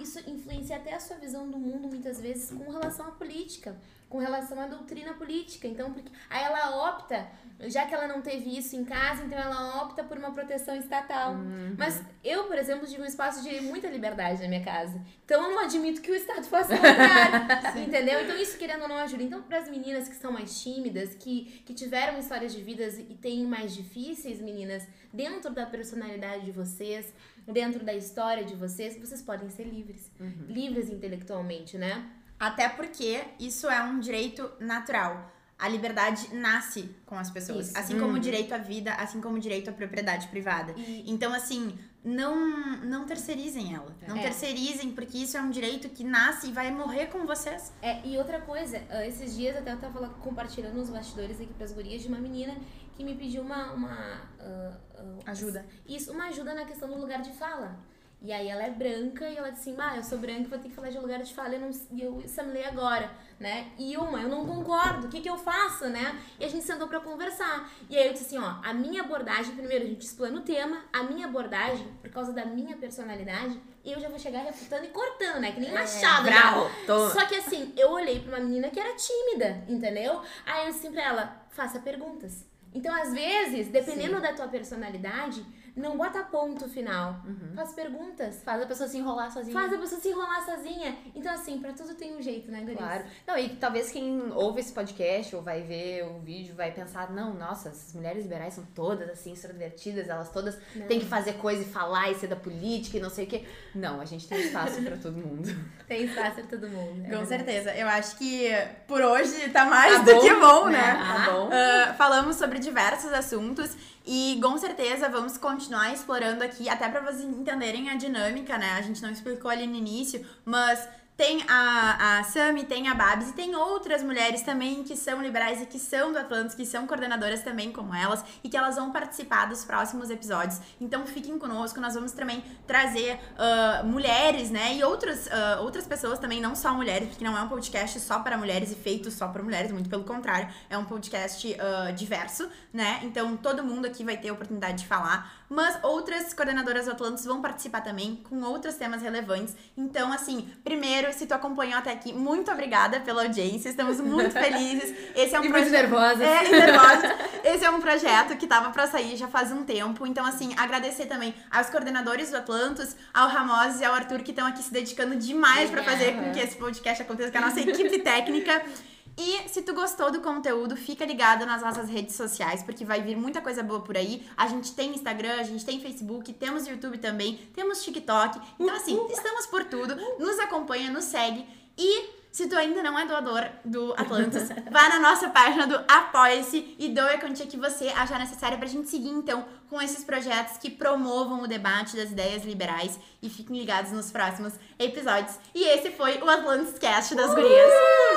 isso 0.00 0.18
influencia 0.28 0.76
até 0.76 0.94
a 0.94 1.00
sua 1.00 1.16
visão 1.16 1.48
do 1.48 1.58
mundo, 1.58 1.88
muitas 1.88 2.20
vezes, 2.20 2.50
com 2.50 2.70
relação 2.70 3.06
à 3.06 3.10
política, 3.12 3.76
com 4.08 4.18
relação 4.18 4.60
à 4.60 4.66
doutrina 4.66 5.14
política. 5.14 5.68
Então, 5.68 5.92
porque, 5.92 6.10
aí 6.28 6.42
ela 6.42 6.88
opta, 6.88 7.28
já 7.66 7.86
que 7.86 7.94
ela 7.94 8.08
não 8.08 8.20
teve 8.20 8.56
isso 8.56 8.74
em 8.74 8.84
casa, 8.84 9.24
então 9.24 9.38
ela 9.38 9.82
opta 9.82 10.02
por 10.02 10.18
uma 10.18 10.32
proteção 10.32 10.74
estatal. 10.76 11.36
Mas 11.76 12.02
eu, 12.24 12.44
por 12.44 12.56
exemplo, 12.58 12.86
tive 12.88 13.02
um 13.02 13.06
espaço 13.06 13.42
de 13.42 13.60
muita 13.60 13.88
liberdade 13.88 14.42
na 14.42 14.48
minha 14.48 14.64
casa. 14.64 15.00
Então, 15.24 15.44
eu 15.44 15.50
não 15.50 15.60
admito 15.60 16.00
que 16.00 16.10
o 16.10 16.14
Estado 16.14 16.44
faça 16.46 16.74
o 16.74 16.76
contrário. 16.76 17.82
entendeu? 17.86 18.22
Então, 18.22 18.36
isso, 18.36 18.58
querendo 18.58 18.82
ou 18.82 18.88
não, 18.88 18.96
ajuda. 18.96 19.22
Então, 19.22 19.42
para 19.42 19.58
as 19.58 19.68
meninas 19.68 20.08
que 20.08 20.16
são 20.16 20.32
mais 20.32 20.60
tímidas, 20.60 21.14
que, 21.14 21.62
que 21.64 21.74
tiveram 21.74 22.18
histórias 22.18 22.52
de 22.52 22.62
vidas 22.62 22.98
e 22.98 23.14
têm 23.14 23.44
mais 23.44 23.74
difíceis, 23.74 24.40
meninas, 24.40 24.86
dentro 25.12 25.52
da 25.52 25.66
personalidade 25.66 26.44
de 26.44 26.52
vocês, 26.52 27.12
dentro 27.52 27.84
da 27.84 27.94
história 27.94 28.44
de 28.44 28.54
vocês, 28.54 28.96
vocês 28.98 29.22
podem 29.22 29.48
ser 29.48 29.64
livres. 29.64 30.10
Livres 30.48 30.90
intelectualmente, 30.90 31.76
né? 31.78 32.06
Até 32.38 32.68
porque 32.68 33.20
isso 33.40 33.68
é 33.68 33.82
um 33.82 33.98
direito 33.98 34.50
natural. 34.60 35.32
A 35.58 35.66
liberdade 35.68 36.32
nasce 36.32 36.88
com 37.04 37.16
as 37.16 37.30
pessoas. 37.30 37.68
Isso. 37.70 37.78
Assim 37.78 37.98
como 37.98 38.12
o 38.12 38.20
direito 38.20 38.52
à 38.54 38.58
vida, 38.58 38.94
assim 38.94 39.20
como 39.20 39.36
o 39.36 39.40
direito 39.40 39.68
à 39.70 39.72
propriedade 39.72 40.28
privada. 40.28 40.72
Então, 41.04 41.34
assim, 41.34 41.76
não, 42.04 42.36
não 42.84 43.04
terceirizem 43.06 43.74
ela. 43.74 43.92
Não 44.06 44.16
É. 44.16 44.22
terceirizem, 44.22 44.92
porque 44.92 45.18
isso 45.18 45.36
é 45.36 45.42
um 45.42 45.50
direito 45.50 45.88
que 45.88 46.04
nasce 46.04 46.46
e 46.48 46.52
vai 46.52 46.70
morrer 46.70 47.06
com 47.06 47.26
vocês. 47.26 47.72
É, 47.82 48.06
e 48.06 48.16
outra 48.16 48.40
coisa, 48.40 48.80
ah, 48.88 49.04
esses 49.04 49.36
dias 49.36 49.56
até 49.56 49.72
eu 49.72 49.78
tava 49.80 50.08
compartilhando 50.20 50.76
nos 50.76 50.90
bastidores 50.90 51.40
aqui 51.40 51.52
pras 51.54 51.72
gurias 51.72 52.02
de 52.02 52.08
uma 52.08 52.18
menina 52.18 52.54
que 52.98 53.04
me 53.04 53.14
pediu 53.14 53.42
uma. 53.42 53.72
uma 53.72 54.20
ah, 54.40 54.72
ah, 54.98 55.30
Ajuda. 55.30 55.64
Isso, 55.86 56.10
uma 56.10 56.24
ajuda 56.24 56.52
na 56.52 56.64
questão 56.64 56.88
do 56.88 56.98
lugar 56.98 57.22
de 57.22 57.32
fala. 57.32 57.78
E 58.20 58.32
aí 58.32 58.48
ela 58.48 58.64
é 58.64 58.70
branca 58.70 59.28
e 59.28 59.36
ela 59.36 59.50
disse 59.50 59.70
assim, 59.70 59.80
ah, 59.80 59.96
eu 59.96 60.02
sou 60.02 60.18
branca, 60.18 60.48
vou 60.48 60.58
ter 60.58 60.68
que 60.68 60.74
falar 60.74 60.90
de 60.90 60.98
lugar 60.98 61.22
de 61.22 61.32
fala, 61.32 61.54
eu 61.54 61.70
e 61.92 62.02
eu 62.02 62.20
assimilei 62.24 62.64
agora, 62.64 63.08
né? 63.38 63.70
E 63.78 63.96
uma, 63.96 64.20
eu 64.20 64.28
não 64.28 64.44
concordo, 64.44 65.06
o 65.06 65.08
que 65.08 65.20
que 65.20 65.30
eu 65.30 65.38
faço, 65.38 65.88
né? 65.88 66.20
E 66.40 66.44
a 66.44 66.48
gente 66.48 66.64
sentou 66.64 66.88
pra 66.88 66.98
conversar. 66.98 67.70
E 67.88 67.96
aí 67.96 68.08
eu 68.08 68.12
disse 68.12 68.24
assim, 68.24 68.38
ó, 68.38 68.56
a 68.64 68.74
minha 68.74 69.02
abordagem, 69.04 69.54
primeiro 69.54 69.84
a 69.84 69.88
gente 69.88 70.02
explana 70.02 70.40
o 70.40 70.42
tema, 70.42 70.82
a 70.92 71.04
minha 71.04 71.28
abordagem, 71.28 71.86
por 72.02 72.10
causa 72.10 72.32
da 72.32 72.44
minha 72.44 72.76
personalidade, 72.76 73.56
eu 73.84 74.00
já 74.00 74.08
vou 74.08 74.18
chegar 74.18 74.40
refutando 74.40 74.86
e 74.86 74.88
cortando, 74.88 75.40
né? 75.40 75.52
Que 75.52 75.60
nem 75.60 75.72
machado. 75.72 76.00
já. 76.00 76.40
bravo, 76.40 76.68
toma. 76.88 77.10
Só 77.10 77.24
que 77.24 77.36
assim, 77.36 77.72
eu 77.76 77.92
olhei 77.92 78.18
pra 78.18 78.36
uma 78.36 78.44
menina 78.44 78.68
que 78.68 78.80
era 78.80 78.96
tímida, 78.96 79.64
entendeu? 79.68 80.20
Aí 80.44 80.66
eu 80.66 80.72
disse 80.72 80.88
assim 80.88 80.92
pra 80.92 81.04
ela, 81.04 81.46
faça 81.50 81.78
perguntas. 81.78 82.47
Então, 82.74 82.94
às 82.94 83.12
vezes, 83.12 83.68
dependendo 83.68 84.20
da 84.20 84.32
tua 84.34 84.48
personalidade, 84.48 85.44
não 85.78 85.96
bota 85.96 86.22
ponto 86.24 86.68
final. 86.68 87.16
Faz 87.54 87.72
perguntas. 87.72 88.42
Faz 88.44 88.62
a 88.62 88.66
pessoa 88.66 88.88
se 88.88 88.98
enrolar 88.98 89.30
sozinha. 89.32 89.52
Faz 89.58 89.72
a 89.72 89.78
pessoa 89.78 90.00
se 90.00 90.08
enrolar 90.08 90.44
sozinha. 90.44 90.96
Então, 91.14 91.32
assim, 91.32 91.58
pra 91.58 91.72
tudo 91.72 91.94
tem 91.94 92.16
um 92.16 92.22
jeito, 92.22 92.50
né, 92.50 92.60
Gurias? 92.60 92.78
Claro. 92.78 93.04
Não, 93.26 93.38
e 93.38 93.50
talvez 93.56 93.90
quem 93.90 94.30
ouve 94.32 94.60
esse 94.60 94.72
podcast 94.72 95.34
ou 95.34 95.42
vai 95.42 95.62
ver 95.62 96.04
o 96.04 96.18
vídeo 96.20 96.54
vai 96.54 96.72
pensar, 96.72 97.10
não, 97.10 97.34
nossa, 97.34 97.68
essas 97.70 97.94
mulheres 97.94 98.22
liberais 98.22 98.54
são 98.54 98.64
todas 98.74 99.08
assim, 99.08 99.32
extrovertidas, 99.32 100.08
elas 100.08 100.30
todas 100.30 100.58
têm 100.86 101.00
que 101.00 101.06
fazer 101.06 101.34
coisa 101.34 101.62
e 101.62 101.64
falar 101.64 102.10
e 102.10 102.14
ser 102.14 102.26
da 102.26 102.36
política 102.36 102.96
e 102.96 103.00
não 103.00 103.10
sei 103.10 103.24
o 103.24 103.28
quê. 103.28 103.44
Não, 103.74 104.00
a 104.00 104.04
gente 104.04 104.26
tem 104.28 104.40
espaço 104.40 104.82
pra 104.82 104.96
todo 104.96 105.16
mundo. 105.16 105.48
Tem 105.88 106.04
espaço 106.04 106.34
pra 106.34 106.44
todo 106.44 106.68
mundo. 106.68 107.08
Com 107.08 107.24
certeza. 107.24 107.74
Eu 107.74 107.88
acho 107.88 108.18
que 108.18 108.50
por 108.86 109.00
hoje 109.00 109.48
tá 109.48 109.64
mais 109.64 109.96
Tá 109.96 110.02
do 110.02 110.14
bom, 110.16 110.20
que 110.20 110.34
bom, 110.34 110.64
né? 110.66 110.72
né? 110.72 111.24
Tá 111.24 111.32
bom. 111.32 111.48
Ah, 111.50 111.94
falamos 111.94 112.36
sobre 112.36 112.58
diversos 112.58 113.10
assuntos 113.10 113.74
e 114.10 114.40
com 114.40 114.56
certeza 114.56 115.06
vamos 115.10 115.36
continuar 115.36 115.92
explorando 115.92 116.42
aqui, 116.42 116.66
até 116.66 116.88
pra 116.88 117.02
vocês 117.02 117.24
entenderem 117.24 117.90
a 117.90 117.94
dinâmica, 117.94 118.56
né? 118.56 118.72
A 118.78 118.80
gente 118.80 119.02
não 119.02 119.10
explicou 119.10 119.50
ali 119.50 119.66
no 119.66 119.76
início, 119.76 120.24
mas 120.46 120.88
tem 121.18 121.44
a, 121.48 122.20
a 122.20 122.22
Sami, 122.22 122.62
tem 122.62 122.86
a 122.86 122.94
Babs 122.94 123.30
e 123.30 123.32
tem 123.32 123.56
outras 123.56 124.04
mulheres 124.04 124.42
também 124.42 124.84
que 124.84 124.94
são 124.94 125.20
liberais 125.20 125.60
e 125.60 125.66
que 125.66 125.76
são 125.76 126.12
do 126.12 126.18
Atlantis, 126.18 126.54
que 126.54 126.64
são 126.64 126.86
coordenadoras 126.86 127.42
também 127.42 127.72
como 127.72 127.92
elas 127.92 128.24
e 128.44 128.48
que 128.48 128.56
elas 128.56 128.76
vão 128.76 128.92
participar 128.92 129.46
dos 129.46 129.64
próximos 129.64 130.10
episódios. 130.10 130.60
Então 130.80 131.04
fiquem 131.04 131.36
conosco, 131.36 131.80
nós 131.80 131.94
vamos 131.94 132.12
também 132.12 132.44
trazer 132.68 133.18
ah, 133.36 133.82
mulheres, 133.84 134.52
né? 134.52 134.76
E 134.76 134.84
outras, 134.84 135.28
ah, 135.32 135.58
outras 135.60 135.88
pessoas 135.88 136.20
também, 136.20 136.40
não 136.40 136.54
só 136.54 136.72
mulheres, 136.72 137.08
porque 137.08 137.24
não 137.24 137.36
é 137.36 137.42
um 137.42 137.48
podcast 137.48 137.98
só 137.98 138.20
para 138.20 138.38
mulheres 138.38 138.70
e 138.70 138.76
feito 138.76 139.10
só 139.10 139.26
para 139.26 139.42
mulheres, 139.42 139.72
muito 139.72 139.90
pelo 139.90 140.04
contrário, 140.04 140.48
é 140.70 140.78
um 140.78 140.84
podcast 140.84 141.56
ah, 141.60 141.90
diverso, 141.90 142.48
né? 142.72 143.00
Então 143.02 143.36
todo 143.36 143.64
mundo 143.64 143.86
aqui 143.86 144.04
vai 144.04 144.16
ter 144.16 144.28
a 144.28 144.34
oportunidade 144.34 144.82
de 144.82 144.86
falar. 144.86 145.37
Mas 145.50 145.78
outras 145.82 146.34
coordenadoras 146.34 146.84
do 146.84 146.90
Atlantis 146.90 147.24
vão 147.24 147.40
participar 147.40 147.80
também 147.80 148.16
com 148.28 148.42
outros 148.42 148.74
temas 148.74 149.00
relevantes. 149.00 149.56
Então, 149.76 150.12
assim, 150.12 150.46
primeiro, 150.62 151.10
se 151.12 151.24
tu 151.26 151.32
acompanhou 151.32 151.78
até 151.78 151.90
aqui, 151.90 152.12
muito 152.12 152.50
obrigada 152.50 153.00
pela 153.00 153.22
audiência. 153.22 153.70
Estamos 153.70 153.98
muito 154.00 154.32
felizes. 154.38 154.94
Esse 155.16 155.34
é 155.34 155.40
um 155.40 155.44
E 155.44 155.48
muito 155.48 155.54
proje- 155.54 155.70
nervosas. 155.70 156.20
É, 156.20 156.48
nervosas. 156.50 157.10
Esse 157.44 157.64
é 157.64 157.70
um 157.70 157.80
projeto 157.80 158.36
que 158.36 158.46
tava 158.46 158.68
pra 158.70 158.86
sair 158.86 159.16
já 159.16 159.26
faz 159.26 159.50
um 159.50 159.64
tempo. 159.64 160.06
Então, 160.06 160.26
assim, 160.26 160.52
agradecer 160.56 161.06
também 161.06 161.34
aos 161.50 161.70
coordenadores 161.70 162.30
do 162.30 162.36
Atlantis, 162.36 162.94
ao 163.14 163.28
Ramos 163.28 163.80
e 163.80 163.84
ao 163.86 163.94
Arthur, 163.94 164.20
que 164.20 164.32
estão 164.32 164.46
aqui 164.46 164.62
se 164.62 164.70
dedicando 164.72 165.16
demais 165.16 165.70
pra 165.70 165.82
fazer 165.82 166.12
com 166.14 166.30
que 166.30 166.40
esse 166.40 166.56
podcast 166.56 167.02
aconteça 167.02 167.30
com 167.32 167.38
a 167.38 167.40
nossa 167.42 167.60
equipe 167.60 167.98
técnica. 168.00 168.62
E 169.20 169.48
se 169.48 169.62
tu 169.62 169.74
gostou 169.74 170.12
do 170.12 170.20
conteúdo, 170.20 170.76
fica 170.76 171.04
ligado 171.04 171.44
nas 171.44 171.60
nossas 171.60 171.90
redes 171.90 172.14
sociais, 172.14 172.62
porque 172.62 172.84
vai 172.84 173.02
vir 173.02 173.16
muita 173.16 173.40
coisa 173.40 173.64
boa 173.64 173.80
por 173.80 173.96
aí. 173.96 174.24
A 174.36 174.46
gente 174.46 174.72
tem 174.72 174.94
Instagram, 174.94 175.40
a 175.40 175.42
gente 175.42 175.64
tem 175.64 175.80
Facebook, 175.80 176.32
temos 176.34 176.68
YouTube 176.68 176.98
também, 176.98 177.36
temos 177.52 177.82
TikTok. 177.82 178.40
Então, 178.60 178.76
assim, 178.76 178.96
estamos 179.10 179.44
por 179.46 179.64
tudo. 179.64 179.96
Nos 180.20 180.38
acompanha, 180.38 180.88
nos 180.88 181.02
segue. 181.02 181.44
E 181.76 182.17
se 182.30 182.46
tu 182.46 182.56
ainda 182.56 182.82
não 182.82 182.98
é 182.98 183.06
doador 183.06 183.48
do 183.64 183.94
Atlantis, 183.94 184.48
vá 184.70 184.88
na 184.88 185.00
nossa 185.00 185.28
página 185.30 185.66
do 185.66 185.76
Apoia-se 185.88 186.76
e 186.78 186.88
doe 186.88 187.14
a 187.14 187.18
quantia 187.18 187.46
que 187.46 187.56
você 187.56 187.88
achar 187.88 188.18
necessária 188.18 188.58
pra 188.58 188.66
gente 188.66 188.88
seguir, 188.88 189.08
então, 189.08 189.44
com 189.68 189.80
esses 189.80 190.04
projetos 190.04 190.58
que 190.58 190.70
promovam 190.70 191.42
o 191.42 191.48
debate 191.48 191.96
das 191.96 192.10
ideias 192.10 192.44
liberais 192.44 192.98
e 193.22 193.28
fiquem 193.28 193.58
ligados 193.58 193.92
nos 193.92 194.10
próximos 194.10 194.52
episódios. 194.78 195.38
E 195.54 195.64
esse 195.64 195.90
foi 195.90 196.18
o 196.18 196.28
Atlantis 196.28 196.78
Cast 196.78 197.14
das 197.14 197.30
uh! 197.30 197.34
gurias. 197.34 197.72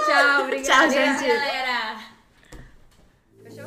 Tchau, 0.05 0.43
obrigada. 0.45 0.87
Tchau, 0.87 0.89
gente. 0.89 1.27
galera. 1.27 1.99
Fechou? 3.43 3.65